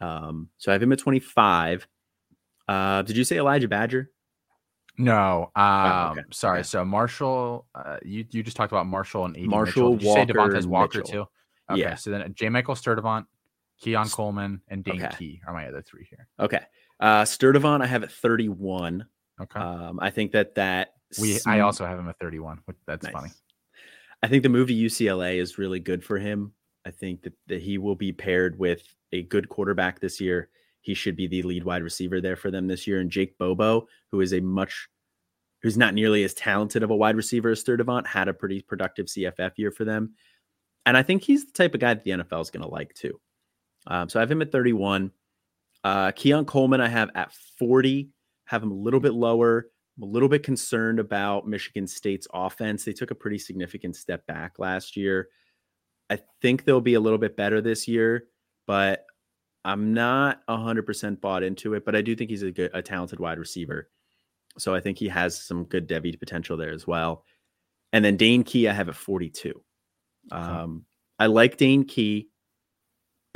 Um, 0.00 0.48
so 0.56 0.70
I 0.70 0.74
have 0.74 0.82
him 0.82 0.92
at 0.92 0.98
25. 0.98 1.86
Uh, 2.66 3.02
did 3.02 3.16
you 3.16 3.24
say 3.24 3.36
Elijah 3.36 3.68
Badger? 3.68 4.10
No. 4.96 5.50
Um, 5.54 5.64
oh, 5.64 6.08
okay. 6.12 6.22
sorry. 6.32 6.58
Okay. 6.58 6.64
So 6.64 6.84
Marshall, 6.84 7.66
uh, 7.74 7.98
you 8.04 8.24
you 8.30 8.42
just 8.42 8.56
talked 8.56 8.72
about 8.72 8.86
Marshall 8.86 9.26
and 9.26 9.36
AD 9.36 9.44
Marshall 9.44 9.94
Mitchell. 9.94 9.96
Did 9.96 10.34
Walker, 10.34 10.52
say 10.52 10.60
Devontae 10.60 10.66
Walker 10.66 10.98
Mitchell. 10.98 11.12
too. 11.12 11.28
Okay. 11.72 11.80
Yeah. 11.80 11.94
So 11.94 12.10
then 12.10 12.34
J. 12.34 12.48
Michael 12.48 12.74
Sturdivant, 12.74 13.26
Keon 13.80 14.08
Coleman 14.08 14.60
and 14.68 14.82
Dane 14.82 15.02
okay. 15.02 15.14
Key 15.16 15.40
are 15.46 15.54
my 15.54 15.68
other 15.68 15.82
three 15.82 16.06
here. 16.10 16.26
Okay. 16.40 16.60
Uh 16.98 17.22
Sturdivant, 17.22 17.82
I 17.82 17.86
have 17.86 18.02
at 18.02 18.10
31. 18.10 19.06
Okay. 19.40 19.60
Um, 19.60 20.00
I 20.02 20.10
think 20.10 20.32
that 20.32 20.56
that 20.56 20.94
we 21.20 21.38
I 21.46 21.60
also 21.60 21.86
have 21.86 21.98
him 21.98 22.08
at 22.08 22.18
31. 22.18 22.60
That's 22.86 23.04
nice. 23.04 23.12
funny. 23.12 23.30
I 24.22 24.26
think 24.26 24.42
the 24.42 24.48
move 24.48 24.66
to 24.66 24.74
UCLA 24.74 25.36
is 25.36 25.58
really 25.58 25.78
good 25.78 26.02
for 26.02 26.18
him. 26.18 26.52
I 26.88 26.90
think 26.90 27.22
that, 27.22 27.34
that 27.48 27.60
he 27.60 27.76
will 27.76 27.94
be 27.94 28.12
paired 28.12 28.58
with 28.58 28.82
a 29.12 29.22
good 29.24 29.50
quarterback 29.50 30.00
this 30.00 30.20
year. 30.20 30.48
He 30.80 30.94
should 30.94 31.16
be 31.16 31.26
the 31.26 31.42
lead 31.42 31.64
wide 31.64 31.82
receiver 31.82 32.18
there 32.20 32.34
for 32.36 32.50
them 32.50 32.66
this 32.66 32.86
year. 32.86 32.98
And 33.00 33.10
Jake 33.10 33.36
Bobo, 33.36 33.86
who 34.10 34.22
is 34.22 34.32
a 34.32 34.40
much 34.40 34.88
who's 35.60 35.76
not 35.76 35.92
nearly 35.92 36.24
as 36.24 36.32
talented 36.34 36.82
of 36.82 36.90
a 36.90 36.96
wide 36.96 37.16
receiver 37.16 37.50
as 37.50 37.62
Sturdivant, 37.62 38.06
had 38.06 38.28
a 38.28 38.32
pretty 38.32 38.62
productive 38.62 39.06
CFF 39.06 39.52
year 39.56 39.70
for 39.70 39.84
them. 39.84 40.14
And 40.86 40.96
I 40.96 41.02
think 41.02 41.22
he's 41.22 41.44
the 41.44 41.52
type 41.52 41.74
of 41.74 41.80
guy 41.80 41.92
that 41.92 42.04
the 42.04 42.12
NFL 42.12 42.40
is 42.40 42.50
going 42.50 42.62
to 42.62 42.72
like 42.72 42.94
too. 42.94 43.20
Um, 43.86 44.08
so 44.08 44.18
I 44.18 44.22
have 44.22 44.30
him 44.30 44.40
at 44.40 44.50
31. 44.50 45.10
Uh, 45.84 46.12
Keon 46.12 46.46
Coleman, 46.46 46.80
I 46.80 46.88
have 46.88 47.10
at 47.14 47.32
40, 47.58 48.08
have 48.46 48.62
him 48.62 48.70
a 48.70 48.74
little 48.74 49.00
bit 49.00 49.12
lower. 49.12 49.66
I'm 49.98 50.04
a 50.04 50.06
little 50.06 50.28
bit 50.28 50.42
concerned 50.42 51.00
about 51.00 51.46
Michigan 51.46 51.86
State's 51.86 52.28
offense. 52.32 52.84
They 52.84 52.92
took 52.92 53.10
a 53.10 53.16
pretty 53.16 53.38
significant 53.38 53.96
step 53.96 54.26
back 54.26 54.58
last 54.58 54.96
year. 54.96 55.28
I 56.10 56.18
think 56.40 56.64
they'll 56.64 56.80
be 56.80 56.94
a 56.94 57.00
little 57.00 57.18
bit 57.18 57.36
better 57.36 57.60
this 57.60 57.86
year, 57.86 58.28
but 58.66 59.04
I'm 59.64 59.92
not 59.92 60.40
100% 60.48 61.20
bought 61.20 61.42
into 61.42 61.74
it. 61.74 61.84
But 61.84 61.94
I 61.94 62.02
do 62.02 62.16
think 62.16 62.30
he's 62.30 62.42
a 62.42 62.50
good, 62.50 62.70
a 62.74 62.82
talented 62.82 63.20
wide 63.20 63.38
receiver. 63.38 63.90
So 64.58 64.74
I 64.74 64.80
think 64.80 64.98
he 64.98 65.08
has 65.08 65.40
some 65.40 65.64
good 65.64 65.88
Devy 65.88 66.18
potential 66.18 66.56
there 66.56 66.72
as 66.72 66.86
well. 66.86 67.24
And 67.92 68.04
then 68.04 68.16
Dane 68.16 68.44
Key, 68.44 68.68
I 68.68 68.72
have 68.72 68.88
at 68.88 68.94
42. 68.94 69.60
Um, 70.30 70.84
I 71.18 71.26
like 71.26 71.56
Dane 71.56 71.84
Key 71.84 72.28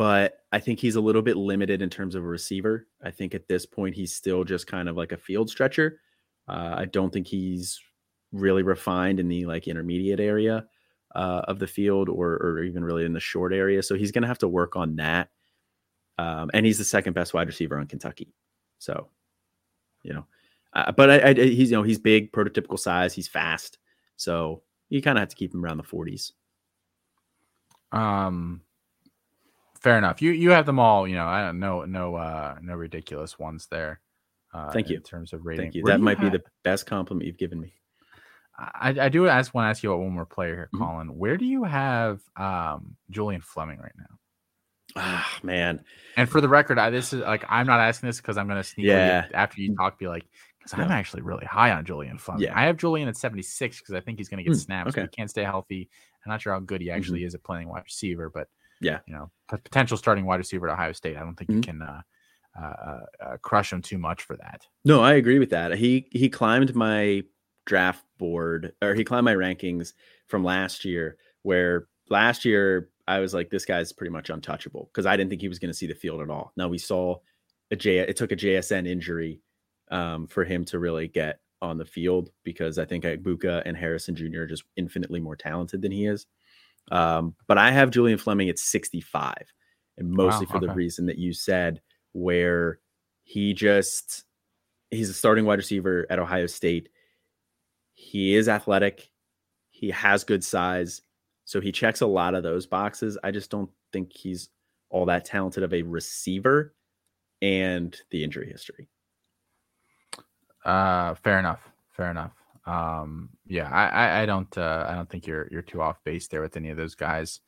but 0.02 0.38
I 0.50 0.58
think 0.58 0.80
he's 0.80 0.96
a 0.96 1.00
little 1.00 1.22
bit 1.22 1.36
limited 1.36 1.82
in 1.82 1.90
terms 1.90 2.14
of 2.14 2.24
a 2.24 2.26
receiver. 2.26 2.88
I 3.04 3.10
think 3.10 3.34
at 3.34 3.48
this 3.48 3.66
point 3.66 3.94
he's 3.94 4.14
still 4.14 4.44
just 4.44 4.66
kind 4.66 4.88
of 4.88 4.96
like 4.96 5.12
a 5.12 5.16
field 5.16 5.50
stretcher. 5.50 6.00
Uh, 6.48 6.74
I 6.76 6.84
don't 6.86 7.12
think 7.12 7.26
he's 7.26 7.80
really 8.32 8.62
refined 8.62 9.20
in 9.20 9.28
the 9.28 9.46
like 9.46 9.68
intermediate 9.68 10.20
area 10.20 10.64
uh, 11.14 11.42
of 11.48 11.58
the 11.58 11.66
field 11.66 12.08
or, 12.08 12.34
or 12.34 12.62
even 12.62 12.84
really 12.84 13.04
in 13.04 13.12
the 13.12 13.20
short 13.20 13.52
area. 13.52 13.82
So 13.82 13.94
he's 13.94 14.12
going 14.12 14.22
to 14.22 14.28
have 14.28 14.38
to 14.38 14.48
work 14.48 14.76
on 14.76 14.96
that. 14.96 15.30
Um, 16.18 16.50
and 16.54 16.64
he's 16.64 16.78
the 16.78 16.84
second 16.84 17.14
best 17.14 17.34
wide 17.34 17.46
receiver 17.46 17.78
on 17.78 17.86
Kentucky. 17.86 18.34
So, 18.78 19.08
you 20.02 20.12
know, 20.12 20.26
uh, 20.72 20.92
but 20.92 21.10
I, 21.10 21.30
I, 21.30 21.34
he's 21.34 21.70
you 21.70 21.76
know 21.76 21.82
he's 21.82 21.98
big, 21.98 22.32
prototypical 22.32 22.78
size. 22.78 23.14
He's 23.14 23.28
fast. 23.28 23.78
So 24.16 24.62
you 24.88 25.02
kind 25.02 25.18
of 25.18 25.22
have 25.22 25.28
to 25.28 25.36
keep 25.36 25.54
him 25.54 25.64
around 25.64 25.78
the 25.78 25.82
40s. 25.82 26.32
Um, 27.92 28.62
fair 29.80 29.98
enough. 29.98 30.22
You 30.22 30.30
you 30.32 30.50
have 30.50 30.66
them 30.66 30.78
all. 30.78 31.06
You 31.06 31.16
know, 31.16 31.26
I 31.26 31.42
don't 31.42 31.60
know 31.60 31.84
no 31.84 32.14
uh 32.14 32.56
no 32.62 32.74
ridiculous 32.74 33.38
ones 33.38 33.66
there. 33.70 34.00
Uh, 34.54 34.70
Thank 34.70 34.90
you. 34.90 34.96
In 34.96 35.02
terms 35.02 35.32
of 35.32 35.44
rating, 35.44 35.64
Thank 35.64 35.74
you. 35.74 35.82
Where 35.82 35.94
that 35.94 35.98
you 35.98 36.04
might 36.04 36.18
have... 36.18 36.32
be 36.32 36.38
the 36.38 36.44
best 36.62 36.86
compliment 36.86 37.26
you've 37.26 37.38
given 37.38 37.60
me. 37.60 37.74
I, 38.58 38.94
I 39.00 39.08
do 39.08 39.28
ask 39.28 39.54
want 39.54 39.66
to 39.66 39.70
ask 39.70 39.82
you 39.82 39.92
about 39.92 40.02
one 40.02 40.12
more 40.12 40.26
player 40.26 40.54
here, 40.54 40.70
mm-hmm. 40.74 40.84
Colin. 40.84 41.18
Where 41.18 41.36
do 41.36 41.44
you 41.44 41.64
have 41.64 42.20
um 42.36 42.96
Julian 43.10 43.40
Fleming 43.40 43.78
right 43.78 43.92
now? 43.96 44.16
Ah 44.96 45.38
man. 45.42 45.84
And 46.16 46.28
for 46.28 46.40
the 46.40 46.48
record, 46.48 46.78
I 46.78 46.90
this 46.90 47.12
is 47.12 47.20
like 47.20 47.44
I'm 47.48 47.66
not 47.66 47.80
asking 47.80 48.08
this 48.08 48.18
because 48.18 48.36
I'm 48.36 48.48
gonna 48.48 48.64
sneak 48.64 48.86
yeah. 48.86 49.26
after 49.32 49.60
you 49.60 49.74
talk, 49.74 49.98
be 49.98 50.08
like, 50.08 50.26
because 50.58 50.78
I'm 50.78 50.90
actually 50.90 51.22
really 51.22 51.46
high 51.46 51.70
on 51.72 51.84
Julian 51.84 52.18
Fleming. 52.18 52.44
Yeah. 52.44 52.58
I 52.58 52.66
have 52.66 52.76
Julian 52.76 53.08
at 53.08 53.16
76 53.16 53.80
because 53.80 53.94
I 53.94 54.00
think 54.00 54.18
he's 54.18 54.28
gonna 54.28 54.42
get 54.42 54.52
mm, 54.52 54.60
snaps. 54.60 54.90
Okay. 54.90 55.02
He 55.02 55.08
can't 55.08 55.30
stay 55.30 55.44
healthy. 55.44 55.88
I'm 56.24 56.30
not 56.30 56.42
sure 56.42 56.52
how 56.52 56.60
good 56.60 56.80
he 56.80 56.90
actually 56.90 57.20
mm-hmm. 57.20 57.28
is 57.28 57.34
at 57.34 57.42
playing 57.42 57.68
wide 57.68 57.84
receiver, 57.84 58.30
but 58.30 58.48
yeah, 58.80 58.98
you 59.06 59.14
know, 59.14 59.30
potential 59.48 59.96
starting 59.96 60.26
wide 60.26 60.36
receiver 60.36 60.68
at 60.68 60.74
Ohio 60.74 60.92
State. 60.92 61.16
I 61.16 61.20
don't 61.20 61.36
think 61.36 61.50
mm-hmm. 61.50 61.58
you 61.58 61.62
can 61.62 61.82
uh, 61.82 62.02
uh, 62.60 62.64
uh, 62.64 63.00
uh, 63.24 63.36
crush 63.38 63.72
him 63.72 63.80
too 63.80 63.98
much 63.98 64.22
for 64.22 64.36
that. 64.36 64.66
No, 64.84 65.02
I 65.02 65.14
agree 65.14 65.38
with 65.38 65.50
that. 65.50 65.76
He 65.76 66.08
he 66.10 66.28
climbed 66.28 66.74
my 66.74 67.22
draft 67.64 68.04
board 68.18 68.72
or 68.82 68.94
he 68.94 69.04
climbed 69.04 69.24
my 69.24 69.34
rankings 69.34 69.92
from 70.26 70.44
last 70.44 70.84
year 70.84 71.16
where 71.42 71.86
last 72.08 72.44
year 72.44 72.88
I 73.06 73.20
was 73.20 73.34
like 73.34 73.50
this 73.50 73.64
guy's 73.64 73.92
pretty 73.92 74.12
much 74.12 74.30
untouchable 74.30 74.90
because 74.92 75.06
I 75.06 75.16
didn't 75.16 75.30
think 75.30 75.42
he 75.42 75.48
was 75.48 75.58
going 75.58 75.70
to 75.70 75.76
see 75.76 75.86
the 75.86 75.94
field 75.94 76.20
at 76.20 76.30
all. 76.30 76.52
Now 76.56 76.68
we 76.68 76.78
saw 76.78 77.16
a 77.70 77.76
J 77.76 77.98
it 77.98 78.16
took 78.16 78.32
a 78.32 78.36
JSN 78.36 78.86
injury 78.86 79.40
um, 79.90 80.26
for 80.26 80.44
him 80.44 80.64
to 80.66 80.78
really 80.78 81.08
get 81.08 81.40
on 81.60 81.78
the 81.78 81.84
field 81.84 82.30
because 82.42 82.78
I 82.78 82.84
think 82.84 83.04
Egbuka 83.04 83.62
and 83.64 83.76
Harrison 83.76 84.16
Jr. 84.16 84.42
are 84.42 84.46
just 84.46 84.64
infinitely 84.76 85.20
more 85.20 85.36
talented 85.36 85.80
than 85.80 85.92
he 85.92 86.06
is. 86.06 86.26
Um, 86.90 87.36
but 87.46 87.58
I 87.58 87.70
have 87.70 87.90
Julian 87.90 88.18
Fleming 88.18 88.48
at 88.48 88.58
65, 88.58 89.34
and 89.96 90.10
mostly 90.10 90.46
wow, 90.46 90.50
for 90.50 90.56
okay. 90.58 90.66
the 90.66 90.74
reason 90.74 91.06
that 91.06 91.18
you 91.18 91.32
said, 91.32 91.80
where 92.12 92.80
he 93.22 93.54
just 93.54 94.24
he's 94.90 95.08
a 95.08 95.14
starting 95.14 95.44
wide 95.44 95.58
receiver 95.58 96.06
at 96.10 96.18
Ohio 96.18 96.46
State. 96.46 96.88
He 98.02 98.34
is 98.34 98.48
athletic, 98.48 99.10
he 99.70 99.90
has 99.90 100.24
good 100.24 100.42
size, 100.42 101.02
so 101.44 101.60
he 101.60 101.70
checks 101.70 102.00
a 102.00 102.06
lot 102.06 102.34
of 102.34 102.42
those 102.42 102.66
boxes. 102.66 103.16
I 103.22 103.30
just 103.30 103.48
don't 103.48 103.70
think 103.92 104.12
he's 104.12 104.48
all 104.90 105.06
that 105.06 105.24
talented 105.24 105.62
of 105.62 105.72
a 105.72 105.82
receiver 105.82 106.74
and 107.40 107.96
the 108.10 108.24
injury 108.24 108.50
history. 108.50 108.88
Uh, 110.64 111.14
fair 111.14 111.38
enough. 111.38 111.60
Fair 111.92 112.10
enough. 112.10 112.32
Um, 112.66 113.28
yeah, 113.46 113.70
I, 113.70 113.86
I, 113.86 114.22
I 114.22 114.26
don't, 114.26 114.58
uh, 114.58 114.84
I 114.88 114.94
don't 114.96 115.08
think 115.08 115.28
you're, 115.28 115.46
you're 115.52 115.62
too 115.62 115.80
off 115.80 116.02
base 116.02 116.26
there 116.26 116.42
with 116.42 116.56
any 116.56 116.70
of 116.70 116.76
those 116.76 116.96
guys. 116.96 117.38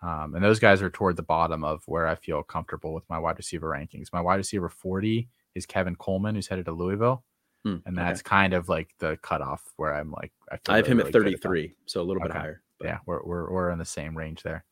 Um, 0.00 0.36
and 0.36 0.44
those 0.44 0.60
guys 0.60 0.80
are 0.80 0.90
toward 0.90 1.16
the 1.16 1.22
bottom 1.22 1.64
of 1.64 1.82
where 1.86 2.06
I 2.06 2.14
feel 2.14 2.42
comfortable 2.44 2.94
with 2.94 3.08
my 3.10 3.18
wide 3.18 3.36
receiver 3.36 3.68
rankings. 3.68 4.12
My 4.12 4.20
wide 4.20 4.36
receiver 4.36 4.68
40 4.68 5.28
is 5.56 5.66
Kevin 5.66 5.96
Coleman, 5.96 6.36
who's 6.36 6.46
headed 6.46 6.66
to 6.66 6.72
Louisville. 6.72 7.24
Hmm, 7.64 7.76
and 7.86 7.96
that's 7.96 8.20
okay. 8.20 8.28
kind 8.28 8.54
of 8.54 8.68
like 8.68 8.90
the 8.98 9.16
cutoff 9.22 9.62
where 9.76 9.94
I'm 9.94 10.10
like, 10.10 10.32
I, 10.50 10.58
I 10.68 10.76
have 10.76 10.88
really, 10.88 11.00
him 11.00 11.06
at 11.06 11.12
33, 11.12 11.64
at 11.64 11.70
so 11.86 12.00
a 12.00 12.04
little 12.04 12.22
okay. 12.22 12.32
bit 12.32 12.36
higher. 12.36 12.62
But. 12.78 12.86
Yeah, 12.86 12.98
we're, 13.06 13.22
we're, 13.24 13.50
we're 13.50 13.70
in 13.70 13.78
the 13.78 13.84
same 13.84 14.16
range 14.16 14.42
there. 14.42 14.64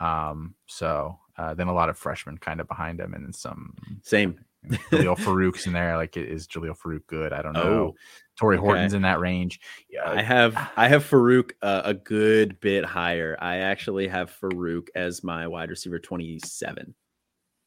Um, 0.00 0.54
so 0.66 1.18
uh, 1.36 1.54
then 1.54 1.66
a 1.66 1.74
lot 1.74 1.88
of 1.88 1.98
freshmen 1.98 2.38
kind 2.38 2.60
of 2.60 2.68
behind 2.68 3.00
him 3.00 3.14
and 3.14 3.34
some 3.34 3.74
same 4.02 4.38
Jalil 4.66 5.16
Farooq's 5.16 5.66
in 5.66 5.72
there. 5.72 5.96
Like, 5.96 6.16
is 6.16 6.46
Jalil 6.46 6.76
Farooq 6.76 7.06
good? 7.06 7.32
I 7.32 7.42
don't 7.42 7.52
know. 7.52 7.62
Oh, 7.62 7.94
Tory 8.36 8.56
okay. 8.56 8.66
Horton's 8.66 8.94
in 8.94 9.02
that 9.02 9.20
range. 9.20 9.60
Yeah, 9.88 10.08
I 10.08 10.22
have 10.22 10.56
I 10.76 10.88
have 10.88 11.08
Farooq 11.08 11.52
uh, 11.62 11.82
a 11.84 11.94
good 11.94 12.60
bit 12.60 12.84
higher. 12.84 13.36
I 13.40 13.58
actually 13.58 14.08
have 14.08 14.36
Farooq 14.40 14.88
as 14.94 15.22
my 15.22 15.46
wide 15.46 15.70
receiver 15.70 15.98
twenty 15.98 16.38
seven. 16.44 16.94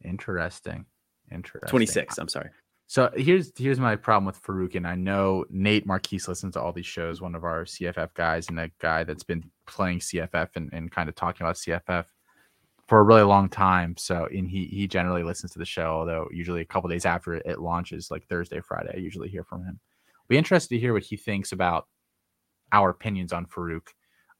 Interesting. 0.03 0.85
Interesting. 1.31 1.69
Twenty 1.69 1.85
six. 1.85 2.17
I'm 2.17 2.27
sorry. 2.27 2.49
So 2.91 3.09
here's 3.15 3.53
here's 3.57 3.79
my 3.79 3.95
problem 3.95 4.25
with 4.25 4.43
Farooq, 4.43 4.75
and 4.75 4.85
I 4.85 4.95
know 4.95 5.45
Nate 5.49 5.85
Marquise 5.85 6.27
listens 6.27 6.55
to 6.55 6.61
all 6.61 6.73
these 6.73 6.85
shows. 6.85 7.21
One 7.21 7.35
of 7.35 7.45
our 7.45 7.63
CFF 7.63 8.13
guys 8.15 8.49
and 8.49 8.59
a 8.59 8.69
guy 8.81 9.05
that's 9.05 9.23
been 9.23 9.49
playing 9.65 9.99
CFF 9.99 10.49
and, 10.57 10.69
and 10.73 10.91
kind 10.91 11.07
of 11.07 11.15
talking 11.15 11.45
about 11.45 11.55
CFF 11.55 12.03
for 12.89 12.99
a 12.99 13.03
really 13.03 13.21
long 13.21 13.47
time. 13.47 13.95
So, 13.95 14.27
and 14.29 14.45
he 14.45 14.65
he 14.65 14.89
generally 14.89 15.23
listens 15.23 15.53
to 15.53 15.59
the 15.59 15.63
show, 15.63 15.99
although 15.99 16.27
usually 16.33 16.59
a 16.59 16.65
couple 16.65 16.89
days 16.89 17.05
after 17.05 17.35
it 17.35 17.61
launches, 17.61 18.11
like 18.11 18.27
Thursday, 18.27 18.59
Friday, 18.59 18.91
I 18.93 18.99
usually 18.99 19.29
hear 19.29 19.45
from 19.45 19.63
him. 19.63 19.79
Be 20.27 20.37
interested 20.37 20.75
to 20.75 20.81
hear 20.81 20.91
what 20.91 21.03
he 21.03 21.15
thinks 21.15 21.53
about 21.53 21.87
our 22.73 22.89
opinions 22.89 23.31
on 23.31 23.45
Farooq. 23.45 23.87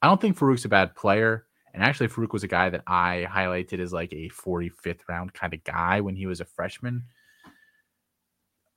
I 0.02 0.08
don't 0.08 0.20
think 0.20 0.38
Farooq's 0.38 0.66
a 0.66 0.68
bad 0.68 0.93
player. 0.93 1.47
And 1.74 1.82
actually, 1.82 2.10
Farooq 2.10 2.34
was 2.34 2.43
a 2.43 2.49
guy 2.49 2.70
that 2.70 2.84
I 2.86 3.26
highlighted 3.32 3.80
as 3.80 3.93
like 3.93 4.12
a 4.12 4.30
45th 4.30 5.08
round 5.08 5.34
kind 5.34 5.54
of 5.54 5.64
guy 5.64 6.02
when 6.02 6.18
he 6.18 6.26
was 6.26 6.41
a 6.41 6.45
freshman. 6.45 7.04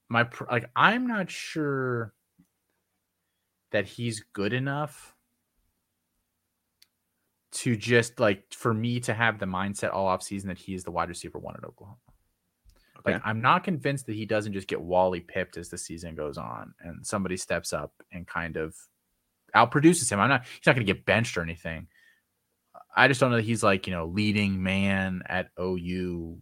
My 0.08 0.28
like, 0.50 0.70
I'm 0.76 1.06
not 1.06 1.30
sure 1.30 2.12
that 3.72 3.86
he's 3.86 4.24
good 4.32 4.52
enough 4.52 5.14
to 7.54 7.76
just 7.76 8.18
like 8.18 8.44
for 8.52 8.74
me 8.74 9.00
to 9.00 9.14
have 9.14 9.38
the 9.38 9.46
mindset 9.46 9.92
all 9.92 10.06
off 10.06 10.22
season 10.22 10.48
that 10.48 10.58
he 10.58 10.74
is 10.74 10.84
the 10.84 10.90
wide 10.90 11.08
receiver 11.08 11.38
one 11.38 11.54
at 11.56 11.64
Oklahoma. 11.64 11.98
Okay. 12.98 13.12
Like 13.12 13.22
I'm 13.24 13.40
not 13.40 13.64
convinced 13.64 14.06
that 14.06 14.16
he 14.16 14.26
doesn't 14.26 14.52
just 14.52 14.68
get 14.68 14.80
Wally 14.80 15.20
pipped 15.20 15.56
as 15.56 15.68
the 15.68 15.78
season 15.78 16.14
goes 16.14 16.36
on 16.36 16.74
and 16.80 17.06
somebody 17.06 17.36
steps 17.36 17.72
up 17.72 17.92
and 18.12 18.26
kind 18.26 18.56
of 18.56 18.76
outproduces 19.54 20.10
him. 20.10 20.20
I'm 20.20 20.28
not 20.28 20.44
he's 20.44 20.66
not 20.66 20.74
gonna 20.74 20.84
get 20.84 21.04
benched 21.04 21.36
or 21.36 21.42
anything. 21.42 21.86
I 22.96 23.08
just 23.08 23.20
don't 23.20 23.30
know 23.30 23.36
that 23.36 23.44
he's 23.44 23.62
like, 23.62 23.86
you 23.86 23.92
know, 23.92 24.06
leading 24.06 24.62
man 24.62 25.22
at 25.26 25.48
OU 25.60 26.38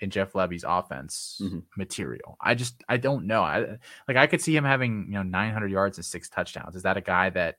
in 0.00 0.10
Jeff 0.10 0.32
Lebby's 0.32 0.64
offense 0.66 1.40
mm-hmm. 1.42 1.60
material. 1.76 2.36
I 2.40 2.54
just 2.54 2.82
I 2.88 2.96
don't 2.96 3.26
know. 3.26 3.42
I 3.42 3.78
like 4.08 4.16
I 4.16 4.26
could 4.26 4.40
see 4.40 4.56
him 4.56 4.64
having, 4.64 5.06
you 5.08 5.14
know, 5.14 5.22
900 5.22 5.70
yards 5.70 5.98
and 5.98 6.04
six 6.04 6.28
touchdowns. 6.28 6.74
Is 6.74 6.82
that 6.82 6.96
a 6.96 7.02
guy 7.02 7.30
that 7.30 7.58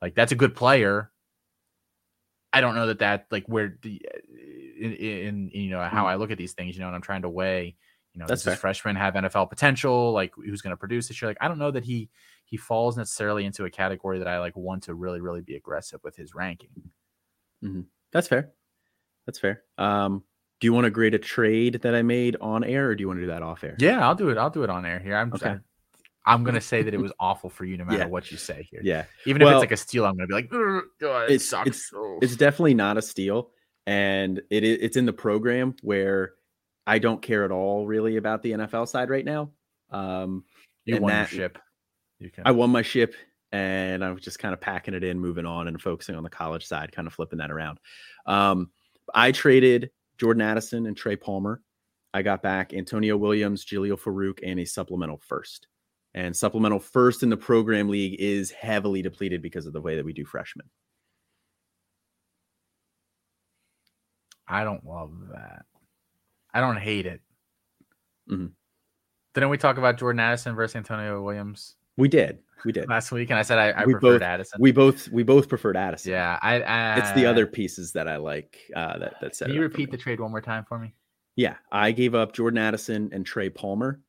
like 0.00 0.14
that's 0.14 0.32
a 0.32 0.36
good 0.36 0.54
player, 0.54 1.10
I 2.52 2.60
don't 2.60 2.76
know 2.76 2.86
that 2.86 3.00
that 3.00 3.26
like 3.30 3.46
where 3.46 3.76
the 3.82 4.00
in, 4.78 4.92
in, 4.92 5.50
in 5.52 5.62
you 5.62 5.70
know 5.70 5.82
how 5.82 6.04
mm. 6.04 6.08
I 6.08 6.14
look 6.14 6.30
at 6.30 6.38
these 6.38 6.52
things, 6.52 6.76
you 6.76 6.80
know, 6.80 6.86
and 6.86 6.94
I'm 6.94 7.02
trying 7.02 7.22
to 7.22 7.28
weigh, 7.28 7.74
you 8.12 8.20
know, 8.20 8.26
That's 8.26 8.44
does 8.44 8.52
this 8.52 8.60
freshman 8.60 8.94
have 8.94 9.14
NFL 9.14 9.50
potential? 9.50 10.12
Like 10.12 10.32
who's 10.36 10.62
going 10.62 10.70
to 10.70 10.76
produce 10.76 11.08
this 11.08 11.20
year? 11.20 11.30
Like 11.30 11.38
I 11.40 11.48
don't 11.48 11.58
know 11.58 11.72
that 11.72 11.84
he 11.84 12.10
he 12.44 12.56
falls 12.56 12.96
necessarily 12.96 13.44
into 13.44 13.64
a 13.64 13.70
category 13.70 14.20
that 14.20 14.28
I 14.28 14.38
like 14.38 14.56
want 14.56 14.84
to 14.84 14.94
really 14.94 15.20
really 15.20 15.40
be 15.40 15.56
aggressive 15.56 16.00
with 16.04 16.14
his 16.14 16.34
ranking. 16.34 16.70
Mm-hmm. 17.64 17.82
That's 18.12 18.28
fair. 18.28 18.52
That's 19.26 19.40
fair. 19.40 19.62
Um, 19.76 20.22
do 20.64 20.66
you 20.66 20.72
want 20.72 20.86
to 20.86 20.90
grade 20.90 21.12
a 21.12 21.18
trade 21.18 21.74
that 21.82 21.94
I 21.94 22.00
made 22.00 22.38
on 22.40 22.64
air, 22.64 22.88
or 22.88 22.94
do 22.94 23.02
you 23.02 23.06
want 23.06 23.18
to 23.18 23.24
do 23.24 23.26
that 23.26 23.42
off 23.42 23.62
air? 23.62 23.76
Yeah, 23.78 24.02
I'll 24.02 24.14
do 24.14 24.30
it. 24.30 24.38
I'll 24.38 24.48
do 24.48 24.62
it 24.62 24.70
on 24.70 24.86
air 24.86 24.98
here. 24.98 25.14
I'm 25.14 25.30
okay. 25.30 25.58
I'm 26.24 26.42
gonna 26.42 26.58
say 26.58 26.82
that 26.82 26.94
it 26.94 27.00
was 27.02 27.12
awful 27.20 27.50
for 27.50 27.66
you 27.66 27.76
no 27.76 27.84
matter 27.84 27.98
yeah. 27.98 28.06
what 28.06 28.30
you 28.30 28.38
say 28.38 28.66
here. 28.70 28.80
Yeah. 28.82 29.04
Even 29.26 29.42
well, 29.42 29.50
if 29.50 29.54
it's 29.56 29.60
like 29.60 29.72
a 29.72 29.76
steal, 29.76 30.06
I'm 30.06 30.16
gonna 30.16 30.26
be 30.26 30.32
like, 30.32 30.48
it 30.50 31.32
it's, 31.34 31.46
sucks. 31.46 31.68
It's, 31.68 31.92
it's 32.22 32.36
definitely 32.36 32.72
not 32.72 32.96
a 32.96 33.02
steal. 33.02 33.50
And 33.86 34.40
it 34.48 34.64
it's 34.64 34.96
in 34.96 35.04
the 35.04 35.12
program 35.12 35.76
where 35.82 36.32
I 36.86 36.98
don't 36.98 37.20
care 37.20 37.44
at 37.44 37.50
all 37.50 37.86
really 37.86 38.16
about 38.16 38.42
the 38.42 38.52
NFL 38.52 38.88
side 38.88 39.10
right 39.10 39.24
now. 39.26 39.50
Um 39.90 40.44
you 40.86 40.98
won 40.98 41.10
that, 41.10 41.30
your 41.30 41.42
ship. 41.42 41.58
You 42.20 42.30
can. 42.30 42.44
I 42.46 42.52
won 42.52 42.70
my 42.70 42.80
ship 42.80 43.14
and 43.52 44.02
I 44.02 44.12
was 44.12 44.22
just 44.22 44.38
kind 44.38 44.54
of 44.54 44.62
packing 44.62 44.94
it 44.94 45.04
in, 45.04 45.20
moving 45.20 45.44
on 45.44 45.68
and 45.68 45.78
focusing 45.78 46.14
on 46.14 46.22
the 46.22 46.30
college 46.30 46.64
side, 46.64 46.90
kind 46.90 47.06
of 47.06 47.12
flipping 47.12 47.40
that 47.40 47.50
around. 47.50 47.80
Um, 48.24 48.70
I 49.14 49.30
traded 49.32 49.90
Jordan 50.18 50.42
Addison 50.42 50.86
and 50.86 50.96
Trey 50.96 51.16
Palmer. 51.16 51.60
I 52.12 52.22
got 52.22 52.42
back 52.42 52.72
Antonio 52.72 53.16
Williams, 53.16 53.64
Jalil 53.64 54.00
Farooq, 54.00 54.38
and 54.42 54.60
a 54.60 54.64
supplemental 54.64 55.18
first. 55.18 55.66
And 56.14 56.36
supplemental 56.36 56.78
first 56.78 57.24
in 57.24 57.28
the 57.28 57.36
program 57.36 57.88
league 57.88 58.20
is 58.20 58.52
heavily 58.52 59.02
depleted 59.02 59.42
because 59.42 59.66
of 59.66 59.72
the 59.72 59.80
way 59.80 59.96
that 59.96 60.04
we 60.04 60.12
do 60.12 60.24
freshmen. 60.24 60.66
I 64.46 64.62
don't 64.62 64.86
love 64.86 65.10
that. 65.32 65.64
I 66.52 66.60
don't 66.60 66.78
hate 66.78 67.06
it. 67.06 67.20
Mm-hmm. 68.30 68.46
Didn't 69.34 69.50
we 69.50 69.58
talk 69.58 69.78
about 69.78 69.98
Jordan 69.98 70.20
Addison 70.20 70.54
versus 70.54 70.76
Antonio 70.76 71.20
Williams? 71.20 71.74
We 71.96 72.08
did. 72.08 72.38
We 72.64 72.72
did 72.72 72.88
last 72.88 73.12
week, 73.12 73.28
and 73.28 73.38
I 73.38 73.42
said 73.42 73.58
I, 73.58 73.70
I 73.70 73.84
we 73.84 73.92
preferred 73.92 74.20
both, 74.20 74.22
Addison. 74.22 74.58
We 74.58 74.72
both 74.72 75.08
we 75.10 75.22
both 75.22 75.50
preferred 75.50 75.76
Addison. 75.76 76.12
Yeah, 76.12 76.38
I, 76.40 76.62
I 76.62 76.96
it's 76.96 77.12
the 77.12 77.26
other 77.26 77.46
pieces 77.46 77.92
that 77.92 78.08
I 78.08 78.16
like. 78.16 78.58
Uh, 78.74 78.98
that 78.98 79.14
that 79.20 79.36
said. 79.36 79.46
Can 79.46 79.54
you 79.54 79.60
repeat 79.60 79.90
the 79.90 79.98
trade 79.98 80.18
one 80.18 80.30
more 80.30 80.40
time 80.40 80.64
for 80.66 80.78
me? 80.78 80.94
Yeah, 81.36 81.56
I 81.70 81.92
gave 81.92 82.14
up 82.14 82.32
Jordan 82.32 82.58
Addison 82.58 83.10
and 83.12 83.26
Trey 83.26 83.50
Palmer 83.50 84.00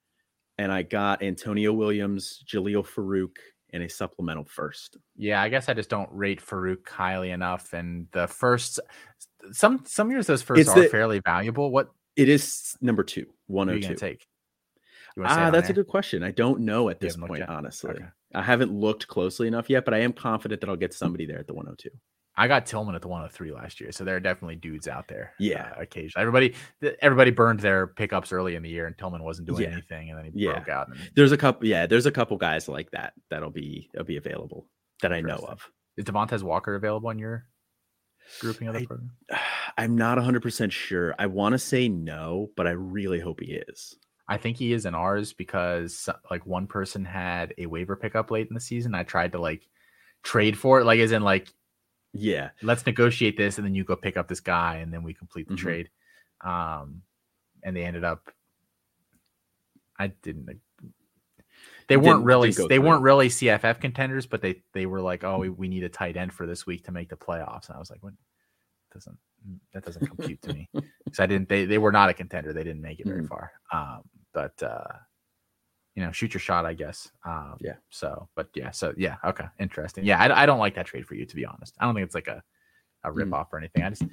and 0.57 0.72
I 0.72 0.84
got 0.84 1.22
Antonio 1.22 1.74
Williams, 1.74 2.44
Jalil 2.48 2.86
Farooq, 2.86 3.36
and 3.74 3.84
a 3.84 3.90
supplemental 3.90 4.45
first. 4.45 4.98
Yeah, 5.18 5.41
I 5.41 5.49
guess 5.49 5.68
I 5.68 5.74
just 5.74 5.90
don't 5.90 6.10
rate 6.12 6.41
Farooq 6.41 6.88
highly 6.88 7.32
enough. 7.32 7.74
And 7.74 8.07
the 8.12 8.28
first, 8.28 8.80
some 9.52 9.84
some 9.86 10.12
years 10.12 10.28
those 10.28 10.41
first 10.41 10.62
it's 10.62 10.70
are 10.70 10.84
the, 10.84 10.90
fairly 10.90 11.20
valuable. 11.20 11.72
What 11.72 11.91
it 12.16 12.30
is 12.30 12.78
number 12.82 13.03
two, 13.03 13.26
one 13.48 13.68
hundred 13.68 13.86
oh 13.86 13.88
two. 13.90 13.95
Take. 13.95 14.28
Ah, 15.23 15.49
that's 15.49 15.69
a 15.69 15.73
good 15.73 15.87
question. 15.87 16.23
I 16.23 16.31
don't 16.31 16.61
know 16.61 16.89
at 16.89 16.99
this 16.99 17.15
point, 17.15 17.43
honestly. 17.43 17.91
Okay. 17.91 18.05
I 18.33 18.41
haven't 18.41 18.73
looked 18.73 19.07
closely 19.07 19.47
enough 19.47 19.69
yet, 19.69 19.85
but 19.85 19.93
I 19.93 19.99
am 19.99 20.11
confident 20.11 20.61
that 20.61 20.69
I'll 20.69 20.75
get 20.75 20.93
somebody 20.93 21.25
there 21.25 21.39
at 21.39 21.47
the 21.47 21.53
102. 21.53 21.89
I 22.37 22.47
got 22.47 22.65
Tillman 22.65 22.95
at 22.95 23.01
the 23.01 23.07
103 23.07 23.51
last 23.53 23.79
year, 23.79 23.91
so 23.91 24.03
there 24.03 24.15
are 24.15 24.19
definitely 24.19 24.57
dudes 24.57 24.87
out 24.87 25.07
there. 25.07 25.33
Yeah, 25.39 25.71
uh, 25.77 25.81
occasionally 25.81 26.21
everybody 26.21 26.53
everybody 27.01 27.31
burned 27.31 27.61
their 27.61 27.87
pickups 27.87 28.33
early 28.33 28.55
in 28.55 28.63
the 28.63 28.69
year, 28.69 28.87
and 28.87 28.97
Tillman 28.97 29.23
wasn't 29.23 29.47
doing 29.47 29.63
yeah. 29.63 29.69
anything, 29.69 30.09
and 30.09 30.17
then 30.17 30.25
he 30.25 30.31
yeah. 30.35 30.53
broke 30.53 30.69
out. 30.69 30.89
And... 30.89 30.97
There's 31.15 31.31
a 31.31 31.37
couple, 31.37 31.65
yeah, 31.65 31.85
there's 31.85 32.05
a 32.05 32.11
couple 32.11 32.35
guys 32.37 32.67
like 32.67 32.91
that 32.91 33.13
that'll 33.29 33.51
be 33.51 33.89
that'll 33.93 34.05
be 34.05 34.17
available 34.17 34.67
that 35.01 35.13
I 35.13 35.21
know 35.21 35.37
of. 35.47 35.69
Is 35.95 36.03
Devontae 36.03 36.41
Walker 36.43 36.75
available 36.75 37.09
in 37.09 37.19
your 37.19 37.45
grouping 38.41 38.67
of 38.67 38.73
the 38.73 38.81
I, 38.81 38.85
program? 38.85 39.11
I'm 39.77 39.97
not 39.97 40.17
100 40.17 40.41
percent 40.41 40.73
sure. 40.73 41.15
I 41.17 41.27
want 41.27 41.53
to 41.53 41.59
say 41.59 41.87
no, 41.87 42.49
but 42.57 42.67
I 42.67 42.71
really 42.71 43.21
hope 43.21 43.39
he 43.39 43.53
is. 43.67 43.95
I 44.27 44.38
think 44.38 44.57
he 44.57 44.73
is 44.73 44.85
in 44.85 44.95
ours 44.95 45.34
because 45.34 46.10
like 46.31 46.45
one 46.45 46.68
person 46.68 47.06
had 47.06 47.53
a 47.57 47.68
waiver 47.68 47.95
pickup 47.95 48.31
late 48.31 48.47
in 48.47 48.53
the 48.56 48.60
season. 48.60 48.95
I 48.95 49.03
tried 49.03 49.34
to 49.34 49.39
like 49.39 49.68
trade 50.23 50.57
for 50.57 50.80
it, 50.80 50.85
like 50.85 50.99
as 50.99 51.11
in 51.11 51.23
like 51.23 51.49
yeah, 52.14 52.49
let's 52.61 52.85
negotiate 52.85 53.38
this, 53.38 53.57
and 53.57 53.68
then 53.68 53.76
you 53.76 53.84
go 53.84 53.95
pick 53.95 54.15
up 54.18 54.27
this 54.27 54.39
guy, 54.39 54.77
and 54.77 54.93
then 54.93 55.03
we 55.03 55.14
complete 55.14 55.47
the 55.47 55.56
mm-hmm. 55.56 55.65
trade. 55.65 55.89
Um, 56.41 57.02
and 57.64 57.76
they 57.76 57.84
ended 57.84 58.03
up 58.03 58.31
I 59.97 60.07
didn't. 60.07 60.49
They 61.88 61.97
weren't 61.97 62.18
Didn't- 62.18 62.23
really 62.23 62.52
didn't 62.52 62.69
they 62.69 62.77
through. 62.77 62.88
weren't 62.88 63.03
really 63.03 63.30
CFF 63.30 63.80
contenders, 63.80 64.26
but 64.26 64.41
they 64.41 64.64
they 64.73 64.85
were 64.85 65.02
like, 65.02 65.23
oh, 65.23 65.38
we, 65.38 65.49
we 65.49 65.68
need 65.68 65.84
a 65.84 65.89
tight 65.89 66.18
end 66.18 66.34
for 66.34 66.45
this 66.47 66.65
week 66.65 66.84
to 66.85 66.91
make 66.91 67.10
the 67.10 67.15
playoffs. 67.15 67.68
And 67.68 67.76
I 67.76 67.80
was 67.80 67.89
like, 67.89 68.02
what? 68.02 68.14
Doesn't 68.93 69.18
that 69.73 69.85
doesn't 69.85 70.07
compute 70.07 70.41
to 70.43 70.53
me? 70.53 70.69
Because 71.06 71.19
I 71.19 71.27
didn't. 71.27 71.47
They 71.49 71.65
they 71.65 71.77
were 71.77 71.91
not 71.91 72.10
a 72.10 72.14
contender. 72.14 72.52
They 72.52 72.64
didn't 72.64 72.81
make 72.81 72.99
it 72.99 73.06
very 73.06 73.22
Mhm. 73.22 73.27
far. 73.27 73.52
Um, 73.72 74.02
but 74.36 74.62
uh, 74.62 74.84
you 75.95 76.03
know, 76.03 76.12
shoot 76.12 76.34
your 76.34 76.41
shot, 76.41 76.66
I 76.66 76.74
guess. 76.76 77.10
Um, 77.26 77.56
Yeah. 77.62 77.78
So, 77.90 78.28
but 78.36 78.49
yeah. 78.53 78.70
So 78.72 78.94
yeah. 78.98 79.16
Okay. 79.24 79.45
Interesting. 79.60 80.06
Yeah. 80.06 80.20
I, 80.22 80.44
I 80.44 80.45
don't 80.45 80.60
like 80.60 80.76
that 80.76 80.86
trade 80.86 81.07
for 81.07 81.16
you, 81.16 81.26
to 81.26 81.36
be 81.36 81.45
honest. 81.45 81.74
I 81.80 81.86
don't 81.86 81.95
think 81.95 82.06
it's 82.06 82.16
like 82.16 82.28
a 82.28 82.44
a 83.06 83.10
Mm. 83.12 83.16
rip 83.18 83.34
off 83.34 83.53
or 83.53 83.60
anything. 83.60 83.84
I 83.84 83.90
just 83.91 84.03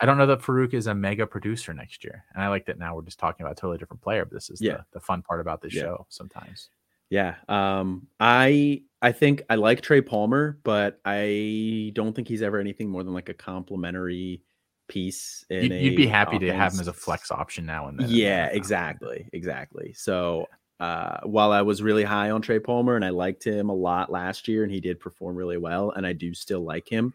I 0.00 0.06
don't 0.06 0.16
know 0.16 0.26
that 0.26 0.40
Farooq 0.40 0.72
is 0.72 0.86
a 0.86 0.94
mega 0.94 1.26
producer 1.26 1.74
next 1.74 2.02
year, 2.04 2.24
and 2.34 2.42
I 2.42 2.48
like 2.48 2.64
that 2.66 2.78
now 2.78 2.94
we're 2.96 3.02
just 3.02 3.18
talking 3.18 3.44
about 3.44 3.58
a 3.58 3.60
totally 3.60 3.78
different 3.78 4.00
player. 4.00 4.24
But 4.24 4.34
this 4.34 4.48
is 4.50 4.60
Yeah. 4.60 4.78
the, 4.78 4.84
the 4.94 5.00
fun 5.00 5.22
part 5.22 5.40
about 5.40 5.60
this 5.60 5.74
Yeah. 5.74 5.82
show 5.82 6.06
sometimes. 6.08 6.70
Yeah. 7.10 7.34
Um, 7.48 8.06
I 8.20 8.82
I 9.02 9.12
think 9.12 9.42
I 9.50 9.56
like 9.56 9.80
Trey 9.80 10.00
Palmer, 10.00 10.58
but 10.62 11.00
I 11.04 11.90
don't 11.94 12.14
think 12.14 12.28
he's 12.28 12.42
ever 12.42 12.58
anything 12.58 12.88
more 12.88 13.02
than 13.04 13.12
like 13.14 13.28
a 13.28 13.34
complimentary 13.34 14.42
piece. 14.88 15.44
In 15.50 15.64
You'd, 15.64 15.82
you'd 15.82 15.96
be 15.96 16.06
happy 16.06 16.38
to 16.38 16.52
have 16.52 16.74
him 16.74 16.80
as 16.80 16.88
a 16.88 16.92
flex 16.92 17.30
option 17.30 17.66
now 17.66 17.88
and 17.88 17.98
then. 17.98 18.08
Yeah, 18.08 18.46
exactly, 18.46 19.28
exactly. 19.32 19.92
So 19.94 20.46
uh, 20.80 21.18
while 21.24 21.52
I 21.52 21.62
was 21.62 21.82
really 21.82 22.04
high 22.04 22.30
on 22.30 22.42
Trey 22.42 22.58
Palmer 22.58 22.96
and 22.96 23.04
I 23.04 23.10
liked 23.10 23.44
him 23.44 23.68
a 23.68 23.74
lot 23.74 24.10
last 24.10 24.48
year, 24.48 24.62
and 24.62 24.72
he 24.72 24.80
did 24.80 25.00
perform 25.00 25.36
really 25.36 25.58
well, 25.58 25.90
and 25.90 26.06
I 26.06 26.12
do 26.12 26.34
still 26.34 26.64
like 26.64 26.88
him, 26.88 27.14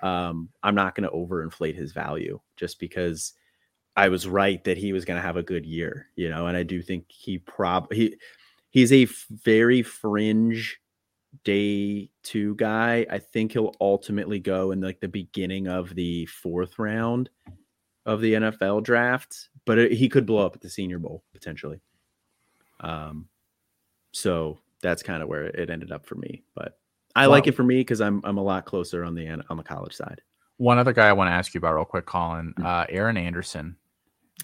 um, 0.00 0.48
I'm 0.62 0.74
not 0.74 0.94
going 0.94 1.08
to 1.08 1.16
overinflate 1.16 1.74
his 1.74 1.92
value 1.92 2.40
just 2.56 2.78
because 2.78 3.32
I 3.96 4.08
was 4.08 4.28
right 4.28 4.62
that 4.64 4.76
he 4.76 4.92
was 4.92 5.04
going 5.04 5.16
to 5.16 5.26
have 5.26 5.36
a 5.36 5.42
good 5.42 5.64
year, 5.64 6.08
you 6.16 6.28
know. 6.28 6.46
And 6.46 6.56
I 6.56 6.62
do 6.62 6.82
think 6.82 7.06
he 7.08 7.38
prob 7.38 7.92
he 7.92 8.16
he's 8.70 8.92
a 8.92 9.06
very 9.30 9.82
fringe 9.82 10.78
day 11.44 12.10
two 12.22 12.54
guy. 12.56 13.06
I 13.10 13.18
think 13.18 13.52
he'll 13.52 13.74
ultimately 13.80 14.38
go 14.38 14.72
in 14.72 14.80
like 14.80 15.00
the 15.00 15.08
beginning 15.08 15.68
of 15.68 15.94
the 15.94 16.26
fourth 16.26 16.78
round 16.78 17.30
of 18.04 18.20
the 18.20 18.34
NFL 18.34 18.84
draft, 18.84 19.48
but 19.64 19.78
it, 19.78 19.92
he 19.92 20.08
could 20.08 20.26
blow 20.26 20.46
up 20.46 20.54
at 20.54 20.60
the 20.60 20.70
Senior 20.70 20.98
Bowl 20.98 21.24
potentially. 21.32 21.80
Um, 22.80 23.28
so 24.12 24.58
that's 24.82 25.02
kind 25.02 25.22
of 25.22 25.28
where 25.28 25.44
it 25.44 25.70
ended 25.70 25.92
up 25.92 26.06
for 26.06 26.14
me. 26.14 26.42
But 26.54 26.78
I 27.14 27.26
like 27.26 27.46
it 27.46 27.52
for 27.52 27.64
me 27.64 27.78
because 27.78 28.00
I'm 28.00 28.20
I'm 28.24 28.38
a 28.38 28.42
lot 28.42 28.66
closer 28.66 29.04
on 29.04 29.14
the 29.14 29.28
on 29.48 29.56
the 29.56 29.62
college 29.62 29.94
side. 29.94 30.20
One 30.58 30.78
other 30.78 30.92
guy 30.92 31.08
I 31.08 31.12
want 31.12 31.28
to 31.28 31.32
ask 31.32 31.54
you 31.54 31.58
about 31.58 31.74
real 31.74 31.84
quick, 31.84 32.06
Colin. 32.06 32.54
Mm. 32.58 32.64
Uh, 32.64 32.86
Aaron 32.88 33.16
Anderson, 33.16 33.76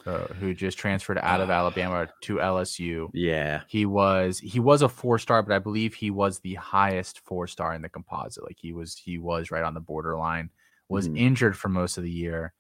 uh, 0.06 0.26
who 0.34 0.54
just 0.54 0.78
transferred 0.78 1.18
out 1.18 1.40
of 1.40 1.50
Alabama 1.50 2.08
to 2.22 2.36
LSU. 2.36 3.08
Yeah, 3.12 3.62
He 3.68 3.86
was 3.86 4.38
he 4.38 4.58
was 4.60 4.82
a 4.82 4.88
four 4.88 5.18
star, 5.18 5.42
but 5.42 5.54
I 5.54 5.58
believe 5.58 5.94
he 5.94 6.10
was 6.10 6.38
the 6.40 6.54
highest 6.54 7.20
four 7.20 7.46
star 7.46 7.74
in 7.74 7.82
the 7.82 7.88
composite. 7.88 8.42
Like 8.44 8.58
he 8.58 8.72
was 8.72 8.96
he 8.96 9.18
was 9.18 9.50
right 9.50 9.62
on 9.64 9.74
the 9.74 9.80
borderline. 9.80 10.50
Was 10.88 11.08
Mhm. 11.08 11.18
injured 11.18 11.56
for 11.56 11.68
most 11.68 11.96
of 11.98 12.04
the 12.04 12.10
year. 12.10 12.52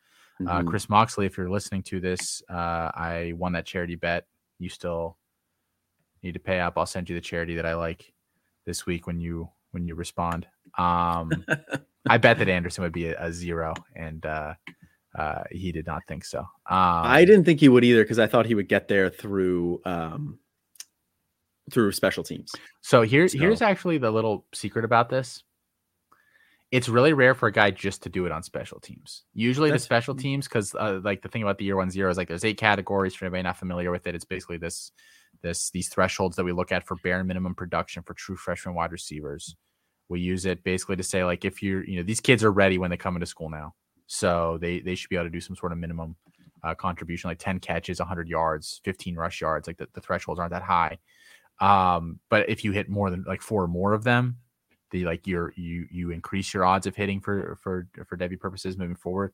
Uh, 0.46 0.60
Mhm. 0.60 0.66
Chris 0.68 0.88
Moxley, 0.88 1.26
if 1.26 1.36
you're 1.36 1.50
listening 1.50 1.82
to 1.84 2.00
this, 2.00 2.42
uh, 2.48 2.90
I 2.94 3.32
won 3.36 3.52
that 3.52 3.66
charity 3.66 3.94
bet. 3.96 4.26
You 4.58 4.68
still 4.68 5.18
need 6.22 6.32
to 6.34 6.40
pay 6.40 6.60
up. 6.60 6.78
I'll 6.78 6.86
send 6.86 7.08
you 7.10 7.14
the 7.14 7.20
charity 7.20 7.56
that 7.56 7.66
I 7.66 7.74
like 7.74 8.12
this 8.64 8.86
week 8.86 9.06
when 9.06 9.20
you 9.20 9.50
when 9.72 9.86
you 9.88 9.94
respond. 9.94 10.46
Um, 10.78 11.30
I 12.08 12.18
bet 12.18 12.38
that 12.38 12.48
Anderson 12.48 12.82
would 12.84 12.92
be 12.92 13.06
a, 13.08 13.18
a 13.26 13.32
zero, 13.32 13.74
and 13.96 14.24
uh, 14.26 14.54
uh, 15.14 15.42
he 15.50 15.72
did 15.72 15.86
not 15.86 16.02
think 16.08 16.24
so. 16.24 16.40
Um, 16.40 16.46
I 16.68 17.24
didn't 17.24 17.44
think 17.44 17.60
he 17.60 17.68
would 17.68 17.84
either 17.84 18.02
because 18.02 18.18
I 18.18 18.26
thought 18.26 18.46
he 18.46 18.54
would 18.54 18.68
get 18.68 18.88
there 18.88 19.10
through 19.10 19.80
um 19.84 20.38
through 21.70 21.92
special 21.92 22.24
teams. 22.24 22.50
So 22.80 23.02
here, 23.02 23.28
So- 23.28 23.38
here's 23.38 23.62
actually 23.62 23.98
the 23.98 24.10
little 24.10 24.46
secret 24.52 24.84
about 24.84 25.08
this. 25.08 25.42
It's 26.70 26.88
really 26.88 27.12
rare 27.12 27.34
for 27.34 27.46
a 27.46 27.52
guy 27.52 27.70
just 27.70 28.02
to 28.04 28.08
do 28.08 28.24
it 28.24 28.32
on 28.32 28.42
special 28.42 28.80
teams. 28.80 29.24
Usually, 29.34 29.68
That's- 29.68 29.82
the 29.82 29.84
special 29.84 30.14
teams, 30.14 30.48
because 30.48 30.74
uh, 30.74 31.00
like 31.04 31.20
the 31.20 31.28
thing 31.28 31.42
about 31.42 31.58
the 31.58 31.66
year 31.66 31.76
one 31.76 31.90
zero 31.90 32.10
is 32.10 32.16
like 32.16 32.28
there's 32.28 32.44
eight 32.46 32.56
categories 32.56 33.14
for 33.14 33.26
anybody 33.26 33.42
not 33.42 33.58
familiar 33.58 33.90
with 33.90 34.06
it. 34.06 34.14
It's 34.14 34.24
basically 34.24 34.56
this, 34.56 34.90
this 35.42 35.70
these 35.70 35.88
thresholds 35.88 36.36
that 36.36 36.44
we 36.44 36.52
look 36.52 36.72
at 36.72 36.86
for 36.86 36.96
bare 37.04 37.22
minimum 37.24 37.54
production 37.54 38.02
for 38.02 38.14
true 38.14 38.36
freshman 38.36 38.74
wide 38.74 38.90
receivers. 38.90 39.54
We 40.08 40.20
use 40.20 40.46
it 40.46 40.64
basically 40.64 40.96
to 40.96 41.02
say 41.02 41.24
like 41.24 41.44
if 41.44 41.62
you're, 41.62 41.84
you 41.84 41.96
know, 41.98 42.02
these 42.02 42.20
kids 42.20 42.42
are 42.42 42.52
ready 42.52 42.78
when 42.78 42.90
they 42.90 42.96
come 42.96 43.16
into 43.16 43.26
school 43.26 43.50
now, 43.50 43.74
so 44.12 44.58
they 44.60 44.80
they 44.80 44.94
should 44.94 45.08
be 45.08 45.16
able 45.16 45.24
to 45.24 45.30
do 45.30 45.40
some 45.40 45.56
sort 45.56 45.72
of 45.72 45.78
minimum 45.78 46.16
uh, 46.62 46.74
contribution, 46.74 47.30
like 47.30 47.38
10 47.38 47.60
catches, 47.60 47.98
100 47.98 48.28
yards, 48.28 48.82
15 48.84 49.16
rush 49.16 49.40
yards. 49.40 49.66
Like 49.66 49.78
the, 49.78 49.88
the 49.94 50.02
thresholds 50.02 50.38
aren't 50.38 50.52
that 50.52 50.62
high. 50.62 50.98
Um, 51.60 52.20
but 52.28 52.46
if 52.50 52.62
you 52.62 52.72
hit 52.72 52.90
more 52.90 53.08
than 53.08 53.24
like 53.26 53.40
four 53.40 53.62
or 53.62 53.68
more 53.68 53.94
of 53.94 54.04
them, 54.04 54.36
the 54.90 55.06
like 55.06 55.26
you're 55.26 55.54
you 55.56 55.86
you 55.90 56.10
increase 56.10 56.52
your 56.52 56.66
odds 56.66 56.86
of 56.86 56.94
hitting 56.94 57.22
for 57.22 57.58
for 57.62 57.88
for 58.06 58.18
Devy 58.18 58.38
purposes 58.38 58.76
moving 58.76 58.96
forward. 58.96 59.32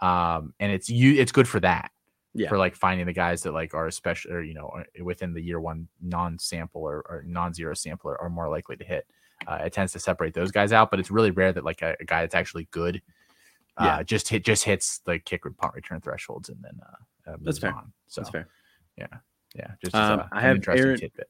Um, 0.00 0.54
and 0.60 0.70
it's 0.70 0.88
you 0.88 1.14
it's 1.14 1.32
good 1.32 1.48
for 1.48 1.58
that. 1.58 1.90
Yeah. 2.32 2.48
For 2.48 2.58
like 2.58 2.76
finding 2.76 3.06
the 3.06 3.12
guys 3.12 3.42
that 3.42 3.52
like 3.52 3.74
are 3.74 3.88
especially 3.88 4.34
or 4.34 4.42
you 4.42 4.54
know 4.54 4.70
within 5.02 5.34
the 5.34 5.42
year 5.42 5.58
one 5.58 5.88
non-sample 6.00 6.80
or, 6.80 6.98
or 7.08 7.24
non-zero 7.26 7.74
sampler 7.74 8.12
are, 8.12 8.22
are 8.22 8.30
more 8.30 8.48
likely 8.48 8.76
to 8.76 8.84
hit. 8.84 9.04
Uh, 9.48 9.58
it 9.64 9.72
tends 9.72 9.90
to 9.94 9.98
separate 9.98 10.32
those 10.32 10.52
guys 10.52 10.72
out, 10.72 10.92
but 10.92 11.00
it's 11.00 11.10
really 11.10 11.32
rare 11.32 11.52
that 11.52 11.64
like 11.64 11.82
a, 11.82 11.96
a 11.98 12.04
guy 12.04 12.20
that's 12.20 12.36
actually 12.36 12.68
good 12.70 13.02
uh, 13.78 13.84
Yeah. 13.84 14.02
just 14.02 14.28
hit 14.28 14.44
just 14.44 14.64
hits 14.64 14.98
the 15.06 15.18
kick 15.18 15.46
or 15.46 15.50
punt 15.50 15.74
return 15.74 16.00
thresholds 16.00 16.48
and 16.48 16.58
then 16.62 16.78
uh, 16.82 17.30
uh 17.32 17.36
That's 17.42 17.58
fair. 17.58 17.72
on. 17.74 17.92
So 18.08 18.20
That's 18.20 18.30
fair. 18.30 18.48
yeah, 18.96 19.06
yeah. 19.54 19.70
just 19.82 19.94
as 19.94 20.10
Um, 20.10 20.24
I 20.32 20.40
have 20.40 20.56
interesting 20.56 20.84
Aaron- 20.86 20.98
tidbit. 21.00 21.28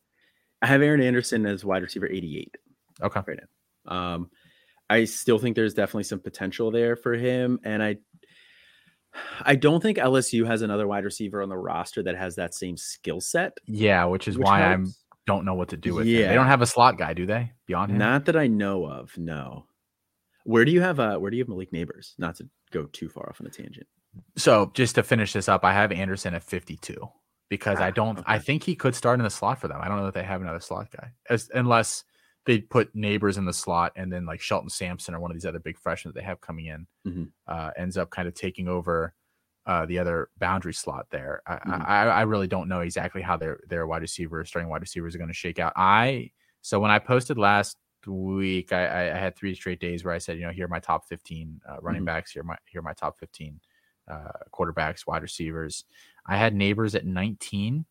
I 0.63 0.67
have 0.67 0.81
Aaron 0.83 1.01
Anderson 1.03 1.45
as 1.47 1.65
wide 1.65 1.83
receiver 1.83 2.07
88. 2.09 2.57
Okay. 3.03 3.21
right 3.27 3.41
Um, 3.87 4.31
I 4.89 5.05
still 5.05 5.39
think 5.39 5.57
there's 5.57 5.75
definitely 5.75 6.05
some 6.05 6.21
potential 6.21 6.71
there 6.71 6.95
for 6.97 7.15
him, 7.15 7.59
and 7.65 7.83
I, 7.83 7.97
I 9.41 9.57
don't 9.57 9.81
think 9.83 9.99
LSU 9.99 10.47
has 10.47 10.63
another 10.63 10.87
wide 10.87 11.05
receiver 11.05 11.43
on 11.43 11.49
the 11.49 11.57
roster 11.57 12.03
that 12.05 12.17
has 12.17 12.37
that 12.37 12.55
same 12.55 12.77
skill 12.77 13.21
set. 13.21 13.59
Yeah, 13.67 14.05
which 14.05 14.29
is 14.29 14.39
which 14.39 14.45
why 14.45 14.73
I 14.73 14.79
don't 15.27 15.45
know 15.45 15.55
what 15.55 15.69
to 15.71 15.77
do 15.77 15.95
with 15.95 16.07
him. 16.07 16.29
They 16.29 16.35
don't 16.35 16.47
have 16.47 16.63
a 16.63 16.67
slot 16.67 16.97
guy, 16.99 17.13
do 17.15 17.27
they? 17.27 17.53
Beyond 17.67 17.93
him? 17.93 17.99
Not 17.99 18.27
that 18.27 18.37
I 18.37 18.47
know 18.47 18.87
of. 18.87 19.17
No. 19.19 19.67
Where 20.45 20.65
do 20.65 20.73
you 20.73 20.81
have 20.81 20.99
uh 21.01 21.19
Where 21.19 21.31
do 21.31 21.37
you 21.37 21.43
have 21.43 21.49
Malik 21.49 21.73
Nabers? 21.73 22.13
Not 22.19 22.37
to 22.37 22.49
go 22.71 22.85
too 22.87 23.09
far 23.09 23.29
off 23.29 23.41
on 23.41 23.47
a 23.47 23.51
tangent. 23.51 23.87
So 24.37 24.71
just 24.75 24.95
to 24.97 25.03
finish 25.03 25.33
this 25.33 25.49
up, 25.49 25.65
I 25.65 25.73
have 25.73 25.91
Anderson 25.93 26.35
at 26.35 26.43
52 26.43 26.97
because 27.49 27.81
I 27.81 27.89
Ah, 27.89 27.93
don't. 27.93 28.21
I 28.27 28.39
think 28.39 28.63
he 28.63 28.75
could 28.75 28.95
start 28.95 29.19
in 29.19 29.25
the 29.25 29.31
slot 29.31 29.59
for 29.61 29.69
them. 29.69 29.79
I 29.81 29.89
don't 29.89 29.99
know 29.99 30.05
that 30.07 30.15
they 30.15 30.23
have 30.23 30.43
another 30.43 30.61
slot 30.61 30.91
guy, 30.91 31.13
as 31.31 31.49
unless 31.55 32.05
they 32.45 32.59
put 32.61 32.95
Nabers 32.97 33.39
in 33.39 33.45
the 33.45 33.53
slot 33.53 33.93
and 33.95 34.13
then 34.13 34.27
like 34.27 34.41
Shelton 34.41 34.69
Sampson 34.69 35.15
or 35.15 35.21
one 35.21 35.31
of 35.31 35.37
these 35.37 35.47
other 35.47 35.61
big 35.61 35.79
freshmen 35.79 36.13
that 36.13 36.21
they 36.21 36.27
have 36.27 36.41
coming 36.41 36.67
in 36.67 36.87
Mhm. 37.07 37.31
uh, 37.47 37.71
ends 37.77 37.97
up 37.97 38.11
kind 38.11 38.27
of 38.29 38.35
taking 38.35 38.69
over 38.69 39.15
uh, 39.65 39.87
the 39.87 39.97
other 40.01 40.29
boundary 40.39 40.75
slot 40.75 41.07
there. 41.13 41.41
I, 41.47 41.55
Mhm. 41.59 41.89
I, 41.89 42.07
I 42.09 42.23
really 42.23 42.49
don't 42.49 42.69
know 42.69 42.81
exactly 42.81 43.23
how 43.23 43.37
their 43.37 43.61
their 43.69 43.87
wide 43.87 44.03
receiver 44.03 44.45
starting 44.45 44.69
wide 44.69 44.81
receivers 44.81 45.15
are 45.15 45.19
going 45.19 45.29
to 45.31 45.35
shake 45.35 45.61
out. 45.61 45.73
I 45.77 46.33
so 46.63 46.81
when 46.81 46.91
I 46.91 46.99
posted 46.99 47.39
last 47.39 47.79
week, 48.07 48.73
I, 48.73 49.11
I, 49.13 49.19
had 49.19 49.37
three 49.37 49.55
straight 49.55 49.81
days 49.81 50.05
where 50.05 50.15
I 50.15 50.19
said, 50.19 50.39
you 50.39 50.45
know, 50.47 50.53
here 50.53 50.65
are 50.65 50.69
my 50.69 50.81
top 50.81 51.07
15 51.09 51.61
uh, 51.69 51.77
running 51.81 52.03
Mhm. 52.03 52.07
backs. 52.07 52.33
Here 52.33 52.43
are 52.43 52.45
my 52.45 52.57
here 52.67 52.81
are 52.81 52.85
my 52.85 52.93
top 52.95 53.19
15 53.19 53.61
uh, 54.09 54.33
quarterbacks, 54.53 55.07
wide 55.07 55.23
receivers. 55.23 55.85
I 56.27 56.37
had 56.37 56.55
Nabers 56.55 56.95
at 56.95 57.07
19, 57.07 57.85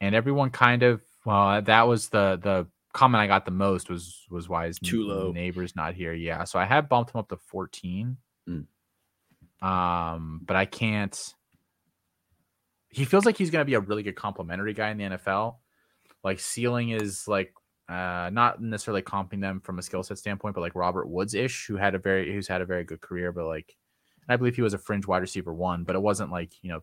and 0.00 0.14
everyone 0.14 0.50
kind 0.50 0.82
of 0.82 1.02
well, 1.24 1.62
that 1.62 1.82
was 1.86 2.08
the 2.08 2.38
the 2.42 2.66
comment 2.92 3.22
I 3.22 3.26
got 3.26 3.44
the 3.44 3.50
most 3.50 3.88
was 3.88 4.26
was 4.30 4.48
why 4.48 4.66
is 4.66 4.78
Too 4.78 5.04
low. 5.06 5.32
Nabers 5.32 5.74
not 5.76 5.94
here? 5.94 6.12
Yeah, 6.12 6.44
so 6.44 6.58
I 6.58 6.64
had 6.64 6.88
bumped 6.88 7.14
him 7.14 7.18
up 7.20 7.28
to 7.28 7.36
14. 7.36 8.16
Mm. 8.48 8.66
Um, 9.66 10.40
but 10.44 10.56
I 10.56 10.64
can't. 10.66 11.34
He 12.88 13.04
feels 13.04 13.24
like 13.24 13.38
he's 13.38 13.50
going 13.50 13.62
to 13.62 13.66
be 13.66 13.74
a 13.74 13.80
really 13.80 14.02
good 14.02 14.16
complementary 14.16 14.74
guy 14.74 14.90
in 14.90 14.98
the 14.98 15.04
NFL. 15.04 15.56
Like 16.22 16.40
ceiling 16.40 16.90
is 16.90 17.26
like 17.26 17.54
uh 17.92 18.30
not 18.32 18.62
necessarily 18.62 19.02
comping 19.02 19.40
them 19.40 19.60
from 19.60 19.78
a 19.78 19.82
skill 19.82 20.02
set 20.02 20.18
standpoint, 20.18 20.54
but 20.54 20.62
like 20.62 20.74
Robert 20.74 21.08
Woods 21.08 21.34
ish, 21.34 21.66
who 21.66 21.76
had 21.76 21.94
a 21.94 21.98
very 21.98 22.32
who's 22.32 22.48
had 22.48 22.62
a 22.62 22.66
very 22.66 22.84
good 22.84 23.00
career, 23.00 23.32
but 23.32 23.46
like 23.46 23.76
I 24.28 24.36
believe 24.36 24.56
he 24.56 24.62
was 24.62 24.74
a 24.74 24.78
fringe 24.78 25.06
wide 25.06 25.22
receiver 25.22 25.52
one, 25.52 25.84
but 25.84 25.96
it 25.96 26.02
wasn't 26.02 26.30
like 26.30 26.52
you 26.62 26.70
know 26.70 26.82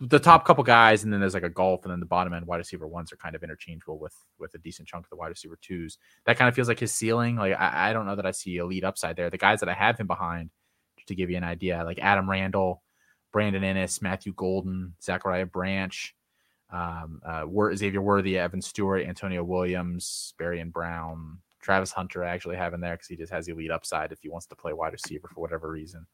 the 0.00 0.18
top 0.18 0.46
couple 0.46 0.64
guys, 0.64 1.04
and 1.04 1.12
then 1.12 1.20
there's 1.20 1.34
like 1.34 1.42
a 1.42 1.50
golf, 1.50 1.84
and 1.84 1.92
then 1.92 2.00
the 2.00 2.06
bottom 2.06 2.32
end 2.32 2.46
wide 2.46 2.56
receiver 2.56 2.86
ones 2.86 3.12
are 3.12 3.16
kind 3.16 3.34
of 3.34 3.42
interchangeable 3.42 3.98
with 3.98 4.14
with 4.38 4.54
a 4.54 4.58
decent 4.58 4.88
chunk 4.88 5.04
of 5.04 5.10
the 5.10 5.16
wide 5.16 5.28
receiver 5.28 5.58
twos. 5.60 5.98
That 6.26 6.38
kind 6.38 6.48
of 6.48 6.54
feels 6.54 6.68
like 6.68 6.80
his 6.80 6.94
ceiling. 6.94 7.36
Like 7.36 7.54
I, 7.58 7.90
I 7.90 7.92
don't 7.92 8.06
know 8.06 8.16
that 8.16 8.26
I 8.26 8.30
see 8.30 8.56
elite 8.56 8.84
upside 8.84 9.16
there. 9.16 9.30
The 9.30 9.38
guys 9.38 9.60
that 9.60 9.68
I 9.68 9.74
have 9.74 9.98
him 9.98 10.06
behind, 10.06 10.50
to 11.06 11.14
give 11.14 11.30
you 11.30 11.36
an 11.36 11.44
idea, 11.44 11.84
like 11.84 11.98
Adam 11.98 12.28
Randall, 12.28 12.82
Brandon 13.32 13.62
Inniss, 13.62 14.00
Matthew 14.00 14.32
Golden, 14.34 14.94
Zachariah 15.02 15.46
Branch, 15.46 16.14
um, 16.74 17.20
uh, 17.24 17.44
Xavier 17.74 18.02
Worthy, 18.02 18.36
Evan 18.36 18.60
Stewart, 18.60 19.06
Antonio 19.06 19.44
Williams, 19.44 20.34
Barion 20.38 20.72
Brown, 20.72 21.38
Travis 21.60 21.92
Hunter. 21.92 22.24
I 22.24 22.30
actually 22.30 22.56
have 22.56 22.74
in 22.74 22.80
there 22.80 22.94
because 22.94 23.06
he 23.06 23.16
just 23.16 23.32
has 23.32 23.46
elite 23.46 23.70
upside 23.70 24.10
if 24.10 24.20
he 24.20 24.28
wants 24.28 24.46
to 24.46 24.56
play 24.56 24.72
wide 24.72 24.92
receiver 24.92 25.28
for 25.32 25.40
whatever 25.40 25.70
reason. 25.70 26.04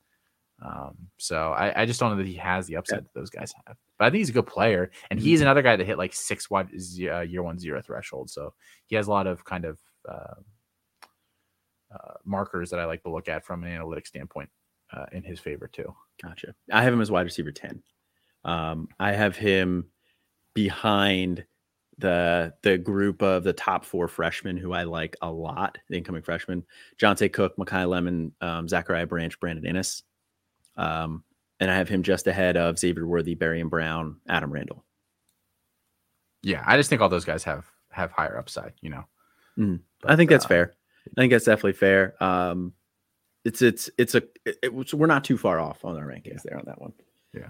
Um, 0.62 1.08
so 1.16 1.52
I, 1.52 1.82
I 1.82 1.86
just 1.86 1.98
don't 1.98 2.10
know 2.10 2.18
that 2.18 2.26
he 2.26 2.34
has 2.34 2.66
the 2.66 2.76
upside 2.76 3.04
that 3.04 3.14
those 3.14 3.30
guys 3.30 3.54
have. 3.66 3.78
But 3.98 4.04
I 4.04 4.10
think 4.10 4.18
he's 4.18 4.28
a 4.28 4.34
good 4.34 4.46
player, 4.46 4.90
and 5.10 5.18
he's 5.18 5.40
another 5.40 5.62
guy 5.62 5.76
that 5.76 5.86
hit 5.86 5.96
like 5.96 6.12
six 6.12 6.50
wide 6.50 6.68
uh, 7.10 7.20
year 7.20 7.42
one 7.42 7.58
zero 7.58 7.80
threshold. 7.80 8.28
So 8.28 8.52
he 8.86 8.96
has 8.96 9.06
a 9.06 9.10
lot 9.10 9.26
of 9.26 9.42
kind 9.46 9.64
of 9.64 9.78
uh, 10.06 10.34
uh, 11.94 12.14
markers 12.26 12.68
that 12.70 12.80
I 12.80 12.84
like 12.84 13.02
to 13.04 13.10
look 13.10 13.28
at 13.28 13.46
from 13.46 13.64
an 13.64 13.70
analytic 13.70 14.06
standpoint 14.06 14.50
uh, 14.92 15.06
in 15.12 15.22
his 15.22 15.40
favor 15.40 15.68
too. 15.68 15.94
Gotcha. 16.22 16.54
I 16.70 16.82
have 16.82 16.92
him 16.92 17.00
as 17.00 17.10
wide 17.10 17.22
receiver 17.22 17.52
ten. 17.52 17.82
Um, 18.44 18.88
I 18.98 19.12
have 19.12 19.36
him 19.36 19.86
behind 20.54 21.44
the 21.98 22.54
the 22.62 22.78
group 22.78 23.22
of 23.22 23.44
the 23.44 23.52
top 23.52 23.84
four 23.84 24.08
freshmen 24.08 24.56
who 24.56 24.72
I 24.72 24.84
like 24.84 25.16
a 25.22 25.30
lot, 25.30 25.78
the 25.88 25.96
incoming 25.96 26.22
freshmen: 26.22 26.64
Johntay 26.98 27.32
Cook, 27.32 27.56
Makai 27.56 27.88
Lemon, 27.88 28.32
um, 28.40 28.68
Zachariah 28.68 29.06
Branch, 29.06 29.38
Brandon 29.38 29.74
Inniss. 29.74 30.02
Um, 30.76 31.24
and 31.60 31.70
I 31.70 31.76
have 31.76 31.88
him 31.88 32.02
just 32.02 32.26
ahead 32.26 32.56
of 32.56 32.78
Xavier 32.78 33.06
Worthy, 33.06 33.34
Barion 33.34 33.68
Brown, 33.68 34.16
Adam 34.28 34.50
Randall. 34.50 34.84
Yeah, 36.42 36.64
I 36.66 36.76
just 36.78 36.88
think 36.88 37.02
all 37.02 37.10
those 37.10 37.26
guys 37.26 37.44
have 37.44 37.66
have 37.90 38.12
higher 38.12 38.38
upside. 38.38 38.72
You 38.80 38.90
know, 38.90 39.04
mm, 39.58 39.80
but, 40.00 40.10
I 40.10 40.16
think 40.16 40.30
that's 40.30 40.46
uh, 40.46 40.48
fair. 40.48 40.74
I 41.06 41.20
think 41.20 41.32
that's 41.32 41.44
definitely 41.44 41.74
fair. 41.74 42.22
Um, 42.22 42.72
it's 43.44 43.60
it's 43.60 43.90
it's 43.98 44.14
a 44.14 44.22
it, 44.46 44.56
it, 44.62 44.94
we're 44.94 45.06
not 45.06 45.24
too 45.24 45.36
far 45.36 45.60
off 45.60 45.84
on 45.84 45.96
our 45.96 46.06
rankings 46.06 46.26
yeah. 46.26 46.40
there 46.44 46.58
on 46.58 46.64
that 46.66 46.80
one. 46.80 46.94
Yeah, 47.34 47.48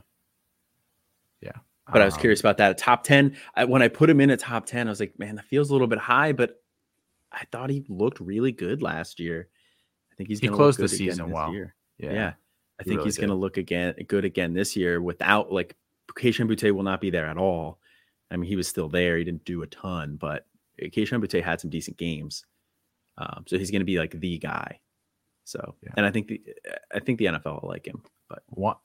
yeah. 1.41 1.53
But 1.93 2.03
I 2.03 2.05
was 2.05 2.15
um, 2.15 2.21
curious 2.21 2.41
about 2.41 2.59
that. 2.59 2.71
A 2.71 2.75
Top 2.75 3.03
ten. 3.03 3.37
I, 3.55 3.65
when 3.65 3.83
I 3.83 3.89
put 3.89 4.11
him 4.11 4.21
in 4.21 4.31
a 4.31 4.37
top 4.37 4.67
ten, 4.67 4.87
I 4.87 4.91
was 4.91 5.01
like, 5.01 5.19
man, 5.19 5.37
that 5.37 5.47
feels 5.47 5.71
a 5.71 5.73
little 5.73 5.87
bit 5.87 5.99
high. 5.99 6.33
But 6.33 6.62
I 7.33 7.45
thought 7.53 7.71
he 7.71 7.85
looked 7.89 8.21
really 8.21 8.53
good 8.53 8.83
last 8.83 9.21
year. 9.21 9.49
I 10.12 10.15
think 10.17 10.29
he's 10.29 10.41
going 10.41 10.53
he 10.53 10.57
closed 10.57 10.79
the 10.79 10.89
season 10.89 11.31
well. 11.31 11.53
Year. 11.53 11.75
Yeah. 11.99 12.12
yeah. 12.12 12.33
I 12.79 12.83
think 12.83 12.97
really 12.99 13.09
he's 13.09 13.19
going 13.19 13.29
to 13.29 13.35
look 13.35 13.59
again 13.59 13.95
good 14.09 14.25
again 14.25 14.55
this 14.55 14.75
year 14.75 15.03
without 15.03 15.53
like 15.53 15.77
Kayshon 16.15 16.51
Boutte 16.51 16.73
will 16.75 16.83
not 16.83 17.01
be 17.01 17.11
there 17.11 17.27
at 17.27 17.37
all. 17.37 17.79
I 18.31 18.37
mean, 18.37 18.49
he 18.49 18.57
was 18.57 18.69
still 18.69 18.89
there. 18.89 19.19
He 19.19 19.25
didn't 19.25 19.45
do 19.45 19.62
a 19.62 19.67
ton, 19.67 20.17
but 20.17 20.47
Kayshon 20.81 21.23
Boutte 21.23 21.43
had 21.43 21.61
some 21.61 21.71
decent 21.71 21.97
games. 21.97 22.45
Um, 23.19 23.45
so 23.47 23.59
he's 23.59 23.71
going 23.71 23.81
to 23.81 23.87
be 23.87 23.99
like 23.99 24.19
the 24.19 24.39
guy. 24.39 24.81
So, 25.51 25.75
yeah. 25.83 25.91
and 25.97 26.07
I 26.07 26.11
think 26.11 26.29
the 26.29 26.41
I 26.95 27.01
think 27.01 27.19
the 27.19 27.27
NFL 27.27 27.63
will 27.63 27.69
like 27.69 27.87
him. 27.87 28.03
But 28.29 28.45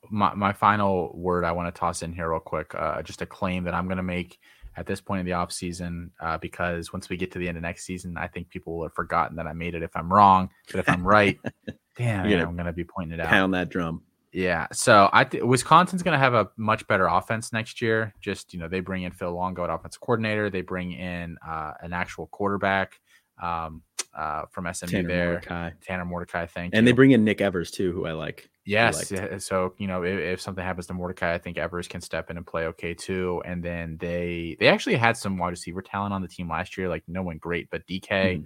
my 0.09 0.33
my 0.33 0.51
final 0.51 1.11
word 1.13 1.43
I 1.43 1.51
want 1.51 1.73
to 1.73 1.79
toss 1.79 2.01
in 2.01 2.11
here 2.11 2.31
real 2.31 2.39
quick, 2.39 2.73
uh, 2.73 3.01
just 3.03 3.21
a 3.21 3.25
claim 3.25 3.65
that 3.65 3.75
I'm 3.75 3.85
going 3.85 3.97
to 3.97 4.03
make 4.03 4.39
at 4.75 4.87
this 4.87 4.99
point 4.99 5.19
in 5.19 5.25
the 5.25 5.33
off 5.33 5.51
season, 5.51 6.11
uh, 6.19 6.37
because 6.37 6.91
once 6.91 7.07
we 7.07 7.17
get 7.17 7.31
to 7.31 7.39
the 7.39 7.47
end 7.47 7.57
of 7.57 7.61
next 7.61 7.85
season, 7.85 8.17
I 8.17 8.27
think 8.27 8.49
people 8.49 8.77
will 8.77 8.85
have 8.85 8.93
forgotten 8.93 9.37
that 9.37 9.47
I 9.47 9.53
made 9.53 9.75
it. 9.75 9.83
If 9.83 9.95
I'm 9.95 10.11
wrong, 10.11 10.49
but 10.71 10.79
if 10.79 10.89
I'm 10.89 11.05
right, 11.07 11.39
Damn, 11.95 12.25
I'm 12.25 12.55
going 12.55 12.65
to 12.65 12.73
be 12.73 12.83
pointing 12.83 13.19
it 13.19 13.21
out. 13.21 13.29
Pound 13.29 13.53
that 13.53 13.69
drum. 13.69 14.01
Yeah. 14.33 14.67
So 14.73 15.09
I 15.13 15.23
th- 15.23 15.43
Wisconsin's 15.43 16.03
going 16.03 16.13
to 16.13 16.19
have 16.19 16.33
a 16.33 16.49
much 16.57 16.85
better 16.87 17.05
offense 17.05 17.53
next 17.53 17.81
year. 17.81 18.13
Just 18.19 18.53
you 18.53 18.59
know, 18.59 18.67
they 18.67 18.81
bring 18.81 19.03
in 19.03 19.11
Phil 19.11 19.31
Longo 19.31 19.63
at 19.63 19.69
offensive 19.69 20.01
coordinator. 20.01 20.49
They 20.49 20.61
bring 20.61 20.91
in 20.91 21.37
uh, 21.47 21.73
an 21.81 21.93
actual 21.93 22.27
quarterback 22.27 22.99
um, 23.41 23.81
uh, 24.15 24.43
from 24.51 24.71
SMU 24.73 24.89
Tanner 24.89 25.07
there, 25.07 25.27
Mordecai. 25.27 25.69
Tanner 25.81 26.05
Mordecai. 26.05 26.45
Thank 26.45 26.73
and 26.73 26.85
you. 26.85 26.91
they 26.91 26.95
bring 26.95 27.11
in 27.11 27.23
Nick 27.23 27.41
Evers 27.41 27.71
too, 27.71 27.91
who 27.91 28.05
I 28.05 28.13
like. 28.13 28.49
Yes. 28.65 29.11
I 29.11 29.37
so 29.37 29.73
you 29.77 29.87
know, 29.87 30.03
if, 30.03 30.19
if, 30.19 30.41
something 30.41 30.63
happens 30.63 30.87
to 30.87 30.93
Mordecai, 30.93 31.33
I 31.33 31.37
think 31.37 31.57
Evers 31.57 31.87
can 31.87 32.01
step 32.01 32.29
in 32.29 32.37
and 32.37 32.45
play 32.45 32.65
okay 32.67 32.93
too. 32.93 33.41
And 33.45 33.63
then 33.63 33.97
they 33.99 34.57
they 34.59 34.67
actually 34.67 34.95
had 34.95 35.17
some 35.17 35.37
wide 35.37 35.49
receiver 35.49 35.81
talent 35.81 36.13
on 36.13 36.21
the 36.21 36.27
team 36.27 36.49
last 36.49 36.77
year. 36.77 36.89
Like 36.89 37.03
no 37.07 37.23
one 37.23 37.37
great, 37.37 37.69
but 37.69 37.85
Dike. 37.87 38.09
Mm-hmm 38.09 38.43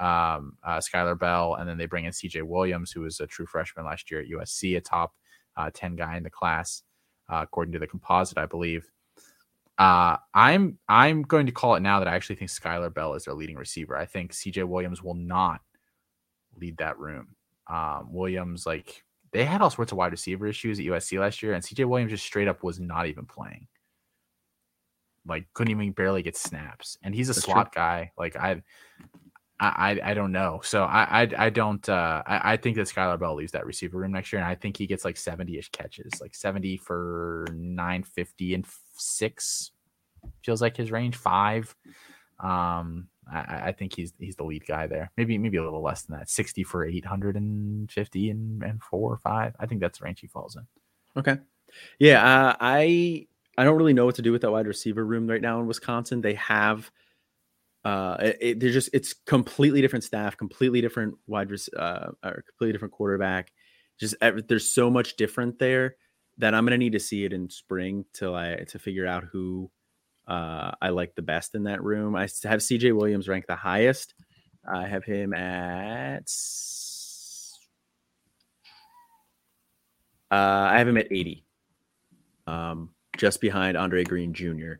um, 0.00 0.56
uh, 0.64 0.78
Skyler 0.78 1.18
Bell, 1.18 1.54
and 1.54 1.68
then 1.68 1.76
they 1.76 1.84
bring 1.84 2.06
in 2.06 2.12
CJ 2.12 2.42
Williams, 2.42 2.90
who 2.90 3.02
was 3.02 3.20
a 3.20 3.26
true 3.26 3.46
freshman 3.46 3.84
last 3.84 4.10
year 4.10 4.20
at 4.20 4.28
USC, 4.28 4.76
a 4.76 4.80
top 4.80 5.12
uh, 5.56 5.70
10 5.72 5.94
guy 5.94 6.16
in 6.16 6.22
the 6.22 6.30
class, 6.30 6.82
uh, 7.30 7.40
according 7.42 7.72
to 7.72 7.78
the 7.78 7.86
composite, 7.86 8.38
I 8.38 8.46
believe. 8.46 8.90
Uh, 9.78 10.16
I'm 10.34 10.78
I'm 10.88 11.22
going 11.22 11.46
to 11.46 11.52
call 11.52 11.74
it 11.74 11.80
now 11.80 12.00
that 12.00 12.08
I 12.08 12.14
actually 12.14 12.36
think 12.36 12.50
Skyler 12.50 12.92
Bell 12.92 13.14
is 13.14 13.24
their 13.24 13.34
leading 13.34 13.56
receiver. 13.56 13.96
I 13.96 14.04
think 14.04 14.32
CJ 14.32 14.68
Williams 14.68 15.02
will 15.02 15.14
not 15.14 15.62
lead 16.56 16.76
that 16.78 16.98
room. 16.98 17.28
Um, 17.66 18.12
Williams, 18.12 18.66
like 18.66 19.04
they 19.32 19.44
had 19.44 19.62
all 19.62 19.70
sorts 19.70 19.92
of 19.92 19.98
wide 19.98 20.12
receiver 20.12 20.46
issues 20.46 20.78
at 20.78 20.86
USC 20.86 21.18
last 21.18 21.42
year, 21.42 21.54
and 21.54 21.64
CJ 21.64 21.86
Williams 21.86 22.10
just 22.10 22.24
straight 22.24 22.48
up 22.48 22.62
was 22.62 22.80
not 22.80 23.06
even 23.06 23.24
playing. 23.24 23.68
Like 25.26 25.46
couldn't 25.54 25.70
even 25.70 25.92
barely 25.92 26.22
get 26.22 26.36
snaps, 26.36 26.98
and 27.02 27.14
he's 27.14 27.28
a 27.28 27.32
That's 27.32 27.44
slot 27.44 27.72
true. 27.72 27.80
guy. 27.80 28.12
Like 28.18 28.36
I, 28.36 28.62
I, 29.60 30.00
I, 30.02 30.14
don't 30.14 30.32
know. 30.32 30.60
So 30.64 30.84
I 30.84 31.22
I, 31.22 31.28
I 31.46 31.50
don't 31.50 31.86
uh 31.88 32.22
I, 32.26 32.52
I 32.52 32.56
think 32.56 32.76
that 32.76 32.88
Skyler 32.88 33.20
Bell 33.20 33.34
leaves 33.34 33.52
that 33.52 33.66
receiver 33.66 33.98
room 33.98 34.12
next 34.12 34.32
year, 34.32 34.40
and 34.40 34.50
I 34.50 34.54
think 34.54 34.76
he 34.76 34.86
gets 34.86 35.04
like 35.04 35.16
70-ish 35.16 35.70
catches, 35.70 36.20
like 36.20 36.34
70 36.34 36.78
for 36.78 37.46
950 37.52 38.54
and 38.54 38.66
six 39.00 39.72
feels 40.44 40.62
like 40.62 40.76
his 40.76 40.90
range, 40.90 41.16
five. 41.16 41.74
Um 42.38 43.08
I, 43.30 43.68
I 43.68 43.72
think 43.72 43.94
he's 43.94 44.12
he's 44.18 44.36
the 44.36 44.44
lead 44.44 44.66
guy 44.66 44.86
there. 44.86 45.10
Maybe 45.16 45.38
maybe 45.38 45.56
a 45.58 45.64
little 45.64 45.82
less 45.82 46.02
than 46.02 46.18
that. 46.18 46.30
60 46.30 46.64
for 46.64 46.84
850 46.84 48.30
and, 48.30 48.62
and 48.62 48.82
four 48.82 49.12
or 49.12 49.18
five. 49.18 49.54
I 49.58 49.66
think 49.66 49.80
that's 49.80 49.98
the 49.98 50.04
range 50.04 50.20
he 50.20 50.26
falls 50.26 50.56
in. 50.56 50.66
Okay. 51.16 51.38
Yeah, 51.98 52.24
uh, 52.24 52.56
I 52.60 53.26
I 53.56 53.64
don't 53.64 53.76
really 53.76 53.92
know 53.92 54.06
what 54.06 54.16
to 54.16 54.22
do 54.22 54.32
with 54.32 54.42
that 54.42 54.50
wide 54.50 54.66
receiver 54.66 55.04
room 55.04 55.28
right 55.28 55.42
now 55.42 55.60
in 55.60 55.66
Wisconsin. 55.66 56.20
They 56.20 56.34
have 56.34 56.90
uh 57.84 58.32
it, 58.40 58.60
they're 58.60 58.70
just 58.70 58.90
it's 58.92 59.14
completely 59.14 59.80
different 59.80 60.04
staff 60.04 60.36
completely 60.36 60.82
different 60.82 61.14
wide 61.26 61.50
uh 61.78 62.08
or 62.22 62.44
completely 62.46 62.72
different 62.72 62.92
quarterback 62.92 63.52
just 63.98 64.14
there's 64.48 64.70
so 64.70 64.90
much 64.90 65.16
different 65.16 65.58
there 65.58 65.96
that 66.40 66.54
i'm 66.54 66.64
gonna 66.64 66.78
need 66.78 66.92
to 66.92 67.00
see 67.00 67.24
it 67.24 67.32
in 67.32 67.48
spring 67.48 68.04
till 68.12 68.34
i 68.34 68.56
to 68.68 68.78
figure 68.78 69.06
out 69.06 69.24
who 69.24 69.70
uh 70.28 70.70
i 70.80 70.90
like 70.90 71.14
the 71.14 71.22
best 71.22 71.54
in 71.54 71.64
that 71.64 71.82
room 71.82 72.14
i 72.16 72.22
have 72.22 72.60
cj 72.60 72.94
williams 72.94 73.28
ranked 73.28 73.48
the 73.48 73.56
highest 73.56 74.14
i 74.70 74.86
have 74.86 75.04
him 75.04 75.32
at 75.32 76.30
uh 80.30 80.34
i 80.34 80.78
have 80.78 80.88
him 80.88 80.96
at 80.96 81.10
80 81.10 81.44
um 82.46 82.90
just 83.16 83.40
behind 83.40 83.76
andre 83.76 84.04
green 84.04 84.34
jr 84.34 84.74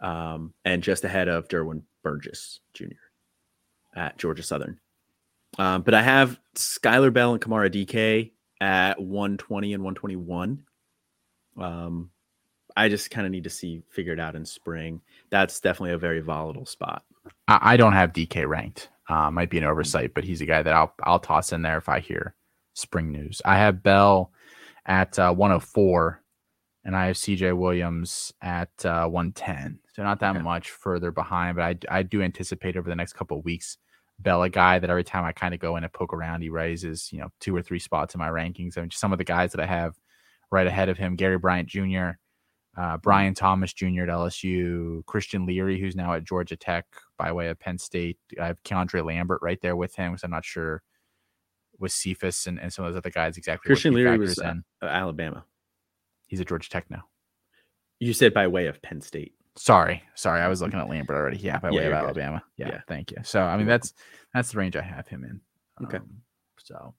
um 0.00 0.52
and 0.64 0.82
just 0.82 1.04
ahead 1.04 1.28
of 1.28 1.48
derwin 1.48 1.82
Burgess 2.06 2.60
Jr. 2.72 3.02
at 3.96 4.16
Georgia 4.16 4.44
Southern. 4.44 4.78
Um, 5.58 5.82
but 5.82 5.92
I 5.92 6.02
have 6.02 6.38
Skyler 6.54 7.12
Bell 7.12 7.32
and 7.32 7.42
Chimere 7.42 7.68
Dike 7.68 8.30
at 8.60 9.00
120 9.00 9.74
and 9.74 9.82
121. 9.82 10.62
Um, 11.58 12.10
I 12.76 12.88
just 12.88 13.10
kind 13.10 13.26
of 13.26 13.32
need 13.32 13.44
to 13.44 13.50
see 13.50 13.82
figured 13.88 14.20
out 14.20 14.36
in 14.36 14.44
spring. 14.44 15.00
That's 15.30 15.60
definitely 15.60 15.92
a 15.92 15.98
very 15.98 16.20
volatile 16.20 16.66
spot. 16.66 17.04
I, 17.48 17.76
don't 17.76 17.94
have 17.94 18.12
Dike 18.12 18.44
ranked. 18.46 18.90
Uh, 19.08 19.30
might 19.30 19.50
be 19.50 19.58
an 19.58 19.64
oversight, 19.64 20.14
but 20.14 20.24
he's 20.24 20.40
a 20.40 20.46
guy 20.46 20.62
that 20.62 20.74
I'll 20.74 20.92
I'll 21.02 21.18
toss 21.18 21.52
in 21.52 21.62
there 21.62 21.78
if 21.78 21.88
I 21.88 22.00
hear 22.00 22.34
spring 22.74 23.10
news. 23.10 23.40
I 23.44 23.56
have 23.56 23.82
Bell 23.82 24.30
at 24.84 25.18
uh, 25.18 25.32
104, 25.32 26.22
and 26.84 26.96
I 26.96 27.06
have 27.06 27.16
CJ 27.16 27.56
Williams 27.56 28.32
at 28.42 28.70
uh, 28.84 29.06
110. 29.06 29.78
So 29.94 30.02
not 30.02 30.20
that 30.20 30.36
okay. 30.36 30.44
much 30.44 30.70
further 30.70 31.10
behind, 31.10 31.56
but 31.56 31.62
I, 31.62 31.98
I 31.98 32.02
do 32.02 32.22
anticipate 32.22 32.76
over 32.76 32.88
the 32.88 32.96
next 32.96 33.14
couple 33.14 33.38
of 33.38 33.44
weeks, 33.44 33.78
Bella 34.18 34.48
guy 34.48 34.78
that 34.78 34.90
every 34.90 35.04
time 35.04 35.24
I 35.24 35.32
kind 35.32 35.54
of 35.54 35.60
go 35.60 35.76
in 35.76 35.84
and 35.84 35.92
poke 35.92 36.14
around, 36.14 36.42
he 36.42 36.48
raises, 36.48 37.12
you 37.12 37.20
know, 37.20 37.28
two 37.40 37.54
or 37.54 37.62
three 37.62 37.78
spots 37.78 38.14
in 38.14 38.18
my 38.18 38.28
rankings. 38.28 38.78
I 38.78 38.80
mean, 38.80 38.90
some 38.90 39.12
of 39.12 39.18
the 39.18 39.24
guys 39.24 39.52
that 39.52 39.60
I 39.60 39.66
have 39.66 39.94
right 40.50 40.66
ahead 40.66 40.88
of 40.88 40.98
him, 40.98 41.16
Gary 41.16 41.38
Bryant 41.38 41.68
Jr., 41.68 42.12
uh, 42.76 42.80
mm-hmm. 42.80 42.96
Brian 43.02 43.34
Thomas 43.34 43.72
Jr. 43.72 44.02
at 44.02 44.08
LSU, 44.08 45.04
Christian 45.06 45.46
Leary, 45.46 45.80
who's 45.80 45.96
now 45.96 46.12
at 46.12 46.24
Georgia 46.24 46.56
Tech 46.56 46.84
by 47.18 47.32
way 47.32 47.48
of 47.48 47.58
Penn 47.58 47.78
State. 47.78 48.18
I 48.40 48.46
have 48.46 48.62
Keandre 48.62 49.04
Lambert 49.04 49.40
right 49.42 49.60
there 49.62 49.76
with 49.76 49.94
him 49.94 50.12
because 50.12 50.24
I'm 50.24 50.30
not 50.30 50.44
sure 50.44 50.82
with 51.78 51.92
Cephus 51.92 52.46
and, 52.46 52.60
and 52.60 52.72
some 52.72 52.84
of 52.84 52.92
those 52.92 52.98
other 52.98 53.10
guys 53.10 53.36
exactly. 53.36 53.68
Christian 53.68 53.94
Leary 53.94 54.18
was 54.18 54.38
in. 54.38 54.64
Alabama. 54.82 55.44
He's 56.26 56.40
at 56.40 56.48
Georgia 56.48 56.68
Tech 56.68 56.90
now. 56.90 57.04
You 57.98 58.12
said 58.12 58.34
by 58.34 58.46
way 58.46 58.66
of 58.66 58.82
Penn 58.82 59.00
State. 59.00 59.32
Sorry, 59.56 60.02
sorry, 60.14 60.42
I 60.42 60.48
was 60.48 60.60
looking 60.60 60.78
at 60.78 60.88
Lambert 60.88 61.16
already. 61.16 61.38
Yeah, 61.38 61.58
by 61.58 61.70
yeah, 61.70 61.78
way 61.78 61.86
of 61.86 61.92
Alabama. 61.94 62.42
Yeah, 62.58 62.68
yeah, 62.68 62.80
thank 62.88 63.10
you. 63.10 63.18
So 63.22 63.40
I 63.40 63.56
mean 63.56 63.66
that's 63.66 63.94
that's 64.34 64.52
the 64.52 64.58
range 64.58 64.76
I 64.76 64.82
have 64.82 65.08
him 65.08 65.24
in. 65.24 65.40
Okay. 65.86 65.96
Um, 65.96 66.20
so, 66.58 66.94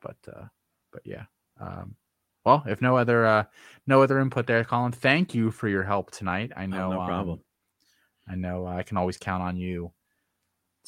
but 0.00 0.16
uh, 0.32 0.44
but 0.92 1.02
yeah. 1.04 1.24
Um, 1.60 1.96
well, 2.48 2.64
if 2.66 2.80
no 2.80 2.96
other 2.96 3.26
uh, 3.26 3.44
no 3.86 4.02
other 4.02 4.18
input 4.20 4.46
there, 4.46 4.64
Colin, 4.64 4.92
thank 4.92 5.34
you 5.34 5.50
for 5.50 5.68
your 5.68 5.82
help 5.82 6.10
tonight. 6.10 6.52
I 6.56 6.64
oh, 6.64 6.66
know, 6.66 6.86
oh, 6.86 6.92
no 6.92 7.06
problem. 7.06 7.38
Um, 7.38 7.44
I 8.30 8.34
know 8.36 8.66
I 8.66 8.82
can 8.82 8.96
always 8.96 9.18
count 9.18 9.42
on 9.42 9.56
you 9.56 9.92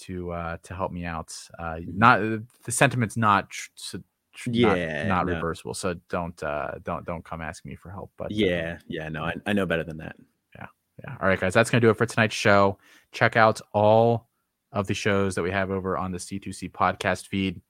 to 0.01 0.32
uh 0.32 0.57
to 0.62 0.74
help 0.74 0.91
me 0.93 1.05
out. 1.05 1.35
Uh, 1.59 1.74
mm-hmm. 1.74 1.99
not 1.99 2.20
the 2.65 2.73
sentiment's 2.73 3.16
not 3.16 3.51
tr- 3.51 3.99
tr- 4.35 4.51
yeah 4.51 5.05
not, 5.07 5.27
not 5.27 5.27
no. 5.27 5.35
reversible. 5.35 5.74
So 5.74 5.95
don't 6.09 6.43
uh 6.43 6.73
don't 6.82 7.05
don't 7.05 7.24
come 7.24 7.43
ask 7.43 7.65
me 7.65 7.77
for 7.77 7.91
help. 7.91 8.11
But 8.16 8.27
uh, 8.27 8.35
yeah, 8.35 8.77
uh, 8.78 8.82
yeah, 8.89 9.09
no, 9.09 9.24
I, 9.24 9.35
I 9.47 9.53
know 9.53 9.66
better 9.66 9.85
than 9.85 9.99
that. 9.99 10.16
Yeah, 10.57 10.66
yeah. 11.05 11.16
All 11.20 11.28
right, 11.28 11.39
guys, 11.39 11.53
that's 11.53 11.70
going 11.70 11.81
to 11.81 11.87
do 11.87 11.91
it 11.91 11.99
for 11.99 12.07
tonight's 12.07 12.35
show. 12.35 12.78
Check 13.12 13.37
out 13.37 13.61
all 13.74 14.28
of 14.73 14.87
the 14.87 14.95
shows 14.95 15.35
that 15.35 15.43
we 15.43 15.51
have 15.51 15.70
over 15.70 15.99
on 15.99 16.12
the 16.12 16.19
C2C 16.19 16.70
podcast 16.73 17.27
feed. 17.27 17.61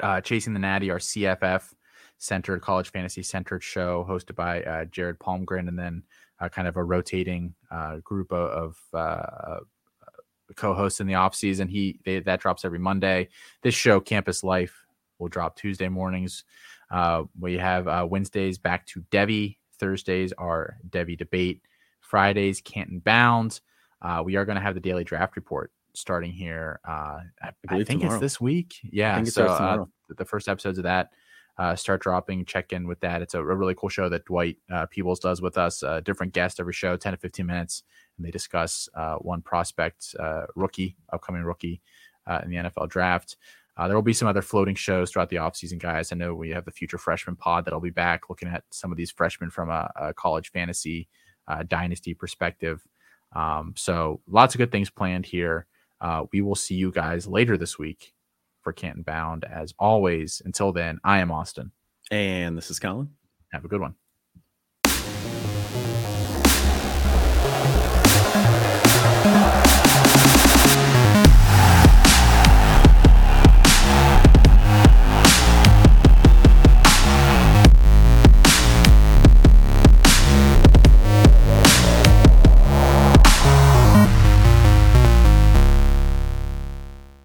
Uh, 0.00 0.20
Chasing 0.20 0.52
the 0.52 0.60
Natty, 0.60 0.90
our 0.90 0.98
CFF 0.98 1.72
centered 2.22 2.62
college 2.62 2.92
fantasy 2.92 3.22
centered 3.22 3.64
show 3.64 4.06
hosted 4.08 4.36
by 4.36 4.62
uh, 4.62 4.84
Jared 4.84 5.18
Palmgren, 5.18 5.66
and 5.66 5.76
then 5.76 6.04
uh, 6.40 6.48
kind 6.48 6.68
of 6.68 6.76
a 6.76 6.84
rotating 6.84 7.52
uh, 7.70 7.96
group 7.96 8.32
of, 8.32 8.76
of 8.92 8.94
uh, 8.94 9.60
co-hosts 10.54 11.00
in 11.00 11.08
the 11.08 11.14
off 11.14 11.34
season. 11.34 11.66
He 11.66 11.98
they, 12.04 12.20
that 12.20 12.40
drops 12.40 12.64
every 12.64 12.78
Monday. 12.78 13.28
This 13.62 13.74
show, 13.74 14.00
Campus 14.00 14.44
Life, 14.44 14.86
will 15.18 15.28
drop 15.28 15.56
Tuesday 15.56 15.88
mornings. 15.88 16.44
Uh, 16.92 17.24
we 17.38 17.58
have 17.58 17.88
uh, 17.88 18.06
Wednesdays 18.08 18.56
back 18.56 18.86
to 18.86 19.00
Devy. 19.10 19.56
Thursdays 19.78 20.32
are 20.38 20.76
Devy 20.88 21.18
debate. 21.18 21.62
Fridays 22.00 22.60
Canton 22.60 23.00
Bounds. 23.00 23.62
Uh, 24.00 24.22
we 24.24 24.36
are 24.36 24.44
going 24.44 24.56
to 24.56 24.62
have 24.62 24.74
the 24.74 24.80
daily 24.80 25.02
draft 25.02 25.34
report 25.34 25.72
starting 25.94 26.30
here. 26.30 26.78
Uh, 26.86 27.20
I, 27.42 27.48
I, 27.68 27.76
I 27.76 27.84
think 27.84 28.02
tomorrow. 28.02 28.14
it's 28.14 28.20
this 28.20 28.40
week. 28.40 28.76
Yeah. 28.84 29.24
So 29.24 29.46
uh, 29.46 29.84
the 30.16 30.24
first 30.24 30.48
episodes 30.48 30.78
of 30.78 30.84
that 30.84 31.10
uh, 31.58 31.76
start 31.76 32.02
dropping. 32.02 32.44
Check 32.44 32.72
in 32.72 32.86
with 32.86 33.00
that. 33.00 33.22
It's 33.22 33.34
a, 33.34 33.40
a 33.40 33.56
really 33.56 33.74
cool 33.74 33.88
show 33.88 34.08
that 34.08 34.24
Dwight 34.24 34.56
uh, 34.70 34.86
Peebles 34.86 35.20
does 35.20 35.42
with 35.42 35.58
us. 35.58 35.82
A 35.82 36.00
different 36.00 36.32
guest 36.32 36.60
every 36.60 36.72
show, 36.72 36.96
10 36.96 37.12
to 37.12 37.18
15 37.18 37.46
minutes. 37.46 37.82
And 38.16 38.26
they 38.26 38.30
discuss 38.30 38.88
uh, 38.94 39.16
one 39.16 39.42
prospect, 39.42 40.14
uh, 40.18 40.46
rookie, 40.56 40.96
upcoming 41.12 41.42
rookie 41.42 41.82
uh, 42.26 42.40
in 42.44 42.50
the 42.50 42.56
NFL 42.56 42.88
draft. 42.88 43.36
Uh, 43.76 43.86
there 43.86 43.96
will 43.96 44.02
be 44.02 44.12
some 44.12 44.28
other 44.28 44.42
floating 44.42 44.74
shows 44.74 45.10
throughout 45.10 45.30
the 45.30 45.36
offseason, 45.36 45.78
guys. 45.78 46.12
I 46.12 46.16
know 46.16 46.34
we 46.34 46.50
have 46.50 46.66
the 46.66 46.70
future 46.70 46.98
freshman 46.98 47.36
pod 47.36 47.64
that'll 47.64 47.80
be 47.80 47.90
back 47.90 48.28
looking 48.28 48.48
at 48.48 48.64
some 48.70 48.90
of 48.90 48.98
these 48.98 49.10
freshmen 49.10 49.50
from 49.50 49.70
a, 49.70 49.90
a 49.96 50.14
college 50.14 50.50
fantasy 50.50 51.08
dynasty 51.68 52.14
perspective. 52.14 52.82
Um, 53.34 53.74
so 53.76 54.20
lots 54.26 54.54
of 54.54 54.58
good 54.58 54.70
things 54.70 54.90
planned 54.90 55.24
here. 55.24 55.66
we 56.32 56.42
will 56.42 56.54
see 56.54 56.74
you 56.74 56.90
guys 56.90 57.26
later 57.26 57.56
this 57.56 57.78
week 57.78 58.12
for 58.62 58.72
Canton 58.72 59.02
Bound. 59.02 59.44
As 59.44 59.74
always, 59.78 60.40
until 60.44 60.72
then, 60.72 60.98
I 61.04 61.18
am 61.18 61.30
Austin. 61.30 61.72
And 62.10 62.56
this 62.56 62.70
is 62.70 62.78
Colin. 62.78 63.10
Have 63.52 63.64
a 63.64 63.68
good 63.68 63.80
one. 63.80 63.94